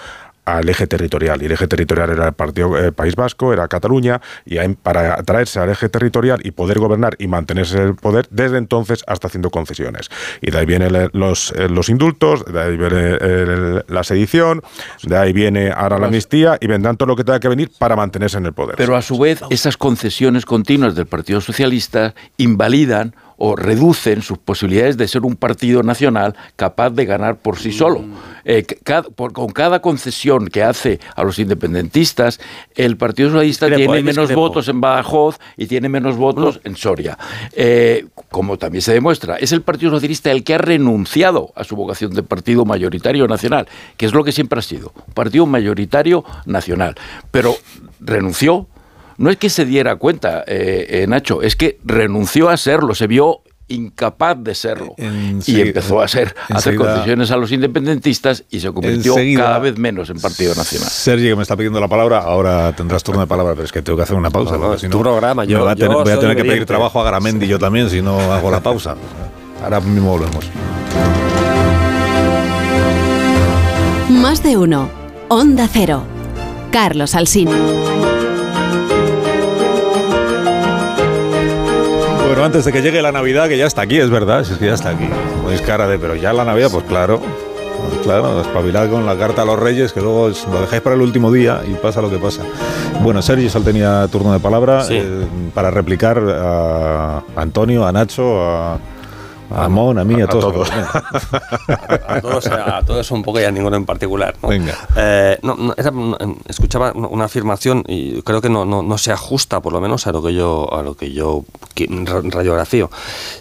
al 0.57 0.69
eje 0.69 0.87
territorial. 0.87 1.43
Y 1.43 1.47
el 1.47 1.53
eje 1.53 1.67
territorial 1.67 2.11
era 2.11 2.29
el 2.29 2.33
Partido 2.33 2.79
eh, 2.79 2.93
País 2.93 3.17
Vasco, 3.17 3.53
era 3.53 3.69
Cataluña, 3.69 4.21
y 4.45 4.57
para 4.75 5.15
atraerse 5.15 5.61
al 5.61 5.71
eje 5.71 5.89
territorial 5.89 6.41
y 6.45 6.53
poder 6.53 6.79
gobernar 6.79 7.17
y 7.19 7.27
mantenerse 7.27 7.83
el 7.83 7.95
poder, 7.95 8.27
desde 8.31 8.59
entonces 8.59 9.05
hasta 9.07 9.29
haciendo 9.29 9.51
concesiones. 9.51 10.11
Y 10.41 10.51
de 10.51 10.59
ahí 10.59 10.67
vienen 10.67 11.11
los, 11.13 11.53
eh, 11.53 11.69
los 11.69 11.89
indultos, 11.89 12.45
de 12.45 12.61
ahí 12.61 12.77
viene 12.77 13.19
la 13.89 14.05
sedición, 14.05 14.63
de 15.03 15.17
ahí 15.17 15.33
viene 15.33 15.71
ahora 15.71 15.99
la 15.99 16.07
amnistía 16.07 16.59
y 16.61 16.67
vendrán 16.67 16.97
todo 16.97 17.09
lo 17.09 17.17
que 17.17 17.25
tenga 17.25 17.41
que 17.41 17.49
venir 17.49 17.71
para 17.79 17.97
mantenerse 17.97 18.39
en 18.39 18.47
el 18.47 18.53
poder. 18.53 18.77
Pero 18.77 18.97
a 18.97 19.03
su 19.03 19.19
vez, 19.19 19.41
esas 19.51 19.77
concesiones 19.77 20.45
continuas 20.45 20.95
del 20.95 21.07
Partido 21.07 21.41
Socialista 21.41 22.15
invalidan 22.37 23.15
o 23.39 23.57
reducen 23.57 24.21
sus 24.21 24.37
posibilidades 24.39 24.97
de 24.97 25.09
ser 25.09 25.23
un 25.23 25.37
partido 25.37 25.83
nacional 25.83 26.35
capaz 26.57 26.91
de 26.91 27.07
ganar 27.07 27.37
por 27.37 27.57
sí 27.57 27.73
solo. 27.73 28.05
Eh, 28.51 28.65
con 29.35 29.51
cada 29.51 29.83
concesión 29.83 30.49
que 30.49 30.63
hace 30.63 31.01
a 31.15 31.23
los 31.23 31.39
independentistas, 31.39 32.41
el 32.75 32.97
Partido 32.97 33.29
Socialista 33.29 33.67
tiene 33.67 34.03
menos 34.03 34.33
votos 34.33 34.69
en 34.69 34.81
Badajoz 34.81 35.39
y 35.59 35.67
tiene 35.67 35.91
menos 35.91 36.17
votos 36.17 36.59
en 36.65 36.75
Soria. 36.75 37.19
Eh, 37.53 38.07
como 38.31 38.57
también 38.57 38.81
se 38.81 38.95
demuestra, 38.95 39.37
es 39.37 39.53
el 39.53 39.61
Partido 39.61 39.91
Socialista 39.91 40.31
el 40.31 40.45
que 40.45 40.55
ha 40.55 40.59
renunciado 40.59 41.53
a 41.57 41.63
su 41.63 41.77
vocación 41.77 42.15
de 42.15 42.23
partido 42.23 42.65
mayoritario 42.65 43.29
nacional, 43.29 43.69
que 43.99 44.07
es 44.07 44.15
lo 44.15 44.25
que 44.25 44.33
siempre 44.33 44.61
ha 44.61 44.63
sido, 44.63 44.95
un 45.07 45.13
partido 45.13 45.45
mayoritario 45.45 46.25
nacional. 46.47 46.95
Pero 47.31 47.55
renunció 48.01 48.67
no 49.19 49.31
es 49.31 49.37
que 49.37 49.51
se 49.51 49.67
diera 49.67 49.97
cuenta, 49.97 50.45
eh, 50.47 50.87
eh, 50.89 51.07
Nacho, 51.07 51.43
es 51.43 51.57
que 51.57 51.79
renunció 51.85 52.49
a 52.49 52.57
serlo, 52.57 52.95
se 52.95 53.09
vio 53.09 53.43
incapaz 53.69 54.37
de 54.41 54.55
serlo 54.55 54.95
y 55.47 55.61
empezó 55.61 56.01
a 56.01 56.09
ser 56.09 56.35
hacer 56.49 56.77
concesiones 56.77 57.31
a 57.31 57.37
los 57.37 57.53
independentistas 57.53 58.45
y 58.51 58.61
se 58.61 58.73
convirtió 58.73 59.15
cada 59.37 59.59
vez 59.59 59.79
menos 59.79 60.11
en 60.11 60.21
Partido 60.21 60.55
Nacional. 60.55 60.89
Sergio, 60.89 61.31
que 61.31 61.37
me 61.37 61.43
está 61.43 61.57
pidiendo 61.57 61.81
la 61.81 61.89
palabra, 61.89 62.19
ahora 62.19 62.75
tendrás 62.75 63.03
turno 63.03 63.21
de 63.21 63.27
palabra, 63.27 63.55
pero 63.55 63.65
es 63.65 63.73
que 63.73 63.83
tengo 63.83 63.97
que 63.97 64.03
hacer 64.03 64.17
una 64.17 64.31
pausa. 64.31 64.79
si 64.79 64.89
no, 64.89 64.99
programa, 65.01 65.45
yo, 65.45 65.61
voy 65.61 65.73
a 66.13 66.19
tener, 66.19 66.37
que 66.37 66.45
pedir 66.45 66.67
trabajo 66.67 67.01
a 67.01 67.05
Garamendi 67.05 67.47
yo 67.47 67.59
también 67.59 67.91
si 67.91 68.03
no 68.03 68.19
hago 68.33 68.51
la 68.51 68.61
pausa. 68.61 68.97
Ahora 69.63 69.81
mismo 69.81 70.11
volvemos. 70.11 70.45
Más 74.09 74.43
de 74.43 74.57
uno. 74.57 74.89
Onda 75.29 75.69
Cero. 75.71 76.03
Carlos 76.71 77.15
Alsina. 77.15 77.53
Bueno, 82.29 82.45
antes 82.45 82.67
de 82.67 82.73
que 82.75 82.83
llegue 82.83 83.01
la 83.01 83.11
Navidad, 83.11 83.49
que 83.49 83.57
ya 83.57 83.65
está 83.65 83.81
aquí, 83.81 83.99
es 83.99 84.11
verdad, 84.11 84.41
es 84.41 84.51
que 84.51 84.67
ya 84.67 84.75
está 84.75 84.91
aquí. 84.91 85.09
Es 85.51 85.63
cara 85.63 85.89
de, 85.89 85.99
pero 85.99 86.15
ya 86.15 86.35
la 86.35 86.45
Navidad, 86.45 86.69
pues 86.71 86.85
claro. 86.85 87.23
Pues 87.89 88.01
claro, 88.03 88.43
espabilad 88.43 88.91
con 88.91 89.07
la 89.07 89.17
carta 89.17 89.43
a 89.43 89.45
los 89.47 89.59
reyes, 89.59 89.95
que 89.95 90.03
luego 90.03 90.29
lo 90.29 90.61
dejáis 90.61 90.83
para 90.83 90.95
el 90.95 91.01
último 91.01 91.33
día 91.33 91.63
y 91.67 91.73
pasa 91.73 92.03
lo 92.03 92.11
que 92.11 92.19
pasa. 92.19 92.43
Bueno, 93.01 93.23
Sergio 93.23 93.49
solo 93.49 93.65
tenía 93.65 94.07
turno 94.09 94.35
de 94.35 94.41
palabra 94.41 94.85
eh, 94.91 95.25
para 95.55 95.71
replicar 95.71 96.19
a 96.19 97.23
Antonio, 97.35 97.87
a 97.87 97.93
Nacho, 97.93 98.45
a 98.45 98.79
a 99.51 99.69
Mon, 99.69 99.99
a 99.99 100.05
mí, 100.05 100.21
a, 100.21 100.27
todos. 100.27 100.71
A, 100.71 102.21
todos, 102.21 102.47
a 102.47 102.83
todos 102.85 103.11
un 103.11 103.23
poco 103.23 103.41
y 103.41 103.45
a 103.45 103.51
ninguno 103.51 103.77
en 103.77 103.87
particular. 103.87 104.35
Venga. 104.43 104.75
Eh, 104.97 105.39
escuchaba 106.47 106.93
una 106.93 107.25
afirmación 107.25 107.85
y 107.87 108.23
creo 108.23 108.41
que 108.41 108.51
no, 108.51 108.65
no, 108.65 108.99
se 108.99 109.13
ajusta, 109.13 109.61
por 109.61 109.73
lo 109.73 109.81
menos, 109.81 110.07
a 110.07 110.13
lo 110.13 110.23
que 110.23 110.35
yo, 110.35 110.73
a 110.73 110.83
lo 110.83 110.95
que 110.95 111.13
yo 111.13 111.45
radiografío. 111.77 112.91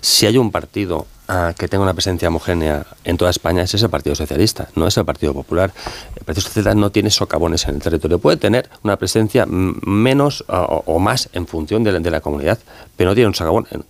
Si 0.01 0.25
hay 0.25 0.37
un 0.37 0.51
partido 0.51 1.07
que 1.57 1.67
tenga 1.67 1.83
una 1.83 1.93
presencia 1.93 2.29
homogénea 2.29 2.85
en 3.03 3.17
toda 3.17 3.31
España 3.31 3.63
es 3.63 3.73
ese 3.73 3.89
Partido 3.89 4.15
Socialista, 4.15 4.69
no 4.75 4.87
es 4.87 4.95
el 4.97 5.05
Partido 5.05 5.33
Popular. 5.33 5.73
El 6.15 6.23
Partido 6.23 6.47
Socialista 6.47 6.73
no 6.75 6.89
tiene 6.91 7.09
socavones 7.09 7.67
en 7.67 7.75
el 7.75 7.81
territorio. 7.81 8.19
Puede 8.19 8.37
tener 8.37 8.69
una 8.83 8.95
presencia 8.97 9.45
menos 9.47 10.45
o, 10.47 10.99
más 10.99 11.29
en 11.33 11.47
función 11.47 11.83
de 11.83 12.11
la, 12.11 12.21
comunidad, 12.21 12.59
pero 12.95 13.09
no 13.09 13.15
tiene 13.15 13.27
un 13.27 13.35
socavón. 13.35 13.67
En 13.71 13.83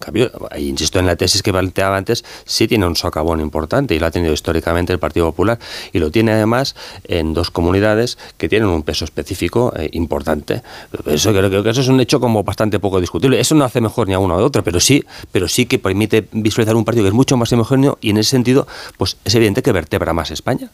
insisto 0.57 0.99
en 0.99 1.05
la 1.05 1.15
tesis 1.15 1.43
que 1.43 1.51
planteaba 1.51 1.97
antes, 1.97 2.25
sí 2.45 2.67
tiene 2.67 2.87
un 2.87 2.95
socavón 2.95 3.39
importante 3.39 3.93
y 3.93 3.99
lo 3.99 4.07
ha 4.07 4.11
tenido 4.11 4.33
históricamente 4.33 4.93
el 4.93 4.99
Partido 4.99 5.27
Popular 5.27 5.59
y 5.93 5.99
lo 5.99 6.11
tiene 6.11 6.31
además 6.31 6.75
en 7.03 7.33
dos 7.33 7.51
comunidades 7.51 8.17
que 8.37 8.49
tienen 8.49 8.69
un 8.69 8.83
peso 8.83 9.05
específico 9.05 9.73
eh, 9.75 9.89
importante. 9.93 10.63
Eso 11.05 11.31
creo, 11.31 11.63
que 11.63 11.69
eso 11.69 11.81
es 11.81 11.87
un 11.87 11.99
hecho 11.99 12.19
como 12.19 12.43
bastante 12.43 12.79
poco 12.79 12.99
discutible. 12.99 13.39
Eso 13.39 13.55
no 13.55 13.63
hace 13.63 13.81
mejor 13.81 14.07
ni 14.07 14.13
a 14.13 14.19
uno 14.19 14.35
o 14.35 14.39
a 14.39 14.43
otro, 14.43 14.63
pero 14.63 14.79
sí, 14.79 15.03
pero 15.31 15.47
sí 15.47 15.65
que 15.65 15.79
permite 15.79 16.27
visualizar 16.31 16.75
un 16.75 16.85
partido 16.85 17.03
que 17.03 17.09
es 17.09 17.13
mucho 17.13 17.26
más 17.35 17.51
homogéneo 17.51 17.97
y 17.99 18.11
en 18.11 18.17
ese 18.17 18.29
sentido, 18.31 18.67
pues 18.97 19.17
es 19.25 19.35
evidente 19.35 19.61
que 19.61 19.73
vertebra 19.73 20.13
más 20.13 20.31
España. 20.31 20.69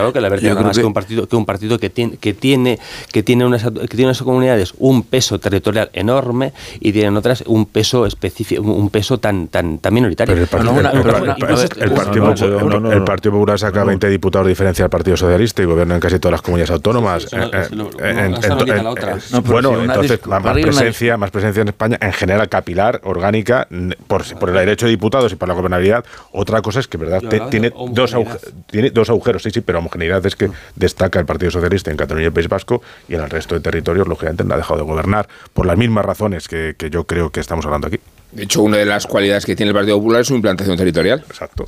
Claro 0.00 0.12
que 0.12 0.20
la 0.20 0.28
vertebra 0.28 0.62
más 0.62 0.78
que, 0.78 0.84
un 0.84 0.94
partido 0.94 1.26
que 1.26 1.36
un 1.36 1.44
partido 1.44 1.78
que 1.78 1.90
tiene 1.90 2.16
que 2.16 2.32
tiene 2.32 2.78
que 3.12 3.22
tiene 3.22 3.44
unas 3.44 3.62
que 3.64 3.88
tiene 3.88 4.06
unas 4.06 4.22
comunidades 4.22 4.72
un 4.78 5.02
peso 5.02 5.38
territorial 5.38 5.90
enorme 5.92 6.52
y 6.80 6.92
tienen 6.92 7.16
otras 7.16 7.44
un 7.46 7.66
peso 7.66 8.06
específico 8.06 8.62
un 8.62 8.88
peso 8.88 9.18
tan 9.18 9.48
tan 9.48 9.78
tan 9.78 9.92
minoritario. 9.92 10.34
el 10.34 10.48
Partido 13.04 13.32
Popular 13.32 13.58
saca 13.58 13.84
20 13.84 14.08
diputados 14.08 14.46
de 14.46 14.50
diferencia 14.50 14.84
al 14.84 14.90
Partido 14.90 15.16
Socialista 15.16 15.62
y 15.62 15.66
gobierna 15.66 15.96
en 15.96 16.00
casi 16.00 16.18
todas 16.18 16.32
las 16.32 16.42
comunidades 16.42 16.70
autónomas. 16.70 17.26
Bueno, 19.44 19.82
entonces 19.82 20.26
más 20.26 20.42
presencia 20.42 21.16
más 21.16 21.30
presencia 21.30 21.60
en 21.62 21.68
España 21.68 21.98
en 22.00 22.12
general 22.12 22.48
capilar 22.48 23.00
orgánica 23.04 23.68
por, 24.06 24.24
por 24.38 24.48
el 24.48 24.54
derecho 24.54 24.86
de 24.86 24.90
diputados 24.90 25.32
y 25.32 25.36
por 25.36 25.48
la 25.48 25.54
gobernabilidad. 25.54 26.04
Otra 26.32 26.62
cosa 26.62 26.80
es 26.80 26.88
que 26.88 26.96
verdad 26.96 27.20
tiene 27.50 27.72
dos 27.90 28.16
tiene 28.70 28.90
dos 28.90 29.10
agujeros 29.10 29.42
sí 29.42 29.50
sí 29.50 29.60
pero 29.60 29.82
homogeneidad 29.90 30.24
es 30.24 30.36
que 30.36 30.50
destaca 30.76 31.18
el 31.18 31.26
Partido 31.26 31.50
Socialista 31.50 31.90
en 31.90 31.96
Cataluña 31.96 32.24
y 32.24 32.26
el 32.26 32.32
País 32.32 32.48
Vasco 32.48 32.82
y 33.08 33.14
en 33.14 33.22
el 33.22 33.30
resto 33.30 33.54
de 33.54 33.60
territorios, 33.60 34.06
lógicamente, 34.06 34.44
no 34.44 34.54
ha 34.54 34.56
dejado 34.56 34.78
de 34.78 34.84
gobernar 34.84 35.28
por 35.52 35.66
las 35.66 35.76
mismas 35.76 36.04
razones 36.04 36.48
que, 36.48 36.74
que 36.78 36.90
yo 36.90 37.04
creo 37.04 37.30
que 37.30 37.40
estamos 37.40 37.64
hablando 37.66 37.88
aquí. 37.88 38.00
De 38.32 38.44
hecho, 38.44 38.62
una 38.62 38.76
de 38.76 38.86
las 38.86 39.06
cualidades 39.06 39.44
que 39.44 39.56
tiene 39.56 39.70
el 39.70 39.74
Partido 39.74 39.96
Popular 39.98 40.20
es 40.20 40.28
su 40.28 40.34
implantación 40.34 40.76
territorial. 40.76 41.24
Exacto. 41.28 41.64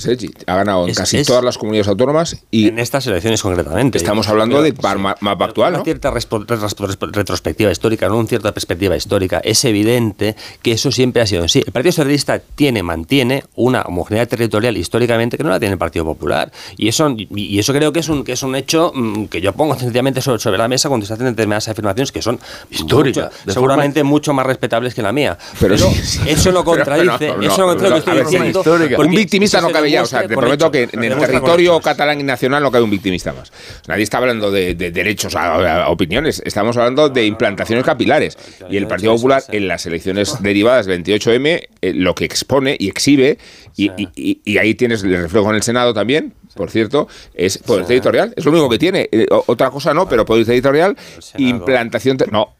ha 0.46 0.54
ganado 0.54 0.86
en 0.86 0.94
casi 0.94 1.24
todas 1.24 1.42
las 1.42 1.58
comunidades 1.58 1.88
autónomas 1.88 2.36
y 2.50 2.68
en 2.68 2.78
estas 2.78 3.06
elecciones 3.06 3.42
concretamente. 3.42 3.98
Estamos 3.98 4.28
hablando 4.28 4.62
de 4.62 4.72
mapa 5.20 5.44
actual, 5.44 5.74
Una 5.74 5.84
cierta 5.84 6.10
retrospectiva 6.10 7.70
histórica, 7.70 8.08
no 8.08 8.18
una 8.18 8.28
cierta 8.28 8.52
perspectiva 8.52 8.96
histórica. 8.96 9.40
Es 9.42 9.64
evidente 9.64 10.36
que 10.62 10.72
eso 10.72 10.92
siempre 10.92 11.22
ha 11.22 11.26
sido 11.26 11.44
así. 11.44 11.62
El 11.64 11.72
Partido 11.72 11.92
Socialista 11.92 12.38
tiene, 12.38 12.82
mantiene 12.82 13.44
una 13.56 13.82
homogeneidad 13.82 14.28
territorial 14.28 14.76
históricamente 14.76 15.36
que 15.36 15.42
no 15.42 15.50
la 15.50 15.58
tiene 15.58 15.72
el 15.72 15.78
Partido 15.78 16.04
Popular. 16.04 16.52
Y 16.76 16.88
eso, 16.88 17.14
y 17.16 17.58
eso 17.58 17.72
creo 17.72 17.92
que 17.92 18.00
es 18.00 18.08
un, 18.08 18.24
que 18.24 18.32
es 18.32 18.42
un 18.42 18.54
hecho 18.54 18.92
mm, 18.94 19.26
que 19.26 19.40
yo 19.40 19.52
pongo 19.52 19.76
sencillamente 19.78 20.20
sobre, 20.20 20.58
la 20.58 20.68
mesa 20.68 20.88
cuando 20.88 21.06
se 21.06 21.14
hacen 21.14 21.26
determinadas 21.26 21.68
afirmaciones 21.68 22.12
que 22.12 22.22
son 22.22 22.38
históricas, 22.70 23.32
seguramente 23.46 24.02
mucho 24.04 24.32
más 24.32 24.46
respetables 24.46 24.94
que 24.94 25.02
la 25.02 25.12
mía. 25.12 25.38
Pero, 25.58 25.74
eso 25.74 26.51
lo 26.52 26.64
contradice. 26.64 27.34
eso 27.42 27.66
lo 27.66 27.76
contradice. 27.76 28.98
Un 28.98 29.10
victimista 29.10 29.60
no 29.60 29.70
cabe 29.70 29.90
ya. 29.90 30.02
O 30.02 30.06
sea, 30.06 30.26
te 30.26 30.36
prometo 30.36 30.70
que 30.70 30.88
en 30.90 31.04
el 31.04 31.18
territorio 31.18 31.80
catalán 31.80 32.20
y 32.20 32.22
nacional 32.22 32.62
no 32.62 32.70
cabe 32.70 32.84
un 32.84 32.90
victimista 32.90 33.32
más. 33.32 33.52
Nadie 33.88 34.02
está 34.02 34.18
hablando 34.18 34.50
de, 34.50 34.74
derechos 34.74 35.34
a, 35.36 35.88
opiniones. 35.88 36.42
Estamos 36.44 36.76
hablando 36.76 37.08
de 37.08 37.26
implantaciones 37.26 37.84
capilares. 37.84 38.36
Y 38.70 38.76
el 38.76 38.86
Partido 38.86 39.14
Popular 39.14 39.42
en 39.48 39.68
las 39.68 39.86
elecciones 39.86 40.42
derivadas 40.42 40.86
del 40.86 41.02
28M 41.02 41.68
eh, 41.80 41.92
lo 41.94 42.14
que 42.14 42.24
expone 42.24 42.76
y 42.78 42.88
exhibe, 42.88 43.38
y, 43.76 43.90
y 44.16 44.58
ahí 44.58 44.74
tienes 44.74 45.02
el 45.02 45.16
reflejo 45.16 45.50
en 45.50 45.56
el 45.56 45.62
Senado 45.62 45.94
también, 45.94 46.34
por 46.54 46.70
cierto, 46.70 47.08
es 47.34 47.58
poder 47.58 47.90
editorial. 47.90 48.32
Es 48.36 48.44
lo 48.44 48.50
único 48.50 48.68
que 48.68 48.78
tiene. 48.78 49.08
Eh, 49.10 49.26
otra 49.30 49.70
cosa 49.70 49.94
no, 49.94 50.08
pero 50.08 50.24
poder 50.24 50.48
editorial, 50.50 50.96
implantación. 51.38 52.18
No, 52.30 52.56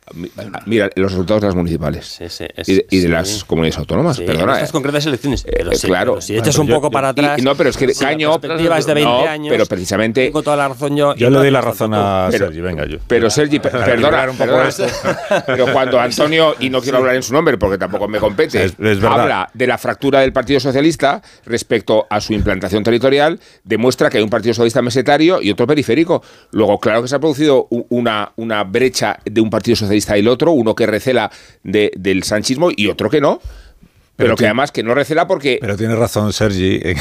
mira 0.67 0.91
los 0.97 1.13
resultados 1.13 1.43
de 1.43 1.49
las 1.49 1.55
municipales 1.55 2.19
y, 2.67 3.01
de, 3.01 3.09
las 3.09 3.45
comunidades 3.45 3.79
autónomas. 3.83 4.19
perdona. 4.19 4.55
Estas 4.55 4.71
eh. 4.71 4.73
concretas 4.73 5.07
elecciones. 5.07 5.45
Eh, 5.47 5.65
claro. 5.83 6.21
si 6.21 6.37
echas 6.37 6.59
un 6.59 6.69
poco 6.69 6.91
para 6.91 7.11
atrás. 7.11 7.43
no, 7.43 7.55
pero 7.55 7.71
es 7.71 7.77
que 7.77 7.93
Caño. 7.95 8.35
es 8.37 8.87
de 8.87 8.95
20 8.95 9.29
años. 9.29 9.49
Pero 9.51 9.67
precisamente. 9.67 10.27
Tengo 10.27 10.43
toda 10.43 10.57
la 10.57 10.69
razón 10.69 10.97
yo. 10.97 11.15
Yo 11.15 11.31
le 11.31 11.39
doy 11.39 11.51
la 11.51 11.61
razón 11.61 11.95
a 11.95 12.29
Sergi, 12.31 12.61
venga 12.61 12.87
yo. 12.87 12.99
Pero 13.07 13.31
Sergi, 13.31 13.59
perdona, 13.59 14.31
un 14.31 14.37
poco 14.37 14.59
pero 15.47 15.73
cuando 15.73 16.01
Antonio, 16.01 16.55
y 16.59 16.71
no 16.71 16.81
quiero 16.81 16.99
hablar 16.99 17.15
en 17.15 17.23
su 17.23 17.33
nombre 17.33 17.59
porque 17.59 17.79
tampoco 17.79 18.09
me 18.09 18.19
compete, 18.19 18.73
habla 19.03 19.49
de 19.53 19.67
la 19.67 19.79
fractura 19.79 20.21
del 20.21 20.33
Partido 20.33 20.61
Socialista 20.61 21.23
respecto 21.47 22.07
a 22.11 22.21
su 22.21 22.33
implantación 22.33 22.83
territorial, 22.83 23.39
demuestra 23.65 24.11
que 24.11 24.19
hay 24.19 24.25
un 24.25 24.31
Partido 24.31 24.55
Socialista 24.55 24.83
mesetario 24.83 25.41
y 25.41 25.51
otro 25.51 25.67
periférico. 25.67 26.23
Luego, 26.51 26.79
claro 26.79 27.03
que 27.03 27.09
se 27.09 27.17
ha 27.17 27.21
producido 27.21 27.67
una, 27.71 28.33
una 28.37 28.65
brecha 28.65 29.19
de 29.25 29.41
un 29.41 29.51
Partido 29.51 29.77
Socialista 29.77 29.93
está 30.03 30.17
el 30.17 30.29
otro, 30.29 30.53
uno 30.53 30.75
que 30.75 30.87
recela 30.87 31.31
del 31.63 32.23
sanchismo 32.25 32.71
y 32.75 32.89
otro 32.89 33.09
que 33.09 33.21
no. 33.21 33.41
Pero, 34.17 34.37
que 34.37 34.45
además 34.45 34.71
que 34.71 34.83
no 34.83 34.95
recela 34.95 35.27
porque... 35.27 35.59
Pero 35.61 35.77
tiene 35.77 35.97
razón 35.97 36.33
Sergi. 36.33 36.81
en, 36.83 36.97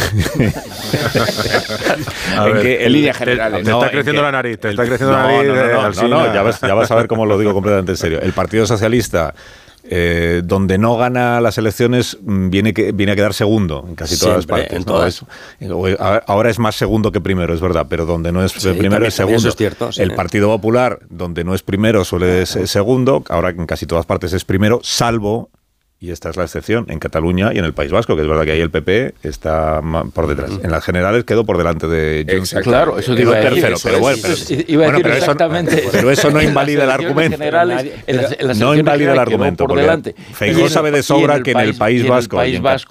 línea 2.91 3.14
general. 3.14 3.62
Te, 3.64 3.72
está 3.72 3.91
creciendo 3.91 4.22
la 4.22 4.32
nariz, 4.32 4.59
te 4.59 4.70
está 4.70 4.86
creciendo 4.86 5.16
la 5.16 5.24
nariz. 5.24 6.01
No, 6.01 6.07
no, 6.07 6.34
ya 6.34 6.41
vas, 6.41 6.62
ya 6.62 6.74
vas 6.74 6.89
a 6.89 6.95
ver 6.95 7.07
cómo 7.07 7.26
lo 7.26 7.38
digo 7.38 7.53
completamente 7.53 7.91
en 7.91 7.97
serio. 7.97 8.22
El 8.22 8.34
Partido 8.34 8.66
Socialista 8.66 9.34
eh, 9.84 10.43
donde 10.45 10.78
no 10.78 10.95
gana 10.95 11.41
las 11.41 11.57
elecciones 11.57 12.18
mm, 12.22 12.49
viene, 12.51 12.72
que, 12.72 12.91
viene 12.91 13.14
a 13.14 13.16
quedar 13.16 13.34
segundo 13.34 13.84
en 13.88 13.95
casi 13.95 14.18
todas 14.18 14.38
las 14.38 14.45
partes. 14.45 14.86
ahora 16.28 16.49
es 16.51 16.59
más 16.59 16.76
segundo 16.76 17.12
que 17.12 17.20
primero, 17.20 17.53
es 17.53 17.62
verdad, 17.62 17.88
pero 17.89 18.05
donde 18.05 18.32
no 18.32 18.43
es 18.43 18.53
primero 18.53 19.05
es 19.05 19.16
segundo. 19.16 19.49
es 19.49 19.55
cierto, 19.55 19.89
El 19.97 20.14
Partido 20.14 20.49
Popular, 20.49 20.99
donde 21.09 21.43
no 21.43 21.55
es 21.55 21.64
primero, 21.64 22.05
suele 22.05 22.45
ser 22.45 22.68
segundo, 22.68 23.24
ahora 23.28 23.49
en 23.49 23.66
casi 23.66 23.88
todas 23.88 24.05
partes 24.05 24.34
es 24.34 24.45
primero, 24.45 24.82
salvo 24.84 25.49
y 26.04 26.10
esta 26.10 26.32
es 26.32 26.36
la 26.36 26.45
excepción, 26.45 26.88
en 26.89 26.97
Cataluña 26.97 27.52
y 27.54 27.60
en 27.60 27.66
el 27.66 27.76
País 27.76 27.91
Vasco, 27.91 28.16
que 28.16 28.24
es 28.24 28.28
verdad 28.28 28.43
que 28.43 28.54
ahí 28.54 28.60
el 28.60 28.72
PP 28.72 29.14
está 29.22 29.82
por 30.16 30.26
detrás. 30.26 30.49
En 30.64 30.72
las 30.72 30.84
generales 30.84 31.26
quedó 31.26 31.45
por 31.45 31.60
delante 31.60 31.88
de 31.88 32.26
Junts. 32.28 32.56
Claro, 32.64 32.97
eso 32.97 33.14
digo 33.14 33.34
tercero, 33.34 33.78
pero 33.84 33.99
bueno, 33.99 34.18
pero, 34.24 35.14
exactamente. 35.14 35.80
Eso, 35.80 35.89
pero 35.91 36.10
eso 36.10 36.32
no 36.32 36.41
invalida 36.41 36.86
el 36.86 36.89
argumento. 36.89 37.38
no 38.58 38.74
invalida 38.74 39.14
el 39.14 39.20
argumento, 39.20 39.68
por 39.68 39.80
porque 39.80 40.16
Feijóo 40.34 40.70
sabe 40.70 40.89
de 40.89 41.04
sobra 41.04 41.43
que 41.43 41.52
en 41.52 41.60
el 41.60 41.76
País 41.76 42.08
Vasco 42.08 42.43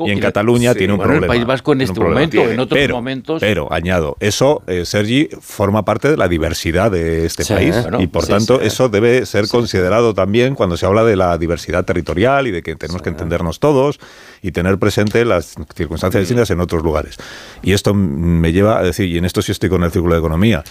y 0.06 0.10
en, 0.12 0.20
Cataluña 0.20 0.72
tiene 0.76 0.92
un 0.92 1.00
problema. 1.00 1.26
En 1.26 1.32
el 1.32 1.36
País 1.38 1.46
Vasco 1.46 1.72
en 1.72 1.80
este 1.80 1.98
momento, 1.98 2.48
en 2.48 2.60
otros 2.60 2.88
momentos... 2.90 3.40
Pero, 3.40 3.72
añado, 3.72 4.18
eso, 4.20 4.62
eh, 4.68 4.84
Sergi, 4.84 5.28
forma 5.40 5.84
parte 5.84 6.12
de 6.12 6.16
la 6.16 6.28
diversidad 6.28 6.92
de 6.92 7.26
este 7.26 7.44
país 7.44 7.74
y 7.98 8.06
por 8.06 8.24
tanto 8.28 8.60
eso 8.60 8.88
debe 8.88 9.26
ser 9.26 9.48
considerado 9.48 10.14
también 10.14 10.54
cuando 10.54 10.76
se 10.76 10.86
habla 10.86 11.02
de 11.02 11.16
la 11.16 11.36
diversidad 11.38 11.84
territorial 11.84 12.46
y 12.46 12.52
de 12.52 12.62
que 12.62 12.76
tenemos 12.76 12.99
que 13.02 13.10
entendernos 13.10 13.60
todos 13.60 14.00
y 14.42 14.52
tener 14.52 14.78
presente 14.78 15.24
las 15.24 15.54
circunstancias 15.74 16.22
distintas 16.22 16.50
en 16.50 16.60
otros 16.60 16.82
lugares. 16.82 17.16
Y 17.62 17.72
esto 17.72 17.94
me 17.94 18.52
lleva 18.52 18.78
a 18.78 18.82
decir, 18.82 19.08
y 19.08 19.18
en 19.18 19.24
esto 19.24 19.42
sí 19.42 19.52
estoy 19.52 19.68
con 19.68 19.82
el 19.82 19.90
Círculo 19.90 20.14
de 20.14 20.20
Economía, 20.20 20.64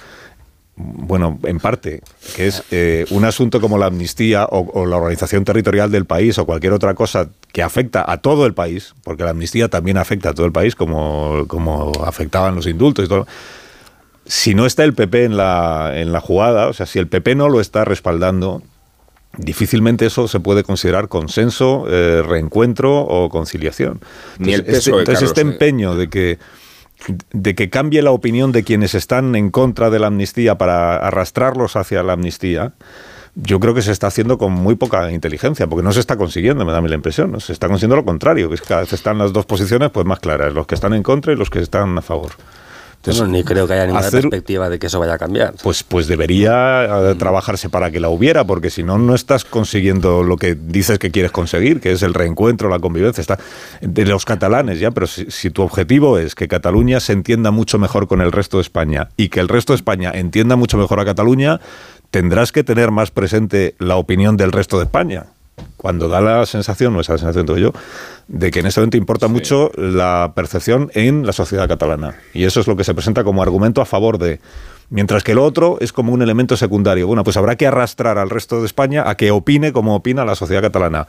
bueno, 0.79 1.37
en 1.43 1.59
parte, 1.59 2.01
que 2.37 2.47
es 2.47 2.63
eh, 2.71 3.05
un 3.09 3.25
asunto 3.25 3.59
como 3.59 3.77
la 3.77 3.87
amnistía 3.87 4.47
o, 4.49 4.85
la 4.85 4.95
organización 4.95 5.43
territorial 5.43 5.91
del 5.91 6.05
país 6.05 6.37
o 6.37 6.45
cualquier 6.45 6.71
otra 6.71 6.93
cosa 6.93 7.27
que 7.51 7.61
afecta 7.61 8.09
a 8.09 8.17
todo 8.17 8.45
el 8.45 8.53
país, 8.53 8.95
porque 9.03 9.23
la 9.23 9.31
amnistía 9.31 9.67
también 9.67 9.97
afecta 9.97 10.29
a 10.29 10.33
todo 10.33 10.45
el 10.45 10.53
país, 10.53 10.75
como, 10.75 11.45
como 11.47 11.91
afectaban 12.05 12.55
los 12.55 12.65
indultos 12.65 13.05
y 13.05 13.07
todo. 13.09 13.27
Si 14.25 14.55
no 14.55 14.65
está 14.65 14.85
el 14.85 14.93
PP 14.93 15.25
en 15.25 15.35
la, 15.35 15.91
en 15.95 16.13
la 16.13 16.21
jugada, 16.21 16.67
o 16.67 16.73
sea, 16.73 16.85
si 16.85 16.97
el 16.97 17.07
PP 17.07 17.35
no 17.35 17.49
lo 17.49 17.59
está 17.59 17.83
respaldando, 17.83 18.61
difícilmente 19.37 20.05
eso 20.05 20.27
se 20.27 20.39
puede 20.39 20.63
considerar 20.63 21.07
consenso, 21.07 21.85
eh, 21.87 22.21
reencuentro 22.25 22.99
o 22.99 23.29
conciliación. 23.29 23.99
entonces, 24.39 24.87
este, 24.87 25.25
este 25.25 25.41
empeño 25.41 25.95
de 25.95 26.09
que 26.09 26.39
de 27.31 27.55
que 27.55 27.69
cambie 27.69 28.01
la 28.01 28.11
opinión 28.11 28.51
de 28.51 28.63
quienes 28.63 28.93
están 28.93 29.35
en 29.35 29.51
contra 29.51 29.89
de 29.89 29.99
la 29.99 30.07
amnistía 30.07 30.57
para 30.57 30.97
arrastrarlos 30.97 31.77
hacia 31.77 32.03
la 32.03 32.13
amnistía, 32.13 32.73
yo 33.35 33.61
creo 33.61 33.73
que 33.73 33.81
se 33.81 33.93
está 33.93 34.07
haciendo 34.07 34.37
con 34.37 34.51
muy 34.51 34.75
poca 34.75 35.09
inteligencia, 35.11 35.67
porque 35.67 35.83
no 35.83 35.93
se 35.93 36.01
está 36.01 36.17
consiguiendo, 36.17 36.65
me 36.65 36.73
da 36.73 36.81
la 36.81 36.95
impresión, 36.95 37.31
¿no? 37.31 37.39
se 37.39 37.53
está 37.53 37.67
consiguiendo 37.67 37.95
lo 37.95 38.03
contrario, 38.03 38.49
que 38.49 38.55
es 38.55 38.61
que 38.61 38.67
cada 38.67 38.81
vez 38.81 38.91
están 38.91 39.17
las 39.17 39.31
dos 39.31 39.45
posiciones 39.45 39.91
pues 39.91 40.05
más 40.05 40.19
claras, 40.19 40.53
los 40.53 40.67
que 40.67 40.75
están 40.75 40.93
en 40.93 41.03
contra 41.03 41.31
y 41.31 41.37
los 41.37 41.49
que 41.49 41.59
están 41.59 41.97
a 41.97 42.01
favor 42.01 42.31
ni 43.27 43.43
creo 43.43 43.65
que 43.65 43.73
haya 43.73 43.85
ninguna 43.85 44.09
perspectiva 44.09 44.69
de 44.69 44.77
que 44.77 44.87
eso 44.87 44.99
vaya 44.99 45.13
a 45.13 45.17
cambiar. 45.17 45.53
Pues, 45.63 45.83
pues 45.83 46.07
debería 46.07 47.11
eh, 47.11 47.15
trabajarse 47.15 47.69
para 47.69 47.91
que 47.91 47.99
la 47.99 48.09
hubiera, 48.09 48.43
porque 48.43 48.69
si 48.69 48.83
no, 48.83 48.97
no 48.97 49.15
estás 49.15 49.45
consiguiendo 49.45 50.23
lo 50.23 50.37
que 50.37 50.55
dices 50.55 50.99
que 50.99 51.09
quieres 51.11 51.31
conseguir, 51.31 51.79
que 51.79 51.93
es 51.93 52.03
el 52.03 52.13
reencuentro, 52.13 52.69
la 52.69 52.79
convivencia 52.79 53.21
está 53.21 53.39
de 53.81 54.05
los 54.05 54.25
catalanes, 54.25 54.79
ya. 54.79 54.91
Pero 54.91 55.07
si, 55.07 55.49
tu 55.49 55.61
objetivo 55.61 56.17
es 56.17 56.35
que 56.35 56.47
Cataluña 56.47 56.99
se 56.99 57.13
entienda 57.13 57.51
mucho 57.51 57.79
mejor 57.79 58.07
con 58.07 58.21
el 58.21 58.31
resto 58.31 58.57
de 58.57 58.61
España 58.61 59.09
y 59.15 59.29
que 59.29 59.39
el 59.39 59.47
resto 59.47 59.73
de 59.73 59.77
España 59.77 60.11
entienda 60.13 60.55
mucho 60.55 60.77
mejor 60.77 60.99
a 60.99 61.05
Cataluña, 61.05 61.61
tendrás 62.11 62.51
que 62.51 62.63
tener 62.63 62.91
más 62.91 63.11
presente 63.11 63.75
la 63.79 63.95
opinión 63.95 64.35
del 64.35 64.51
resto 64.51 64.77
de 64.77 64.83
España. 64.85 65.27
Cuando 65.77 66.07
da 66.07 66.21
la 66.21 66.45
sensación, 66.45 66.93
no 66.93 67.01
es 67.01 67.09
la 67.09 67.17
sensación 67.17 67.45
tengo 67.45 67.59
yo, 67.59 67.73
de 68.27 68.51
que 68.51 68.59
en 68.59 68.65
este 68.65 68.79
momento 68.79 68.97
importa 68.97 69.27
mucho 69.27 69.71
la 69.75 70.33
percepción 70.35 70.91
en 70.93 71.25
la 71.25 71.33
sociedad 71.33 71.67
catalana. 71.67 72.15
Y 72.33 72.45
eso 72.45 72.59
es 72.59 72.67
lo 72.67 72.75
que 72.75 72.83
se 72.83 72.93
presenta 72.93 73.23
como 73.23 73.41
argumento 73.41 73.81
a 73.81 73.85
favor 73.85 74.17
de... 74.17 74.39
Mientras 74.91 75.23
que 75.23 75.35
lo 75.35 75.45
otro 75.45 75.77
es 75.81 75.93
como 75.93 76.11
un 76.11 76.23
elemento 76.23 76.57
secundario. 76.57 77.05
Bueno, 77.05 77.23
pues 77.23 77.37
habrá 77.37 77.55
que 77.55 77.67
arrastrar 77.67 78.17
al 78.17 78.31
resto 78.31 78.59
de 78.59 78.65
España 78.65 79.07
a 79.07 79.15
que 79.15 79.29
opine 79.29 79.71
como 79.71 79.95
opina 79.95 80.25
la 80.25 80.33
sociedad 80.33 80.63
catalana. 80.63 81.05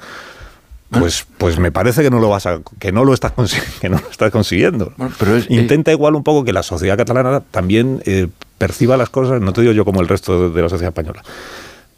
Pues, 0.91 1.25
pues 1.39 1.59
me 1.59 1.71
parece 1.71 2.03
que 2.03 2.11
no 2.11 2.19
lo 2.19 2.29
vas 2.29 2.47
a, 2.47 2.61
que 2.79 2.91
no 2.91 3.05
lo 3.05 3.15
estás 3.15 3.33
que 3.81 3.89
no 3.89 3.99
lo 3.99 4.11
estás 4.11 4.31
consiguiendo. 4.31 4.93
pero 5.19 5.39
Intenta 5.49 5.93
igual 5.93 6.15
un 6.15 6.25
poco 6.25 6.45
que 6.45 6.53
la 6.53 6.63
sociedad 6.63 6.97
catalana 6.97 7.41
también 7.41 8.03
eh, 8.05 8.27
perciba 8.59 8.97
las 8.97 9.09
cosas, 9.09 9.41
no 9.41 9.53
te 9.53 9.61
digo 9.61 9.73
yo 9.73 9.85
como 9.85 10.01
el 10.01 10.09
resto 10.09 10.51
de 10.51 10.63
la 10.63 10.69
sociedad 10.69 10.91
española, 10.91 11.23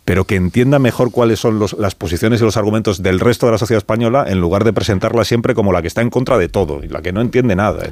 pero 0.04 0.24
que 0.24 0.36
entienda 0.36 0.78
mejor 0.78 1.12
cuáles 1.12 1.38
son 1.38 1.60
las 1.78 1.94
posiciones 1.94 2.40
y 2.40 2.44
los 2.44 2.56
argumentos 2.56 3.02
del 3.02 3.20
resto 3.20 3.46
de 3.46 3.52
la 3.52 3.58
sociedad 3.58 3.78
española 3.78 4.24
en 4.26 4.40
lugar 4.40 4.64
de 4.64 4.72
presentarla 4.72 5.24
siempre 5.24 5.54
como 5.54 5.72
la 5.72 5.80
que 5.80 5.88
está 5.88 6.02
en 6.02 6.10
contra 6.10 6.38
de 6.38 6.48
todo 6.48 6.82
y 6.82 6.88
la 6.88 7.02
que 7.02 7.12
no 7.12 7.20
entiende 7.20 7.54
nada. 7.54 7.88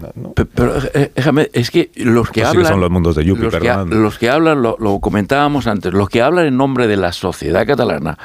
Pero, 0.54 0.74
eh, 0.94 1.12
déjame, 1.14 1.50
es 1.52 1.70
que 1.70 1.90
los 1.94 2.30
que 2.30 2.44
hablan... 2.44 2.66
son 2.66 2.80
los 2.80 2.90
mundos 2.90 3.14
de 3.14 3.24
Yupi, 3.24 3.42
los, 3.42 3.54
que, 3.54 3.94
los 3.94 4.18
que 4.18 4.28
hablan, 4.28 4.62
lo, 4.62 4.76
lo, 4.80 4.98
comentábamos 4.98 5.66
antes, 5.66 5.92
los 5.92 6.08
que 6.08 6.20
hablan 6.20 6.46
en 6.46 6.56
nombre 6.56 6.88
de 6.88 6.96
la 6.96 7.12
sociedad 7.12 7.66
catalana 7.66 8.18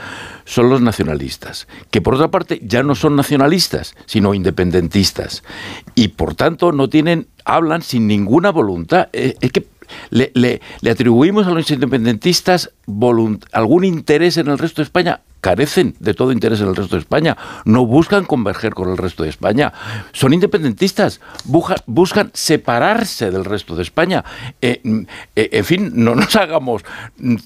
son 0.46 0.70
los 0.70 0.82
nacionalistas, 0.82 1.68
que 1.92 2.02
por 2.02 2.16
otra 2.16 2.30
parte 2.30 2.62
ya 2.64 2.84
no 2.84 2.96
son 2.96 3.16
nacionalistas, 3.16 3.96
sino 4.06 4.34
independentistas. 4.34 5.44
Y 5.94 6.10
por 6.10 6.36
tanto 6.36 6.72
no 6.72 6.88
tienen, 6.88 7.28
hablan 7.46 7.82
sin 7.82 8.08
ninguna 8.08 8.52
voluntad. 8.52 9.10
Eh, 9.14 9.36
es 9.42 9.52
que 9.52 9.66
le, 10.10 10.32
le, 10.34 10.62
le 10.82 10.90
atribuimos 10.90 11.48
a 11.48 11.52
los 11.52 11.70
independentistas 11.72 12.72
algún 13.52 13.84
interés 13.84 14.38
en 14.38 14.48
el 14.48 14.58
resto 14.58 14.82
de 14.82 14.86
España 14.86 15.22
carecen 15.46 15.94
de 16.00 16.16
todo 16.16 16.32
interés 16.32 16.60
en 16.62 16.70
el 16.70 16.76
resto 16.76 16.96
de 16.96 17.02
España, 17.02 17.38
no 17.66 17.86
buscan 17.86 18.26
converger 18.26 18.74
con 18.74 18.90
el 18.90 18.98
resto 18.98 19.22
de 19.22 19.30
España, 19.30 19.72
son 20.12 20.34
independentistas, 20.34 21.22
buscan 21.86 22.32
separarse 22.34 23.30
del 23.30 23.46
resto 23.46 23.76
de 23.76 23.84
España. 23.84 24.26
Eh, 24.60 24.82
mm, 24.84 25.02
eh, 25.36 25.50
en 25.52 25.64
fin, 25.64 25.92
no 25.94 26.16
nos 26.16 26.36
hagamos 26.44 26.84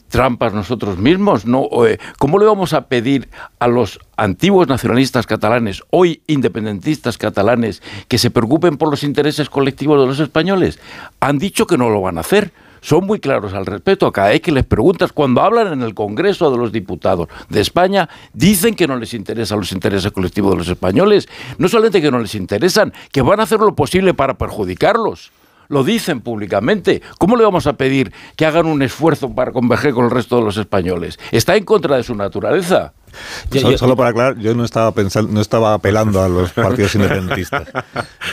trampas 0.08 0.54
nosotros 0.54 0.98
mismos. 0.98 1.44
Eh, 1.44 1.98
¿Cómo 2.18 2.40
le 2.40 2.46
vamos 2.46 2.72
a 2.72 2.88
pedir 2.88 3.28
a 3.60 3.68
los 3.68 4.00
antiguos 4.16 4.70
nacionalistas 4.70 5.28
catalanes, 5.28 5.84
hoy 5.90 6.22
independentistas 6.26 7.18
catalanes, 7.18 7.84
que 8.08 8.18
se 8.18 8.32
preocupen 8.32 8.78
por 8.78 8.90
los 8.90 9.04
intereses 9.04 9.50
colectivos 9.50 10.00
de 10.00 10.08
los 10.08 10.22
españoles? 10.22 10.80
Han 11.20 11.38
dicho 11.38 11.68
que 11.68 11.78
no 11.78 11.90
lo 11.90 12.00
van 12.00 12.18
a 12.18 12.22
hacer 12.22 12.54
son 12.82 13.06
muy 13.06 13.20
claros 13.20 13.54
al 13.54 13.66
respecto. 13.66 14.12
Cada 14.12 14.30
vez 14.30 14.42
que 14.42 14.52
les 14.52 14.66
preguntas, 14.66 15.12
cuando 15.12 15.42
hablan 15.42 15.74
en 15.74 15.82
el 15.82 15.94
Congreso 15.94 16.52
de 16.52 16.58
los 16.58 16.72
Diputados 16.72 17.28
de 17.50 17.62
España, 17.62 18.10
dicen 18.34 18.76
que 18.76 18.88
no 18.88 18.98
les 18.98 19.14
interesan 19.14 19.60
los 19.60 19.72
intereses 19.72 20.12
colectivos 20.12 20.52
de 20.52 20.58
los 20.58 20.68
españoles. 20.68 21.28
No 21.58 21.68
solamente 21.68 22.02
que 22.02 22.12
no 22.12 22.20
les 22.20 22.36
interesan, 22.36 22.94
que 23.12 23.22
van 23.22 23.40
a 23.40 23.44
hacer 23.44 23.60
lo 23.60 23.76
posible 23.76 24.14
para 24.14 24.38
perjudicarlos. 24.38 25.32
Lo 25.70 25.84
dicen 25.84 26.22
públicamente. 26.22 27.02
¿Cómo 27.18 27.38
le 27.38 27.44
vamos 27.44 27.68
a 27.68 27.74
pedir 27.74 28.12
que 28.36 28.46
hagan 28.46 28.66
un 28.66 28.82
esfuerzo 28.82 29.34
para 29.34 29.52
converger 29.52 29.94
con 29.94 30.06
el 30.06 30.12
resto 30.12 30.38
de 30.38 30.44
los 30.44 30.58
españoles? 30.58 31.18
Está 31.32 31.56
en 31.56 31.64
contra 31.64 31.96
de 31.96 32.04
su 32.04 32.16
naturaleza. 32.16 32.94
solo, 33.78 33.96
para 33.96 34.10
aclarar, 34.10 34.40
yo 34.40 34.54
no 34.56 34.66
estaba 34.66 34.92
pensando, 34.92 35.32
no 35.32 35.42
estaba 35.42 35.74
apelando 35.74 36.22
a 36.22 36.28
los 36.28 36.52
partidos 36.52 36.96
independentistas. 36.96 37.70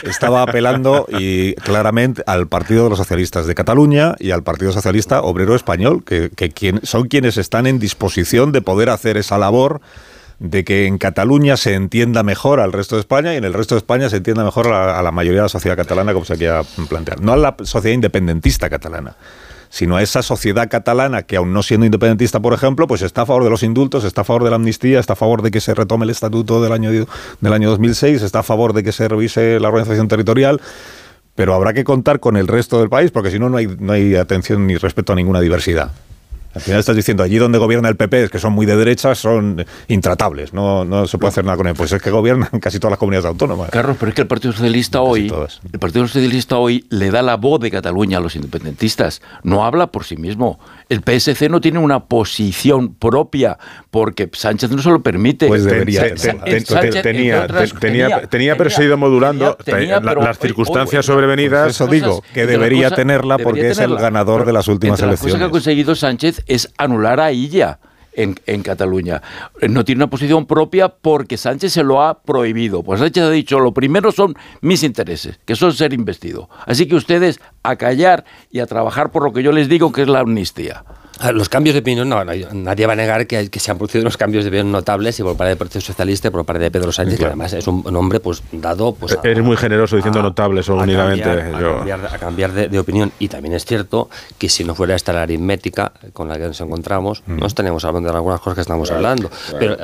Estaba 0.03 0.41
apelando 0.41 1.07
y 1.09 1.53
claramente 1.55 2.23
al 2.25 2.47
Partido 2.47 2.83
de 2.85 2.89
los 2.89 2.97
Socialistas 2.97 3.47
de 3.47 3.55
Cataluña 3.55 4.15
y 4.19 4.31
al 4.31 4.43
Partido 4.43 4.71
Socialista 4.71 5.21
Obrero 5.21 5.55
Español, 5.55 6.03
que, 6.03 6.79
son 6.83 7.07
quienes 7.07 7.37
están 7.37 7.67
en 7.67 7.79
disposición 7.79 8.51
de 8.51 8.61
poder 8.61 8.89
hacer 8.89 9.17
esa 9.17 9.37
labor 9.37 9.81
de 10.39 10.63
que 10.63 10.85
en 10.85 10.97
Cataluña 10.97 11.57
se 11.57 11.73
entienda 11.73 12.23
mejor 12.23 12.59
al 12.59 12.71
resto 12.71 12.95
de 12.95 13.01
España 13.01 13.33
y 13.33 13.37
en 13.37 13.43
el 13.43 13.53
resto 13.53 13.75
de 13.75 13.79
España 13.79 14.09
se 14.09 14.17
entienda 14.17 14.43
mejor 14.43 14.67
a, 14.67 15.01
la 15.01 15.11
mayoría 15.11 15.39
de 15.39 15.45
la 15.45 15.49
sociedad 15.49 15.75
catalana, 15.75 16.13
como 16.13 16.25
se 16.25 16.37
quiera 16.37 16.63
plantear. 16.89 17.21
No 17.21 17.33
a 17.33 17.37
la 17.37 17.55
sociedad 17.63 17.95
independentista 17.95 18.69
catalana 18.69 19.15
sino 19.69 19.97
a 19.97 20.01
esa 20.01 20.21
sociedad 20.21 20.69
catalana 20.69 21.23
que, 21.23 21.35
aún 21.35 21.51
no 21.51 21.61
siendo 21.61 21.85
independentista, 21.85 22.39
por 22.39 22.53
ejemplo, 22.53 22.87
pues 22.87 23.01
está 23.01 23.23
a 23.23 23.25
favor 23.25 23.43
de 23.43 23.49
los 23.49 23.63
indultos, 23.63 24.05
está 24.05 24.21
a 24.21 24.23
favor 24.23 24.45
de 24.45 24.49
la 24.49 24.55
amnistía, 24.55 24.97
está 24.97 25.11
a 25.11 25.15
favor 25.17 25.41
de 25.41 25.51
que 25.51 25.59
se 25.59 25.75
retome 25.75 26.05
el 26.05 26.09
estatuto 26.09 26.61
del 26.61 26.71
año, 26.71 26.89
del 26.89 27.53
año 27.53 27.69
2006, 27.71 28.21
está 28.21 28.39
a 28.39 28.43
favor 28.43 28.71
de 28.71 28.81
que 28.81 28.93
se 28.93 29.09
revise 29.09 29.59
la 29.59 29.67
organización 29.67 30.07
territorial, 30.07 30.61
pero 31.35 31.53
habrá 31.53 31.73
que 31.73 31.83
contar 31.83 32.21
con 32.21 32.37
el 32.37 32.47
resto 32.47 32.79
del 32.79 32.87
país, 32.87 33.11
porque 33.11 33.29
si 33.29 33.39
no, 33.39 33.49
no 33.49 33.57
hay, 33.57 33.67
no 33.67 33.91
hay 33.91 34.15
atención 34.15 34.65
ni 34.65 34.77
respeto 34.77 35.11
a 35.11 35.17
ninguna 35.17 35.41
diversidad. 35.41 35.91
Al 36.57 36.61
final 36.63 36.79
estás 36.79 36.95
diciendo, 36.95 37.21
allí 37.21 37.37
donde 37.37 37.59
gobierna 37.59 37.87
el 37.87 37.95
PP, 37.95 38.29
que 38.29 38.39
son 38.39 38.53
muy 38.53 38.65
de 38.65 38.75
derecha, 38.75 39.13
son 39.13 39.63
intratables, 39.87 40.53
no, 40.53 40.85
no 40.85 41.05
se 41.05 41.19
puede 41.19 41.29
hacer 41.29 41.45
nada 41.45 41.55
con 41.55 41.67
él. 41.67 41.75
Pues 41.75 41.91
es 41.91 42.01
que 42.01 42.09
gobiernan 42.09 42.49
casi 42.61 42.79
todas 42.79 42.93
las 42.93 42.99
comunidades 42.99 43.27
autónomas. 43.27 43.69
Carlos, 43.69 43.95
pero 43.99 44.09
es 44.09 44.15
que 44.15 44.21
el 44.21 44.27
Partido 44.27 44.53
Socialista 44.53 45.01
hoy, 45.01 45.31
el 45.71 45.79
Partido 45.79 46.07
Socialista 46.07 46.57
hoy 46.57 46.85
le 46.89 47.11
da 47.11 47.21
la 47.21 47.37
voz 47.37 47.61
de 47.61 47.69
Cataluña 47.69 48.17
a 48.17 48.21
los 48.21 48.35
independentistas, 48.35 49.21
no 49.43 49.65
habla 49.65 49.87
por 49.87 50.03
sí 50.03 50.17
mismo. 50.17 50.59
El 50.89 51.01
PSC 51.03 51.49
no 51.49 51.59
tiene 51.59 51.79
una 51.79 52.05
posición 52.05 52.95
propia 52.95 53.57
porque 53.91 54.29
Sánchez 54.31 54.71
no 54.71 54.81
se 54.81 54.89
lo 54.89 55.01
permite. 55.01 55.47
Pues 55.47 55.63
debería. 55.65 56.13
tenía, 57.01 57.47
tenía, 58.27 58.55
pero 58.55 58.69
se 58.69 58.81
ha 58.81 58.85
ido 58.85 58.97
modulando 58.97 59.57
las 59.65 60.39
circunstanncias 60.39 61.05
sobrevenidas. 61.05 61.71
Eso 61.71 61.87
digo, 61.87 62.23
que 62.33 62.45
debería 62.45 62.91
tenerla 62.91 63.37
porque 63.37 63.71
es 63.71 63.79
el 63.79 63.95
ganador 63.95 64.45
de 64.45 64.53
las 64.53 64.67
últimas 64.67 65.01
elecciones. 65.01 65.33
Lo 65.33 65.39
que 65.39 65.45
ha 65.45 65.49
conseguido 65.49 65.95
Sánchez 65.95 66.43
es 66.47 66.71
anular 66.77 67.19
a 67.19 67.31
ella. 67.31 67.79
En, 68.13 68.33
en, 68.47 68.63
Cataluña. 68.63 69.21
No 69.69 69.85
tiene 69.85 69.99
una 69.99 70.09
posición 70.09 70.47
propia 70.47 70.89
porque 70.89 71.37
Sánchez 71.37 71.73
se 71.73 71.83
lo 71.83 72.01
ha 72.01 72.23
prohibido. 72.23 72.81
Pues 72.81 72.99
Sánchez 72.99 73.23
ha 73.23 73.29
dicho, 73.29 73.59
lo 73.59 73.75
primero 73.75 74.11
son 74.11 74.33
mis 74.59 74.81
intereses, 74.81 75.39
que 75.45 75.55
son 75.55 75.71
ser 75.71 75.93
investido. 75.93 76.49
Así 76.65 76.87
que 76.87 76.95
ustedes 76.95 77.39
a 77.69 77.75
callar 77.75 78.25
y 78.51 78.59
a 78.59 78.65
trabajar 78.65 79.11
por 79.11 79.23
lo 79.23 79.33
que 79.33 79.43
yo 79.43 79.51
les 79.51 79.67
digo, 79.69 79.91
que 79.91 80.03
es 80.03 80.07
la 80.07 80.19
amnistía. 80.19 80.83
Los 81.33 81.49
cambios 81.49 81.73
de 81.73 81.79
opinión, 81.79 82.07
no, 82.07 82.23
nadie 82.23 82.85
va 82.85 82.93
a 82.93 82.95
negar 82.95 83.25
que, 83.25 83.49
que, 83.49 83.59
se 83.59 83.71
han 83.71 83.77
producido 83.77 84.03
unos 84.03 84.17
cambios 84.17 84.43
de 84.43 84.49
opinión 84.49 84.71
notables 84.71 85.19
y 85.19 85.23
por 85.23 85.35
parte 85.35 85.49
del 85.49 85.57
Partido 85.57 85.81
Socialista 85.81 86.27
y 86.27 86.31
por 86.31 86.45
parte 86.45 86.61
de 86.61 86.69
Pedro 86.69 86.91
Sánchez, 86.91 87.17
que 87.17 87.25
además 87.25 87.53
es 87.53 87.67
un, 87.67 87.95
hombre 87.95 88.19
pues 88.19 88.43
dado... 88.51 88.93
Pues, 88.93 89.17
Eres 89.23 89.43
muy 89.43 89.57
generoso 89.57 89.95
diciendo 89.95 90.21
notables 90.21 90.69
o 90.69 90.75
únicamente. 90.75 91.27
A 91.27 92.17
cambiar, 92.19 92.51
de, 92.51 92.79
opinión. 92.79 93.11
Y 93.19 93.29
también 93.29 93.55
es 93.55 93.65
cierto 93.65 94.09
que 94.37 94.47
si 94.47 94.63
no 94.63 94.75
fuera 94.75 94.95
esta 94.95 95.11
la 95.11 95.23
aritmética 95.23 95.91
con 96.13 96.27
la 96.27 96.37
que 96.37 96.45
nos 96.45 96.61
encontramos, 96.61 97.23
mm. 97.25 97.37
no 97.37 97.47
estaríamos 97.47 97.83
hablando 97.83 98.09
de 98.11 98.15
algunas 98.15 98.39
cosas 98.39 98.55
que 98.55 98.61
estamos 98.61 98.91
hablando. 98.91 99.31
Pero, 99.57 99.77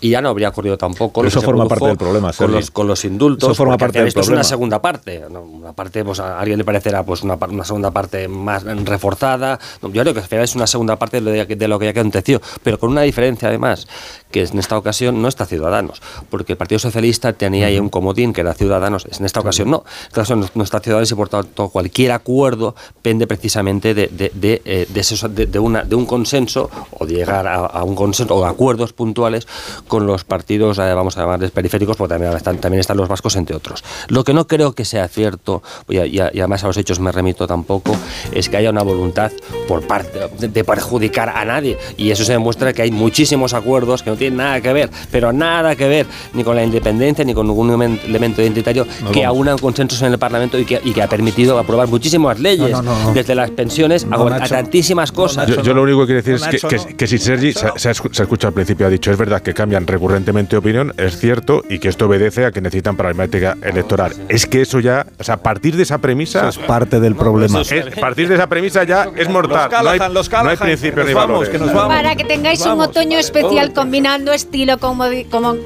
y 0.00 0.10
ya 0.10 0.20
no 0.20 0.28
habría 0.28 0.50
ocurrido 0.50 0.78
tampoco... 0.78 1.24
eso 1.24 1.42
forma 1.42 1.66
parte 1.66 1.86
del 1.86 1.96
problema, 1.96 2.32
con 2.32 2.52
los, 2.52 2.70
con 2.70 2.86
los 2.86 3.04
indultos. 3.04 3.48
Eso 3.48 3.54
forma 3.56 3.76
parte 3.76 3.98
del 3.98 4.08
esto 4.08 4.20
es 4.20 4.28
una 4.28 4.44
segunda 4.44 4.80
parte. 4.80 5.24
Una 5.26 5.72
parte, 5.72 6.04
pues 6.04 6.20
a 6.20 6.38
alguien 6.38 6.58
le 6.58 6.64
parecerá 6.64 7.02
pues 7.02 7.24
una, 7.26 7.46
una 7.46 7.64
segunda 7.64 7.90
parte 7.90 8.28
más 8.28 8.64
reforzada. 8.64 9.58
Yo 9.82 10.02
creo 10.02 10.14
que 10.14 10.20
al 10.20 10.26
final 10.26 10.44
es 10.44 10.54
una 10.54 10.66
segunda 10.66 10.96
parte 10.96 11.20
de 11.20 11.68
lo 11.68 11.78
que 11.78 11.84
ya 11.84 11.90
aconteció, 11.90 12.40
pero 12.62 12.78
con 12.78 12.90
una 12.90 13.02
diferencia 13.02 13.48
además, 13.48 13.86
que 14.30 14.42
en 14.42 14.58
esta 14.58 14.76
ocasión 14.76 15.22
no 15.22 15.28
está 15.28 15.46
Ciudadanos, 15.46 16.02
porque 16.30 16.52
el 16.52 16.58
Partido 16.58 16.78
Socialista 16.78 17.32
tenía 17.32 17.66
ahí 17.66 17.78
un 17.78 17.88
comodín 17.88 18.32
que 18.32 18.40
era 18.40 18.54
Ciudadanos, 18.54 19.06
en 19.06 19.24
esta 19.24 19.40
ocasión 19.40 19.70
no, 19.70 19.84
en 19.86 20.06
esta 20.08 20.20
ocasión 20.20 20.50
no 20.54 20.64
está 20.64 20.80
Ciudadanos 20.80 21.10
y 21.10 21.14
por 21.14 21.28
tanto 21.28 21.68
cualquier 21.68 22.12
acuerdo 22.12 22.74
pende 23.02 23.26
precisamente 23.26 23.94
de, 23.94 24.08
de, 24.08 24.30
de, 24.34 24.62
eh, 24.64 24.86
de, 24.88 25.58
una, 25.58 25.84
de 25.84 25.94
un 25.94 26.06
consenso 26.06 26.70
o 26.98 27.06
de 27.06 27.14
llegar 27.14 27.46
a, 27.46 27.82
un 27.84 27.94
consenso 27.94 28.34
o 28.34 28.44
acuerdos 28.44 28.92
puntuales 28.92 29.46
con 29.88 30.06
los 30.06 30.24
partidos, 30.24 30.78
eh, 30.78 30.94
vamos 30.94 31.16
a 31.16 31.20
llamarles 31.20 31.50
periféricos, 31.50 31.96
porque 31.96 32.14
también 32.14 32.32
están, 32.32 32.58
también 32.58 32.80
están 32.80 32.96
los 32.96 33.08
vascos, 33.08 33.36
entre 33.36 33.56
otros. 33.56 33.84
Lo 34.08 34.24
que 34.24 34.32
no 34.32 34.46
creo 34.46 34.72
que 34.72 34.84
sea 34.84 35.08
cierto, 35.08 35.62
y, 35.88 35.98
y, 35.98 36.20
además 36.20 36.64
a 36.64 36.66
los 36.66 36.76
hechos 36.76 37.00
me 37.00 37.12
remito 37.16 37.46
tampoco, 37.46 37.96
es 38.32 38.48
que 38.48 38.56
haya 38.56 38.70
una 38.70 38.82
voluntad 38.82 39.32
por 39.66 39.86
parte 39.86 40.20
de 40.38 40.64
perjudicar 40.64 41.30
a 41.30 41.44
nadie. 41.44 41.76
Y 41.96 42.10
eso 42.10 42.24
se 42.24 42.32
demuestra 42.32 42.72
que 42.72 42.82
hay 42.82 42.90
muchísimos 42.90 43.54
acuerdos 43.54 44.02
que 44.02 44.10
no 44.10 44.16
tienen 44.16 44.38
nada 44.38 44.60
que 44.60 44.72
ver, 44.72 44.90
pero 45.10 45.32
nada 45.32 45.74
que 45.74 45.88
ver 45.88 46.06
ni 46.34 46.44
con 46.44 46.54
la 46.54 46.62
independencia 46.62 47.24
ni 47.24 47.34
con 47.34 47.48
ningún 47.48 47.98
elemento 48.04 48.42
identitario 48.42 48.86
que 49.12 49.24
aunan 49.24 49.58
consensos 49.58 50.00
en 50.02 50.12
el 50.12 50.18
Parlamento 50.18 50.58
y 50.58 50.64
que, 50.64 50.80
y 50.84 50.92
que 50.92 51.02
ha 51.02 51.08
permitido 51.08 51.58
aprobar 51.58 51.88
muchísimas 51.88 52.38
leyes, 52.38 52.76
desde 53.14 53.34
las 53.34 53.50
pensiones 53.50 54.06
a, 54.10 54.48
tantísimas 54.48 55.12
cosas. 55.12 55.48
Yo, 55.48 55.74
lo 55.74 55.82
único 55.82 56.06
que 56.06 56.22
quiero 56.22 56.38
decir 56.38 56.54
es 56.54 56.64
que, 56.64 56.94
que, 56.94 57.06
si 57.06 57.18
Sergi 57.18 57.52
se, 57.52 57.68
se, 57.76 57.90
escucha 57.90 58.48
al 58.48 58.52
principio, 58.52 58.86
ha 58.86 58.90
dicho, 58.90 59.10
es 59.10 59.18
verdad 59.18 59.42
que 59.42 59.54
cambian 59.54 59.86
recurrentemente 59.86 60.56
opinión, 60.56 60.92
es 60.96 61.18
cierto, 61.18 61.62
y 61.68 61.78
que 61.78 61.88
esto 61.88 62.06
obedece 62.06 62.44
a 62.44 62.52
que 62.52 62.60
necesitan 62.60 62.96
pragmática 62.96 63.56
electoral. 63.62 64.12
Es 64.28 64.46
que 64.46 64.62
eso 64.62 64.80
ya, 64.80 65.06
o 65.18 65.24
sea, 65.24 65.36
a 65.36 65.42
partir 65.42 65.76
de 65.76 65.82
esa 65.82 65.98
premisa... 65.98 66.48
es 66.48 66.58
parte 66.58 67.00
del 67.06 67.16
problema. 67.16 67.60
a 67.60 68.00
partir 68.00 68.28
de 68.28 68.34
esa 68.34 68.48
premisa 68.48 68.84
ya 68.84 69.08
es 69.16 69.28
mortal. 69.28 69.70
Los 70.12 70.30
no 70.30 70.48
hay, 70.48 70.56
principios 70.56 71.12
vamos, 71.14 71.48
que 71.48 71.58
nos 71.58 71.72
vamos. 71.72 71.94
Para 71.94 72.16
que 72.16 72.24
tengáis 72.24 72.64
un 72.66 72.80
otoño 72.80 73.18
especial 73.18 73.72
combinando 73.72 74.32
estilo 74.32 74.78
como 74.78 75.04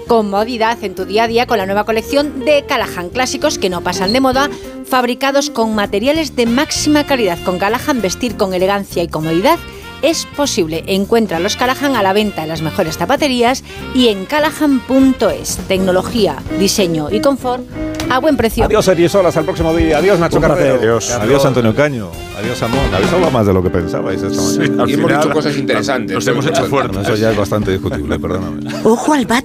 comodidad 0.06 0.82
en 0.84 0.94
tu 0.94 1.04
día 1.04 1.24
a 1.24 1.28
día 1.28 1.46
con 1.46 1.58
la 1.58 1.66
nueva 1.66 1.84
colección 1.84 2.44
de 2.44 2.64
Callahan 2.66 3.08
clásicos 3.08 3.58
que 3.58 3.70
no 3.70 3.80
pasan 3.80 4.12
de 4.12 4.20
moda, 4.20 4.50
fabricados 4.86 5.50
con 5.50 5.74
materiales 5.74 6.36
de 6.36 6.46
máxima 6.46 7.04
calidad. 7.04 7.38
Con 7.44 7.58
Callahan 7.58 8.02
vestir 8.02 8.36
con 8.36 8.52
elegancia 8.54 9.02
y 9.02 9.08
comodidad 9.08 9.58
es 10.02 10.26
posible. 10.36 10.84
Encuentra 10.86 11.38
los 11.38 11.56
Callahan 11.56 11.96
a 11.96 12.02
la 12.02 12.12
venta 12.12 12.42
en 12.42 12.48
las 12.48 12.62
mejores 12.62 12.96
zapaterías 12.96 13.64
y 13.94 14.08
en 14.08 14.26
callahan.es. 14.26 15.58
Tecnología, 15.68 16.36
diseño 16.58 17.08
y 17.10 17.20
confort 17.20 17.62
a 18.10 18.18
buen 18.18 18.36
precio. 18.36 18.64
Adiós, 18.64 18.84
Solas, 18.84 19.28
hasta 19.28 19.40
el 19.40 19.46
próximo 19.46 19.74
día. 19.74 19.98
Adiós, 19.98 20.18
Nacho 20.18 20.40
Carrero. 20.40 20.74
Adiós. 20.80 21.10
Adiós, 21.12 21.44
Antonio 21.44 21.74
Caño. 21.74 22.10
Adiós, 22.38 22.62
Amón. 22.62 22.80
Habéis 22.92 23.12
hablado 23.12 23.30
más 23.30 23.46
de 23.46 23.52
lo 23.52 23.62
que 23.62 23.70
pensabais 23.70 24.22
esta 24.22 24.64
y 24.86 24.94
hemos 24.94 25.12
hecho 25.12 25.30
cosas 25.30 25.56
interesantes. 25.56 26.14
Nos 26.14 26.26
hemos 26.26 26.46
hecho 26.46 26.64
fuertes. 26.64 27.02
eso 27.02 27.14
ya 27.14 27.30
es 27.30 27.36
bastante 27.36 27.70
discutible, 27.70 28.18
perdóname. 28.18 28.62
Ojo 28.84 29.14
al 29.14 29.26
bat 29.26 29.38